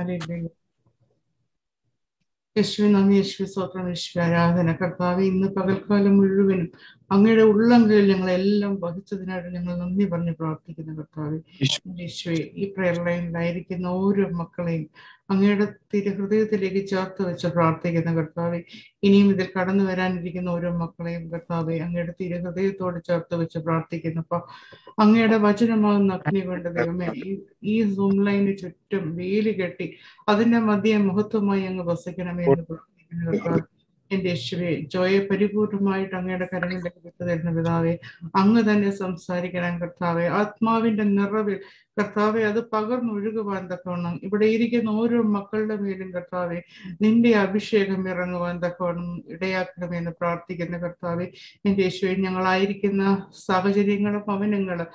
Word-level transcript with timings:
Hallelujah. 0.00 0.48
യേശുവിൻ 2.56 2.92
നന്ദി 2.92 3.14
യേശുവെ 3.14 3.48
സ്തോത്രം 3.48 3.88
യേശുവെ 3.88 4.24
ആരാധന 4.24 4.72
കർത്താവ് 4.72 5.22
ഇന്ന് 5.22 5.48
പകൽക്കാലം 5.48 6.16
മുഴുവനും 6.16 6.68
അങ്ങയുടെ 7.10 7.42
ഉള്ളങ്കയിൽ 7.42 8.14
ഞങ്ങളെല്ലാം 8.14 8.80
വഹിച്ചതിനായിട്ട് 8.80 9.48
ഞങ്ങൾ 9.48 9.78
നന്ദി 9.78 10.04
പറഞ്ഞ് 10.04 10.32
പ്രാർത്ഥിക്കുന്നു 10.40 10.92
കർത്താവ്. 10.92 11.38
യേശുവെ 12.00 12.34
ഈ 12.54 12.74
പ്രയർ 12.76 13.04
ലൈനിലായിരിക്കുന്ന 13.04 13.86
ഓരോ 13.86 14.28
മക്കളെയും 14.32 14.84
അങ്ങയുടെ 15.30 15.64
തിരഹൃദയത്തിലേക്ക് 15.94 16.86
ചേർത്ത് 16.86 17.28
വെച്ച് 17.28 17.46
പ്രാർത്ഥിക്കുന്ന 17.46 18.14
കർത്താവ്. 18.14 18.58
ഇനിയും 19.02 19.30
ഇതിൽ 19.30 19.48
കടന്നു 19.58 19.84
വരാനിരിക്കുന്ന 19.84 20.50
ഓരോ 20.50 20.70
മക്കളെയും 20.76 21.32
കർത്താവ് 21.32 21.80
അങ്ങയുടെ 21.80 22.12
തിരഹൃദയത്തോട് 22.20 23.04
ചേർത്ത് 23.04 23.36
വെച്ച് 23.36 23.58
പ്രാർത്ഥിക്കുന്നു 23.58 24.20
അപ്പൊ. 24.20 24.38
അങ്ങയുടെ 24.98 25.36
വചനമാകുന്ന 25.38 26.12
അഗ്നി 26.12 26.40
കൊണ്ട് 26.40 26.68
ദൈവമേ 26.76 27.08
ഈ- 27.24 27.38
ഈ 27.64 27.94
സൂം 27.94 28.24
ലൈന് 28.24 28.58
ചുറ്റും 28.58 29.16
വേലി 29.16 29.60
കെട്ടി 29.60 29.88
അതിന്റെ 30.28 30.58
മധ്യ 30.60 30.96
മഹത്വമായി 31.08 31.62
അങ്ങ് 31.64 31.84
വസിക്കണമേ 31.84 32.44
എന്ന് 32.44 32.64
പ്രാർത്ഥിക്കുന്നു 32.64 33.30
കർത്താവ്. 33.30 33.62
എന്റെ 34.10 34.28
യേശുവെ 34.28 34.70
ജോയെ 34.92 35.18
പരിപൂർണമായിട്ട് 35.30 36.14
അങ്ങയുടെ 36.16 36.46
കരങ്ങളിലേക്ക് 36.52 37.00
വിട്ടു 37.04 37.22
തരുന്ന 37.24 37.50
പിതാവെ 37.50 37.92
അങ്ങ് 38.36 38.62
തന്നെ 38.70 38.90
സംസാരിക്കണം 38.90 39.80
കർത്താവെ. 39.80 40.26
ആത്മാവിന്റെ 40.30 41.04
നിറവിൽ 41.18 41.58
കർത്താവെ 42.00 42.42
അത് 42.44 42.60
പകർന്നൊഴുകുവാൻ 42.72 43.62
തക്കവണ്ണം. 43.72 44.20
ഇവിടെ 44.22 44.46
ഇരിക്കുന്ന 44.46 44.90
ഓരോ 44.90 45.22
മക്കളുടെ 45.36 45.76
മേലും 45.76 46.10
കർത്താവെ 46.12 46.58
നിന്റെ 47.00 47.32
അഭിഷേകം 47.36 48.08
ഇറങ്ങുവാൻ 48.08 48.56
തക്കവണ്ണം 48.66 49.22
ഇടയാക്കണമെന്ന് 49.28 50.10
പ്രാർത്ഥിക്കുന്ന 50.20 50.78
കർത്താവെ 50.78 51.26
എന്റെ 51.66 51.82
യേശുവിൻ 51.82 52.20
ഞങ്ങളായിരിക്കുന്ന 52.22 53.04
സാഹചര്യങ്ങളും 53.46 54.24
ഭവനങ്ങളും 54.28 54.90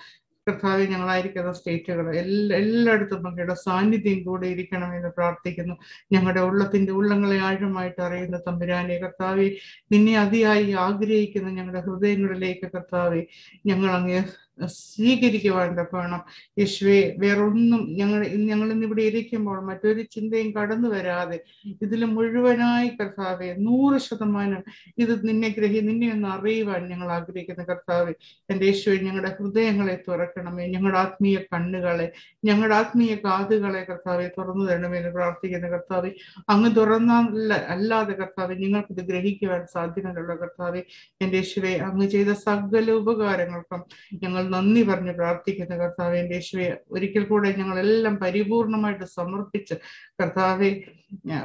കർത്താവെ 0.48 0.84
ഞങ്ങളായിരിക്കുന്ന 0.86 1.52
സ്റ്റേറ്റുകൾ 1.54 2.08
എല്ലാ 2.16 2.58
എല്ലായിടത്തും 2.58 3.24
അങ്ങയുടെ 3.28 3.56
സാന്നിധ്യം 3.64 4.20
കൂടെ 4.24 4.48
ഇരിക്കണമെന്ന് 4.48 5.10
പ്രാർത്ഥിക്കുന്നു. 5.10 5.76
ഞങ്ങളുടെ 6.12 6.42
ഉള്ളത്തിന്റെ 6.42 6.92
ഉള്ളങ്ങളെ 6.92 7.38
ആഴമായിട്ട് 7.40 8.02
അറിയുന്ന 8.02 8.38
തമ്പുരാനെ 8.48 8.98
കർത്താവെ 8.98 9.48
നിന്നെ 9.92 10.14
അതിയായി 10.18 10.70
ആഗ്രഹിക്കുന്ന 10.86 11.50
ഞങ്ങളുടെ 11.50 11.82
ഹൃദയങ്ങളിലേക്ക് 11.88 12.70
കർത്താവെ 12.76 13.22
ഞങ്ങൾ 13.66 13.92
അങ്ങ് 13.92 14.22
സ്വീകരിക്കുവാൻ 14.60 15.70
തക്കവണ്ണം 15.80 16.22
യേശുവെ 16.60 17.16
വേറൊന്നും 17.18 17.82
ഞങ്ങൾ 17.96 18.28
ഞങ്ങൾ 18.50 18.68
ഇന്ന് 18.72 18.86
ഇവിടെ 18.86 19.02
ഇരിക്കുമ്പോൾ 19.02 19.60
മറ്റൊരു 19.62 20.02
ചിന്തയും 20.16 20.56
കടന്നു 20.56 20.90
വരാതെ 20.90 21.38
ഇതിൽ 21.82 22.06
മുഴുവനായി 22.06 22.90
കർത്താവെ 22.90 23.56
നൂറ് 23.58 23.98
ശതമാനം 23.98 24.62
ഇത് 24.98 25.28
നിന്നെ 25.28 25.50
ഗ്രഹി 25.50 25.80
നിന്നെ 25.80 26.12
ഒന്ന് 26.14 26.28
അറിയുവാൻ 26.28 26.90
ഞങ്ങൾ 26.90 27.12
ആഗ്രഹിക്കുന്ന 27.12 27.64
കർത്താവെ. 27.64 28.14
എന്റെ 28.50 28.66
യേശുവെ 28.66 28.98
ഞങ്ങളുടെ 28.98 29.32
ഹൃദയങ്ങളെ 29.40 30.04
തുറക്കണമേ 30.08 30.68
ഞങ്ങളുടെ 30.68 31.00
ആത്മീയ 31.00 31.38
കണ്ണുകളെ 31.54 32.08
ഞങ്ങളുടെ 32.44 32.76
ആത്മീയ 32.76 33.16
കാതുകളെ 33.16 33.82
കർത്താവെ 33.82 34.28
തുറന്നു 34.38 34.66
തരണമേ 34.66 34.98
എന്ന് 34.98 35.12
പ്രാർത്ഥിക്കുന്ന 35.12 35.68
കർത്താവെ. 35.68 36.12
അങ്ങ് 36.50 36.76
തുറന്നല്ല 36.76 37.54
അല്ലാതെ 37.76 38.14
കർത്താവെ 38.14 38.56
ഞങ്ങൾക്കിത് 38.56 39.04
ഗ്രഹിക്കുവാൻ 39.06 39.66
സാധ്യതയുള്ള 39.68 40.36
കർത്താവെ 40.36 40.82
എന്റെ 41.22 41.38
യേശുവെ 41.38 41.74
അങ്ങ് 41.80 42.08
ചെയ്ത 42.08 42.32
സകല 42.48 42.92
ഉപകാരങ്ങൾക്കും 43.02 43.82
ഞങ്ങൾ 44.24 44.44
നന്ദി 44.52 44.82
പറഞ്ഞ് 44.84 45.14
പ്രാർത്ഥിക്കുന്ന 45.14 45.76
കർത്താവെ 45.76 46.18
എന്റെ 46.20 46.36
യേശുവെ 46.36 46.68
ഒരിക്കൽ 46.96 47.24
കൂടെ 47.28 47.50
ഞങ്ങളെല്ലാം 47.60 48.16
പരിപൂർണമായിട്ട് 48.24 49.08
സമർപ്പിച്ച് 49.16 49.76
കർത്താവെ 50.22 50.70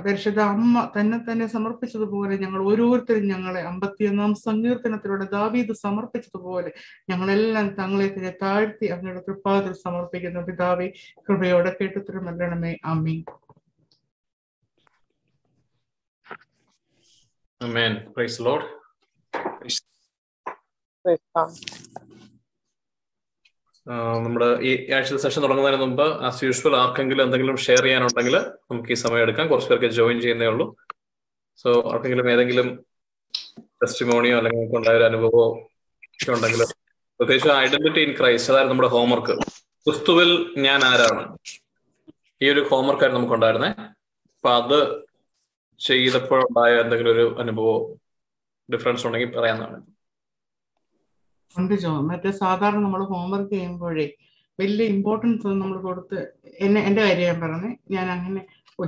പരിശുദ്ധ 0.04 0.40
അമ്മ 0.52 0.84
തന്നെ 0.96 1.18
തന്നെ 1.26 1.46
സമർപ്പിച്ചതുപോലെ 1.48 2.36
ഞങ്ങൾ 2.36 2.62
ഓരോരുത്തരും 2.62 3.26
ഞങ്ങളെ 3.26 3.62
അമ്പത്തിയൊന്നാം 3.62 4.34
സങ്കീർത്തനത്തിലൂടെ 4.44 5.28
ദാവീത് 5.30 5.74
സമർപ്പിച്ചതുപോലെ 5.82 6.72
ഞങ്ങളെല്ലാം 7.12 7.68
തങ്ങളെ 7.74 8.08
തന്നെ 8.08 8.32
താഴ്ത്തി 8.42 8.88
അങ്ങയുടെ 8.96 9.22
തൃപ്പാതിൽ 9.28 9.76
സമർപ്പിക്കുന്ന 9.84 10.42
പിതാവെ 10.42 10.88
കൃപയോടെ 11.28 11.72
കേട്ടുത്തരം 11.80 12.24
നൽകണമേ 12.30 12.74
അമ്മീ 12.86 13.16
Amen. 17.60 18.10
Praise 18.14 18.38
the 18.38 18.44
Lord. 18.44 18.64
Praise 19.32 19.80
God. 21.04 21.50
നമ്മുടെ 24.24 24.46
ഈ 24.68 24.90
ആഴ്ച 24.90 25.14
സെഷൻ 25.14 25.42
തുടങ്ങുന്നതിന് 25.42 25.80
മുമ്പ് 25.80 26.02
ആസ് 26.02 26.44
യൂഷ്വൽ 26.44 26.76
ആർക്കെങ്കിലും 26.76 27.22
എന്തെങ്കിലും 27.24 27.56
ഷെയർ 27.56 27.82
ചെയ്യാനുണ്ടെങ്കിൽ 27.82 28.36
നമുക്ക് 28.70 28.90
ഈ 28.90 28.94
സമയം 28.94 29.22
എടുക്കാം. 29.22 29.48
കുറച്ച് 29.48 29.70
പേർക്ക് 29.70 29.86
ജോയിൻ 29.86 30.20
ചെയ്യുന്നേ 30.20 30.46
ഉള്ളൂ. 30.46 30.66
സോ 31.56 31.90
ആർക്കെങ്കിലും 31.92 32.30
ഏതെങ്കിലും 32.30 32.68
ടെസ്റ്റിമോണിയോ 33.82 34.36
അല്ലെങ്കിൽ 34.38 34.76
ഉണ്ടായ 34.78 34.96
ഒരു 34.96 35.04
അനുഭവമോ 35.04 35.46
ഉണ്ടെങ്കിൽ 36.34 36.62
പ്രത്യേകിച്ച് 37.20 37.48
ഐഡന്റിറ്റി 37.48 38.00
ഇൻ 38.00 38.12
ക്രൈസ്റ്റ് 38.18 38.52
അതായത് 38.52 38.70
നമ്മുടെ 38.70 38.88
ഹോംവർക്ക് 38.88 39.34
ക്രിസ്തുവിൽ 39.86 40.54
ഞാൻ 40.58 40.80
ആരാണ്? 40.84 41.22
ഈ 42.42 42.48
ഒരു 42.50 42.60
ഹോംവർക്ക് 42.70 43.02
ആയിരുന്നു 43.02 43.20
നമുക്ക് 43.20 43.34
ഉണ്ടായിരുന്നേ. 43.34 43.70
അപ്പൊ 44.36 44.50
അത് 44.50 44.78
ചെയ്തപ്പോഴുണ്ടായ 45.78 46.80
എന്തെങ്കിലും 46.80 47.12
ഒരു 47.12 47.36
അനുഭവമോ 47.38 47.96
ഡിഫറൻസ് 48.72 49.06
ഉണ്ടെങ്കിൽ 49.06 49.38
പറയാവുന്നതാണ് 49.38 49.99
ഉണ്ട് 51.56 51.74
ജോ 51.74 51.90
മറ്റേ 52.10 52.30
സാധാരണ 52.30 52.80
നമ്മൾ 52.86 53.02
ഹോംവർക്ക് 53.04 53.52
ചെയ്യുമ്പോഴേ 53.54 54.06
വലിയ 54.58 54.86
ഇമ്പോർട്ടൻസ് 54.94 55.46
നമ്മൾ 55.62 55.78
കൊടുത്ത് 55.80 56.18
എന്നെ 56.60 56.80
എന്റെ 56.80 57.02
കാര്യം 57.02 57.26
ഞാൻ 57.28 57.38
പറഞ്ഞേ. 57.42 57.70
ഞാൻ 57.90 58.06
അങ്ങനെ 58.10 58.40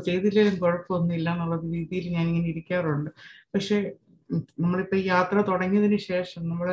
ചെയ്തില്ലെങ്കിലും 0.04 0.58
കുഴപ്പമൊന്നുമില്ല 0.60 1.28
എന്നുള്ള 1.34 1.56
രീതിയിൽ 1.64 2.04
ഞാൻ 2.16 2.24
ഇങ്ങനെ 2.28 2.48
ഇരിക്കാറുണ്ട്. 2.48 3.10
പക്ഷെ 3.54 3.78
നമ്മളിപ്പോ 4.60 4.96
യാത്ര 5.12 5.36
തുടങ്ങിയതിന് 5.40 5.98
ശേഷം 6.10 6.42
നമ്മൾ 6.48 6.68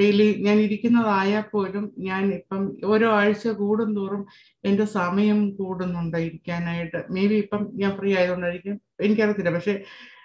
ഡെയിലി 0.00 0.26
ഞാൻ 0.46 0.58
ഇരിക്കുന്നതായാൽ 0.60 1.44
പോലും 1.52 1.84
ഞാൻ 1.98 2.22
ഇപ്പം 2.34 2.60
ഓരോ 2.84 3.08
ആഴ്ച 3.12 3.48
കൂടുന്തോറും 3.60 4.22
എന്റെ 4.64 4.84
സമയം 4.98 5.50
കൂടുന്നുണ്ട് 5.58 6.16
ഇരിക്കാനായിട്ട്. 6.18 7.00
മേ 7.14 7.24
ബി 7.26 7.34
ഇപ്പം 7.34 7.62
ഞാൻ 7.74 7.92
ഫ്രീ 7.98 8.10
ആയതുകൊണ്ടായിരിക്കും. 8.18 8.76
എനിക്കറിയത്തില്ല. 9.06 9.52
പക്ഷെ 9.56 9.74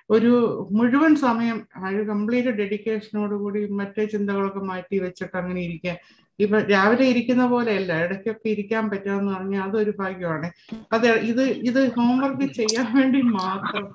ഒരു 0.09 0.31
മുഴുവൻ 0.77 1.13
സമയം 1.25 1.57
ഒരു 1.89 2.03
കംപ്ലീറ്റ് 2.11 2.51
ഡെഡിക്കേഷനോട് 2.59 3.35
കൂടി 3.43 3.61
മറ്റേ 3.79 4.03
ചിന്തകളൊക്കെ 4.13 4.61
മാറ്റി 4.69 4.97
വെച്ചിട്ട് 5.05 5.35
അങ്ങനെ 5.41 5.61
ഇരിക്കാൻ. 5.67 5.97
ഇപ്പൊ 6.39 6.57
രാവിലെ 6.71 7.05
ഇരിക്കുന്ന 7.11 7.43
പോലെയല്ല 7.53 7.91
ഇടയ്ക്കൊക്കെ 8.05 8.47
ഇരിക്കാൻ 8.53 8.83
പറ്റുമെന്ന് 8.91 9.31
പറഞ്ഞാൽ 9.35 9.63
അതൊരു 9.67 9.93
ഭാഗ്യമാണ്. 10.01 10.47
അത് 10.95 11.07
ഇത് 11.31 11.43
ഇത് 11.69 11.79
ഹോംവർക്ക് 11.97 12.47
ചെയ്യാൻ 12.59 12.87
വേണ്ടി 12.97 13.21
മാത്രം. 13.39 13.85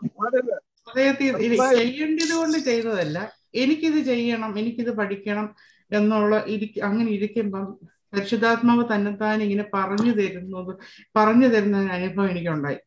ഇത് 1.47 1.56
ചെയ്യേണ്ടത് 1.77 2.34
കൊണ്ട് 2.41 2.59
ചെയ്തതല്ല 2.69 3.19
എനിക്കിത് 3.62 4.01
ചെയ്യണം 4.11 4.53
എനിക്കിത് 4.61 4.93
പഠിക്കണം 5.01 5.47
എന്നുള്ള 5.91 6.34
ഇരി 6.55 6.67
അങ്ങനെ 6.89 7.11
ഇരിക്കുമ്പം 7.17 7.67
പരിശുദ്ധാത്മാവ് 8.12 8.83
തന്നെത്താൻ 8.93 9.39
ഇങ്ങനെ 9.45 9.65
പറഞ്ഞു 9.75 10.12
തരുന്നത് 10.19 10.72
പറഞ്ഞു 11.19 11.49
തരുന്ന 11.55 11.77
അനുഭവം 11.97 12.31
എനിക്കുണ്ടായി. 12.33 12.78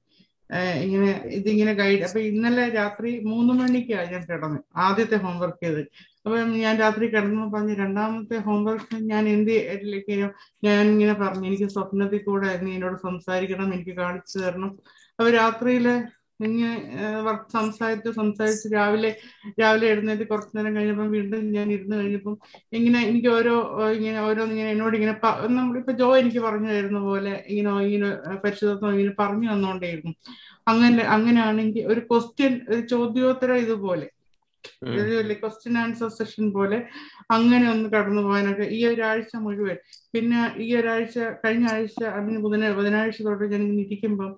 ഇങ്ങനെ 0.84 1.12
ഇതിങ്ങനെ 1.38 1.74
ഗൈഡ് 1.74 2.04
അപ്പൊ 2.04 2.20
ഇന്നലെ 2.20 2.66
രാത്രി 2.70 3.12
മൂന്ന് 3.24 3.54
മണിക്കാണ് 3.54 4.12
ഞാൻ 4.12 4.24
കിടന്നത്. 4.32 4.64
ആദ്യത്തെ 4.76 5.16
ഹോംവർക്ക് 5.16 5.62
ചെയ്ത്. 5.66 5.82
അപ്പം 6.26 6.52
ഞാൻ 6.56 6.76
രാത്രി 6.78 7.06
കിടന്നു 7.08 7.46
പറഞ്ഞ് 7.56 7.76
രണ്ടാമത്തെ 7.76 8.38
ഹോംവർക്ക് 8.38 8.96
ഞാൻ 9.12 9.24
എന്ത് 9.28 9.52
ഇതിലേക്ക് 9.76 10.16
ഞാൻ 10.64 10.82
ഇങ്ങനെ 10.94 11.14
പറഞ്ഞു 11.14 11.48
എനിക്ക് 11.48 11.70
സ്വപ്നത്തിൽ 11.70 12.22
കൂടെ 12.24 12.52
നീ 12.64 12.72
എന്നോട് 12.76 12.98
സംസാരിക്കണം 13.08 13.74
എനിക്ക് 13.74 13.96
കാണിച്ചു 13.96 14.38
തരണം. 14.40 14.72
അപ്പൊ 15.20 15.30
രാത്രിയിൽ 15.32 15.88
ഇങ്ങനെ 16.40 16.72
സംസാരിച്ച് 17.54 18.10
സംസാരിച്ച് 18.12 18.68
രാവിലെ 18.76 19.12
രാവിലെ 19.62 19.86
എഴുന്നേറ്റ് 19.92 20.26
കുറച്ചു 20.32 20.54
നേരം 20.58 20.74
കഴിഞ്ഞപ്പം 20.78 21.10
വീണ്ടും 21.16 21.46
ഞാൻ 21.58 21.68
ഇരുന്ന് 21.72 21.96
കഴിഞ്ഞപ്പം 21.96 22.36
ഇങ്ങനെ 22.74 23.00
എനിക്ക് 23.10 23.30
ഓരോ 23.38 23.54
ഇങ്ങനെ 23.98 24.20
ഓരോന്ന് 24.20 24.56
ഇങ്ങനെ 24.56 24.72
എന്നോട് 24.72 24.96
ഇങ്ങനെ 25.00 25.14
നമ്മളിപ്പോ 25.60 25.96
ജോ 26.02 26.10
എനിക്ക് 26.22 26.42
പറഞ്ഞു 26.48 26.70
തരുന്ന 26.74 27.02
പോലെ 27.10 27.36
ഇങ്ങനെ 27.52 27.72
ഇങ്ങനെ 27.88 28.10
പരിശുദ്ധത്വം 28.44 28.92
ഇങ്ങനെ 28.96 29.14
പറഞ്ഞു 29.22 29.48
തന്നോണ്ടേയിരുന്നു. 29.54 30.14
അങ്ങനെ 30.68 31.04
അങ്ങനെയാണെങ്കിൽ 31.16 31.86
ഒരു 31.94 32.02
ക്വസ്റ്റ്യൻ 32.12 32.54
ഒരു 32.74 32.82
ചോദ്യോത്തര 32.94 33.54
ഇതുപോലെ 33.66 34.08
ക്വസ്റ്റ്യൻ 35.42 35.76
ആൻസർ 35.78 36.10
സെഷൻ 36.18 36.46
പോലെ 36.56 36.78
അങ്ങനെ 37.36 37.66
ഒന്ന് 37.74 37.88
കടന്നു 37.90 38.22
പോകാനൊക്കെ 38.22 38.66
ഈ 38.78 38.80
ഒരാഴ്ച 38.92 39.34
മുഴുവൻ. 39.46 39.78
പിന്നെ 40.14 40.40
ഈ 40.66 40.68
ഒരാഴ്ച 40.80 41.16
കഴിഞ്ഞ 41.44 41.66
ആഴ്ച 41.74 42.00
അതിന് 42.18 42.40
ബുധന 42.46 42.72
ബുധനാഴ്ച 42.80 43.20
തൊട്ട് 43.28 43.52
ഞാൻ 43.54 43.64
ഇരിക്കുമ്പം 43.84 44.32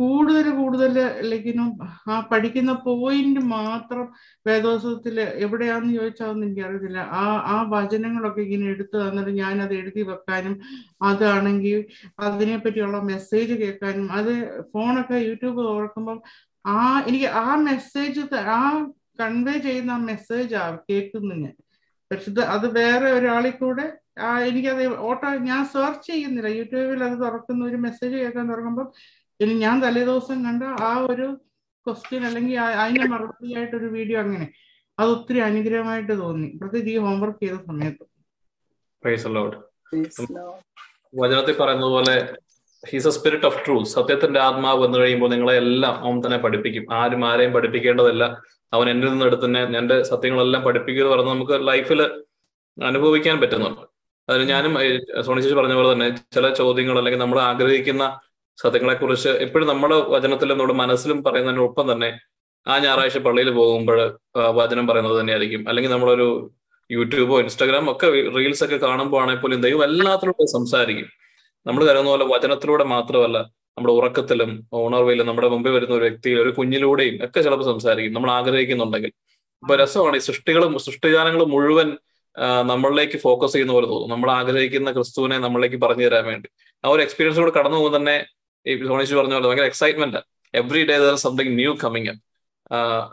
കൂടുതൽ 0.00 0.46
കൂടുതൽ 0.58 0.92
ലൈക്കിനും 1.30 1.68
ആ 2.08 2.16
പഠിക്കുന്ന 2.30 2.72
പോയിന്റ് 2.84 3.40
മാത്രം 3.52 4.06
വേദോത്സവത്തിൽ 4.46 5.16
എവിടെയാന്ന് 5.44 5.90
ചോദിച്ചാൽ 5.96 6.30
എനിക്കറിയത്തില്ല. 6.38 7.00
ആ 7.14 7.24
ആ 7.52 7.56
വചനങ്ങളൊക്കെ 7.72 8.42
ഇങ്ങനെ 8.46 8.68
എടുത്തു 8.74 8.96
തന്നിട്ട് 8.98 9.32
ഞാൻ 9.40 9.56
അത് 9.64 9.74
എഴുതി 9.80 10.04
വെക്കാനും 10.10 10.54
അതാണെങ്കിൽ 11.08 11.78
അതിനെ 12.26 12.56
പറ്റിയുള്ള 12.58 13.00
മെസ്സേജ് 13.12 13.56
കേൾക്കാനും 13.62 14.06
അത് 14.18 14.32
ഫോണൊക്കെ 14.72 15.18
യൂട്യൂബ് 15.28 15.60
തുറക്കുമ്പം 15.68 16.20
ആ 16.64 16.78
എനിക്ക് 17.08 17.28
ആ 17.42 17.48
മെസ്സേജ് 17.68 18.22
ആ 18.54 18.62
കൺവേ 19.20 19.56
ചെയ്യുന്ന 19.60 19.92
ആ 19.92 20.02
മെസ്സേജ് 20.10 20.54
ആ 20.56 20.66
കേൾക്കുന്നു 20.88 21.34
ഞാൻ. 21.42 21.54
പക്ഷെ 22.10 22.30
അത് 22.54 22.66
വേറെ 22.76 23.08
ഒരാളിൽ 23.16 23.54
കൂടെ 23.58 23.84
എനിക്കത് 24.44 24.80
ഓട്ടോ 25.08 25.28
ഞാൻ 25.48 25.60
സെർച്ച് 25.72 26.06
ചെയ്യുന്നില്ല. 26.08 26.48
യൂട്യൂബിൽ 26.58 27.02
അത് 27.04 27.16
തുറക്കുന്ന 27.22 27.62
ഒരു 27.64 27.78
മെസ്സേജ് 27.84 28.14
കേൾക്കാൻ 28.14 28.46
തുറക്കുമ്പോൾ 28.50 28.86
ഇനി 29.40 29.54
ഞാൻ 29.54 29.76
തലേദിവസം 29.82 30.38
കണ്ട 30.44 30.62
ആ 30.88 30.90
ഒരു 31.10 31.26
ക്വസ്റ്റ്യൻ 31.86 32.26
അല്ലെങ്കിൽ 32.26 32.58
അതിന്റെ 32.60 32.82
അതിന് 32.84 33.12
മറുപടി 33.12 33.56
ആയിട്ടൊരു 33.56 33.86
വീഡിയോ 33.86 34.18
അങ്ങനെ. 34.20 34.46
അത് 34.98 35.08
ഒത്തിരി 35.08 35.38
അനുഗ്രഹമായിട്ട് 35.38 36.14
തോന്നി. 36.22 36.48
പ്രത്യേകിച്ച് 36.60 36.94
ഈ 36.96 36.98
ഹോംവർക്ക് 37.04 37.40
ചെയ്ത 37.44 37.58
സമയത്ത്. 37.70 38.04
വചനത്തിൽ 41.20 41.54
പറയുന്നത് 41.60 41.90
പോലെ 41.90 42.14
he's 42.84 43.08
a 43.08 43.10
spirit 43.10 43.46
of 43.46 43.58
truth 43.64 43.84
സത്യത്തിന്റെ 43.94 44.40
ആത്മാവ് 44.40 44.78
വന്നു 44.84 44.98
കഴിയുമ്പോൾ 44.98 45.30
നിങ്ങളെ 45.30 45.54
എല്ലാം 45.62 45.94
അവൻ 46.04 46.18
തന്നെ 46.26 46.38
പഠിപ്പിക്കും. 46.38 46.84
ആരും 46.92 47.22
ആരെയും 47.30 47.52
പഠിപ്പിക്കേണ്ടതല്ല. 47.52 48.24
അവൻ 48.72 48.90
എന്നിൽ 48.90 49.08
നിന്ന് 49.10 49.26
എടുത്ത് 49.26 49.44
തന്നെ 49.44 49.62
എന്റെ 49.78 50.02
സത്യങ്ങളെല്ലാം 50.02 50.62
പഠിപ്പിക്കുക 50.62 51.02
എന്ന് 51.02 51.12
പറഞ്ഞാൽ 51.14 51.34
നമുക്ക് 51.34 51.66
ലൈഫിൽ 51.68 52.00
അനുഭവിക്കാൻ 52.78 53.40
പറ്റുന്നുണ്ട്. 53.40 53.82
അതിന് 54.28 54.44
ഞാനും 54.52 54.74
സോണി 55.26 55.40
ചേച്ചി 55.40 55.56
പറഞ്ഞ 55.60 55.74
പോലെ 55.78 55.92
തന്നെ 55.92 56.08
ചില 56.36 56.46
ചോദ്യങ്ങൾ 56.60 56.96
അല്ലെങ്കിൽ 56.98 57.20
നമ്മൾ 57.24 57.40
ആഗ്രഹിക്കുന്ന 57.40 58.04
സത്യങ്ങളെ 58.62 58.94
കുറിച്ച് 58.94 59.28
എപ്പോഴും 59.44 59.68
നമ്മുടെ 59.68 59.96
വചനത്തിലും 60.14 60.58
നമ്മുടെ 60.58 60.76
മനസ്സിലും 60.82 61.24
പറയുന്നതിനൊപ്പം 61.24 61.92
തന്നെ 61.92 62.10
ആ 62.68 62.78
ഞായറാഴ്ച 62.78 63.18
പള്ളിയിൽ 63.18 63.50
പോകുമ്പോൾ 63.50 63.98
വചനം 64.58 64.86
പറയുന്നത് 64.86 65.20
തന്നെയായിരിക്കും. 65.20 65.68
അല്ലെങ്കിൽ 65.68 65.92
നമ്മളൊരു 65.92 66.50
യൂട്യൂബോ 66.92 67.40
ഇൻസ്റ്റാഗ്രാമോ 67.40 67.92
ഒക്കെ 67.92 68.06
റീൽസ് 68.36 68.64
ഒക്കെ 68.64 68.76
കാണുമ്പോൾ 68.76 69.20
ആണെങ്കിൽ 69.22 69.42
പോലും 69.42 69.60
ദൈവം 69.60 69.84
എല്ലാത്തിലൂടെ 69.84 70.46
സംസാരിക്കും. 70.52 71.08
നമ്മൾ 71.66 71.82
കരുതുന്ന 71.84 72.10
പോലെ 72.10 72.24
വചനത്തിലൂടെ 72.24 72.84
മാത്രമല്ല 72.84 73.38
നമ്മുടെ 73.76 73.92
ഉറക്കത്തിലും 73.92 74.50
ഉണർവിലും 74.72 75.26
നമ്മുടെ 75.26 75.48
മുമ്പിൽ 75.48 75.70
വരുന്ന 75.70 75.94
ഒരു 75.94 76.04
വ്യക്തി 76.04 76.30
ഒരു 76.30 76.50
കുഞ്ഞിലൂടെയും 76.50 77.16
ഒക്കെ 77.24 77.40
ചിലപ്പോൾ 77.40 77.64
സംസാരിക്കും. 77.64 78.12
നമ്മൾ 78.12 78.30
ആഗ്രഹിക്കുന്നുണ്ടെങ്കിൽ. 78.30 79.12
അപ്പൊ 79.62 79.76
രസമാണ് 79.76 80.16
ഈ 80.16 80.18
സൃഷ്ടികളും 80.18 80.78
സൃഷ്ടിജാലങ്ങളും 80.78 81.50
മുഴുവൻ 81.50 81.88
നമ്മളിലേക്ക് 82.72 83.18
ഫോക്കസ് 83.18 83.52
ചെയ്യുന്ന 83.52 83.72
പോലെ 83.72 83.86
തോന്നും. 83.86 84.10
നമ്മൾ 84.10 84.30
ആഗ്രഹിക്കുന്ന 84.30 84.92
ക്രിസ്തുവിനെ 84.92 85.38
നമ്മളിലേക്ക് 85.38 85.76
പറഞ്ഞു 85.76 86.04
തരാൻ 86.06 86.24
വേണ്ടി. 86.24 86.48
ആ 86.84 86.88
ഒരു 86.88 87.02
എക്സ്പീരിയൻസ് 87.02 87.40
കൂടെ 87.40 87.52
കടന്നു 87.58 87.76
പോകുമ്പോൾ 87.76 88.00
തന്നെ 88.00 88.26
ഈ 88.66 88.72
സോണിച്ച് 88.88 89.14
പറഞ്ഞ 89.20 89.34
പോലെ 89.36 89.48
ഭയങ്കര 89.48 89.66
excitement 89.72 90.20
every 90.54 90.82
day 90.90 90.96
there 91.04 91.16
something 91.26 91.54
new 91.60 91.72
coming 91.84 92.14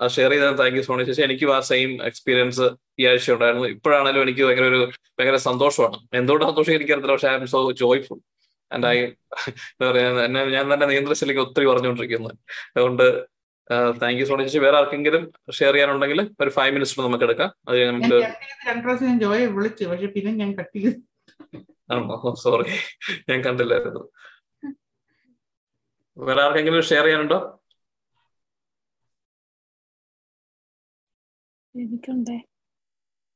അത് 0.02 0.10
ഷെയർ 0.16 0.32
ചെയ്തതിന് 0.32 0.58
താങ്ക് 0.62 0.76
യു 0.78 0.82
സോണി 0.88 1.04
ചേച്ചി. 1.08 1.24
എനിക്കും 1.28 1.52
ആ 1.56 1.60
സെയിം 1.70 1.92
എക്സ്പീരിയൻസ് 2.10 2.66
ഈ 3.02 3.06
ആഴ്ച 3.12 3.30
ഉണ്ടായിരുന്നു. 3.36 3.68
ഇപ്പോഴാണെങ്കിലും 3.76 4.24
എനിക്ക് 4.26 4.42
ഭയങ്കര 4.48 4.66
ഒരു 4.74 4.82
ഭയങ്കര 5.18 5.38
സന്തോഷമാണ്. 5.50 5.98
എന്തുകൊണ്ട് 6.20 6.46
സന്തോഷം 6.50 6.74
എനിക്കറിയത്തില്ല 6.78 7.16
പക്ഷേ 7.16 7.30
I 7.32 7.38
am 7.40 7.48
so 7.54 7.62
joyful 7.82 8.20
and 8.72 8.88
I 8.92 8.98
എന്താ 9.00 9.86
പറയാ 9.90 10.10
എന്നെ 10.28 10.42
ഞാൻ 10.58 10.66
തന്നെ 10.74 10.86
നിയന്ത്രിച്ചില്ലെങ്കിൽ 10.92 11.44
ഒത്തിരി 11.46 11.66
പറഞ്ഞുകൊണ്ടിരിക്കുന്നത് 11.72 12.36
അതുകൊണ്ട് 12.76 13.06
താങ്ക് 14.02 14.20
യു 14.22 14.26
സോണി 14.30 14.44
ചേച്ചി. 14.44 14.60
വേറെ 14.66 14.78
ആർക്കെങ്കിലും 14.82 15.24
ഷെയർ 15.58 15.74
ചെയ്യാനുണ്ടെങ്കിൽ 15.76 16.20
ഒരു 16.44 16.52
ഫൈവ് 16.58 16.72
മിനിറ്റ്സ് 16.76 17.00
നമുക്ക് 17.08 17.26
എടുക്കാം. 17.28 17.50
അത് 17.68 17.78
നമുക്ക് 17.92 18.18
വിളിച്ചു. 19.58 19.86
പക്ഷെ 19.92 20.10
പിന്നെ 20.16 20.32
ഞാൻ 20.42 20.52
കട്ട് 20.60 20.76
ചെയ്തു. 20.78 20.94
ആണോ? 21.94 22.36
സോറി 22.44 22.70
ഞാൻ 23.30 23.40
കണ്ടില്ലായിരുന്നു. 23.48 24.04
വേറെ 26.18 26.42
ആർക്കെങ്കിലും 26.44 26.82
ഷെയർ 26.84 27.06
ചെയ്യാനുണ്ടോ? 27.06 27.40
എനിക്കുണ്ടേ. 31.76 32.38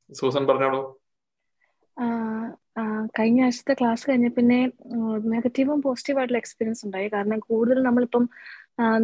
സൂസൻ 0.09 0.43
പറഞ്ഞോളൂ. 0.47 0.81
കഴിഞ്ഞ 3.17 3.41
ആഴ്ചത്തെ 3.41 3.73
ക്ലാസ് 3.73 4.09
കഴിഞ്ഞ 4.09 4.27
പിന്നെ 4.29 4.59
നെഗറ്റീവും 5.33 5.81
പോസിറ്റീവ് 5.81 6.19
ആയിട്ടുള്ള 6.19 6.37
എക്സ്പീരിയൻസ് 6.37 6.85
ഉണ്ടായി. 6.85 7.07
കാരണം 7.07 7.39
കൂടുതൽ 7.39 7.83
നമ്മളിപ്പം 7.83 8.23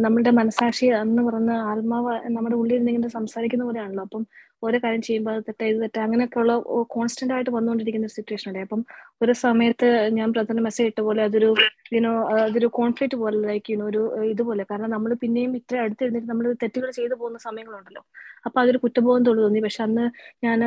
നമ്മളുടെ 0.04 0.30
മനസാക്ഷി 0.30 0.86
എന്ന് 1.02 1.22
പറഞ്ഞ 1.22 1.50
ആത്മാവ് 1.70 2.14
നമ്മുടെ 2.36 2.56
ഉള്ളിൽ 2.56 2.78
നിന്നിങ്ങനെ 2.78 3.08
സംസാരിക്കുന്ന 3.08 3.64
പോലെയാണല്ലോ. 3.64 4.04
അപ്പം 4.08 4.22
ഓരോ 4.62 4.78
കാര്യം 4.84 5.02
ചെയ്യുമ്പോൾ 5.02 5.32
അത് 5.32 5.42
തെറ്റ 5.48 5.62
ഇത് 5.62 5.78
തെറ്റ 5.82 5.98
അങ്ങനെയൊക്കെയുള്ള 5.98 6.52
കോൺസ്റ്റന്റ് 6.94 7.34
ആയിട്ട് 7.34 7.50
വന്നുകൊണ്ടിരിക്കുന്ന 7.56 8.06
ഒരു 8.06 8.14
സിറ്റുവേഷൻ 8.16 8.48
ഉണ്ട് 8.50 8.60
അപ്പം 8.66 8.80
ഒരു 9.22 9.32
സമയത്ത് 9.42 9.88
ഞാൻ 10.18 10.28
ബ്രദറിന് 10.34 10.62
മെസ്സേജ് 10.66 10.88
ഇട്ട 10.92 11.00
പോലെ 11.08 11.22
അതൊരു 11.28 11.50
യുനോ 11.96 12.12
അതൊരു 12.46 12.68
കോൺഫ്ലിക്റ്റ് 12.78 13.18
പോലെ 13.22 13.38
ലൈക്ക് 13.48 13.72
യുനോ 13.72 13.84
ഒരു 13.92 14.02
ഇതുപോലെ. 14.32 14.64
കാരണം 14.70 14.90
നമ്മൾ 14.96 15.10
പിന്നെയും 15.22 15.52
ഇത്ര 15.60 15.76
അടുത്തിരുന്നിട്ട് 15.84 16.28
നമ്മൾ 16.32 16.46
തെറ്റുകൾ 16.62 16.90
ചെയ്തു 16.98 17.14
പോകുന്ന 17.14 17.38
സമയങ്ങളുണ്ടല്ലോ. 17.48 18.02
അപ്പൊ 18.46 18.58
അതൊരു 18.62 18.78
കുറ്റബോധം 18.84 19.24
തോന്നി. 19.42 19.60
പക്ഷെ 19.66 19.82
അന്ന് 19.86 20.06
ഞാൻ 20.46 20.60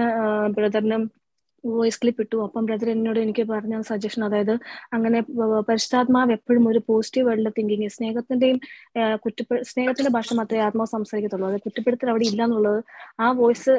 ബ്രദറിനും 0.57 1.03
വോയിസ് 1.63 1.99
ക്ലിപ്പ് 2.01 2.21
ഇട്ടു. 2.25 2.37
അപ്പം 2.45 2.63
ബ്രദർ 2.67 2.89
എന്നോട് 2.93 3.19
എനിക്ക് 3.23 3.43
പറഞ്ഞ 3.51 3.75
സജഷൻ 3.89 4.21
അതായത് 4.27 4.53
അങ്ങനെ 4.95 5.19
പരിശുദ്ധാത്മാവ് 5.69 6.33
എപ്പോഴും 6.37 6.63
ഒരു 6.71 6.79
പോസിറ്റീവ് 6.89 7.27
ആയിട്ടുള്ള 7.31 7.51
തിങ്കിങ് 7.57 7.89
സ്നേഹത്തിന്റെയും 7.95 8.57
കുറ്റപ്പെ 9.23 9.57
സ്നേഹത്തിന്റെ 9.71 10.11
ഭാഷ 10.17 10.27
മാത്രമേ 10.39 10.61
ആത്മാവ് 10.67 10.91
സംസാരിക്കത്തുള്ളൂ. 10.95 11.47
അത് 11.51 11.59
കുറ്റപ്പെടുത്തൽ 11.65 12.09
അവിടെ 12.13 12.25
ഇല്ല 12.31 12.41
എന്നുള്ളത് 12.47 12.79
ആ 13.23 13.27
വോയിസ് 13.41 13.73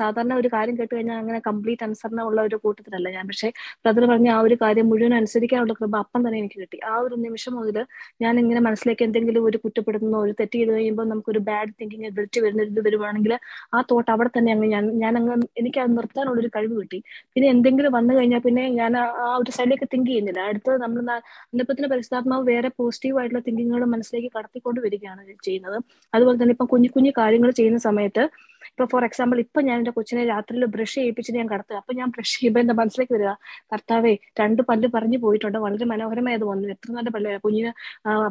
സാധാരണ 0.00 0.34
ഒരു 0.42 0.50
കാര്യം 0.56 0.74
കേട്ട് 0.80 0.92
കഴിഞ്ഞാൽ 0.94 1.18
അങ്ങനെ 1.22 1.40
കംപ്ലീറ്റ് 1.48 1.84
അനുസരണ 1.88 2.20
ഉള്ള 2.30 2.40
ഒരു 2.48 2.58
കൂട്ടത്തിലല്ല 2.64 3.08
ഞാൻ. 3.16 3.24
പക്ഷേ 3.32 3.50
ബ്രദർ 3.84 4.04
പറഞ്ഞ 4.12 4.28
ആ 4.36 4.40
ഒരു 4.46 4.58
കാര്യം 4.64 4.88
മുഴുവൻ 4.92 5.14
അനുസരിക്കാനുള്ള 5.20 5.74
കൃപ 5.80 5.96
അപ്പം 6.04 6.20
തന്നെ 6.26 6.38
എനിക്ക് 6.42 6.58
കിട്ടി. 6.62 6.78
ആ 6.92 6.94
ഒരു 7.06 7.16
നിമിഷം 7.26 7.54
മുതൽ 7.60 7.78
ഞാൻ 8.24 8.34
ഇങ്ങനെ 8.42 8.60
മനസ്സിലേക്ക് 8.68 9.04
എന്തെങ്കിലും 9.08 9.44
ഒരു 9.50 9.58
കുറ്റപ്പെടുത്തുന്ന 9.64 10.16
ഒരു 10.24 10.32
തെറ്റ് 10.40 10.56
ചെയ്ത് 10.58 10.72
കഴിയുമ്പോൾ 10.76 11.06
നമുക്കൊരു 11.12 11.40
ബാഡ് 11.50 11.72
തിങ്കിങ് 11.80 12.06
എബിലിറ്റി 12.10 12.38
വരുന്ന 12.44 12.68
ഇത് 12.72 12.80
വരുവാണെങ്കിൽ 12.88 13.32
ആ 13.76 13.80
തോട്ട് 13.90 14.10
അവിടെ 14.14 14.30
തന്നെ 14.36 14.50
അങ്ങ് 14.56 14.68
ഞാൻ 14.74 14.84
ഞാൻ 15.04 15.14
അങ്ങ് 15.20 15.34
എനിക്ക് 15.60 15.80
അത് 15.84 15.92
നിർത്താനുള്ളൊരു 15.98 16.50
കഴിവ് 16.56 16.74
കിട്ടി. 16.86 16.98
പിന്നെ 17.34 17.46
എന്തെങ്കിലും 17.54 17.92
വന്നു 17.98 18.12
കഴിഞ്ഞാൽ 18.14 18.42
പിന്നെ 18.46 18.64
ഞാൻ 18.80 18.92
ആ 18.98 19.28
ഒരു 19.42 19.50
സൈഡിലേക്ക് 19.58 19.88
തിങ്ക് 19.94 20.08
ചെയ്യുന്നില്ല. 20.10 20.40
അടുത്തത് 20.50 20.78
നമ്മൾ 20.84 21.00
അന്നപ്പത്തിന് 21.16 21.88
പരിശുദ്ധാത്മാവ് 21.92 22.44
വേറെ 22.52 22.70
പോസിറ്റീവ് 22.80 23.18
ആയിട്ടുള്ള 23.20 23.42
തിങ്കിങ്ങുകൾ 23.48 23.84
മനസ്സിലേക്ക് 23.94 24.30
കടത്തിക്കൊണ്ട് 24.38 24.80
വരികയാണ് 24.86 25.22
ചെയ്യുന്നത്. 25.48 25.78
അതുപോലെ 26.12 26.36
തന്നെ 26.42 26.54
ഇപ്പം 26.56 26.68
കുഞ്ഞു 26.74 26.90
കുഞ്ഞു 26.96 27.12
കാര്യങ്ങൾ 27.20 27.50
ചെയ്യുന്ന 27.60 27.80
സമയത്ത് 27.88 28.24
ഇപ്പൊ 28.70 28.84
ഫോർ 28.92 29.02
എക്സാമ്പിൾ 29.04 29.38
ഇപ്പൊ 29.40 29.60
ഞാൻ 29.60 29.76
എന്റെ 29.80 29.92
കൊച്ചിനെ 29.96 30.22
രാത്രിയിൽ 30.30 30.64
ബ്രഷ് 30.74 30.94
ചെയ്യിപ്പിച്ചിട്ട് 30.94 31.38
ഞാൻ 31.38 31.48
കടത്തുക. 31.52 31.76
അപ്പൊ 31.76 31.92
ഞാൻ 31.98 32.08
ബ്രഷ് 32.14 32.34
ചെയ്യുമ്പോൾ 32.38 32.60
എന്റെ 32.60 32.74
മനസ്സിലേക്ക് 32.74 33.14
വരിക 33.14 33.30
കർത്താവേ 33.72 34.12
രണ്ട് 34.40 34.62
പല്ല് 34.70 34.88
പറഞ്ഞു 34.94 35.18
പോയിട്ടുണ്ട്. 35.24 35.58
വളരെ 35.58 35.84
മനോഹരമായത് 35.92 36.44
വന്നു. 36.50 36.66
എത്ര 36.74 36.90
നല്ല 36.98 37.10
പല്ല്. 37.16 37.32
കുഞ്ഞിന് 37.44 37.70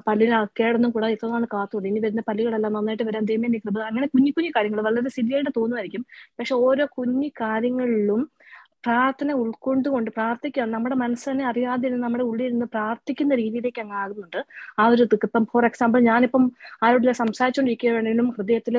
പല്ലിന് 0.07 0.39
കേടൊന്നും 0.59 0.91
കൂടാതെ 0.91 1.13
ഇത്ര 1.17 1.29
നാൾ 1.35 1.45
കാത്തുള്ളൂ 1.53 1.87
ഇനി 1.91 1.99
വരുന്ന 2.05 2.23
പല്ലുകളെല്ലാം 2.29 2.73
നന്നായിട്ട് 2.77 3.05
വരാൻ 3.09 3.25
ദൈവം 3.31 3.51
നീ 3.55 3.59
കൃപ. 3.65 3.77
അങ്ങനെ 3.91 4.07
കുഞ്ഞു 4.15 4.31
കുഞ്ഞു 4.37 4.51
കാര്യങ്ങൾ 4.57 4.81
വളരെ 4.89 5.11
സില്ലിയായിട്ട് 5.17 5.51
തോന്നുമായിരിക്കും. 5.59 6.03
പക്ഷെ 6.39 6.55
ഓരോ 6.67 6.85
കുഞ്ഞു 6.97 7.29
കാര്യങ്ങളിലും 7.43 8.21
പ്രാർത്ഥന 8.85 9.31
ഉൾക്കൊണ്ടുകൊണ്ട് 9.41 10.09
പ്രാർത്ഥിക്കുക. 10.17 10.63
നമ്മുടെ 10.75 10.95
മനസ്സിനെ 11.03 11.43
അറിയാതിരുന്ന് 11.51 11.83
അറിയാതെ 11.85 12.03
നമ്മുടെ 12.05 12.23
ഉള്ളിൽ 12.29 12.49
നിന്ന് 12.53 12.67
പ്രാർത്ഥിക്കുന്ന 12.75 13.33
രീതിയിലേക്ക് 13.41 13.81
അങ്ങ് 13.83 13.95
ആകുന്നുണ്ട്. 14.01 14.39
ആ 14.81 14.83
ഒരു 14.93 15.01
ഇതൊക്കെ. 15.07 15.27
ഇപ്പം 15.29 15.43
ഫോർ 15.51 15.63
എക്സാമ്പിൾ 15.69 15.99
ഞാനിപ്പം 16.09 16.43
ആരോട് 16.85 17.07
സംസാരിച്ചുകൊണ്ടിരിക്കുകയാണെങ്കിലും 17.21 18.27
ഹൃദയത്തിൽ 18.37 18.75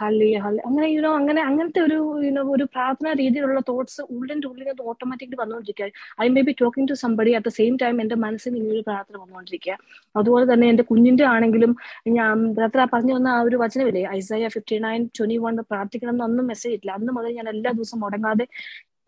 ഹല്ലി 0.00 0.30
ഹല്ലി 0.44 0.60
അങ്ങനെ 0.68 0.88
യുനോ 0.96 1.10
അങ്ങനെ 1.20 1.40
അങ്ങനത്തെ 1.48 1.80
ഒരു 1.88 1.98
യുനോ 2.26 2.42
ഒരു 2.56 2.64
പ്രാർത്ഥന 2.74 3.12
രീതിയിലുള്ള 3.22 3.60
തോട്ട്സ് 3.70 4.02
ഉള്ളിന്റെ 4.16 4.46
ഉള്ളിൽ 4.50 4.66
നിന്ന് 4.70 4.84
automatically 4.90 5.38
വന്നുകൊണ്ടിരിക്കുക. 5.42 5.88
I 6.24 6.28
may 6.36 6.42
be 6.48 6.54
talking 6.62 6.88
to 6.92 6.96
somebody 7.04 7.32
at 7.38 7.48
the 7.50 7.52
same 7.58 7.76
time 7.82 7.96
എന്റെ 8.04 8.18
മനസ്സിൽ 8.26 8.52
ഇങ്ങനെ 8.58 8.74
ഒരു 8.78 8.84
പ്രാർത്ഥന 8.90 9.16
വന്നുകൊണ്ടിരിക്കുക. 9.22 9.76
അതുപോലെ 10.20 10.46
തന്നെ 10.52 10.66
എന്റെ 10.72 10.86
കുഞ്ഞിന്റെ 10.90 11.26
ആണെങ്കിലും 11.34 11.72
ഞാൻ 12.18 12.36
ബ്രദർ 12.58 12.82
പറഞ്ഞു 12.94 13.14
വന്ന 13.18 13.28
ആ 13.36 13.40
ഒരു 13.48 13.56
വചനമില്ലേ? 13.64 14.04
Isaiah 14.18 14.48
fifty 14.56 14.78
nine 14.86 15.02
twenty 15.18 15.38
one 15.46 15.56
പ്രാർത്ഥിക്കണം 15.72 16.14
എന്ന് 16.16 16.24
അന്നും 16.28 16.46
മെസ്സേജ് 16.52 16.76
ഇല്ല. 16.80 16.90
അന്ന് 16.98 17.12
മുതൽ 17.18 17.32
ഞാൻ 17.40 17.48
എല്ലാ 17.54 17.70
ദിവസവും 17.78 18.00
മുടങ്ങാതെ 18.04 18.46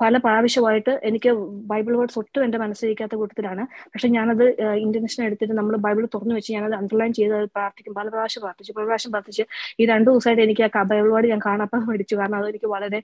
പല 0.01 0.17
പ്രാവശ്യമായിട്ട് 0.17 0.93
എനിക്ക് 1.09 1.31
ബൈബിൾ 1.71 1.97
വേർഡ്സ് 1.99 2.19
ഒട്ടും 2.19 2.45
എന്റെ 2.45 2.59
മനസ്സിലിരിക്കാത്ത 2.59 3.15
കൂട്ടത്തിലാണ്. 3.21 3.63
പക്ഷെ 3.93 4.09
ഞാനത് 4.09 4.45
ഇന്റർനെഷൻ 4.85 5.25
എടുത്തിട്ട് 5.25 5.55
നമ്മൾ 5.59 5.77
ബൈബിൾ 5.87 6.09
തുറന്നു 6.15 6.35
വെച്ച് 6.35 6.53
ഞാനത് 6.53 6.75
അണ്ടർലൈൻ 6.81 7.13
ചെയ്ത് 7.13 7.37
പ്രാർത്ഥിക്കും. 7.57 7.95
പല 7.95 8.09
പ്രാവശ്യം 8.09 8.43
പ്രാർത്ഥിച്ചു 8.43 8.73
പല 8.77 8.85
പ്രാവശ്യം 8.85 9.13
പ്രാർത്ഥിച്ച് 9.13 9.45
ഈ 9.81 9.87
രണ്ടു 9.87 10.09
ദിവസമായിട്ട് 10.11 10.43
എനിക്ക് 10.43 10.65
ആ 10.81 10.83
ബൈബിൾ 10.93 11.11
വേർഡ് 11.15 11.29
ഞാൻ 11.33 11.41
കാണാപ്പാൻ 11.47 11.83
മേടിച്ചു. 11.89 12.17
കാരണം 12.17 12.39
അതെനിക്ക് 12.39 12.67
വളരെ 12.67 13.01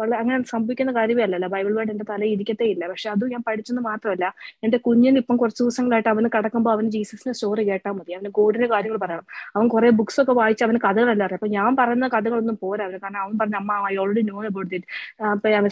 വളരെ 0.00 0.16
അങ്ങനെ 0.20 0.38
സംഭവിക്കുന്ന 0.54 0.92
കാര്യമേ 0.92 1.22
അല്ലല്ലോ. 1.22 1.48
ബൈബിൾ 1.48 1.72
വേർഡ് 1.78 1.90
എന്റെ 1.90 2.06
തലയിൽ 2.12 2.32
ഇരിക്കത്തേ 2.36 2.66
ഇല്ല. 2.74 2.84
പക്ഷെ 2.92 3.10
അത് 3.10 3.24
ഞാൻ 3.32 3.42
പഠിച്ചെന്ന് 3.48 3.82
മാത്രമല്ല 3.90 4.26
എന്റെ 4.64 4.78
കുഞ്ഞിന് 4.86 5.18
ഇപ്പം 5.18 5.36
കുറച്ച് 5.36 5.62
ദിവസങ്ങളായിട്ട് 5.62 6.10
അവന് 6.14 6.28
കടക്കുമ്പോൾ 6.36 6.72
അവന് 6.76 6.90
ജീസസിന്റെ 6.96 7.34
സ്റ്റോറി 7.34 7.62
കേട്ടാൽ 7.70 7.92
മതി. 7.92 8.12
അവന് 8.18 8.28
ഗോഡിന്റെ 8.40 8.68
കാര്യങ്ങൾ 8.74 8.98
പറയണം. 8.98 9.26
അവൻ 9.56 9.68
കുറെ 9.68 9.90
ബുക്സ് 10.00 10.20
ഒക്കെ 10.22 10.32
വായിച്ച് 10.32 10.64
അവന് 10.64 10.78
കഥകളെല്ലാം 10.86 11.26
അറിയാം. 11.26 11.38
അപ്പൊ 11.40 11.50
ഞാൻ 11.58 11.76
പറയുന്ന 11.76 12.08
കഥകളൊന്നും 12.08 12.58
പോരാ 12.62 12.86
കാരണം 13.04 13.20
അവൻ 13.24 13.34
പറഞ്ഞ 13.42 13.56
അമ്മ 13.62 13.72
I 13.92 13.94
already 14.02 14.22
know 14.30 14.38
about 14.50 14.74
it 14.74 14.88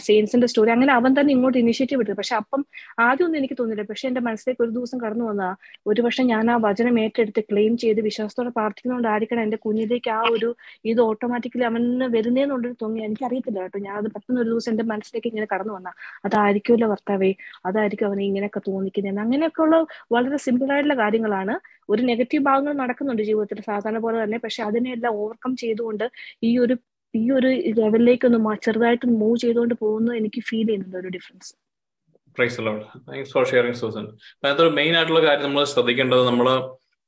സെയിൻസിന്റെ 0.07 0.47
story 0.47 0.71
അങ്ങനെ 0.71 0.93
അവൻ 0.93 1.11
തന്നെ 1.19 1.31
ഇങ്ങോട്ട് 1.33 1.57
ഇനിഷ്യേറ്റീവ് 1.57 2.01
എടുത്തു. 2.01 2.17
പക്ഷെ 2.17 2.35
അപ്പം 2.35 2.61
ആദ്യമൊന്നും 2.99 3.39
എനിക്ക് 3.39 3.57
തോന്നില്ല 3.59 3.83
പക്ഷെ 3.89 4.07
എന്റെ 4.07 4.21
മനസ്സിലേക്ക് 4.21 4.63
ഒരു 4.63 4.71
ദിവസം 4.71 4.99
കടന്നു 5.03 5.25
വന്നാ 5.25 5.49
ഒരു 5.87 6.01
പക്ഷെ 6.01 6.23
ഞാൻ 6.23 6.51
ആ 6.51 6.55
വചനം 6.67 6.99
ഏറ്റെടുത്ത് 6.99 7.43
ക്ലെയിം 7.51 7.77
ചെയ്ത് 7.77 8.01
വിശ്വാസത്തോടെ 8.01 8.49
പ്രാർത്ഥിക്കുന്നതുകൊണ്ടായിരിക്കണം 8.49 9.41
എന്റെ 9.41 9.59
കുഞ്ഞിലേക്ക് 9.65 10.09
ആ 10.09 10.21
ഒരു 10.35 10.49
ഇത് 10.85 11.01
ഓട്ടോമാറ്റിക്കലി 11.01 11.63
അവന് 11.63 12.07
വരുന്നേന്നുള്ളൊരു 12.15 12.75
തോന്നി 12.81 13.01
എനിക്ക് 13.07 13.25
അറിയത്തില്ല 13.25 13.59
കേട്ടോ. 13.61 13.79
ഞാൻ 13.79 13.95
അത് 14.01 14.07
പെട്ടെന്ന് 14.15 14.41
ഒരു 14.41 14.49
ദിവസം 14.49 14.71
എന്റെ 14.71 14.83
മനസ്സിലേക്ക് 14.83 15.29
ഇങ്ങനെ 15.31 15.47
കടന്നു 15.53 15.73
വന്ന. 15.73 15.89
അതായിരിക്കുമല്ലോ 16.25 16.89
ഭർത്താവേ 16.93 17.31
അതായിരിക്കും 17.65 18.07
അവനെ 18.07 18.23
ഇങ്ങനെയൊക്കെ 18.29 18.61
തോന്നിക്കുന്നത് 18.69 19.19
അങ്ങനെയൊക്കെ 19.25 19.61
ഉള്ള 19.61 19.75
വളരെ 20.11 20.37
സിമ്പിൾ 20.37 20.71
ആയിട്ടുള്ള 20.73 20.97
കാര്യങ്ങളാണ്. 21.03 21.55
ഒരു 21.89 22.01
നെഗറ്റീവ് 22.01 22.43
ഭാഗങ്ങൾ 22.43 22.73
നടക്കുന്നുണ്ട് 22.73 23.23
ജീവിതത്തിൽ 23.23 23.61
സാധാരണ 23.61 23.99
പോലെ 23.99 24.23
തന്നെ. 24.23 24.37
പക്ഷെ 24.37 24.63
അതിനെല്ലാം 24.63 25.13
ഓവർകം 25.21 25.55
ചെയ്തുകൊണ്ട് 25.55 26.05
ഈ 26.43 26.57
ഒരു 26.57 26.75
ഈ 27.13 27.23
ഒരു 27.37 27.49
ലെവലിലേക്ക് 27.79 28.25
ഒന്ന് 28.29 28.53
ചെറുതായിട്ട് 28.65 29.07
മൂവ് 29.21 29.37
ചെയ്തുകൊണ്ട് 29.43 29.75
പോകുന്നത് 29.83 30.15
എനിക്ക് 30.19 30.41
ഫീൽ 30.49 30.67
ചെയ്യുന്നുണ്ട് 30.67 30.99
ഒരു 31.01 31.09
difference 31.17 31.51
thanks 33.07 33.31
for 33.33 33.45
sharing 33.51 33.79
Susan 33.79 34.05
അതിനകത്ത് 34.43 34.63
ഒരു 34.65 34.71
മെയിൻ 34.77 34.93
ആയിട്ടുള്ള 34.97 35.21
കാര്യം 35.25 35.45
നമ്മൾ 35.47 35.63
ശ്രദ്ധിക്കേണ്ടത് 35.73 36.23
നമ്മൾ 36.29 36.47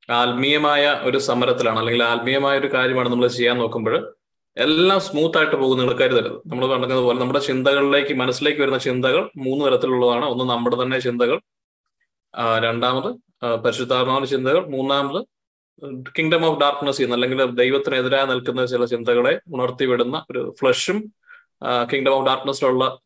ആത്മീയമായ 0.10 0.86
ഒരു 1.10 1.20
സമരത്തിലാണ് 1.28 1.80
അല്ലെങ്കിൽ 1.82 2.04
ആത്മീയമായ 2.14 2.56
ഒരു 2.62 2.70
കാര്യമാണ് 2.76 3.10
നമ്മൾ 3.14 3.28
ചെയ്യാൻ 3.38 3.58
നോക്കുമ്പോൾ 3.64 3.96
എല്ലാം 4.58 5.00
സ്മൂത്ത് 5.06 5.38
ആയിട്ട് 5.40 5.56
പോകുന്ന 5.62 5.80
നിങ്ങൾ 5.82 5.96
കരുതരുത്. 6.02 6.36
നമ്മൾ 6.50 6.64
പറഞ്ഞത് 6.72 7.02
പോലെ 7.06 7.18
നമ്മുടെ 7.22 7.42
ചിന്തകളിലേക്ക് 7.48 8.14
മനസ്സിലേക്ക് 8.22 8.62
വരുന്ന 8.64 8.80
ചിന്തകൾ 8.88 9.22
മൂന്ന് 9.46 9.62
തരത്തിലുള്ളതാണ്. 9.68 10.26
ഒന്ന് 10.34 10.46
നമ്മുടെ 10.52 10.78
തന്നെ 10.82 10.98
ചിന്തകൾ 11.06 11.38
രണ്ടാമത് 12.66 13.10
പരിശുദ്ധാത്മാവിന്റെ 13.64 14.30
ചിന്തകൾ 14.36 14.62
മൂന്നാമത് 14.76 15.20
കിങ്ഡം 16.18 16.46
ഓഫ് 16.46 16.60
ഡാർക്ക്നെസ് 16.60 16.98
ചെയ്യുന്ന 16.98 17.16
അല്ലെങ്കിൽ 17.16 17.40
ദൈവത്തിനെതിരായി 17.62 18.28
നിൽക്കുന്ന 18.28 18.66
ചില 18.66 18.86
ചിന്തകളെ 18.86 19.40
ഉണർത്തിവിടുന്ന 19.54 20.26
ഒരു 20.32 20.56
ഫ്ലഷും 20.60 20.98
കിങ്ഡം 21.94 22.14
ഓഫ് 22.14 22.26
ഡാർക്ക്നെസ്സിലുള്ള 22.28 22.98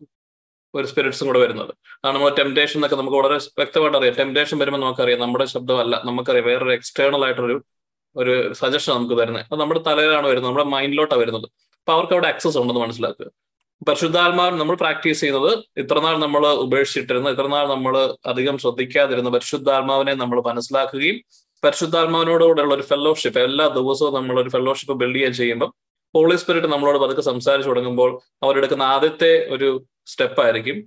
ഒരു 0.74 0.88
സ്പിരിറ്റ്സും 0.88 1.28
കൂടെ 1.28 1.40
വരുന്നത്. 1.40 1.72
അതാണ് 2.04 2.16
നമ്മൾ 2.16 2.30
ടെംപ്ടേഷൻ 2.30 2.78
എന്നൊക്കെ 2.78 2.96
നമുക്ക് 2.96 3.18
വളരെ 3.18 3.38
വ്യക്തമായിട്ട് 3.60 3.98
അറിയാം. 3.98 4.16
ടെംപ്ടേഷൻ 4.16 4.58
വരുമ്പോൾ 4.60 4.78
നമുക്കറിയാം 4.78 5.20
നമ്മുടെ 5.20 5.46
ശബ്ദമല്ല 5.46 6.02
നമുക്കറിയാം 6.06 6.46
വേറൊരു 6.46 6.74
എക്സ്റ്റേണൽ 6.74 7.26
ആയിട്ടൊരു 7.26 7.64
ഒരു 8.16 8.54
സജഷൻ 8.54 8.94
നമുക്ക് 8.96 9.22
തരുന്നത്. 9.22 9.46
അത് 9.52 9.60
നമ്മുടെ 9.60 9.82
തലയിലാണ് 9.88 10.28
വരുന്നത് 10.28 10.50
നമ്മുടെ 10.50 10.68
മൈൻഡിലോട്ടാണ് 10.76 11.22
വരുന്നത്. 11.22 11.48
അപ്പൊ 11.80 11.94
അവർക്ക് 11.94 12.14
അവിടെ 12.14 12.28
ആക്സസ് 12.28 12.58
ഉണ്ടെന്ന് 12.58 12.82
മനസ്സിലാക്കുക. 12.82 13.28
പരിശുദ്ധാത്മാവ് 13.88 14.60
നമ്മൾ 14.60 14.76
പ്രാക്ടീസ് 14.76 15.22
ചെയ്യുന്നത് 15.22 15.52
ഇത്രനാൾ 15.78 16.18
നമ്മൾ 16.18 16.48
ഉപേക്ഷിച്ചിട്ടിരുന്ന 16.48 17.30
ഇത്രനാൾ 17.30 17.68
നമ്മൾ 17.68 18.16
അധികം 18.26 18.58
ശ്രദ്ധിക്കാതിരുന്ന 18.58 19.30
പരിശുദ്ധാത്മാവിനെ 19.30 20.14
നമ്മൾ 20.14 20.42
മനസ്സിലാക്കുകയും 20.42 21.18
പരിശുദ്ധാത്മാവിനോടുകൂടെയുള്ള 21.64 22.74
ഒരു 22.74 22.82
ഫെലോഷിപ്പ് 22.82 23.40
എല്ലാ 23.40 23.68
ദിവസവും 23.68 24.14
നമ്മൾ 24.14 24.42
ഒരു 24.42 24.50
ഫെലോഷിപ്പ് 24.50 24.96
ബിൽഡ് 25.00 25.16
ചെയ്യാൻ 25.16 25.34
ചെയ്യുമ്പോൾ 25.34 25.72
ഹോളി 26.16 26.36
സ്പിരിറ്റ് 26.36 26.68
നമ്മളോട് 26.68 27.00
പതുക്കെ 27.04 27.22
സംസാരിച്ചു 27.22 27.70
തുടങ്ങുമ്പോൾ 27.70 28.22
അവരെടുക്കുന്ന 28.44 28.84
ആദ്യത്തെ 28.84 29.48
ഒരു 29.52 29.70
സ്റ്റെപ്പ് 30.08 30.42
ആയിരിക്കും 30.42 30.78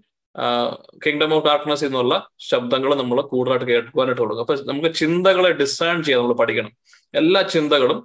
കിങ്ഡം 1.06 1.34
ഓഫ് 1.34 1.44
ഡാർക്ക്നെസ് 1.44 1.84
എന്നുള്ള 1.84 2.14
ശബ്ദങ്ങൾ 2.38 2.94
നമ്മൾ 2.94 3.20
കൂടുതലായിട്ട് 3.20 3.66
കേൾക്കുവാനായിട്ട് 3.72 4.22
തുടങ്ങും. 4.22 4.40
അപ്പൊ 4.40 4.56
നമുക്ക് 4.70 4.94
ചിന്തകളെ 4.94 5.50
ഡിസേൺ 5.52 6.02
ചെയ്യാൻ 6.02 6.20
നമ്മൾ 6.22 6.34
പഠിക്കണം. 6.34 6.72
എല്ലാ 7.14 7.42
ചിന്തകളും 7.54 7.98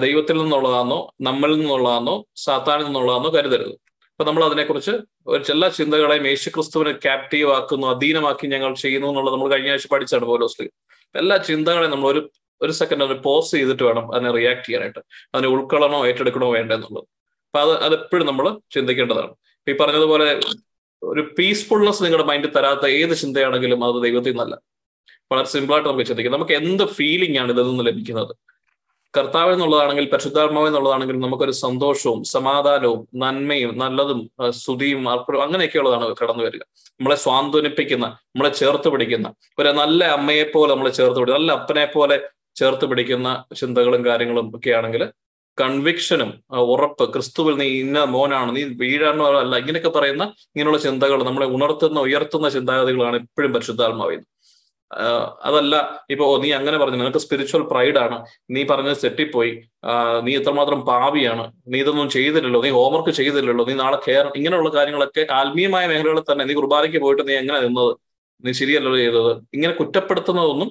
ദൈവത്തിൽ 0.00 0.36
നിന്നുള്ളതാണോ 0.42 0.98
നമ്മളിൽ 1.20 1.58
നിന്നുള്ളതാണോ 1.60 2.14
സാത്താനിൽ 2.36 2.84
നിന്നുള്ളതാണോ 2.84 3.28
കരുതരുത്. 3.34 3.74
അപ്പൊ 4.14 4.24
നമ്മൾ 4.24 4.44
അതിനെക്കുറിച്ച് 4.44 4.90
ഒരു 5.26 5.52
എല്ലാ 5.52 5.68
ചിന്തകളെയും 5.68 6.26
യേശുക്രിസ്തുവിനെ 6.26 6.92
ക്യാപ്റ്റീവ് 6.92 7.52
ആക്കുന്നു 7.52 7.86
അധീനമാക്കി 7.86 8.46
ഞങ്ങൾ 8.46 8.74
ചെയ്യുന്നു 8.74 9.08
എന്നുള്ളത് 9.08 9.34
നമ്മൾ 9.34 9.50
കഴിഞ്ഞ 9.50 9.70
ആഴ്ച 9.70 9.86
പഠിച്ചാണ് 9.92 10.24
പോലോസ്ലി 10.24 10.70
എല്ലാ 11.16 11.36
ചിന്തകളെയും 11.36 11.90
നമ്മൾ 11.90 12.08
ഒരു 12.08 12.30
ഒരു 12.62 12.72
സെക്കൻഡ് 12.72 13.04
അത് 13.04 13.22
പോസ് 13.22 13.52
ചെയ്തിട്ട് 13.52 13.82
വേണം 13.82 14.14
അതിനെ 14.14 14.30
റിയാക്ട് 14.30 14.66
ചെയ്യാനായിട്ട്. 14.66 14.98
അതിനെ 15.34 15.48
ഉൾക്കൊള്ളണോ 15.48 16.06
ഏറ്റെടുക്കണോ 16.06 16.52
വേണ്ടെന്നുള്ളത്. 16.52 17.04
അപ്പൊ 17.44 17.60
അത് 17.60 17.82
അതെപ്പോഴും 17.82 18.26
നമ്മൾ 18.26 18.58
ചിന്തിക്കേണ്ടതാണ്. 18.70 19.34
ഈ 19.68 19.72
പറഞ്ഞതുപോലെ 19.72 20.40
ഒരു 21.02 21.34
പീസ്ഫുൾനെസ് 21.38 22.02
നിങ്ങളുടെ 22.02 22.26
മൈൻഡിൽ 22.28 22.50
തരാത്ത 22.50 22.86
ഏത് 22.86 23.16
ചിന്തയാണെങ്കിലും 23.16 23.84
അത് 23.84 24.02
ദൈവത്തിൽ 24.02 24.30
നിന്നല്ല. 24.30 24.60
വളരെ 25.32 25.46
സിമ്പിളായിട്ട് 25.46 25.88
നമുക്ക് 25.88 26.06
ചിന്തിക്കാം. 26.06 26.32
നമുക്ക് 26.32 26.52
എന്ത് 26.52 26.82
ഫീലിംഗ് 26.82 27.38
ആണ് 27.38 27.52
ഇതിൽ 27.52 27.62
നിന്ന് 27.62 27.86
ലഭിക്കുന്നത്? 27.86 28.36
കർത്താവ് 29.14 29.50
എന്നുള്ളതാണെങ്കിൽ 29.54 30.06
പരിശുദ്ധാത്മാവ് 30.12 30.68
എന്നുള്ളതാണെങ്കിൽ 30.70 31.16
നമുക്കൊരു 31.24 31.54
സന്തോഷവും 31.64 32.20
സമാധാനവും 32.34 33.00
നന്മയും 33.22 33.72
നല്ലതും 33.82 34.20
സ്തുതിയും 34.60 35.02
അർപ്പണവും 35.12 35.42
അങ്ങനെയൊക്കെയുള്ളതാണ് 35.46 36.06
കടന്നു 36.22 36.44
വരിക. 36.46 36.62
നമ്മളെ 37.00 37.16
സ്വാന്തനിപ്പിക്കുന്ന 37.24 38.06
നമ്മളെ 38.32 38.50
ചേർത്ത് 38.60 38.88
പിടിക്കുന്ന 38.94 39.28
ഒരു 39.58 39.72
നല്ല 39.80 40.04
അമ്മയെ 40.18 40.46
പോലെ 40.54 40.70
നമ്മളെ 40.74 40.92
ചേർത്ത് 41.00 41.18
പിടിക്കുന്ന 41.20 41.40
നല്ല 41.40 41.52
അപ്പനെ 41.60 41.86
പോലെ 41.96 42.16
ചേർത്ത് 42.56 42.86
പിടിക്കുന്ന 42.90 43.28
ചിന്തകളും 43.60 44.02
കാര്യങ്ങളും 44.08 44.48
ഒക്കെ 44.56 44.72
ആണെങ്കിൽ 44.78 45.04
കൺവിക്ഷനും 45.58 46.30
ഉറപ്പ് 46.72 47.04
ക്രിസ്തുവിൽ 47.14 47.54
നീ 47.60 47.66
ഇന്ന 47.82 47.98
മോനാണ് 48.14 48.50
നീ 48.56 48.62
വീഴാനോ 48.82 49.26
അല്ല 49.42 49.54
ഇങ്ങനെയൊക്കെ 49.62 49.92
പറയുന്ന 49.98 50.24
ഇങ്ങനെയുള്ള 50.52 50.80
ചിന്തകൾ 50.86 51.18
നമ്മളെ 51.28 51.46
ഉണർത്തുന്ന 51.56 51.98
ഉയർത്തുന്ന 52.06 52.48
ചിന്താഗതികളാണ് 52.56 53.16
എപ്പോഴും 53.22 53.52
പരിശുദ്ധാത്മാവിൽ. 53.52 54.20
അതല്ല. 55.42 56.04
ഇപ്പോ 56.10 56.38
നീ 56.42 56.52
അങ്ങനെ 56.52 56.78
പറഞ്ഞു 56.78 56.96
നിനക്ക് 56.96 57.18
സ്പിരിച്വൽ 57.18 57.62
പ്രൈഡ് 57.62 57.98
ആണ്. 57.98 58.26
നീ 58.50 58.64
പറഞ്ഞത് 58.64 58.96
തെറ്റിപ്പോയി. 59.04 59.62
നീ 60.22 60.36
എത്രമാത്രം 60.36 60.80
പാവിയാണ് 60.80 61.52
നീ 61.66 61.78
ഇതൊന്നും 61.80 62.10
ചെയ്തില്ലല്ലോ. 62.10 62.62
നീ 62.62 62.70
ഹോംവർക്ക് 62.70 63.10
ചെയ്തില്ലല്ലോ. 63.10 63.64
നീ 63.64 63.74
നാളെ 63.74 63.98
കെയർ 64.08 64.32
ഇങ്ങനെയുള്ള 64.36 64.70
കാര്യങ്ങളൊക്കെ 64.70 65.26
ആത്മീയമായ 65.32 65.86
മേഖലകളിൽ 65.86 66.24
തന്നെ 66.32 66.44
നീ 66.44 66.54
കുർബാനയ്ക്ക് 66.54 66.98
പോയിട്ട് 66.98 67.28
നീ 67.28 67.34
എങ്ങനെ 67.34 67.60
നിന്നത്? 67.60 67.92
നീ 68.44 68.52
ശരിയല്ലല്ലോ 68.52 68.98
ചെയ്തത്. 68.98 69.32
ഇങ്ങനെ 69.54 69.72
കുറ്റപ്പെടുത്തുന്നതൊന്നും 69.72 70.70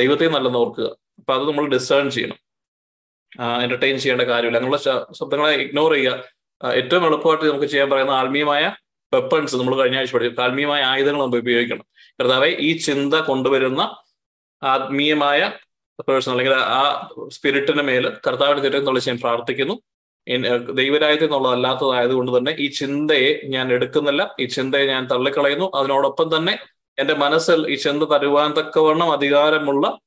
ദൈവത്തെ 0.00 0.28
നല്ലെന്ന് 0.28 0.58
ഓർക്കുക. 0.58 0.88
അപ്പൊ 1.18 1.34
അത് 1.34 1.48
നമ്മൾ 1.48 1.68
ഡിസേൺ 1.68 2.10
ചെയ്യണം. 2.10 2.38
എന്റർടൈൻ 3.62 3.98
ചെയ്യേണ്ട 3.98 4.22
കാര്യമില്ല. 4.22 4.58
അങ്ങനെയുള്ള 4.58 5.12
ശബ്ദങ്ങളെ 5.18 5.52
ഇഗ്നോർ 5.52 5.92
ചെയ്യുക. 5.92 6.24
ഏറ്റവും 6.64 7.04
എളുപ്പമായിട്ട് 7.06 7.44
നമുക്ക് 7.44 7.66
ചെയ്യാൻ 7.66 7.90
പറയുന്ന 7.90 8.10
ആത്മീയമായ 8.10 8.64
വെപ്പൺസ് 9.14 9.56
നമ്മൾ 9.56 9.74
കഴിഞ്ഞ 9.76 9.96
ആഴ്ച 9.96 10.40
ആത്മീയമായ 10.40 10.82
ആയുധങ്ങൾ 10.82 11.20
നമ്മൾ 11.22 11.38
ഉപയോഗിക്കണം. 11.38 11.86
കർത്താവെ 12.22 12.48
ഈ 12.48 12.76
ചിന്ത 12.76 13.14
കൊണ്ടുവരുന്ന 13.14 13.96
ആത്മീയമായ 14.64 15.52
പേഴ്സൺ 16.08 16.32
അല്ലെങ്കിൽ 16.32 16.54
ആ 16.54 17.10
സ്പിരിറ്റിന് 17.28 17.82
മേൽ 17.82 18.08
കർത്താവിന് 18.26 18.64
തരുന്നുള്ള 18.64 19.00
ഞാൻ 19.08 19.18
പ്രാർത്ഥിക്കുന്നു. 19.18 19.82
ദൈവരായത്തിൽ 20.74 21.26
നിന്നുള്ളതല്ലാത്തതായത് 21.26 22.10
കൊണ്ട് 22.10 22.38
തന്നെ 22.38 22.56
ഈ 22.58 22.66
ചിന്തയെ 22.66 23.40
ഞാൻ 23.44 23.72
എടുക്കുന്നില്ല. 23.72 24.36
ഈ 24.40 24.44
ചിന്തയെ 24.44 24.86
ഞാൻ 24.86 25.06
തള്ളിക്കളയുന്നു. 25.06 25.70
അതിനോടൊപ്പം 25.74 26.36
തന്നെ 26.36 26.58
എന്റെ 26.98 27.14
മനസ്സിൽ 27.14 27.68
ഈ 27.72 27.74
ചിന്ത 27.74 28.02
തരുവാൻ 28.02 28.52
തക്കവണ്ണം 28.52 29.12
അധികാരമുള്ള 29.12 29.98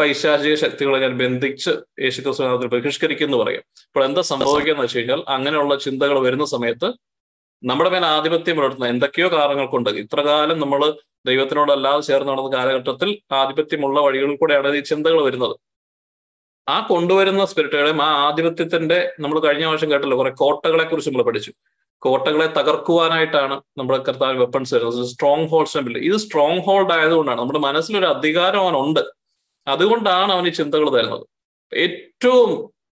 പൈശാചിക 0.00 0.54
ശക്തികളെ 0.54 0.98
ഞാൻ 0.98 1.18
ബന്ധിച്ച് 1.18 1.70
യേശുക്രിസ്തു 2.02 2.66
ബഹിഷ്കരിക്കുന്നു 2.66 3.36
പറയും. 3.36 3.64
അപ്പോൾ 3.86 4.04
എന്താ 4.04 4.20
സംഭവിക്കുക 4.20 4.72
എന്ന് 4.72 4.82
വെച്ച് 4.82 4.98
കഴിഞ്ഞാൽ 4.98 5.24
അങ്ങനെയുള്ള 5.28 5.76
ചിന്തകൾ 5.76 6.18
വരുന്ന 6.18 6.44
സമയത്ത് 6.44 6.94
നമ്മുടെ 7.64 7.90
മേൽ 7.90 8.04
ആധിപത്യം 8.06 8.56
പുലർത്തുന്ന 8.56 8.86
എന്തൊക്കെയോ 8.86 9.28
കാരണങ്ങൾ 9.28 9.66
കൊണ്ട് 9.66 9.90
ഇത്രകാലം 9.90 10.60
നമ്മൾ 10.60 10.80
ദൈവത്തിനോടല്ലാതെ 11.26 12.00
ചേർന്ന് 12.00 12.32
നടന്ന 12.32 12.50
കാലഘട്ടത്തിൽ 12.56 13.10
ആധിപത്യമുള്ള 13.32 14.00
വഴികളിൽ 14.00 14.36
കൂടെയാണ് 14.36 14.76
ഈ 14.76 14.80
ചിന്തകൾ 14.80 15.22
വരുന്നത്. 15.24 15.56
ആ 16.68 16.86
കൊണ്ടുവരുന്ന 16.90 17.44
സ്പിരിറ്റുകളെയും 17.44 18.02
ആ 18.02 18.10
ആധിപത്യത്തിന്റെ 18.26 18.98
നമ്മൾ 19.20 19.38
കഴിഞ്ഞ 19.40 19.64
വർഷം 19.64 19.90
കേട്ടല്ലോ 19.90 20.18
കുറെ 20.18 20.30
കോട്ടകളെ 20.42 20.84
കുറിച്ച് 20.84 21.10
നമ്മൾ 21.10 21.22
പഠിച്ചു. 21.22 21.52
കോട്ടകളെ 22.02 22.46
തകർക്കുവാനായിട്ടാണ് 22.58 23.62
നമ്മുടെ 23.78 23.98
കർത്താവ് 24.08 24.38
വെപ്പൺസ് 24.42 24.74
വരുന്നത്. 24.74 25.06
സ്ട്രോങ് 25.12 25.48
ഹോൾഡ്സ് 25.48 25.78
ബിൽഡ് 25.78 26.02
ഇത് 26.08 26.16
സ്ട്രോങ് 26.16 26.60
ഹോൾഡ് 26.60 26.92
ആയതുകൊണ്ടാണ്. 26.92 27.40
നമ്മുടെ 27.40 27.58
മനസ്സിലൊരു 27.58 28.06
അധികാരം 28.06 28.60
അവനുണ്ട് 28.60 29.02
അതുകൊണ്ടാണ് 29.66 30.32
അവൻ 30.32 30.46
ഈ 30.48 30.50
ചിന്തകൾ 30.50 30.88
തരുന്നത്. 30.98 31.24
ഏറ്റവും 31.72 32.50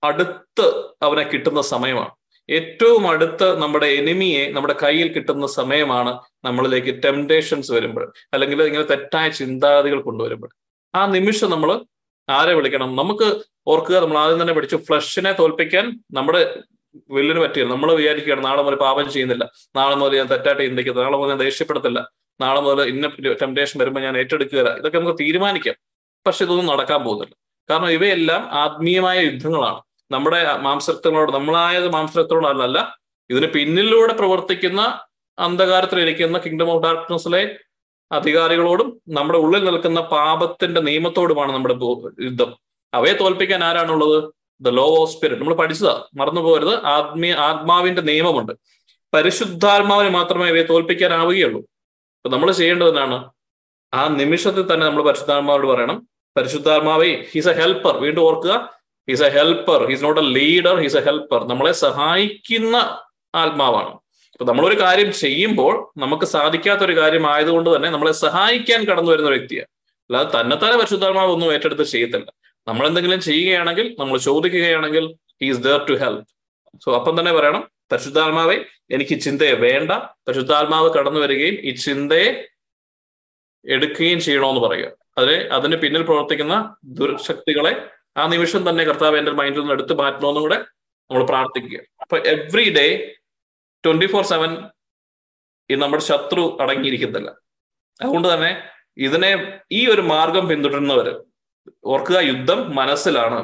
അടുത്ത് 0.04 0.66
അവനെ 1.02 1.22
കിട്ടുന്ന 1.22 1.60
സമയമാണ്. 1.62 2.12
ഏറ്റവും 2.48 3.08
അടുത്ത് 3.08 3.58
നമ്മുടെ 3.62 3.86
എനിമിയെ 3.86 4.52
നമ്മുടെ 4.52 4.74
കയ്യിൽ 4.82 5.12
കിട്ടുന്ന 5.12 5.46
സമയമാണ് 5.46 6.18
നമ്മളിലേക്ക് 6.44 7.02
ടെംപ്ടേഷൻസ് 7.04 7.72
വരുമ്പോൾ. 7.72 8.12
അല്ലെങ്കിൽ 8.34 8.62
ഇങ്ങനെ 8.62 8.84
തെറ്റായ 8.84 9.28
ചിന്താഗതികൾ 9.28 10.00
കൊണ്ടുവരുമ്പോൾ. 10.00 10.50
ആ 10.94 11.06
നിമിഷം 11.06 11.50
നമ്മൾ 11.50 11.84
ആരെ 12.30 12.54
വിളിക്കണം? 12.54 12.96
നമുക്ക് 12.96 13.42
ഓർക്കുക 13.66 13.96
നമ്മൾ 13.96 14.18
ആദ്യം 14.18 14.42
തന്നെ 14.42 14.54
പഠിച്ചു 14.54 14.76
ഫ്ലഷിനെ 14.76 15.32
തോൽപ്പിക്കാൻ 15.32 16.00
നമ്മുടെ 16.12 16.58
വില്ലിന് 17.10 17.40
പറ്റില്ല. 17.40 17.72
നമ്മൾ 17.72 17.94
വിചാരിക്കുകയാണ് 17.94 18.44
നാളെ 18.44 18.62
മുതൽ 18.62 18.76
പാപം 18.76 19.10
ചെയ്യുന്നില്ല. 19.10 19.52
നാളെ 19.76 19.96
മുതൽ 19.96 20.16
ഞാൻ 20.16 20.26
തെറ്റായിട്ട് 20.26 20.62
ചിന്തിക്കുന്നത് 20.62 21.04
നാളെ 21.04 21.16
മുതൽ 21.16 21.28
ഞാൻ 21.28 21.38
ദേഷ്യപ്പെടത്തില്ല. 21.38 22.08
നാളെ 22.40 22.60
മുതൽ 22.60 22.88
ഇന്ന 22.88 23.06
ടെംപ്ടേഷൻ 23.42 23.80
വരുമ്പോൾ 23.80 24.00
ഞാൻ 24.00 24.16
ഏറ്റെടുക്കുക 24.18 24.76
ഇതൊക്കെ 24.78 24.98
നമുക്ക് 24.98 25.18
തീരുമാനിക്കാം. 25.18 25.74
പക്ഷെ 26.26 26.44
ഇതൊന്നും 26.44 26.66
നടക്കാൻ 26.66 27.04
പോകുന്നില്ല. 27.04 27.34
കാരണം 27.70 27.90
ഇവയെല്ലാം 27.90 28.42
ആത്മീയമായ 28.52 29.20
യുദ്ധങ്ങളാണ്. 29.20 29.80
നമ്മുടെ 30.14 30.40
മാംസരക്തങ്ങളോട് 30.56 31.32
നമ്മളായത് 31.32 31.92
മാംസരക്തങ്ങളോടല്ല 31.92 32.78
ഇതിന് 33.30 33.46
പിന്നിലൂടെ 33.46 34.12
പ്രവർത്തിക്കുന്ന 34.12 35.00
അന്ധകാരത്തിലിരിക്കുന്ന 35.38 36.38
കിങ്ഡം 36.38 36.70
ഓഫ് 36.70 36.82
ഡാർക്ക്നെസ്സിലെ 36.82 37.42
അധികാരികളോടും 38.12 38.88
നമ്മുടെ 39.08 39.38
ഉള്ളിൽ 39.38 39.64
നിൽക്കുന്ന 39.64 40.00
പാപത്തിന്റെ 40.00 40.80
നിയമത്തോടുമാണ് 40.80 41.52
നമ്മുടെ 41.52 41.74
യുദ്ധം. 42.24 42.50
അവയെ 42.94 43.12
തോൽപ്പിക്കാൻ 43.12 43.64
ആരാണുള്ളത്? 43.64 44.18
ദ 44.60 44.68
ലോ 44.68 44.86
ഓഫ് 45.00 45.10
സ്പിരിറ്റ് 45.10 45.42
നമ്മൾ 45.42 45.54
പഠിച്ചതാ 45.54 46.04
മറന്നു 46.14 46.40
പോകരുത് 46.40 46.74
ആത്മീയ 46.84 47.34
ആത്മാവിന്റെ 47.34 48.02
നിയമമുണ്ട്. 48.02 48.52
പരിശുദ്ധാത്മാവിന് 49.14 50.10
മാത്രമേ 50.14 50.48
ഇവയെ 50.48 50.62
തോൽപ്പിക്കാനാവുകയുള്ളൂ. 50.62 51.60
അപ്പൊ 52.16 52.28
നമ്മൾ 52.28 52.52
ചെയ്യേണ്ടത് 52.52 52.88
എന്താണ്? 52.88 53.18
ആ 53.94 54.08
നിമിഷത്തിൽ 54.08 54.74
തന്നെ 54.74 54.86
നമ്മൾ 54.86 55.02
പരിശുദ്ധാത്മാവോട് 55.02 55.66
പറയണം. 55.66 56.08
പരിശുദ്ധാത്മാവേ 56.36 57.24
ഹീസ് 57.32 57.48
എ 57.48 57.52
ഹെൽപ്പർ 57.52 57.96
വീണ്ടും 57.96 58.22
ഓർക്കുക 58.22 58.54
he's 59.08 59.22
a 59.22 59.28
helper 59.28 59.88
he's 59.88 60.04
not 60.04 60.20
a 60.20 60.24
leader 60.24 60.76
he's 60.80 60.96
a 60.96 61.00
helper 61.00 61.44
നമ്മളെ 61.44 61.72
സഹായിക്കുന്ന 61.72 62.76
ആത്മാവാണ്. 63.34 63.92
അപ്പൊ 64.32 64.44
നമ്മളൊരു 64.44 64.80
കാര്യം 64.80 65.12
ചെയ്യുമ്പോൾ 65.12 66.00
നമുക്ക് 66.00 66.24
സാധിക്കാത്ത 66.24 66.80
ഒരു 66.80 66.96
കാര്യം 66.96 67.26
ആയതുകൊണ്ട് 67.32 67.76
തന്നെ 67.76 67.90
നമ്മളെ 67.90 68.12
സഹായിക്കാൻ 68.12 68.84
കടന്നു 68.84 69.10
വരുന്ന 69.10 69.30
വ്യക്തിയാണ്. 69.30 69.70
അല്ലാതെ 70.10 70.40
തന്നെത്താനെ 70.40 70.76
പരിശുദ്ധാത്മാവ് 70.76 71.30
ഒന്നും 71.32 71.52
ഏറ്റെടുത്ത് 71.52 71.82
ചെയ്യത്തില്ല. 71.82 72.26
നമ്മൾ 72.68 72.86
എന്തെങ്കിലും 72.86 73.20
ചെയ്യുകയാണെങ്കിൽ 73.20 73.96
നമ്മൾ 73.98 74.18
ചോദിക്കുകയാണെങ്കിൽ 74.18 75.04
he's 75.42 75.60
there 75.60 75.86
to 75.90 75.92
help 75.92 76.26
so 76.84 76.94
അപ്പം 76.94 77.20
തന്നെ 77.20 77.32
പറയണം 77.32 77.62
പരിശുദ്ധാത്മാവെ 77.92 78.56
എനിക്ക് 78.90 79.20
ചിന്തയെ 79.20 79.52
വേണ്ട. 79.52 79.90
പരിശുദ്ധാത്മാവ് 80.26 80.88
കടന്നു 80.90 81.20
വരികയും 81.20 81.54
ഈ 81.54 81.70
ചിന്തയെ 81.74 82.28
എടുക്കുകയും 83.64 84.20
ചെയ്യണമെന്ന് 84.20 84.60
പറയുക. 84.60 84.90
അതിന് 85.18 85.36
അതിന് 85.56 85.76
പിന്നിൽ 85.76 86.02
പ്രവർത്തിക്കുന്ന 86.02 86.76
ദുർശക്തികളെ 86.84 87.72
ആ 88.16 88.26
നിമിഷം 88.26 88.62
തന്നെ 88.68 88.84
കർത്താവ് 88.84 89.16
എന്റെ 89.16 89.32
മൈൻഡിൽ 89.40 89.60
നിന്ന് 89.60 89.74
എടുത്ത് 89.74 89.94
മാറ്റണമെന്നും 90.00 90.42
കൂടെ 90.42 90.58
നമ്മൾ 91.10 91.22
പ്രാർത്ഥിക്കുക. 91.30 91.80
അപ്പൊ 92.02 92.16
every 92.34 92.66
day 92.76 92.86
twenty 93.84 94.06
four 94.06 94.24
seven 94.32 94.50
ഈ 95.70 95.76
നമ്മുടെ 95.82 96.02
ശത്രു 96.02 96.44
അടങ്ങിയിരിക്കുന്നില്ല. 96.62 97.28
അതുകൊണ്ട് 98.00 98.28
തന്നെ 98.34 98.50
ഇതിനെ 98.96 99.30
ഈ 99.72 99.80
ഒരു 99.86 100.02
മാർഗം 100.12 100.48
പിന്തുടരുന്നവർ 100.48 101.08
ഓർക്കുക 101.84 102.18
യുദ്ധം 102.30 102.60
മനസ്സിലാണ് 102.76 103.40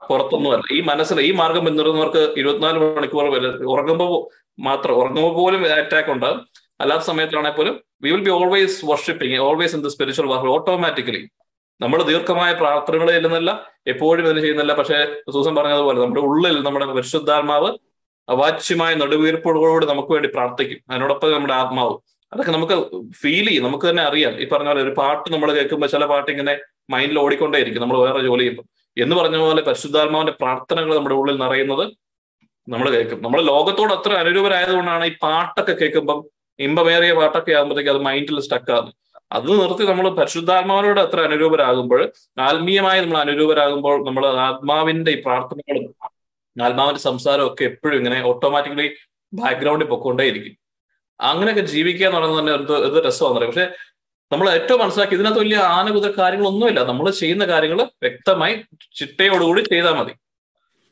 പുറത്തൊന്നുമല്ല. 0.00 0.64
ഈ 0.76 0.80
മനസ്സിൽ 0.80 1.20
ഈ 1.20 1.30
മാർഗം 1.40 1.64
പിന്തുടരുന്നവർക്ക് 1.64 2.22
ഇരുപത്തിനാല് 2.40 2.78
മണിക്കൂർ 2.96 3.26
വരെ 3.34 3.50
ഉറങ്ങുമ്പോൾ 3.74 4.12
മാത്രം 4.58 4.94
ഉറങ്ങുമ്പോൾ 5.00 5.32
പോലും 5.34 5.62
അറ്റാക്ക് 5.76 6.10
ഉണ്ടാകും 6.10 6.40
അല്ലാത്ത 6.80 7.02
സമയത്താണെങ്കിൽ 7.02 7.56
പോലും 7.56 7.74
we 8.04 8.10
will 8.10 8.24
be 8.28 8.30
always 8.30 8.78
worshipping 8.84 9.38
always 9.48 9.74
in 9.76 9.82
the 9.82 9.86
spiritual 9.86 10.26
work 10.26 10.48
automatically 10.48 11.22
നമ്മൾ 11.82 12.02
ദീർഘമായ 12.02 12.52
പ്രാർത്ഥനകൾ 12.52 13.10
ചെല്ലുന്നില്ല 13.10 13.50
എപ്പോഴും 13.86 14.24
ഇതിന് 14.24 14.40
ചെയ്യുന്നില്ല 14.40 14.72
പക്ഷേ 14.72 14.98
സൂസൻ 15.32 15.54
പറഞ്ഞതുപോലെ 15.54 16.00
നമ്മുടെ 16.00 16.20
ഉള്ളിൽ 16.20 16.62
നമ്മുടെ 16.62 16.86
പരിശുദ്ധാത്മാവ് 16.86 17.70
അവാച്യമായ 18.28 18.94
നടുവീർപ്പോടുകൂടി 18.94 19.86
നമുക്ക് 19.86 20.12
വേണ്ടി 20.12 20.28
പ്രാർത്ഥിക്കും. 20.28 20.80
അതിനോടൊപ്പം 20.90 21.32
നമ്മുടെ 21.32 21.54
ആത്മാവ്. 21.54 21.94
അതൊക്കെ 22.32 22.52
നമുക്ക് 22.52 22.76
ഫീൽ 23.20 23.46
ചെയ്യും. 23.48 23.64
നമുക്ക് 23.64 23.86
തന്നെ 23.90 24.02
അറിയാം. 24.02 24.40
ഈ 24.40 24.48
പറഞ്ഞ 24.48 24.68
പോലെ 24.68 24.82
ഒരു 24.82 24.90
പാട്ട് 24.90 25.32
നമ്മൾ 25.32 25.52
കേൾക്കുമ്പോൾ 25.52 25.86
ചില 25.86 26.04
പാട്ട് 26.04 26.30
ഇങ്ങനെ 26.30 26.58
മൈൻഡിൽ 26.90 27.18
ഓടിക്കൊണ്ടേയിരിക്കും. 27.18 27.82
നമ്മൾ 27.82 27.98
വേറെ 27.98 28.20
ജോലി 28.20 28.42
ചെയ്യുമ്പോൾ. 28.42 28.66
എന്ന് 28.96 29.16
പറഞ്ഞ 29.16 29.36
പോലെ 29.36 29.62
പരിശുദ്ധാത്മാവിന്റെ 29.62 30.32
പ്രാർത്ഥനകൾ 30.32 30.96
നമ്മുടെ 30.96 31.14
ഉള്ളിൽ 31.14 31.36
നിറയുന്നത് 31.36 31.84
നമ്മൾ 32.68 32.90
കേൾക്കും. 32.90 33.22
നമ്മൾ 33.22 33.40
ലോകത്തോട് 33.42 33.92
അത്ര 33.92 34.12
അനുരൂപരായതുകൊണ്ടാണ് 34.12 35.04
ഈ 35.04 35.14
പാട്ടൊക്കെ 35.22 35.72
കേൾക്കുമ്പം 35.72 36.24
ഇമ്പമേറിയ 36.58 37.12
പാട്ടൊക്കെ 37.12 37.52
ആകുമ്പോഴത്തേക്ക് 37.52 37.90
അത് 37.90 38.02
മൈൻഡിൽ 38.02 38.40
സ്റ്റക്കാണ് 38.40 38.92
അത് 39.32 39.48
നിർത്തി 39.60 39.82
നമ്മൾ 39.82 40.08
പരിശുദ്ധാത്മാവിനോട് 40.08 41.00
അത്ര 41.00 41.20
അനുരൂപരാകുമ്പോൾ 41.20 42.12
ആത്മീയമായി 42.38 43.00
നമ്മൾ 43.00 43.18
അനുരൂപരാകുമ്പോൾ 43.18 44.04
നമ്മൾ 44.06 44.26
ആത്മാവിന്റെ 44.26 45.10
ഈ 45.10 45.22
പ്രാർത്ഥനകളും 45.22 45.94
ആത്മാവിന്റെ 46.64 47.00
സംസാരവും 47.00 47.52
ഒക്കെ 47.52 47.64
എപ്പോഴും 47.64 47.96
ഇങ്ങനെ 47.96 48.22
ഓട്ടോമാറ്റിക്കലി 48.22 48.88
ബാക്ക്ഗ്രൗണ്ടിൽ 49.32 49.88
പൊക്കോണ്ടേയിരിക്കും 49.88 50.56
അങ്ങനെയൊക്കെ 51.20 51.60
ജീവിക്കുക 51.60 52.06
എന്ന് 52.06 52.18
പറയുന്നത് 52.18 52.40
തന്നെ 52.40 52.52
എന്ത് 52.54 52.72
എന്ത് 52.86 53.06
രസമാണെന്ന് 53.06 53.38
പറയാം 53.38 53.50
പക്ഷെ 53.50 53.66
നമ്മൾ 54.32 54.50
ഏറ്റവും 54.50 54.80
മനസ്സിലാക്കി 54.80 55.14
ഇതിനകത്ത് 55.14 55.40
വലിയ 55.40 55.56
ആന 55.56 55.90
കാര്യങ്ങളൊന്നുമില്ല. 56.18 56.80
നമ്മൾ 56.84 57.10
ചെയ്യുന്ന 57.10 57.44
കാര്യങ്ങൾ 57.44 57.80
വ്യക്തമായി 58.04 58.54
ചിട്ടയോടുകൂടി 58.94 59.60
ചെയ്താൽ 59.60 59.94
മതി. 59.94 60.14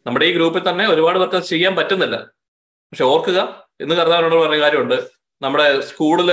നമ്മുടെ 0.06 0.26
ഈ 0.26 0.32
ഗ്രൂപ്പിൽ 0.32 0.70
തന്നെ 0.70 0.88
ഒരുപാട് 0.88 1.18
പേർക്ക് 1.18 1.40
ചെയ്യാൻ 1.46 1.76
പറ്റുന്നില്ല. 1.76 2.16
പക്ഷെ 2.92 3.04
ഓർക്കുക 3.04 3.66
എന്ന് 3.80 3.94
കർത്താവിനോട് 3.94 4.34
പറഞ്ഞ 4.34 4.60
കാര്യമുണ്ട്. 4.60 5.10
നമ്മുടെ 5.42 5.80
സ്കൂളിൽ 5.80 6.30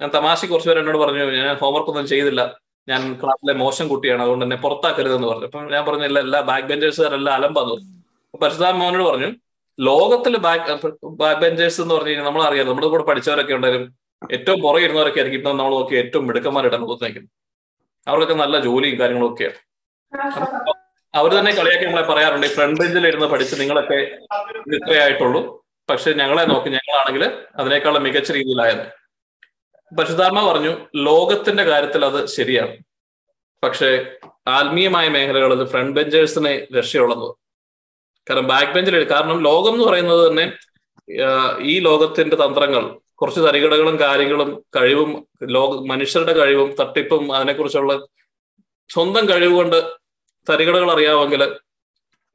ഞാൻ 0.00 0.10
തമാശ 0.16 0.40
കുറച്ച് 0.50 0.68
പേര് 0.70 0.80
എന്നോട് 0.82 0.98
പറഞ്ഞു 1.02 1.22
ഞാൻ 1.36 1.56
ഹോംവർക്ക് 1.62 1.90
ഒന്നും 1.92 2.06
ചെയ്തില്ല. 2.12 2.42
ഞാൻ 2.88 3.00
ക്ലാസ്സിലെ 3.20 3.54
മോശം 3.62 3.88
കുട്ടിയാണ്. 3.92 4.22
അതുകൊണ്ട് 4.24 4.44
എന്നെ 4.46 4.56
പുറത്താക്കരുതെന്ന് 4.64 5.28
പറഞ്ഞു. 5.30 5.46
അപ്പൊ 5.50 5.60
ഞാൻ 5.74 5.82
പറഞ്ഞു 5.88 6.06
ഇല്ല 6.10 6.18
എല്ലാ 6.26 6.40
ബാക്ക് 6.50 6.66
ബെഞ്ചേഴ്സുകാരെല്ലാം 6.70 7.34
അലമ്പാന്ന്. 7.38 7.72
പറഞ്ഞു 7.74 7.90
അപ്പൊ 8.26 8.38
പരിശുദ്ധാൻ 8.42 8.74
മോഹനോട് 8.80 9.04
പറഞ്ഞു 9.10 9.28
ലോകത്തിൽ 9.78 10.36
ബാക്ക് 10.46 10.88
ബാക്ക് 11.22 11.40
ബെഞ്ചേഴ്സ് 11.40 11.80
എന്ന് 11.82 11.94
പറഞ്ഞു 11.94 12.10
കഴിഞ്ഞാൽ 12.10 12.26
നമ്മൾ 12.28 12.42
അറിയാം 12.48 12.66
നമ്മുടെ 12.66 12.88
കൂടെ 12.92 13.04
പഠിച്ചവരൊക്കെ 13.10 13.54
ഉണ്ടായാലും 13.58 13.84
ഏറ്റവും 14.22 14.58
പുറകെ 14.62 14.84
ഇരുന്നവരൊക്കെ 14.84 15.20
ആയിരിക്കും. 15.20 15.40
ഇപ്പം 15.40 15.56
നമ്മൾ 15.56 15.72
നോക്കി 15.78 15.94
ഏറ്റവും 16.02 16.26
മിടുക്കന്മാരായിട്ടാണ് 16.28 16.82
നോക്കുന്നത് 16.82 17.28
അവർക്കൊക്കെ 18.06 18.34
നല്ല 18.34 18.60
ജോലിയും 18.60 19.00
കാര്യങ്ങളും 19.00 19.28
ഒക്കെയാണ്. 19.32 19.58
അവർ 21.14 21.30
തന്നെ 21.38 21.52
കളിയാക്കി 21.58 21.84
നമ്മളെ 21.84 22.04
പറയാറുണ്ട് 22.12 22.46
ഫ്രണ്ട് 22.46 22.80
ബെഞ്ചിൽ 22.80 23.06
ഇരുന്ന് 23.06 23.26
പഠിച്ച് 23.26 23.54
നിങ്ങളൊക്കെ 23.60 23.98
ഇത്രയായിട്ടുള്ളൂ 24.76 25.40
പക്ഷെ 25.90 26.10
ഞങ്ങളെ 26.12 26.44
നോക്കി 26.44 26.68
ഞങ്ങളാണെങ്കിൽ 26.68 27.24
അതിനേക്കാളും 27.60 28.02
മികച്ച 28.02 28.32
രീതിയിലായത്. 28.32 28.97
പരിശുദ്ധാത്മ 29.92 30.40
പറഞ്ഞു 30.50 30.72
ലോകത്തിന്റെ 31.06 31.64
കാര്യത്തിൽ 31.64 32.02
അത് 32.04 32.20
ശരിയാണ്. 32.36 32.74
പക്ഷേ 33.62 33.90
ആത്മീയമായ 34.56 35.06
മേഖലകളിൽ 35.08 35.60
ഫ്രണ്ട് 35.72 35.94
ബെഞ്ചേഴ്സിനെ 35.96 36.54
രക്ഷയുള്ളത് 36.76 37.26
കാരണം 38.26 38.48
ബാക്ക് 38.48 38.72
ബെഞ്ചിൽ 38.74 38.96
കാരണം 39.12 39.38
ലോകം 39.48 39.74
എന്ന് 39.74 39.84
പറയുന്നത് 39.88 40.22
തന്നെ 40.28 40.44
ഈ 41.72 41.74
ലോകത്തിന്റെ 41.78 42.36
തന്ത്രങ്ങൾ 42.36 42.82
കുറച്ച് 43.20 43.40
തരികടകളും 43.40 44.00
കാര്യങ്ങളും 44.00 44.50
കഴിവും 44.76 45.10
ലോക 45.56 45.70
മനുഷ്യരുടെ 45.92 46.34
കഴിവും 46.40 46.68
തട്ടിപ്പും 46.80 47.36
അതിനെക്കുറിച്ചുള്ള 47.36 47.92
സ്വന്തം 48.90 49.24
കഴിവ് 49.30 49.54
കൊണ്ട് 49.54 49.78
തരികടകൾ 50.46 50.90
അറിയാമെങ്കിൽ 50.92 51.42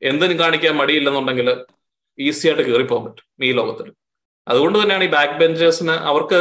എന്തിനും 0.01 0.39
കാണിക്കാൻ 0.39 0.74
മടിയില്ലെന്നുണ്ടെങ്കിൽ 0.77 1.50
ഈസി 2.19 2.48
ആയിട്ട് 2.48 2.63
കയറിപ്പോകാൻ 2.63 3.05
പറ്റും 3.05 3.25
ഈ 3.43 3.51
ലോകത്തിൽ. 3.51 3.88
അതുകൊണ്ട് 4.48 4.77
തന്നെയാണ് 4.79 5.03
ഈ 5.03 5.12
ബാക്ക് 5.17 5.38
ബെഞ്ചേഴ്സിന് 5.41 5.95
അവർക്ക് 6.12 6.39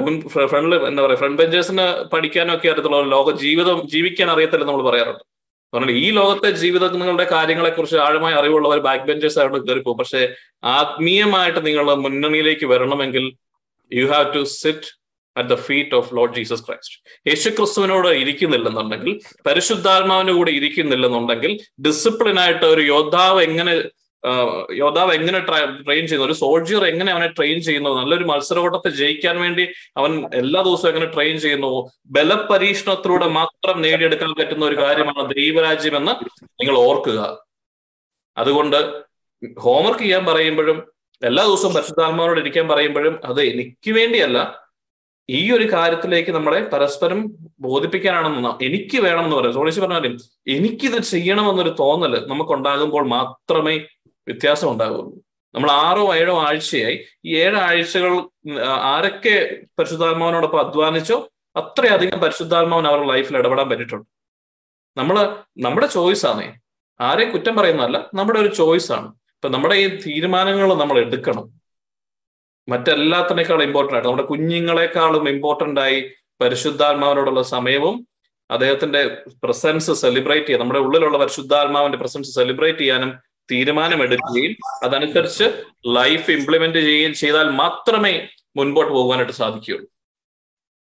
മുൻ 0.00 0.14
ഫ്രണ്ട് 0.50 0.76
എന്താ 0.88 1.02
പറയുക 1.02 1.18
ഫ്രണ്ട് 1.18 1.38
ബെഞ്ചേഴ്സിന് 1.42 1.84
പഠിക്കാനൊക്കെ 2.12 2.68
അറിയത്തുള്ള 2.68 3.00
ലോക 3.14 3.30
ജീവിതം 3.36 3.78
ജീവിക്കാൻ 3.88 4.30
അറിയത്തില്ല 4.30 4.64
നമ്മൾ 4.64 4.82
പറയാറുണ്ട്. 4.82 5.24
പറഞ്ഞാൽ 5.72 5.96
ഈ 5.98 6.10
ലോകത്തെ 6.10 6.50
ജീവിതങ്ങളുടെ 6.60 7.24
കാര്യങ്ങളെ 7.32 7.70
കുറിച്ച് 7.70 7.96
ആഴമായി 7.96 8.34
അറിവുള്ളവർ 8.34 8.78
ബാക്ക് 8.78 9.04
ബെഞ്ചേഴ്സ് 9.04 9.38
ആയിട്ട് 9.38 9.60
കയറിപ്പോകും 9.60 9.98
പക്ഷെ 9.98 10.20
ആത്മീയമായിട്ട് 10.74 11.66
നിങ്ങൾ 11.66 11.86
മുന്നണിയിലേക്ക് 12.04 12.66
വരണമെങ്കിൽ 12.66 13.24
you 13.92 14.04
have 14.12 14.28
to 14.34 14.42
sit 14.54 14.90
at 15.36 15.48
the 15.48 15.56
feet 15.66 15.94
of 15.94 16.14
Lord 16.14 16.34
Jesus 16.34 16.64
Christ 16.66 16.96
യേശു 17.26 17.48
ക്രിസ്തുവിനോട് 17.50 18.08
ഇരിക്കുന്നില്ലെന്നുണ്ടെങ്കിൽ 18.22 19.12
പരിശുദ്ധാത്മാവിന് 19.46 20.32
കൂടെ 20.32 20.50
ഇരിക്കുന്നില്ലെന്നുണ്ടെങ്കിൽ 20.50 21.52
ഡിസിപ്ലിൻ 21.86 22.38
ആയിട്ട് 22.40 22.66
ഒരു 22.66 22.84
യോദ്ധാവ് 22.92 23.40
എങ്ങനെ 23.42 23.74
യോദ്ധാവ് 24.72 25.12
എങ്ങനെ 25.12 25.38
ട്രെയിൻ 25.38 26.06
ചെയ്യുന്നു? 26.06 26.26
ഒരു 26.26 26.32
സോൾജിയർ 26.32 26.86
എങ്ങനെ 26.86 27.12
അവനെ 27.12 27.26
ട്രെയിൻ 27.26 27.62
ചെയ്യുന്നു? 27.62 27.90
നല്ലൊരു 27.90 28.24
മത്സരോട്ടത്തെ 28.24 28.90
ജയിക്കാൻ 28.90 29.40
വേണ്ടി 29.40 29.68
അവൻ 29.96 30.28
എല്ലാ 30.34 30.62
ദിവസവും 30.62 30.90
എങ്ങനെ 30.90 31.12
ട്രെയിൻ 31.12 31.38
ചെയ്യുന്നു? 31.38 31.90
ബലപരീക്ഷണത്തിലൂടെ 32.06 33.28
മാത്രം 33.28 33.82
നേടിയെടുക്കാൻ 33.82 34.34
പറ്റുന്ന 34.38 34.64
ഒരു 34.64 34.76
കാര്യമാണ് 34.82 35.34
ദൈവരാജ്യം 35.34 35.96
എന്ന് 35.96 36.12
നിങ്ങൾ 36.46 36.78
ഓർക്കുക. 36.78 37.38
അതുകൊണ്ട് 38.38 39.04
ഹോംവർക്ക് 39.58 40.00
ചെയ്യാൻ 40.00 40.26
പറയുമ്പോഴും 40.26 40.94
എല്ലാ 41.22 41.46
ദിവസവും 41.46 41.74
പരിശുദ്ധാത്മാവോട് 41.74 42.40
ഇരിക്കാൻ 42.40 42.68
പറയുമ്പോഴും 42.68 43.20
അത് 43.24 43.42
എനിക്ക് 43.42 43.90
വേണ്ടിയല്ല 43.90 44.64
ഈ 45.30 45.52
ഒരു 45.52 45.72
കാര്യത്തിലേക്ക് 45.72 46.30
നമ്മളെ 46.30 46.60
പരസ്പരം 46.72 47.26
ബോധിപ്പിക്കാനാണെന്ന് 47.60 48.64
എനിക്ക് 48.64 48.98
വേണം 48.98 49.24
എന്ന് 49.24 49.36
പറയാം 49.36 49.54
സോളിച്ച് 49.54 49.80
പറഞ്ഞാലും 49.80 50.18
എനിക്കിത് 50.48 51.02
ചെയ്യണമെന്നൊരു 51.02 51.76
തോന്നൽ 51.80 52.26
നമുക്കുണ്ടാകുമ്പോൾ 52.28 53.06
മാത്രമേ 53.06 53.86
വ്യത്യാസം 54.28 54.70
ഉണ്ടാകുള്ളൂ 54.72 55.24
നമ്മൾ 55.54 55.70
ആറോ 55.70 56.14
ഏഴോ 56.14 56.38
ആഴ്ചയായി. 56.38 57.04
ഈ 57.24 57.36
ഏഴാഴ്ചകൾ 57.36 58.12
ആരൊക്കെ 58.68 59.56
പരിശുദ്ധാത്മാവിനോടൊപ്പം 59.78 60.60
അധ്വാനിച്ചോ 60.60 61.30
അത്രയധികം 61.56 62.20
പരിശുദ്ധാത്മാവിന് 62.20 62.88
അവരുടെ 62.88 63.08
ലൈഫിൽ 63.08 63.36
ഇടപെടാൻ 63.36 63.70
പറ്റിയിട്ടുണ്ട്. 63.70 64.08
നമ്മൾ 64.96 65.36
നമ്മുടെ 65.58 65.86
ചോയ്സ് 65.86 66.26
ആണേ. 66.26 66.58
ആരെയും 67.00 67.32
കുറ്റം 67.32 67.56
പറയുന്നതല്ല 67.56 68.10
നമ്മുടെ 68.14 68.38
ഒരു 68.40 68.54
ചോയ്സ് 68.54 68.92
ആണ്. 68.92 69.08
ഇപ്പൊ 69.08 69.48
നമ്മുടെ 69.48 69.74
ഈ 69.74 69.88
തീരുമാനങ്ങൾ 70.06 70.74
നമ്മൾ 70.74 70.98
എടുക്കണം. 70.98 71.64
മറ്റെല്ലാത്തിനേക്കാളും 72.68 73.62
ഇമ്പോർട്ടന്റ് 73.62 73.94
ആയിട്ട് 73.94 74.08
നമ്മുടെ 74.08 74.28
കുഞ്ഞുങ്ങളെക്കാളും 74.28 75.28
ഇമ്പോർട്ടന്റ് 75.28 75.80
ആയി 75.80 76.10
പരിശുദ്ധാത്മാവിനോടുള്ള 76.40 77.42
സമയവും 77.42 78.08
അദ്ദേഹത്തിന്റെ 78.50 79.16
പ്രസൻസ് 79.44 79.92
സെലിബ്രേറ്റ് 79.92 80.46
ചെയ്യാൻ 80.46 80.60
നമ്മുടെ 80.60 80.80
ഉള്ളിലുള്ള 80.80 81.18
പരിശുദ്ധാത്മാവിന്റെ 81.18 81.98
പ്രസൻസ് 81.98 82.34
സെലിബ്രേറ്റ് 82.34 82.78
ചെയ്യാനും 82.78 83.33
തീരുമാനമെടുക്കുകയും 83.50 84.54
അതനുസരിച്ച് 84.84 85.46
ലൈഫ് 85.86 86.30
ഇംപ്ലിമെന്റ് 86.30 86.78
ചെയ്യുകയും 86.78 87.14
ചെയ്താൽ 87.14 87.50
മാത്രമേ 87.50 88.28
മുൻപോട്ട് 88.56 88.92
പോകാനായിട്ട് 88.92 89.32
സാധിക്കുകയുള്ളൂ. 89.32 89.88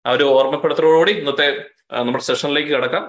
ആ 0.06 0.12
ഒരു 0.12 0.24
ഓർമ്മപ്പെടുത്തലോടുകൂടി 0.24 1.12
ഇന്നത്തെ 1.12 1.48
നമ്മുടെ 1.92 2.24
സെഷനിലേക്ക് 2.24 2.70
കിടക്കാം. 2.70 3.04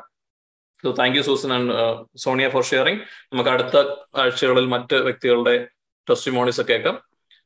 So 0.83 0.90
thank 0.98 1.16
you 1.16 1.22
Susan 1.22 1.52
and 1.52 1.72
Sonia 2.16 2.48
for 2.48 2.64
sharing 2.64 3.00
നമുക്ക് 3.33 3.50
അടുത്ത 3.50 3.76
ആഴ്ചകളിൽ 4.20 4.66
മറ്റ് 4.66 4.94
വ്യക്തികളുടെ 4.94 5.68
ടെസ്റ്റിമോണീസ് 6.11 6.61
ഒക്കെ 6.61 6.72
കേൾക്കാം. 6.72 6.94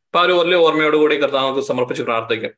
അപ്പൊ 0.06 0.18
ആ 0.18 0.22
ഒരു 0.22 0.32
വലിയ 0.32 0.56
ഓർമ്മയോടുകൂടി 0.56 1.16
കർത്താവ് 1.16 1.62
സമർപ്പിച്ച് 1.62 2.02
പ്രാർത്ഥിക്കാം. 2.02 2.52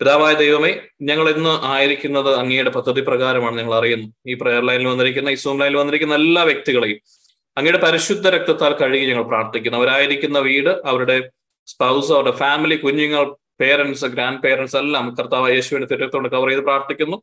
പിതാവായ 0.00 0.34
ദൈവമേ 0.34 0.80
ഞങ്ങൾ 1.02 1.26
ഇന്ന് 1.30 1.48
ആയിരിക്കുന്നത് 1.48 2.34
അങ്ങയുടെ 2.34 2.70
പദ്ധതി 2.70 3.00
പ്രകാരമാണ് 3.00 3.58
ഞങ്ങൾ 3.58 3.74
അറിയുന്നത്. 3.74 4.12
ഈ 4.28 4.34
പ്രയർ 4.34 4.62
ലൈനിൽ 4.66 4.86
വന്നിരിക്കുന്ന 4.86 5.28
ഈ 5.28 5.34
സൂം 5.34 5.60
ലൈനിൽ 5.60 5.76
വന്നിരിക്കുന്ന 5.76 6.14
എല്ലാ 6.14 6.42
വ്യക്തികളെയും 6.42 7.00
അങ്ങയുടെ 7.58 7.78
പരിശുദ്ധ 7.78 8.28
രക്തത്താൽ 8.28 8.72
കഴുകി 8.72 9.06
ഞങ്ങൾ 9.06 9.22
പ്രാർത്ഥിക്കുന്നു. 9.22 9.78
അവരായിരിക്കുന്ന 9.78 10.38
വീട് 10.38 10.82
അവരുടെ 10.84 11.30
സ്പൗസ് 11.66 12.12
അവരുടെ 12.12 12.30
ഫാമിലി 12.30 12.76
കുഞ്ഞുങ്ങൾ 12.76 13.36
പേരൻസ് 13.60 14.04
ഗ്രാൻഡ് 14.04 14.40
പേരൻസ് 14.40 14.76
എല്ലാം 14.76 15.14
കർത്താവ് 15.14 15.54
യേശുവിന്റെ 15.54 15.96
തിരക്കത്തോട് 15.96 16.28
കവർ 16.28 16.48
ചെയ്ത് 16.48 16.62
പ്രാർത്ഥിക്കുന്നു. 16.62 17.22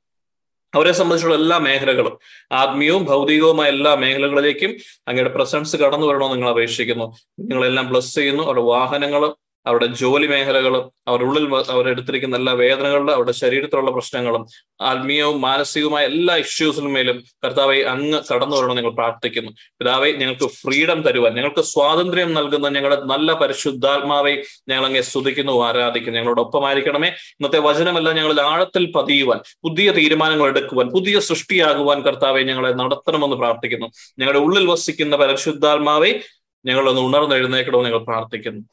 അവരെ 0.76 0.91
സംബന്ധിച്ചുള്ള 0.91 1.36
എല്ലാ 1.36 1.58
മേഖലകളും 1.58 2.19
ആത്മീയവും 2.52 3.06
ഭൗതികവുമായ 3.06 3.69
എല്ലാ 3.69 3.96
മേഖലകളിലേക്കും 3.96 4.72
അങ്ങയുടെ 5.08 5.30
പ്രസൻസ് 5.30 5.78
കടന്നു 5.78 6.08
വരണമെന്ന് 6.08 6.34
നിങ്ങൾ 6.34 6.50
അപേക്ഷിക്കുന്നു. 6.50 7.13
നിങ്ങളെല്ലാം 7.39 7.89
ബ്ലസ് 7.89 8.15
ചെയ്യുന്നു. 8.15 8.43
അവരുടെ 8.43 8.62
വാഹനങ്ങൾ 8.62 9.36
അവരുടെ 9.65 9.86
ജോലി 9.86 10.28
മേഖലകളും 10.28 10.91
അവരുടെ 11.08 11.28
ഉള്ളിൽ 11.28 11.56
അവരെടുത്തിരിക്കുന്ന 11.71 12.36
എല്ലാ 12.36 12.54
വേദനകളും 12.54 13.13
അവരുടെ 13.13 13.32
ശരീരത്തിലുള്ള 13.32 13.91
പ്രശ്നങ്ങളും 13.91 14.45
ആത്മീയവും 14.82 15.41
മാനസികവുമായ 15.41 16.06
എല്ലാ 16.06 16.36
ഇഷ്യൂസിനുമേലും 16.36 17.23
കർത്താവെ 17.45 17.80
അങ്ങ് 17.82 18.21
കടന്നു 18.34 18.56
വരണം 18.58 18.76
നിങ്ങൾ 18.76 18.91
പ്രാർത്ഥിക്കുന്നു. 18.91 19.52
പിതാവെ 19.80 20.12
ഞങ്ങൾക്ക് 20.12 20.47
ഫ്രീഡം 20.47 21.02
തരുവാൻ 21.02 21.34
ഞങ്ങൾക്ക് 21.34 21.62
സ്വാതന്ത്ര്യം 21.62 22.34
നൽകുന്ന 22.34 22.69
ഞങ്ങളുടെ 22.69 23.02
നല്ല 23.02 23.34
പരിശുദ്ധാത്മാവെ 23.34 24.43
ഞങ്ങൾ 24.69 24.86
അങ്ങെ 24.86 25.02
സ്തുതിക്കുന്നു 25.02 25.63
ആരാധിക്കുന്നു. 25.63 26.19
ഞങ്ങളോടൊപ്പമായിരിക്കണമേ. 26.19 27.08
ഇന്നത്തെ 27.08 27.60
വചനമെല്ലാം 27.60 28.15
ഞങ്ങളിൽ 28.15 28.41
ആഴത്തിൽ 28.41 28.91
പതിയുവാൻ 28.91 29.39
പുതിയ 29.63 29.91
തീരുമാനങ്ങൾ 29.91 30.47
എടുക്കുവാൻ 30.47 30.89
പുതിയ 30.89 31.19
സൃഷ്ടിയാകുവാൻ 31.19 32.02
കർത്താവെ 32.02 32.41
ഞങ്ങളെ 32.41 32.73
നടത്തണമെന്ന് 32.73 33.36
പ്രാർത്ഥിക്കുന്നു. 33.36 33.88
ഞങ്ങളുടെ 34.19 34.39
ഉള്ളിൽ 34.39 34.67
വസിക്കുന്ന 34.67 35.15
പരിശുദ്ധാത്മാവെ 35.15 36.19
ഞങ്ങളൊന്ന് 36.65 37.02
ഉണർന്നെഴുന്നേക്കണമെന്ന് 37.02 37.89
ഞങ്ങൾ 37.89 38.04
പ്രാർത്ഥിക്കുന്നു. 38.04 38.63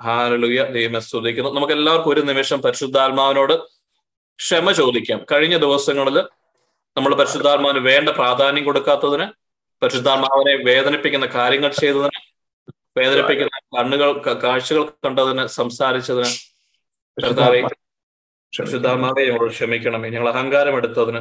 ഹാലലുയ. 0.00 0.60
ദൈവമെ 0.74 1.00
സ്തുതിക്കുന്നു. 1.06 1.50
നമുക്ക് 1.50 1.74
എല്ലാവർക്കും 1.78 2.12
ഒരു 2.12 2.22
നിമിഷം 2.30 2.58
പരിശുദ്ധാത്മാവിനോട് 2.66 3.54
ക്ഷമ 4.38 4.72
ചോദിക്കാം. 4.80 5.20
കഴിഞ്ഞ 5.32 5.56
ദിവസങ്ങളിൽ 5.64 6.16
നമ്മൾ 6.96 7.12
പരിശുദ്ധാത്മാവിന് 7.20 7.80
വേണ്ട 7.90 8.08
പ്രാധാന്യം 8.18 8.64
കൊടുക്കാത്തതിന് 8.64 9.26
പരിശുദ്ധാത്മാവിനെ 9.82 10.54
വേദനിപ്പിക്കുന്ന 10.68 11.26
കാര്യങ്ങൾ 11.36 11.70
ചെയ്തതിന് 11.82 12.20
വേദനിപ്പിക്കുന്ന 12.98 13.50
കണ്ണുകൾ 13.76 14.08
കാഴ്ചകൾ 14.44 14.82
കണ്ടതിന് 15.06 15.44
സംസാരിച്ചതിന് 15.58 16.30
പരിശുദ്ധാത്മാവെ 18.52 19.24
ഞങ്ങളോട് 19.28 19.52
ക്ഷമിക്കണമേ. 19.56 20.08
ഞങ്ങൾ 20.14 20.28
അഹങ്കാരം 20.32 20.74
എടുത്തതിന് 20.76 21.20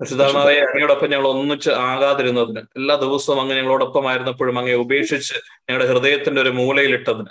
പരിശുദ്ധാത്മാവെ 0.00 0.54
അങ്ങയോടൊപ്പം 0.66 1.08
ഞങ്ങൾ 1.12 1.26
ഒന്നിച്ച് 1.32 1.70
ആകാതിരുന്നതിന് 1.88 2.62
എല്ലാ 2.78 2.94
ദിവസവും 3.04 3.38
അങ്ങ് 3.40 3.54
ഞങ്ങളോടൊപ്പം 3.58 4.04
ആയിരുന്നപ്പോഴും 4.10 4.58
അങ്ങയെ 4.60 4.78
ഉപേക്ഷിച്ച് 4.84 5.36
ഞങ്ങളുടെ 5.66 5.88
ഹൃദയത്തിന്റെ 5.90 6.40
ഒരു 6.44 6.52
മൂലയിലിട്ടതിന് 6.60 7.30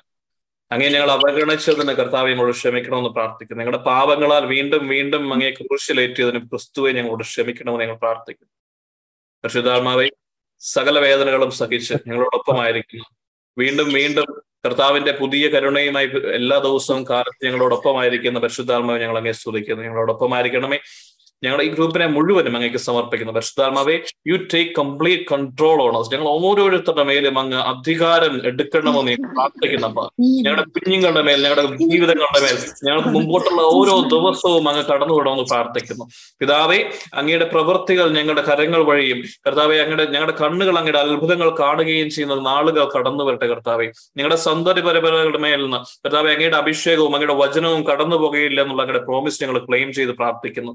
അങ്ങനെ 0.71 0.89
ഞങ്ങൾ 0.93 1.11
അവഗണിച്ചതിന് 1.11 1.91
കർത്താവ് 1.91 2.29
ഞങ്ങളോട് 2.29 2.51
ക്ഷമിക്കണമെന്ന് 2.51 3.09
പ്രാർത്ഥിക്കുന്നു. 3.09 3.63
ഞങ്ങളുടെ 3.63 3.83
പാപങ്ങളാൽ 3.83 4.45
വീണ്ടും 4.45 4.87
വീണ്ടും 4.87 5.33
അങ്ങേ 5.33 5.49
ക്രൂശിലേറ്റിയതിന് 5.49 6.39
ക്രിസ്തുവെ 6.39 6.91
ഞങ്ങളോട് 6.91 7.23
ക്ഷമിക്കണമെന്ന് 7.23 7.85
ഞങ്ങൾ 7.85 7.97
പ്രാർത്ഥിക്കുന്നു. 7.97 8.51
പരിശുദ്ധാത്മാവെ 9.43 10.09
സകല 10.59 10.99
വേദനകളും 10.99 11.51
സഹിച്ച് 11.51 11.93
ഞങ്ങളോടൊപ്പമായിരിക്കുന്നു. 12.07 13.05
വീണ്ടും 13.57 13.93
വീണ്ടും 13.93 14.25
കർത്താവിന്റെ 14.65 15.11
പുതിയ 15.11 15.47
കരുണയുമായി 15.47 16.09
എല്ലാ 16.33 16.57
ദിവസവും 16.57 17.05
കാലത്ത് 17.09 17.45
ഞങ്ങളോടൊപ്പമായിരിക്കുന്ന 17.45 18.39
പരിശുദ്ധാത്മാവെ 18.39 18.99
ഞങ്ങൾ 18.99 19.17
അങ്ങേ 19.17 19.31
സ്തുതിക്കുന്നു. 19.31 19.83
ഞങ്ങളോടൊപ്പമായിരിക്കണമേ. 19.83 20.79
ഞങ്ങളുടെ 21.43 21.63
ഈ 21.63 21.69
ഗ്രൂപ്പിനെ 21.75 22.07
മുഴുവനും 22.07 22.55
അങ്ങേക്ക് 22.57 22.77
സമർപ്പിക്കുന്നു. 22.77 23.33
പരിശുദ്ധാത്മാവെ 23.33 23.95
you 24.29 24.37
take 24.53 24.71
complete 24.79 25.25
control 25.31 25.77
over us 25.83 26.11
ഞങ്ങൾ 26.13 26.27
ഓരോരുത്തരുടെ 26.47 27.03
മേലും 27.09 27.39
അങ്ങ് 27.39 27.59
അധികാരം 27.71 28.33
എടുക്കണമെന്ന് 28.49 29.13
പ്രാർത്ഥിക്കുന്നപ്പ. 29.35 29.99
ഞങ്ങളുടെ 30.45 30.65
കുഞ്ഞുങ്ങളുടെ 30.75 31.21
മേൽ 31.27 31.39
ഞങ്ങളുടെ 31.45 31.65
ജീവിതങ്ങളുടെ 31.91 32.41
മേൽ 32.45 32.57
ഞങ്ങൾക്ക് 32.87 33.09
മുമ്പോട്ടുള്ള 33.09 33.61
ഓരോ 33.77 33.95
ദിവസവും 34.15 34.65
അങ്ങ് 34.69 34.83
കടന്നുവിടണമെന്ന് 34.91 35.45
പ്രാർത്ഥിക്കുന്നു. 35.53 36.05
പിതാവെ 36.41 36.79
അങ്ങയുടെ 37.13 37.45
പ്രവൃത്തികൾ 37.53 38.09
ഞങ്ങളുടെ 38.17 38.41
കരങ്ങൾ 38.49 38.83
വഴിയും 38.89 39.21
കർത്താവെ 39.47 39.77
അങ്ങയുടെ 39.83 40.05
ഞങ്ങളുടെ 40.15 40.35
കണ്ണുകൾ 40.41 40.77
അങ്ങയുടെ 40.77 40.99
അത്ഭുതങ്ങൾ 40.99 41.49
കാണുകയും 41.61 42.09
ചെയ്യുന്ന 42.09 42.35
നാളുകൾ 42.49 42.83
കടന്നു 42.95 43.23
വരട്ടെ 43.23 43.47
കർത്താവെ. 43.47 43.87
ഞങ്ങളുടെ 44.17 44.39
സൗന്ദര്യ 44.47 44.81
പരമ്പരകളുടെ 44.81 45.37
മേൽ 45.37 45.61
നിന്ന് 45.63 45.77
കർത്താവെ 46.05 46.29
അങ്ങയുടെ 46.35 46.57
അഭിഷേകവും 46.57 47.15
അങ്ങയുടെ 47.15 47.37
വചനവും 47.43 47.81
കടന്നു 47.89 48.15
പോകുകയില്ല 48.15 48.61
എന്നുള്ള 48.61 48.81
അങ്ങയുടെ 48.83 49.03
പ്രോമിസ് 49.05 49.43
ഞങ്ങൾ 49.43 49.57
ക്ലെയിം 49.65 49.93
ചെയ്ത് 49.93 50.11
പ്രാർത്ഥിക്കുന്നു. 50.11 50.71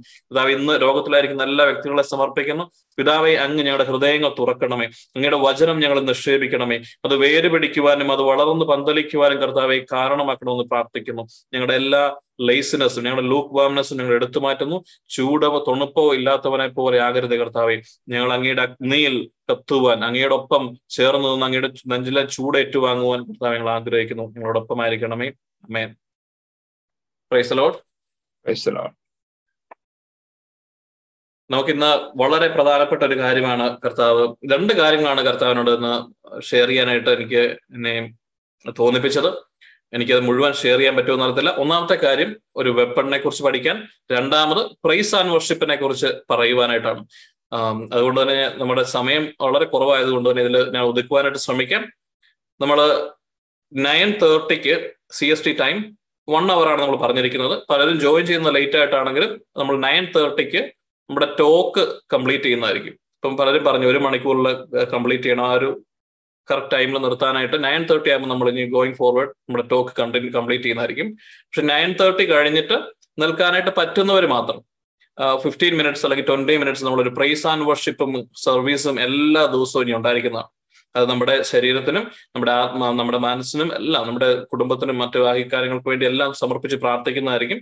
ഇന്ന് 0.54 0.82
രോഗത്തിലായിരിക്കുന്ന 0.82 1.42
എല്ലാ 1.42 1.64
വ്യക്തികളെ 1.64 2.02
സമർപ്പിക്കുന്നു. 2.02 2.70
പിതാവെ 2.96 3.32
അങ്ങ് 3.32 3.58
ഞങ്ങളുടെ 3.58 3.84
ഹൃദയങ്ങൾ 3.84 4.34
തുറക്കണമേ. 4.38 4.86
അങ്ങയുടെ 4.86 5.36
വചനം 5.40 5.80
ഞങ്ങൾ 5.80 6.00
നിക്ഷേപിക്കണമേ. 6.00 6.76
അത് 7.04 7.16
വേര് 7.16 7.48
പിടിക്കുവാനും 7.48 8.12
അത് 8.12 8.20
വളർന്ന് 8.20 8.64
പന്തലിക്കുവാനും 8.64 9.38
കർത്താവെ 9.38 9.78
കാരണമാക്കണമെന്ന് 9.92 10.64
പ്രാർത്ഥിക്കുന്നു. 10.64 11.22
ഞങ്ങളുടെ 11.52 11.74
എല്ലാ 11.74 12.16
ലേസിനെസ്സും 12.40 13.04
ഞങ്ങളുടെ 13.04 13.28
ലൂക്ക് 13.28 13.54
വാംനെസ്സും 13.54 13.98
ഞങ്ങൾ 13.98 14.14
എടുത്തു 14.14 14.38
മാറ്റുന്നു. 14.38 14.84
ചൂടവോ 15.08 15.64
തണുപ്പോ 15.68 16.14
ഇല്ലാത്തവനെ 16.14 16.68
പോലെ 16.68 16.98
ആകരുത് 17.00 17.34
കർത്താവെ. 17.36 17.76
ഞങ്ങൾ 18.08 18.32
അങ്ങയുടെ 18.32 18.62
അഗ്നിയിൽ 18.62 19.30
കത്തുവാൻ 19.52 20.04
അങ്ങയോടൊപ്പം 20.04 20.78
ചേർന്ന് 20.88 21.28
നിന്ന് 21.28 21.46
അങ്ങയുടെ 21.46 21.68
നെഞ്ചിലെ 21.86 22.24
ചൂട് 22.26 22.58
ഏറ്റുവാങ്ങുവാൻ 22.58 23.22
കർത്താവ് 23.22 23.56
ഞങ്ങൾ 23.56 23.70
ആഗ്രഹിക്കുന്നു. 23.70 24.22
ഞങ്ങളോടൊപ്പം 24.22 24.82
ആയിരിക്കണമേ 24.82 25.28
amen 25.64 25.94
praise 27.30 27.54
Lord 27.54 27.94
the 28.46 28.74
Lord. 28.74 29.03
നമുക്കിന്ന് 31.50 32.18
വളരെ 32.18 32.48
പ്രധാനപ്പെട്ട 32.48 33.02
ഒരു 33.02 33.18
കാര്യമാണ് 33.18 33.78
കർത്താവ്. 33.84 34.22
രണ്ട് 34.52 34.72
കാര്യങ്ങളാണ് 34.72 35.20
കർത്താവിനോട് 35.20 35.70
ഇന്ന് 35.70 35.94
ഷെയർ 36.42 36.68
ചെയ്യാനായിട്ട് 36.68 37.10
എനിക്ക് 37.10 37.42
എന്നെ 37.74 38.14
തോന്നിപ്പിച്ചത്. 38.78 39.30
എനിക്കത് 39.92 40.20
മുഴുവൻ 40.20 40.52
ഷെയർ 40.52 40.78
ചെയ്യാൻ 40.78 40.96
പറ്റുമെന്ന് 40.96 41.24
അറിയത്തില്ല. 41.24 41.50
ഒന്നാമത്തെ 41.56 41.94
കാര്യം 41.94 42.36
ഒരു 42.56 42.70
വെപ്പണിനെ 42.70 43.18
കുറിച്ച് 43.18 43.42
പഠിക്കാൻ. 43.42 43.88
രണ്ടാമത് 44.12 44.70
പ്രൈസ് 44.84 45.14
ആൻഡ് 45.14 45.32
വർഷിപ്പിനെ 45.32 45.76
കുറിച്ച് 45.76 46.06
പറയുവാനായിട്ടാണ്. 46.30 47.06
അതുകൊണ്ട് 47.92 48.22
തന്നെ 48.22 48.58
നമ്മുടെ 48.58 48.82
സമയം 48.82 49.34
വളരെ 49.40 49.64
കുറവായതുകൊണ്ട് 49.64 50.30
തന്നെ 50.30 50.42
ഇതിൽ 50.42 50.70
ഞാൻ 50.70 50.84
ഒതുക്കുവാനായിട്ട് 50.84 51.38
ശ്രമിക്കാം. 51.38 51.92
നമ്മൾ 52.60 52.78
nine 53.72 54.10
തേർട്ടിക്ക് 54.22 54.90
C 55.10 55.26
S 55.26 55.44
T 55.44 55.52
time 55.52 55.96
one 56.28 56.52
hour 56.52 56.66
ആണ് 56.68 56.82
നമ്മൾ 56.82 56.96
പറഞ്ഞിരിക്കുന്നത്. 56.96 57.62
പലരും 57.70 58.00
ജോയിൻ 58.00 58.26
ചെയ്യുന്ന 58.26 58.50
ലേറ്റ് 58.50 58.76
ആയിട്ടാണെങ്കിലും 58.76 59.40
നമ്മൾ 59.56 59.76
നയൻ 59.76 60.04
തേർട്ടിക്ക് 60.16 60.83
നമ്മുടെ 61.08 61.28
ടോക്ക് 61.40 61.82
കംപ്ലീറ്റ് 62.12 62.46
ചെയ്യുന്നതായിരിക്കും. 62.46 62.94
ഇപ്പം 63.18 63.34
പലരും 63.40 63.62
പറഞ്ഞു 63.68 63.86
ഒരു 63.92 64.00
മണിക്കൂറിൽ 64.06 64.46
കംപ്ലീറ്റ് 64.94 65.26
ചെയ്യണം. 65.26 65.44
ആ 65.50 65.54
ഒരു 65.58 65.68
കറക്റ്റ് 66.48 66.72
ടൈമിൽ 66.74 66.96
നിർത്താനായിട്ട് 67.04 67.58
നയൻ 67.66 67.82
തേർട്ടി 67.90 68.08
ആകുമ്പോൾ 68.14 68.30
നമ്മൾ 68.32 68.48
ഇനി 68.52 68.64
ഗോയിങ് 68.76 68.96
ഫോർവേഡ് 69.00 69.30
നമ്മുടെ 69.46 69.64
ടോക്ക് 69.72 69.92
കണ്ടിന്യൂ 70.00 70.30
കംപ്ലീറ്റ് 70.38 70.64
ചെയ്യുന്നതായിരിക്കും. 70.64 71.08
പക്ഷെ 71.46 71.62
നയൻ 71.72 71.90
തേർട്ടി 72.00 72.24
കഴിഞ്ഞിട്ട് 72.32 72.76
നിൽക്കാനായിട്ട് 73.22 73.72
പറ്റുന്നവർ 73.80 74.24
മാത്രം 74.34 74.58
ഫിഫ്റ്റീൻ 75.42 75.74
മിനിറ്റ്സ് 75.78 76.04
അല്ലെങ്കിൽ 76.06 76.26
ട്വന്റി 76.30 76.54
മിനിറ്റ്സ് 76.60 76.84
നമ്മളൊരു 76.86 77.12
പ്രൈസ് 77.18 77.44
ആൻഡ് 77.50 77.66
വർഷിപ്പും 77.70 78.12
സർവീസും 78.46 78.96
എല്ലാ 79.06 79.42
ദിവസവും 79.54 79.82
ഇനി 79.84 79.92
ഉണ്ടായിരിക്കുന്നതാണ്. 79.98 80.50
അത് 80.96 81.04
നമ്മുടെ 81.10 81.34
ശരീരത്തിനും 81.52 82.04
നമ്മുടെ 82.34 82.52
ആത്മാ 82.60 82.86
നമ്മുടെ 83.00 83.20
മനസ്സിനും 83.26 83.68
എല്ലാം 83.78 84.02
നമ്മുടെ 84.08 84.28
കുടുംബത്തിനും 84.52 84.96
മറ്റു 85.02 85.18
കാര്യങ്ങൾക്ക് 85.54 85.88
വേണ്ടി 85.92 86.06
എല്ലാം 86.10 86.30
സമർപ്പിച്ച് 86.42 86.76
പ്രാർത്ഥിക്കുന്നതായിരിക്കും. 86.84 87.60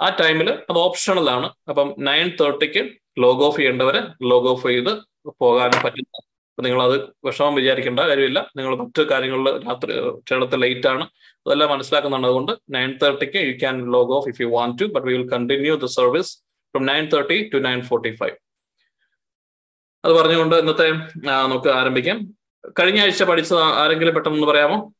ആ 0.00 0.08
ടൈമിൽ 0.20 0.50
അത് 0.50 0.78
ഓപ്ഷണൽ 0.78 1.30
ആണ്. 1.30 1.48
അപ്പം 1.68 1.94
നയൻ 1.98 2.28
തേർട്ടിക്ക് 2.40 2.82
ലോഗ് 3.18 3.42
ഓഫ് 3.44 3.56
ചെയ്യേണ്ടവരെ 3.56 4.00
ലോഗ് 4.22 4.48
ഓഫ് 4.48 4.66
ചെയ്ത് 4.68 4.92
പോകാനും 5.40 5.80
പറ്റില്ല 5.84 6.20
അപ്പം 6.50 6.64
നിങ്ങൾ 6.64 6.82
അത് 6.82 6.96
വിഷമം 7.24 7.54
വിചാരിക്കേണ്ട 7.54 8.00
കാര്യമില്ല. 8.00 8.50
നിങ്ങൾ 8.56 8.76
മറ്റ് 8.76 9.02
കാര്യങ്ങളിൽ 9.02 9.48
രാത്രി 9.68 9.92
ക്ഷണത്തിൽ 10.18 10.60
ലേറ്റ് 10.60 10.88
ആണ്. 10.88 11.04
അതെല്ലാം 11.46 11.70
മനസ്സിലാക്കുന്നുണ്ട്. 11.70 12.26
അതുകൊണ്ട് 12.26 12.52
nine 12.70 12.98
തേർട്ടിക്ക് 13.02 13.38
you 13.46 13.54
can 13.58 13.92
log 13.92 14.12
off 14.12 14.28
if 14.28 14.42
you 14.42 14.46
want 14.46 14.82
to 14.82 14.84
but 14.84 15.06
we 15.06 15.12
will 15.12 15.28
continue 15.30 15.74
the 15.76 15.84
service 15.84 16.32
from 16.74 16.86
nine 16.86 17.06
thirty 17.14 17.50
to 17.54 17.58
nine 17.58 17.82
forty 17.82 18.14
five 18.14 18.36
അത് 20.04 20.12
പറഞ്ഞുകൊണ്ട് 20.12 20.56
ഇന്നത്തെ 20.56 20.88
നമുക്ക് 21.44 21.68
ആരംഭിക്കാം. 21.68 22.18
കഴിഞ്ഞ 22.80 23.00
ആഴ്ച 23.00 23.22
പഠിച്ച 23.22 23.52
ആരെങ്കിലും 23.54 24.14
പെട്ടെന്ന് 24.14 24.46
പറയാമോ? 24.46 24.94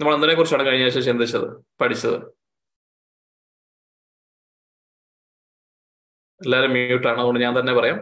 നമ്മൾ 0.00 0.14
അന്നതിനെ 0.14 0.34
കുറിച്ചാണ് 0.36 0.66
കഴിഞ്ഞ 0.66 0.84
ആഴ്ച 0.84 0.98
ചിന്തിച്ചത് 0.98 1.46
പഠിച്ചത്. 1.80 2.18
എല്ലാവരും 6.40 6.72
മ്യൂട്ടാണ് 6.72 7.18
അതുകൊണ്ട് 7.18 7.40
ഞാൻ 7.40 7.54
തന്നെ 7.60 7.72
പറയാം. 7.78 7.98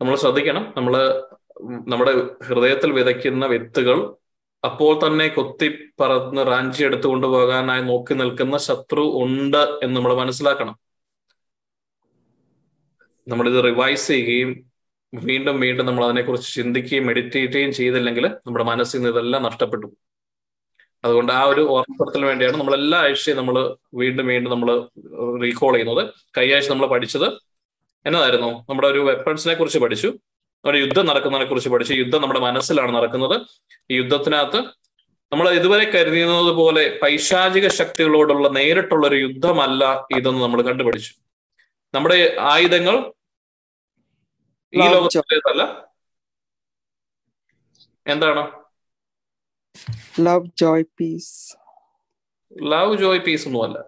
നമ്മൾ 0.00 0.14
ശ്രദ്ധിക്കണം 0.16 0.74
നമ്മൾ 0.76 0.94
നമ്മുടെ 1.92 2.12
ഹൃദയത്തിൽ 2.46 2.90
വിതയ്ക്കുന്ന 2.92 3.46
വിത്തുകൾ 3.46 3.98
അപ്പോൾ 4.64 4.92
തന്നെ 5.06 5.26
കൊത്തി 5.28 5.68
പറന്ന് 6.00 6.42
റാഞ്ചി 6.50 6.82
എടുത്തു 6.84 7.06
കൊണ്ടുപോകാനായി 7.08 7.82
നോക്കി 7.82 8.14
നിൽക്കുന്ന 8.14 8.56
ശത്രു 8.68 9.04
ഉണ്ട് 9.24 9.62
എന്ന് 9.82 9.96
നമ്മൾ 9.96 10.14
മനസ്സിലാക്കണം. 10.14 10.76
നമ്മളിത് 13.28 13.64
റിവൈസ് 13.64 14.08
ചെയ്യുകയും 14.08 14.50
വീണ്ടും 15.22 15.60
വീണ്ടും 15.60 15.86
നമ്മൾ 15.86 16.04
അതിനെക്കുറിച്ച് 16.04 16.54
ചിന്തിക്കുകയും 16.54 17.06
മെഡിറ്റേറ്റുകയും 17.06 17.72
ചെയ്തില്ലെങ്കിൽ 17.72 18.26
നമ്മുടെ 18.26 18.64
മനസ്സിൽ 18.64 18.98
നിന്ന് 18.98 19.10
ഇതെല്ലാം 19.10 19.42
നഷ്ടപ്പെട്ടു 19.42 19.96
അതുകൊണ്ട് 21.04 21.32
ആ 21.32 21.42
ഒരു 21.42 21.60
ഓർമ്മപ്പെടുത്തലിന് 21.60 22.26
വേണ്ടിയാണ് 22.26 22.56
നമ്മൾ 22.56 22.74
എല്ലാ 22.74 22.98
ആഴ്ചയും 22.98 23.36
നമ്മൾ 23.36 23.76
വീണ്ടും 23.94 24.26
വീണ്ടും 24.26 24.50
നമ്മൾ 24.50 24.88
റീകോൾ 25.42 25.72
ചെയ്യുന്നത്. 25.72 26.14
ആഴ്ച 26.38 26.70
നമ്മൾ 26.70 26.86
പഠിച്ചത് 26.86 27.26
എന്നതായിരുന്നു. 28.06 28.64
നമ്മുടെ 28.68 28.88
ഒരു 28.88 28.98
വെപ്പൺസിനെ 28.98 29.54
കുറിച്ച് 29.54 29.78
പഠിച്ചു. 29.78 30.06
നമ്മുടെ 30.64 30.78
യുദ്ധം 30.78 31.06
നടക്കുന്നതിനെ 31.06 31.48
കുറിച്ച് 31.48 31.68
പഠിച്ചു. 31.68 31.94
യുദ്ധം 31.94 32.22
നമ്മുടെ 32.22 32.40
മനസ്സിലാണ് 32.40 32.96
നടക്കുന്നത്. 32.96 33.36
ഈ 33.90 33.96
യുദ്ധത്തിനകത്ത് 33.96 34.58
നമ്മൾ 35.32 35.50
ഇതുവരെ 35.50 35.84
കരുതുന്നത് 35.84 36.54
പോലെ 36.54 36.98
പൈശാചിക 37.02 37.68
ശക്തികളോടുള്ള 37.68 38.48
നേരിട്ടുള്ള 38.48 39.06
ഒരു 39.06 39.14
യുദ്ധമല്ല 39.14 40.06
ഇതെന്ന് 40.16 40.42
നമ്മൾ 40.42 40.62
കണ്ടുപിടിച്ചു 40.62 41.12
നമ്മുടെ 41.94 42.36
ആയുധങ്ങൾ 42.38 43.12
ഈ 44.74 44.78
Love, 44.80 44.92
ലോകത്തിലേതല്ല. 44.94 45.62
എന്താണ്? 48.06 48.42
Love 50.20 50.48
joy 50.60 50.86
peace 50.98 51.34
love 52.52 52.96
joy 52.96 53.20
peace 53.26 53.46
ഒന്നും 53.48 53.62
അല്ല. 53.66 53.78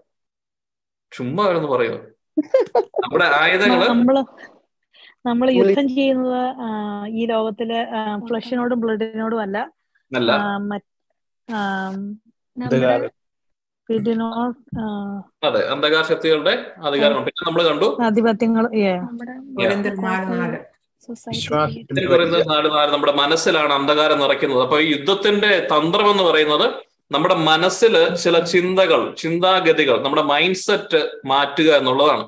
ചുമ്മാ 1.12 1.42
അവരൊന്ന് 1.46 1.70
പറയുന്നു 1.72 2.00
നമ്മുടെ 3.02 3.26
ആയുധങ്ങൾ 3.40 3.82
നമ്മൾ 5.24 5.46
യുദ്ധം 5.52 5.86
ചെയ്യുന്നത് 5.94 6.40
ഈ 7.14 7.22
ലോകത്തിലെ 7.26 7.78
ഫ്ലഷിനോടും 8.26 8.80
ബ്ലഡിനോടും 8.82 9.40
അല്ല. 9.42 9.58
അതെ 15.46 15.60
അന്ധകാര 15.72 16.02
ശക്തികളുടെ 16.10 16.54
അധികാരമാണ് 16.86 17.26
പിന്നെ 17.26 17.44
നമ്മൾ 17.48 17.62
കണ്ടു. 17.68 17.88
ആധിപത്യങ്ങൾ 18.06 18.64
പറയുന്നത് 22.12 22.48
നാല് 22.48 22.68
നാല് 22.70 22.90
നമ്മുടെ 22.92 23.12
മനസ്സിലാണ് 23.12 23.72
അന്ധകാരം 23.72 24.18
നിറയ്ക്കുന്നത്. 24.18 24.62
അപ്പൊ 24.62 24.80
ഈ 24.80 24.92
യുദ്ധത്തിന്റെ 24.92 25.68
തന്ത്രം 25.72 26.10
എന്ന് 26.10 26.22
പറയുന്നത് 26.22 26.66
നമ്മുടെ 27.12 27.34
മനസ്സിൽ 27.34 28.14
ചില 28.14 28.38
ചിന്തകൾ 28.44 29.14
ചിന്താഗതികൾ 29.14 30.02
നമ്മുടെ 30.02 30.22
മൈൻഡ് 30.22 30.56
സെറ്റ് 30.56 31.10
മാറ്റുക 31.26 31.70
എന്നുള്ളതാണ്. 31.76 32.24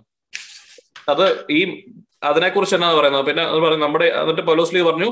അത് 1.08 1.46
ഈ 1.50 1.60
അതിനെക്കുറിച്ച് 2.22 2.74
എന്നാ 2.74 2.94
പറയുന്നത്? 2.94 3.24
പിന്നെ 3.26 3.42
അത് 3.42 3.58
പറയും 3.58 3.80
നമ്മുടെ 3.80 4.04
എന്നിട്ട് 4.04 4.42
പൗലോസ്ലി 4.42 4.80
പറഞ്ഞു 4.80 5.08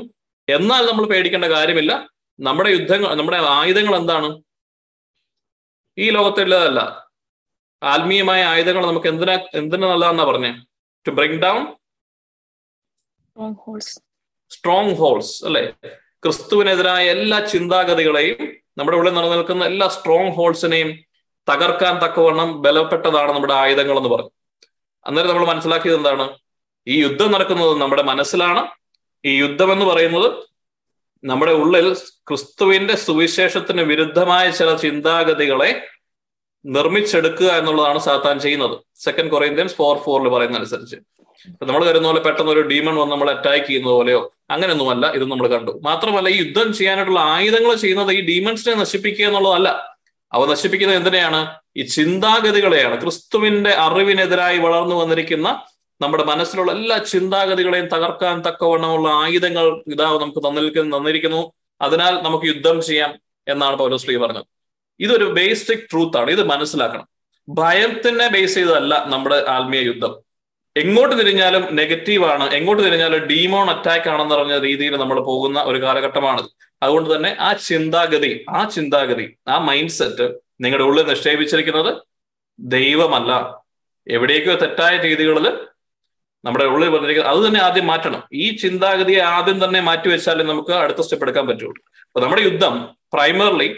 എന്നാൽ 0.49 0.85
നമ്മൾ 0.85 1.05
പേടിക്കേണ്ട 1.05 1.45
കാര്യമില്ല. 1.45 2.09
നമ്മുടെ 2.39 2.69
യുദ്ധങ്ങൾ 2.69 3.15
നമ്മുടെ 3.15 3.37
ആയുധങ്ങൾ 3.37 3.95
എന്താണ്? 3.95 4.41
ഈ 5.97 6.09
ലോകത്തുള്ളതല്ല 6.09 7.07
ആത്മീയമായ 7.83 8.43
ആയുധങ്ങൾ 8.43 8.85
നമുക്ക് 8.85 9.07
എന്തിനാ 9.07 9.39
എന്തിനു 9.53 9.87
നല്ലതാന്നാ 9.87 10.23
പറഞ്ഞേ? 10.23 10.51
To 11.07 11.11
break 11.11 11.35
down 11.35 11.61
strong 14.51 14.95
holes 14.95 15.45
അല്ലെ? 15.45 15.73
ക്രിസ്തുവിനെതിരായ 16.23 17.09
എല്ലാ 17.09 17.39
ചിന്താഗതികളെയും 17.39 18.53
നമ്മുടെ 18.77 18.97
ഉള്ളിൽ 18.97 19.13
നിലനിൽക്കുന്ന 19.13 19.65
എല്ലാ 19.65 19.87
സ്ട്രോങ് 19.87 20.31
ഹോൾസിനെയും 20.31 20.99
തകർക്കാൻ 21.49 22.05
തക്കവണ്ണം 22.05 22.61
ബലപ്പെട്ടതാണ് 22.61 23.31
നമ്മുടെ 23.31 23.53
ആയുധങ്ങൾ 23.53 23.97
എന്ന് 23.97 24.09
പറഞ്ഞു. 24.09 24.29
അന്നേരം 25.05 25.29
നമ്മൾ 25.29 25.45
മനസ്സിലാക്കിയത് 25.47 25.95
എന്താണ്? 25.95 26.37
ഈ 26.87 27.01
യുദ്ധം 27.03 27.31
നടക്കുന്നത് 27.31 27.81
നമ്മുടെ 27.81 28.03
മനസ്സിലാണ്. 28.03 28.67
ഈ 29.25 29.37
യുദ്ധം 29.37 29.71
എന്ന് 29.71 29.85
പറയുന്നത് 29.85 30.47
നമ്മുടെ 31.23 31.51
ഉള്ളിൽ 31.51 31.93
ക്രിസ്തുവിന്റെ 31.93 32.95
സുവിശേഷത്തിന് 32.95 33.81
വിരുദ്ധമായ 33.81 34.51
ചില 34.51 34.75
ചിന്താഗതികളെ 34.75 35.87
നിർമ്മിച്ചെടുക്കുക 36.65 37.45
എന്നുള്ളതാണ് 37.45 37.99
സാത്താൻ 37.99 38.39
ചെയ്യുന്നത്. 38.39 38.79
സെക്കൻഡ് 38.95 39.31
കൊറിയന്ത്യൻസ് 39.31 39.75
ഫോർ 39.75 39.97
ഫോറിൽ 39.97 40.29
പറയുന്ന 40.29 40.57
അനുസരിച്ച് 40.57 40.95
നമ്മൾ 41.63 41.85
വരുന്ന 41.85 42.07
പോലെ 42.07 42.19
പെട്ടെന്ന് 42.19 42.51
ഒരു 42.51 42.61
ഡീമൺ 42.61 42.95
വന്ന് 42.95 43.11
നമ്മൾ 43.11 43.29
അറ്റാക്ക് 43.29 43.65
ചെയ്യുന്നത് 43.65 43.93
പോലെയോ 43.93 44.33
അങ്ങനെയൊന്നുമല്ല 44.51 45.11
ഇത് 45.11 45.31
നമ്മൾ 45.31 45.47
കണ്ടു. 45.47 45.79
മാത്രമല്ല 45.83 46.29
ഈ 46.29 46.37
യുദ്ധം 46.37 46.73
ചെയ്യാനായിട്ടുള്ള 46.73 47.19
ആയുധങ്ങൾ 47.19 47.75
ചെയ്യുന്നത് 47.75 48.11
ഈ 48.11 48.25
ഡീമൺസിനെ 48.25 48.75
നശിപ്പിക്കുക 48.75 49.25
എന്നുള്ളതല്ല. 49.25 49.97
അവ 50.33 50.45
നശിപ്പിക്കുന്നത് 50.45 50.97
എന്തിനെയാണ്? 50.97 51.55
ഈ 51.77 51.81
ചിന്താഗതികളെയാണ്. 51.81 53.01
ക്രിസ്തുവിന്റെ 53.01 53.69
അറിവിനെതിരായി 53.69 54.57
വളർന്നു 54.57 54.95
വന്നിരിക്കുന്ന 54.95 55.63
നമ്മുടെ 56.01 56.23
മനസ്സിലുള്ള 56.23 56.71
എല്ലാ 56.71 56.97
ചിന്താഗതികളെയും 56.97 57.85
തകർക്കാൻ 57.85 58.41
തക്കവണ്ണമുള്ള 58.41 59.09
ആയുധങ്ങൾ 59.09 59.83
ഇതാവ് 59.87 60.21
നമുക്ക് 60.21 60.39
തന്നിരിക്കുന്നു 60.39 60.97
തന്നിരിക്കുന്നു. 60.97 61.51
അതിനാൽ 61.81 62.23
നമുക്ക് 62.23 62.45
യുദ്ധം 62.45 62.81
ചെയ്യാം 62.81 63.19
എന്നാണ് 63.47 63.75
പൗലോസ്ലി 63.75 64.15
പറഞ്ഞത്. 64.15 64.45
ഇതൊരു 64.99 65.25
ബേസിക് 65.25 65.79
ട്രൂത്ത് 65.79 66.17
ആണ്. 66.17 66.31
ഇത് 66.31 66.43
മനസ്സിലാക്കണം. 66.43 67.07
ഭയത്തിനെ 67.49 68.27
ബേസ് 68.27 68.55
ചെയ്തതല്ല 68.55 69.05
നമ്മുടെ 69.07 69.45
ആത്മീയ 69.49 69.79
യുദ്ധം. 69.79 70.26
എങ്ങോട്ട് 70.81 71.13
തിരിഞ്ഞാലും 71.19 71.63
നെഗറ്റീവാണ് 71.79 72.45
എങ്ങോട്ട് 72.57 72.81
തിരിഞ്ഞാലും 72.83 73.21
ഡീമോൺ 73.29 73.67
അറ്റാക്ക് 73.73 74.09
ആണെന്ന് 74.13 74.35
പറഞ്ഞ 74.35 74.55
രീതിയിൽ 74.65 74.93
നമ്മൾ 75.03 75.17
പോകുന്ന 75.29 75.59
ഒരു 75.69 75.79
കാലഘട്ടമാണ് 75.83 76.41
അതുകൊണ്ട് 76.81 77.09
തന്നെ 77.13 77.31
ആ 77.47 77.49
ചിന്താഗതി 77.67 78.31
ആ 78.57 78.61
ചിന്താഗതി 78.75 79.25
ആ 79.53 79.55
മൈൻഡ് 79.67 79.95
സെറ്റ് 79.99 80.25
നിങ്ങളുടെ 80.63 80.85
ഉള്ളിൽ 80.89 81.05
നിക്ഷേപിച്ചിരിക്കുന്നത് 81.11 81.91
ദൈവമല്ല. 82.59 83.31
എവിടേക്കോ 84.07 84.53
തെറ്റായ 84.63 84.93
രീതികളിൽ 85.07 85.47
നമ്മുടെ 86.43 86.65
ഉള്ളിൽ 86.73 86.89
വന്നിരിക്കുന്നത് 86.95 87.31
അത് 87.33 87.39
തന്നെ 87.45 87.59
ആദ്യം 87.67 87.87
മാറ്റണം. 87.91 88.21
ഈ 88.43 88.45
ചിന്താഗതിയെ 88.63 89.21
ആദ്യം 89.37 89.57
തന്നെ 89.63 89.79
മാറ്റി 89.89 90.07
വെച്ചാലേ 90.13 90.43
നമുക്ക് 90.51 90.73
അടുത്ത 90.83 91.01
സ്റ്റെപ്പ് 91.05 91.25
എടുക്കാൻ 91.25 91.45
പറ്റുള്ളൂ. 91.47 91.79
അപ്പൊ 92.07 92.19
നമ്മുടെ 92.23 92.43
യുദ്ധം 92.49 92.75
പ്രൈമർലി 93.15 93.69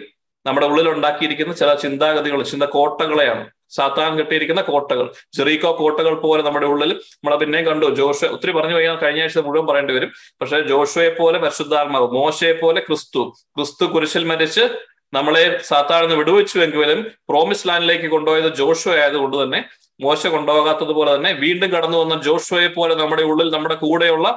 നമ്മുടെ 0.45 0.67
ഉള്ളിൽ 0.71 0.87
ഉണ്ടാക്കിയിരിക്കുന്ന 0.95 1.53
ചില 1.61 1.71
ചിന്താഗതികൾ 1.85 2.39
ചിന്ത 2.51 2.65
കോട്ടകളെയാണ് 2.75 3.43
സാത്താൻ 3.69 4.17
കെട്ടിയിരിക്കുന്ന 4.19 4.61
കോട്ടകൾ. 4.61 5.13
ജെറീക്കോ 5.37 5.71
കോട്ടകൾ 5.81 6.13
പോലെ 6.25 6.43
നമ്മുടെ 6.43 6.65
ഉള്ളിൽ 6.65 6.91
നമ്മളെ 6.91 7.37
പിന്നെയും 7.41 7.65
കണ്ടു. 7.65 7.85
ജോഷ 7.85 8.25
ഒത്തിരി 8.25 8.51
പറഞ്ഞു 8.51 8.75
കഴിഞ്ഞാൽ 8.75 8.95
കഴിഞ്ഞ 8.95 9.21
ആഴ്ച 9.21 9.37
മുഴുവൻ 9.37 9.67
പറയേണ്ടി 9.67 9.93
വരും. 9.93 10.11
പക്ഷെ 10.41 10.61
ജോഷയെ 10.61 11.09
പോലെ 11.09 11.39
പരിശുദ്ധാത്മാവ് 11.39 12.07
മോശയെ 12.17 12.53
പോലെ 12.53 12.81
ക്രിസ്തു 12.87 13.23
ക്രിസ്തു 13.55 13.85
കുരിശിൽ 13.85 14.23
മരിച്ച് 14.23 14.65
നമ്മളെ 15.13 15.43
സാത്താനെന്ന് 15.63 16.15
വിടുവെച്ചുവെങ്കിലും 16.15 16.99
പ്രോമിസ് 17.29 17.67
ലാൻഡിലേക്ക് 17.67 18.07
കൊണ്ടുപോയത് 18.07 18.55
ജോഷോ 18.55 18.91
ആയതുകൊണ്ട് 18.91 19.43
തന്നെ 19.43 19.59
മോശ 20.01 20.27
കൊണ്ടുപോകാത്തതുപോലെ 20.27 21.15
തന്നെ 21.15 21.31
വീണ്ടും 21.33 21.69
കടന്നു 21.71 21.97
വന്ന 21.97 22.15
ജോഷോയെ 22.23 22.67
പോലെ 22.67 22.95
നമ്മുടെ 22.95 23.23
ഉള്ളിൽ 23.23 23.49
നമ്മുടെ 23.53 23.75
കൂടെയുള്ള 23.75 24.27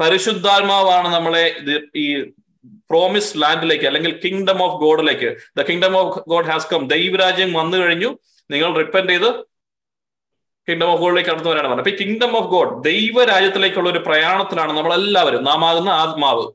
പരിശുദ്ധാത്മാവാണ് 0.00 1.08
നമ്മളെ 1.14 1.44
ഈ 1.96 2.06
പ്രോമിസ് 2.90 3.32
ലാൻഡിലേക്ക് 3.42 3.86
അല്ലെങ്കിൽ 3.86 4.20
kingdom 4.24 4.62
of 4.62 4.76
ഗോഡിലേക്ക് 4.80 5.36
the 5.58 5.62
kingdom 5.62 5.96
of 5.96 6.22
God 6.28 6.46
has 6.46 6.68
come 6.72 6.88
ദൈവരാജ്യം 6.88 7.52
വന്നു 7.52 7.76
കഴിഞ്ഞു. 7.78 8.10
നിങ്ങൾ 8.50 8.74
റിപ്പൻഡ് 8.76 9.10
ചെയ്ത് 9.10 9.46
കിങ്ഡം 10.68 10.86
ഓഫ് 10.86 11.00
ഗോഡിലേക്ക് 11.00 11.30
കടന്നു 11.30 11.50
വരാണ് 11.50 11.68
പറഞ്ഞത്. 11.68 11.88
അപ്പൊ 11.88 12.04
കിങ്ഡം 12.04 12.36
ഓഫ് 12.36 12.46
ഗോഡ് 12.46 12.84
ദൈവരാജ്യത്തിലേക്കുള്ള 12.84 13.90
ഒരു 13.90 13.98
പ്രയാണത്തിലാണ് 13.98 14.72
നമ്മളെല്ലാവരും 14.72 15.44
നാം 15.44 15.64
ആകുന്ന 15.64 15.88
ആത്മാവ്. 15.88 16.52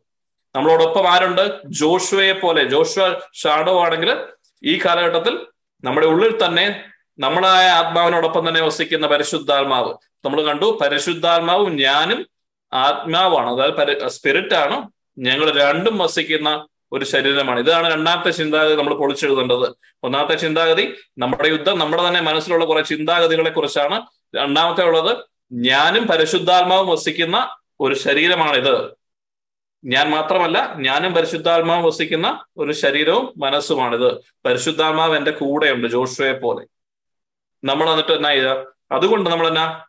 നമ്മളോടൊപ്പം 0.55 1.07
ആരുണ്ട്? 1.07 1.59
ജോഷുവയെ 1.65 2.33
പോലെ 2.33 2.63
ജോഷുവ 2.63 3.19
ഷാഡോ 3.33 3.83
ആണെങ്കിൽ 3.83 4.17
ഈ 4.63 4.79
കാലഘട്ടത്തിൽ 4.85 5.47
നമ്മുടെ 5.83 6.07
ഉള്ളിൽ 6.07 6.45
തന്നെ 6.45 6.83
നമ്മളായ 7.19 7.67
ആത്മാവിനോടൊപ്പം 7.67 8.49
തന്നെ 8.49 8.61
വസിക്കുന്ന 8.61 9.07
പരിശുദ്ധാത്മാവ്. 9.07 9.93
നമ്മൾ 10.25 10.41
കണ്ടു 10.41 10.79
പരിശുദ്ധാത്മാവും 10.81 11.75
ഞാനും 11.75 12.29
ആത്മാവാണ്. 12.73 13.49
അതായത് 13.49 14.07
സ്പിരിറ്റ് 14.07 14.55
ആണ് 14.55 14.89
ഞങ്ങൾ 15.17 15.61
രണ്ടും 15.61 15.97
വസിക്കുന്ന 15.97 16.67
ഒരു 16.91 17.05
ശരീരമാണ്. 17.05 17.59
ഇതാണ് 17.59 17.93
രണ്ടാമത്തെ 17.93 18.29
ചിന്താഗതി 18.29 18.75
നമ്മൾ 18.75 18.93
പൊളിച്ചെഴുതേണ്ടത് 18.93 19.75
ഒന്നാമത്തെ 20.03 20.35
ചിന്താഗതി 20.35 20.95
നമ്മുടെ 21.17 21.49
യുദ്ധം 21.49 21.79
നമ്മുടെ 21.79 22.07
തന്നെ 22.07 22.21
മനസ്സിലുള്ള 22.21 22.65
കുറെ 22.65 22.81
ചിന്താഗതികളെ 22.81 23.49
കുറിച്ചാണ് 23.49 24.01
രണ്ടാമത്തെ 24.35 24.83
ഉള്ളത് 24.83 25.17
ഞാനും 25.51 26.07
പരിശുദ്ധാത്മാവും 26.07 26.87
വസിക്കുന്ന 26.87 27.55
ഒരു 27.79 27.93
ശരീരമാണിത്. 27.93 28.91
ഞാൻ 29.85 30.09
മാത്രമല്ല 30.09 30.73
ഞാനും 30.77 31.13
പരിശുദ്ധാത്മാവും 31.13 31.83
വസിക്കുന്ന 31.83 32.45
ഒരു 32.57 32.71
ശരീരവും 32.71 33.33
മനസ്സുമാണിത്. 33.37 34.21
പരിശുദ്ധാത്മാവ് 34.45 35.17
എന്റെ 35.17 35.31
കൂടെയുണ്ട് 35.31 35.87
ജോഷുവെ 35.87 36.31
പോലെ. 36.31 36.65
നമ്മൾ 37.63 37.89
എന്നിട്ട് 37.89 38.11
എന്നാ 38.11 38.29
ചെയ്ത 38.29 38.63
അതുകൊണ്ട് 38.91 39.29
നമ്മൾ 39.29 39.47
എന്നാ? 39.47 39.85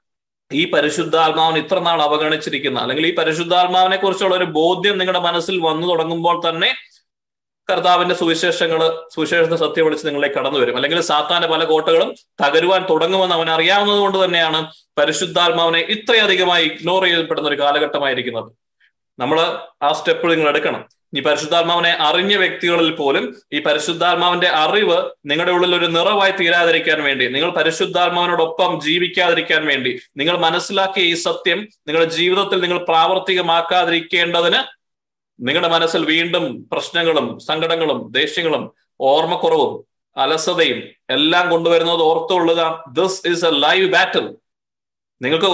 ഈ 0.52 0.70
പരിശുദ്ധാത്മാവിന് 0.70 1.64
ഇത്ര 1.64 1.78
നാൾ 1.78 2.02
അവഗണിച്ചിരിക്കുന്ന 2.02 2.78
അല്ലെങ്കിൽ 2.80 3.06
ഈ 3.06 3.14
പരിശുദ്ധാത്മാവിനെ 3.14 3.96
കുറിച്ചുള്ള 3.96 4.34
ഒരു 4.34 4.44
ബോധ്യം 4.44 4.98
നിങ്ങളുടെ 4.98 5.18
മനസ്സിൽ 5.18 5.60
വന്നു 5.60 5.86
തുടങ്ങുമ്പോൾ 5.86 6.48
തന്നെ 6.48 6.74
കർത്താവിന്റെ 7.68 8.14
സുവിശേഷങ്ങൾ 8.14 8.80
സുവിശേഷത്തെ 9.14 9.56
സത്യം 9.56 9.84
വിളിച്ച് 9.84 10.06
നിങ്ങളിലേക്ക് 10.06 10.34
കടന്നു 10.34 10.58
വരും 10.58 10.76
അല്ലെങ്കിൽ 10.76 11.00
സാത്താന്റെ 11.00 11.48
പല 11.48 11.64
കോട്ടകളും 11.64 12.14
തകരുവാൻ 12.44 12.86
തുടങ്ങുമെന്ന് 12.90 13.34
അവൻ 13.34 13.50
അറിയാവുന്നത് 13.50 13.98
കൊണ്ട് 13.98 14.24
തന്നെയാണ് 14.24 14.60
പരിശുദ്ധാത്മാവിനെ 14.98 15.78
ഇത്രയധികമായി 15.78 16.64
ഇഗ്നോർ 16.64 17.04
ചെയ്യപ്പെടുന്ന 17.04 17.48
ഒരു 17.48 17.54
കാലഘട്ടമായിരിക്കുന്നത്. 17.54 18.50
നമ്മൾ 19.18 19.38
ആ 19.82 19.92
സ്റ്റെപ്പ് 19.92 20.30
നിങ്ങൾ 20.30 20.48
എടുക്കണം. 20.48 20.82
ഈ 21.16 21.20
പരിശുദ്ധാത്മാവിനെ 21.20 21.90
അറിഞ്ഞ 22.00 22.36
വ്യക്തികളിൽ 22.36 22.90
പോലും 22.90 23.24
ഈ 23.52 23.58
പരിശുദ്ധാത്മാവിന്റെ 23.62 24.48
അറിവ് 24.48 24.98
നിങ്ങളുടെ 25.26 25.52
ഉള്ളിൽ 25.52 25.74
ഒരു 25.76 25.86
നിറവായി 25.86 26.32
തീരാതിരിക്കാൻ 26.32 27.02
വേണ്ടി 27.02 27.28
നിങ്ങൾ 27.28 27.50
പരിശുദ്ധാത്മാവിനോടൊപ്പം 27.50 28.80
ജീവിക്കാതിരിക്കാൻ 28.80 29.66
വേണ്ടി 29.66 29.92
നിങ്ങൾ 30.16 30.36
മനസ്സിലാക്കിയ 30.38 31.04
ഈ 31.04 31.14
സത്യം 31.14 31.58
നിങ്ങളുടെ 31.88 32.10
ജീവിതത്തിൽ 32.10 32.60
നിങ്ങൾ 32.60 32.78
പ്രാവർത്തികമാക്കാതിരിക്കേണ്ടതിന് 32.84 34.81
നിങ്ങളുടെ 35.46 35.68
മനസ്സിൽ 35.68 36.04
വീണ്ടും 36.04 36.44
പ്രശ്നങ്ങളും 36.72 37.26
സങ്കടങ്ങളും 37.48 37.98
ദേഷ്യങ്ങളും 38.12 38.64
ഓർമ്മക്കുറവും 39.00 39.72
അലസതയും 40.16 40.78
എല്ലാം 41.10 41.44
കൊണ്ടുവരുന്നത് 41.50 42.02
ഓർത്തുകൊള്ളുക. 42.02 42.84
This 42.92 43.20
is 43.32 43.44
a 43.46 43.50
live 43.64 43.88
battle 43.94 44.26
നിങ്ങൾക്ക് 45.20 45.48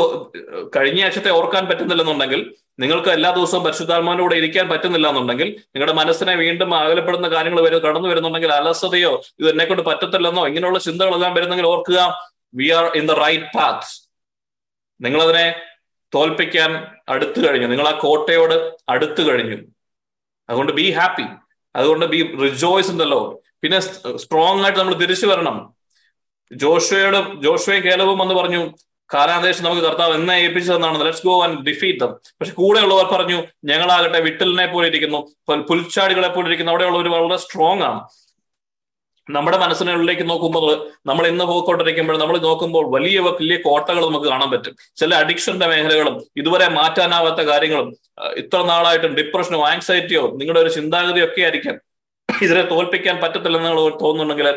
കഴിഞ്ഞ 0.77 1.01
ആഴ്ചത്തെ 1.05 1.31
ഓർക്കാൻ 1.31 1.65
പറ്റുന്നില്ലെന്നുണ്ടെങ്കിൽ 1.69 2.41
നിങ്ങൾക്ക് 2.83 3.09
എല്ലാ 3.09 3.31
ദിവസവും 3.31 3.63
പരിശുദ്ധാത്മാവിന്റെ 3.65 4.25
കൂടെ 4.25 4.37
ഇരിക്കാൻ 4.37 4.69
പറ്റുന്നില്ല 4.69 5.09
എന്നുണ്ടെങ്കിൽ 5.09 5.49
നിങ്ങളുടെ 5.75 5.95
മനസ്സിനെ 6.01 6.35
വീണ്ടും 6.35 6.71
അകലപ്പെടുന്ന 6.75 7.29
കാര്യങ്ങൾ 7.29 7.61
വരും 7.67 7.81
കടന്നു 7.87 8.09
വരുന്നുണ്ടെങ്കിൽ 8.09 8.53
അലസതയോ 8.53 9.13
ഇത് 9.41 9.49
എന്നെ 9.51 9.65
കൊണ്ട് 9.65 9.83
പറ്റത്തില്ലെന്നോ 9.83 10.47
ഇങ്ങനെയുള്ള 10.47 10.79
ചിന്തകളെല്ലാം 10.79 11.35
വരുന്നെങ്കിൽ 11.35 11.67
ഓർക്കുക 11.67 12.01
we 12.55 12.69
are 12.71 12.85
in 12.97 13.07
the 13.07 13.17
right 13.25 13.51
path 13.57 13.91
നിങ്ങളതിനെ 15.01 15.47
തോൽപ്പിക്കാൻ 16.15 16.71
അടുത്തു 17.09 17.41
കഴിഞ്ഞു. 17.47 17.67
നിങ്ങൾ 17.67 17.89
ആ 17.89 17.95
കോട്ടയോട് 17.99 18.55
അടുത്തു 18.89 19.23
കഴിഞ്ഞു. 19.23 19.59
അതുകൊണ്ട് 20.51 20.73
ബി 20.73 20.91
ഹാപ്പി 20.91 21.27
അതുകൊണ്ട് 21.77 22.07
be 22.07 22.37
rejoice 22.43 22.91
in 22.91 22.99
the 22.99 23.03
law 23.03 23.21
പിന്നെ 23.63 23.81
സ്ട്രോങ് 24.17 24.63
ആയിട്ട് 24.65 24.79
നമ്മൾ 24.79 24.95
തിരിച്ചു 24.95 25.27
വരണം. 25.27 25.57
ജോഷയുടെ 26.53 27.21
ജോഷയും 27.35 27.85
കേലവും 27.85 28.23
എന്ന് 28.23 28.35
പറഞ്ഞു 28.35 28.71
കാലാന്തേശം 29.15 29.65
നമുക്ക് 29.65 29.83
കർത്താവ് 29.83 30.15
എന്നെ 30.15 30.35
ഏൽപ്പിച്ചതെന്നാണ്. 30.35 31.01
Let's 31.01 31.27
go 31.27 31.43
and 31.45 31.61
defeat 31.67 32.01
them 32.01 32.13
പക്ഷെ 32.41 32.53
കൂടെയുള്ളവർ 32.53 33.05
പറഞ്ഞു 33.05 33.43
ഞങ്ങളാകട്ടെ 33.65 34.21
വിട്ടലിനെ 34.21 34.67
പോലെ 34.67 34.89
ഇരിക്കുന്നു. 34.89 35.21
പുൽച്ചാടികളെ 35.69 36.29
പോലെ 36.29 36.47
ഇരിക്കുന്നു. 36.47 36.73
അവിടെയുള്ളവർ 36.73 37.09
വളരെ 37.09 37.37
സ്ട്രോങ് 37.37 37.83
ആണ്. 37.83 38.01
നമ്മുടെ 39.31 39.59
മനസ്സിനുള്ളിലേക്ക് 39.59 40.31
നോക്കുമ്പോൾ 40.31 40.91
നമ്മൾ 41.07 41.27
ഇന്ന് 41.27 41.45
പോയിക്കൊണ്ടിരിക്കുമ്പോൾ 41.45 42.19
നമ്മൾ 42.19 42.39
നോക്കുമ്പോൾ 42.39 42.85
വലിയ 42.95 43.19
വലിയ 43.19 43.57
കോട്ടകൾ 43.57 44.07
നമുക്ക് 44.07 44.27
കാണാൻ 44.27 44.51
പറ്റും. 44.51 44.77
ചില 44.97 45.15
അഡിക്ഷന്റെ 45.15 45.67
മേഖലകളും 45.67 46.25
ഇതുവരെ 46.37 46.69
മാറ്റാനാവാത്ത 46.69 47.41
കാര്യങ്ങളും 47.41 47.97
ഇത്ര 48.37 48.63
നാളായിട്ടും 48.63 49.15
ഡിപ്രഷനോ 49.15 49.61
ആങ്സൈറ്റിയോ 49.67 50.33
നിങ്ങളുടെ 50.37 50.61
ഒരു 50.61 50.69
ചിന്താഗതിയോ 50.69 51.25
ഒക്കെ 51.25 51.43
ആയിരിക്കാം. 51.43 51.79
ഇതിനെ 52.43 52.63
തോൽപ്പിക്കാൻ 52.63 53.21
പറ്റത്തില്ലെന്ന് 53.21 53.69
നിങ്ങൾ 53.69 53.99
തോന്നുന്നുണ്ടെങ്കിൽ 54.03 54.49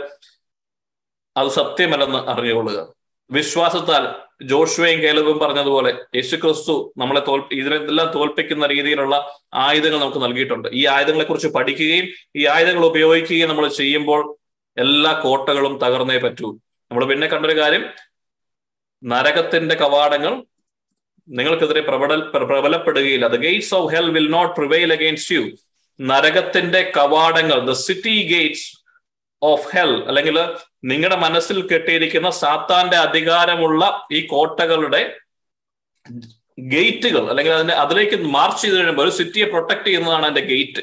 അത് 1.38 1.48
സത്യമല്ലെന്ന് 1.48 2.30
അറിഞ്ഞുകൊള്ളുക. 2.32 2.94
വിശ്വാസത്താൽ 3.32 4.16
ജോഷുവയും 4.44 5.02
കേലവും 5.02 5.40
പറഞ്ഞതുപോലെ 5.40 5.94
യേശു 6.16 6.36
ക്രിസ്തു 6.36 6.94
നമ്മളെ 6.98 7.22
തോൽ 7.28 7.42
ഇതിനെല്ലാം 7.52 8.08
തോൽപ്പിക്കുന്ന 8.16 8.68
രീതിയിലുള്ള 8.68 9.16
ആയുധങ്ങൾ 9.54 10.00
നമുക്ക് 10.00 10.24
നൽകിയിട്ടുണ്ട്. 10.24 10.68
ഈ 10.74 10.86
ആയുധങ്ങളെ 10.86 11.26
കുറിച്ച് 11.26 11.48
പഠിക്കുകയും 11.48 12.08
ഈ 12.36 12.46
ആയുധങ്ങൾ 12.46 12.86
ഉപയോഗിക്കുകയും 12.86 13.50
നമ്മൾ 13.50 13.68
ചെയ്യുമ്പോൾ 13.68 14.41
എല്ലാ 14.78 15.12
കോട്ടകളും 15.24 15.74
തകർന്നേ 15.84 16.18
പറ്റൂ. 16.18 16.48
നമ്മൾ 16.92 17.04
പിന്നെ 17.06 17.28
കണ്ടൊരു 17.28 17.56
കാര്യം 17.58 17.84
നരകത്തിന്റെ 19.04 19.76
കവാടങ്ങൾ 19.76 20.34
നിങ്ങൾക്കെതിരെ 21.28 21.82
പ്രബല 21.88 22.14
പ്രബലപ്പെടുകയില്ല. 22.50 23.26
The 23.34 23.40
gates 23.46 23.74
of 23.80 23.90
hell 23.94 24.08
will 24.16 24.30
not 24.36 24.54
prevail 24.58 24.90
against 24.96 25.36
you 25.36 25.44
നരകത്തിന്റെ 26.00 26.82
കവാടങ്ങൾ 26.98 27.58
the 27.70 27.74
city 27.88 28.16
gates 28.32 28.68
of 29.42 29.68
hell 29.74 29.94
അല്ലെങ്കിൽ 30.10 30.38
നിങ്ങളുടെ 30.92 31.18
മനസ്സിൽ 31.26 31.58
കെട്ടിയിരിക്കുന്ന 31.64 32.30
സാത്താന്റെ 32.42 32.98
അധികാരമുള്ള 33.08 33.82
ഈ 34.12 34.22
കോട്ടകളുടെ 34.34 35.02
ഗേറ്റുകൾ 36.72 37.24
അല്ലെങ്കിൽ 37.32 37.54
അതിന്റെ 37.58 37.76
അതിലേക്ക് 37.84 38.18
മാർച്ച് 38.36 38.62
ചെയ്ത് 38.64 38.76
കഴിയുമ്പോൾ 38.78 39.06
ഒരു 39.06 39.14
സിറ്റിയെ 39.20 39.46
പ്രൊട്ടക്ട് 39.54 39.88
ചെയ്യുന്നതാണ് 39.88 40.26
അതിന്റെ 40.28 40.44
ഗേറ്റ് 40.52 40.82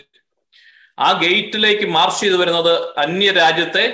ആ 0.99 1.13
ഗേറ്റിലേക്ക് 1.13 1.87
മാർച്ച് 1.87 2.21
ചെയ്ത് 2.21 2.37
വരുന്നത് 2.37 2.99
അന്യ 2.99 3.31
രാജ്യത്തെ 3.33 3.85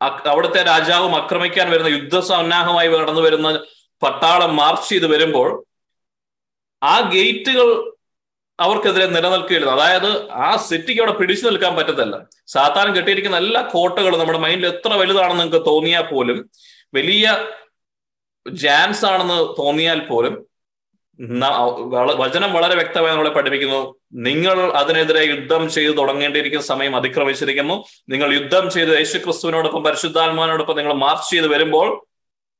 അവിടുത്തെ 0.00 0.62
രാജാവും 0.62 1.16
ആക്രമിക്കാൻ 1.16 1.70
വരുന്ന 1.70 1.88
യുദ്ധ 1.88 2.18
സന്നാഹമായി 2.20 2.88
കടന്നു 2.88 3.20
വരുന്ന 3.20 3.48
പട്ടാളം 4.02 4.56
മാർച്ച് 4.56 4.88
ചെയ്ത് 4.88 5.06
വരുമ്പോൾ 5.06 5.64
ആ 6.82 7.00
ഗേറ്റുകൾ 7.00 7.68
അവർക്കെതിരെ 8.58 9.06
നിലനിൽക്കുകയില്ല. 9.06 9.70
അതായത് 9.70 10.30
ആ 10.30 10.56
സിറ്റിക്ക് 10.56 11.00
അവിടെ 11.00 11.18
പിടിച്ചു 11.18 11.46
നിൽക്കാൻ 11.46 11.76
പറ്റത്തില്ല. 11.76 12.16
സാത്താൻ 12.46 12.96
കെട്ടിയിരിക്കുന്ന 12.96 13.36
എല്ലാ 13.36 13.60
കോട്ടകളും 13.62 14.18
നമ്മുടെ 14.18 14.38
മൈൻഡിൽ 14.38 14.66
എത്ര 14.66 14.92
വലുതാണെന്ന് 14.94 15.42
നിങ്ങൾക്ക് 15.42 15.66
തോന്നിയാൽ 15.66 16.02
പോലും 16.02 16.50
വലിയ 16.94 17.26
ജാൻസ് 18.46 19.04
ആണെന്ന് 19.04 19.38
തോന്നിയാൽ 19.58 20.00
പോലും 20.06 20.34
വചനം 22.14 22.52
വളരെ 22.52 22.74
വ്യക്തമായി 22.74 23.12
നമ്മളെ 23.12 23.30
പഠിപ്പിക്കുന്നു. 23.30 23.94
നിങ്ങൾ 24.12 24.72
അതിനെതിരെ 24.72 25.24
യുദ്ധം 25.24 25.70
ചെയ്ത് 25.70 25.96
തുടങ്ങേണ്ടിയിരിക്കുന്ന 25.96 26.64
സമയം 26.64 26.96
അതിക്രമിച്ചിരിക്കുന്നു. 26.96 27.84
നിങ്ങൾ 28.08 28.34
യുദ്ധം 28.34 28.70
ചെയ്ത് 28.70 28.90
യേശു 28.90 29.18
ക്രിസ്തുവിനോടൊപ്പം 29.18 29.84
പരിശുദ്ധാത്മാവിനോടൊപ്പം 29.84 30.76
നിങ്ങൾ 30.76 30.92
മാർച്ച് 30.92 31.30
ചെയ്ത് 31.30 31.46
വരുമ്പോൾ 31.46 32.06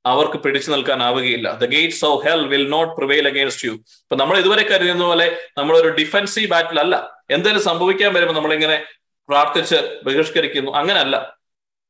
അവർക്ക് 0.06 0.34
പിടിച്ചു 0.34 0.70
നിൽക്കാനാവുകയില്ല. 0.70 1.52
The 1.52 1.64
gates 1.64 2.04
of 2.04 2.26
hell 2.26 2.48
will 2.48 2.68
not 2.68 2.96
prevail 2.96 3.28
against 3.28 3.68
you 3.68 3.72
ഇപ്പൊ 3.72 4.16
നമ്മൾ 4.16 4.38
ഇതുവരെ 4.38 4.62
കരുതുന്ന 4.62 5.04
പോലെ 5.04 5.36
നമ്മളൊരു 5.58 5.88
ഡിഫൻസീവ് 5.88 6.50
ബാറ്റിൽ 6.50 6.80
അല്ല. 6.80 7.24
എന്തെങ്കിലും 7.30 7.64
സംഭവിക്കാൻ 7.64 8.14
വരുമ്പോൾ 8.14 8.34
നമ്മളിങ്ങനെ 8.34 8.84
പ്രാർത്ഥിച്ച് 9.28 9.98
ബഹിഷ്കരിക്കുന്നു. 10.04 10.72
അങ്ങനല്ല. 10.72 11.38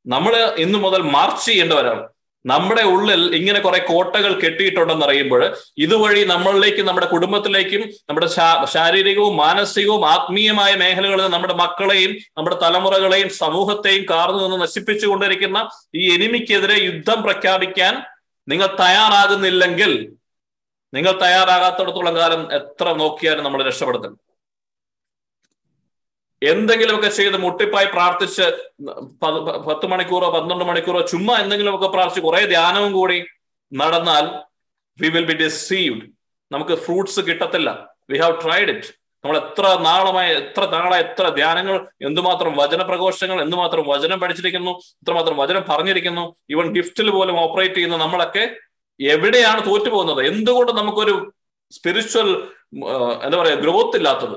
നമ്മൾ 0.07 0.55
ഇന്നു 0.57 0.79
മുതൽ 0.79 1.01
മാർച്ച് 1.01 1.45
ചെയ്യേണ്ടവരാണ്. 1.45 2.09
നമ്മുടെ 2.45 2.81
ഉള്ളിൽ 2.81 3.21
ഇങ്ങനെ 3.35 3.59
കുറെ 3.59 3.79
കോട്ടകൾ 3.79 4.31
കെട്ടിയിട്ടുണ്ടെന്ന് 4.39 5.05
അറിയുമ്പോൾ 5.05 5.41
ഇതുവഴി 5.77 6.21
നമ്മളിലേക്കും 6.25 6.85
നമ്മുടെ 6.85 7.07
കുടുംബത്തിലേക്കും 7.07 7.83
നമ്മുടെ 8.09 8.27
ശാരീരികവും 8.65 9.37
മാനസികവും 9.37 10.05
ആത്മീയമായ 10.05 10.71
മേഖലകളിൽ 10.75 11.27
നമ്മുടെ 11.27 11.53
മക്കളെയും 11.53 12.11
നമ്മുടെ 12.37 12.57
തലമുറകളെയും 12.63 13.29
സമൂഹത്തെയും 13.29 14.03
കാർന്നു 14.09 14.41
നിന്ന് 14.43 14.59
നശിപ്പിച്ചുകൊണ്ടിരിക്കുന്ന 14.61 15.61
ഈ 15.95 16.03
എനിമിക്കെതിരെ 16.15 16.77
യുദ്ധം 16.83 17.21
പ്രഖ്യാപിക്കാൻ 17.23 17.95
നിങ്ങൾ 18.47 18.67
തയ്യാറാകുന്നില്ലെങ്കിൽ 18.81 19.93
നിങ്ങൾ 20.93 21.13
തയ്യാറാകാത്തിടത്തോളം 21.19 22.15
കാലം 22.15 22.41
എത്ര 22.53 22.87
നോക്കിയാലും 22.93 23.43
നമ്മൾ 23.43 23.61
രക്ഷപ്പെടുത്തും. 23.63 24.13
എന്തെങ്കിലുമൊക്കെ 26.51 27.09
ചെയ്ത് 27.17 27.37
മുട്ടിപ്പായി 27.45 27.87
പ്രാർത്ഥിച്ച് 27.95 28.45
പത് 29.23 29.37
പത്ത് 29.67 29.85
മണിക്കൂറോ 29.91 30.27
പന്ത്രണ്ട് 30.35 30.65
മണിക്കൂറോ 30.69 31.01
ചുമ്മാ 31.11 31.35
എന്തെങ്കിലുമൊക്കെ 31.43 31.89
പ്രാർത്ഥിച്ച് 31.95 32.25
കുറെ 32.27 32.41
ധ്യാനവും 32.53 32.91
കൂടി 32.99 33.17
നടന്നാൽ 33.71 34.25
വി 34.99 35.09
വിൽ 35.15 35.27
ബി 35.29 35.35
ഡിസീവ്ഡ് 35.43 36.05
നമുക്ക് 36.51 36.75
ഫ്രൂട്ട്സ് 36.85 37.21
കിട്ടത്തില്ല. 37.27 37.69
വി 38.11 38.17
ഹാവ് 38.23 38.35
ട്രൈഡ് 38.43 38.71
ഇറ്റ് 38.75 38.89
നമ്മൾ 39.23 39.37
എത്ര 39.43 39.65
നാളമായി 39.87 40.31
എത്ര 40.41 40.63
നാളായി 40.75 41.03
എത്ര 41.07 41.25
ധ്യാനങ്ങൾ 41.37 41.75
എന്തുമാത്രം 42.07 42.53
വചന 42.61 42.81
പ്രഘോഷങ്ങൾ 42.89 43.37
എന്തുമാത്രം 43.45 43.83
വചനം 43.91 44.17
പഠിച്ചിരിക്കുന്നു 44.23 44.73
എത്രമാത്രം 45.01 45.37
വചനം 45.41 45.63
പറഞ്ഞിരിക്കുന്നു 45.69 46.23
ഈവൻ 46.53 46.67
ഗിഫ്റ്റിൽ 46.77 47.09
പോലും 47.17 47.37
ഓപ്പറേറ്റ് 47.43 47.77
ചെയ്യുന്ന 47.77 47.97
നമ്മളൊക്കെ 48.03 48.43
എവിടെയാണ് 48.99 49.61
തോറ്റുപോകുന്നത്? 49.69 50.21
എന്തുകൊണ്ട് 50.31 50.71
നമുക്കൊരു 50.79 51.13
സ്പിരിച്വൽ 51.77 52.27
എന്താ 53.25 53.37
പറയാ 53.41 53.55
ഗ്രോത്ത് 53.63 53.97
ഇല്ലാത്തത്? 53.99 54.35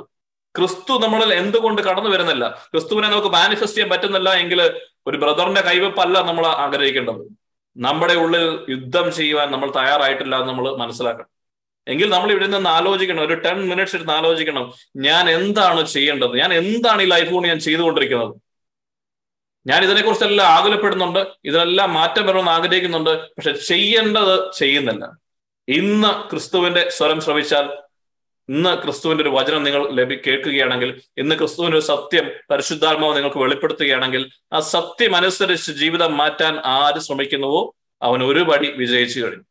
ക്രിസ്തു 0.56 0.98
നമ്മളിൽ 0.98 1.34
എന്തുകൊണ്ട് 1.34 1.82
കടന്നു 1.82 2.10
വരുന്നില്ല? 2.10 2.68
ക്രിസ്തുവിനെ 2.72 3.08
നമുക്ക് 3.08 3.28
മാനിഫെസ്റ്റ് 3.28 3.78
ചെയ്യാൻ 3.78 3.90
പറ്റുന്നില്ല 3.90 4.32
എങ്കിൽ 4.32 4.62
ഒരു 5.06 5.18
ബ്രദറിന്റെ 5.18 5.60
കൈവെപ്പല്ല 5.60 6.22
നമ്മൾ 6.22 6.46
ആഗ്രഹിക്കേണ്ടത്. 6.46 7.28
നമ്മുടെ 7.76 8.14
ഉള്ളിൽ 8.14 8.66
യുദ്ധം 8.70 9.12
ചെയ്യുവാൻ 9.12 9.50
നമ്മൾ 9.50 9.70
തയ്യാറായിട്ടില്ല 9.70 10.36
എന്ന് 10.36 10.48
നമ്മൾ 10.48 10.76
മനസ്സിലാക്കണം. 10.76 11.26
എങ്കിൽ 11.88 12.10
നമ്മൾ 12.10 12.30
ഇവിടെ 12.30 12.46
നിന്ന് 12.46 12.70
ആലോചിക്കണം. 12.70 13.26
ഒരു 13.26 13.34
ടെൻ 13.34 13.68
മിനിറ്റ്സ് 13.68 13.96
ഇരുന്ന് 13.96 14.12
ആലോചിക്കണം. 14.12 14.72
ഞാൻ 14.96 15.30
എന്താണ് 15.30 15.86
ചെയ്യേണ്ടത്? 15.86 16.38
ഞാൻ 16.38 16.54
എന്താണ് 16.54 17.02
ഈ 17.02 17.04
ലൈഫ് 17.04 17.32
കൊണ്ട് 17.32 17.48
ഞാൻ 17.48 17.60
ചെയ്തുകൊണ്ടിരിക്കുന്നത്? 17.60 18.34
ഞാൻ 19.66 19.84
ഇതിനെക്കുറിച്ചെല്ലാം 19.84 20.48
ആകുലപ്പെടുന്നുണ്ട്. 20.48 21.26
ഇതിനെല്ലാം 21.44 21.94
മാറ്റം 21.94 22.26
വരണമെന്ന് 22.26 22.50
ആഗ്രഹിക്കുന്നുണ്ട്. 22.50 23.28
പക്ഷെ 23.28 23.52
ചെയ്യേണ്ടത് 23.52 24.52
ചെയ്യുന്നില്ല. 24.52 25.10
ഇന്ന് 25.68 26.30
ക്രിസ്തുവിന്റെ 26.30 26.88
സ്വരം 26.88 27.20
ശ്രവിച്ചാൽ 27.20 27.85
ഇന്ന് 28.48 28.82
ക്രിസ്തുവിന്റെ 28.82 29.22
ഒരു 29.24 29.30
വചനം 29.30 29.62
നിങ്ങൾ 29.62 29.90
ലഭി 29.94 30.14
കേൾക്കുകയാണെങ്കിൽ 30.26 31.02
ഇന്ന് 31.18 31.34
ക്രിസ്തുവിന്റെ 31.34 31.78
ഒരു 31.78 31.84
സത്യം 31.84 32.30
പരിശുദ്ധാത്മാവ് 32.50 33.16
നിങ്ങൾക്ക് 33.16 33.36
വെളിപ്പെടുത്തുകയാണെങ്കിൽ 33.36 34.30
ആ 34.52 34.60
സത്യം 34.60 35.16
അനുസരിച്ച് 35.16 35.72
ജീവിതം 35.72 36.16
മാറ്റാൻ 36.16 36.60
ആര് 36.64 36.98
ശ്രമിക്കുന്നുവോ 36.98 37.74
അവൻ 38.02 38.24
ഒരു 38.24 38.40
പടി 38.40 38.68
വിജയിച്ചു 38.70 39.20
കഴിഞ്ഞു. 39.20 39.44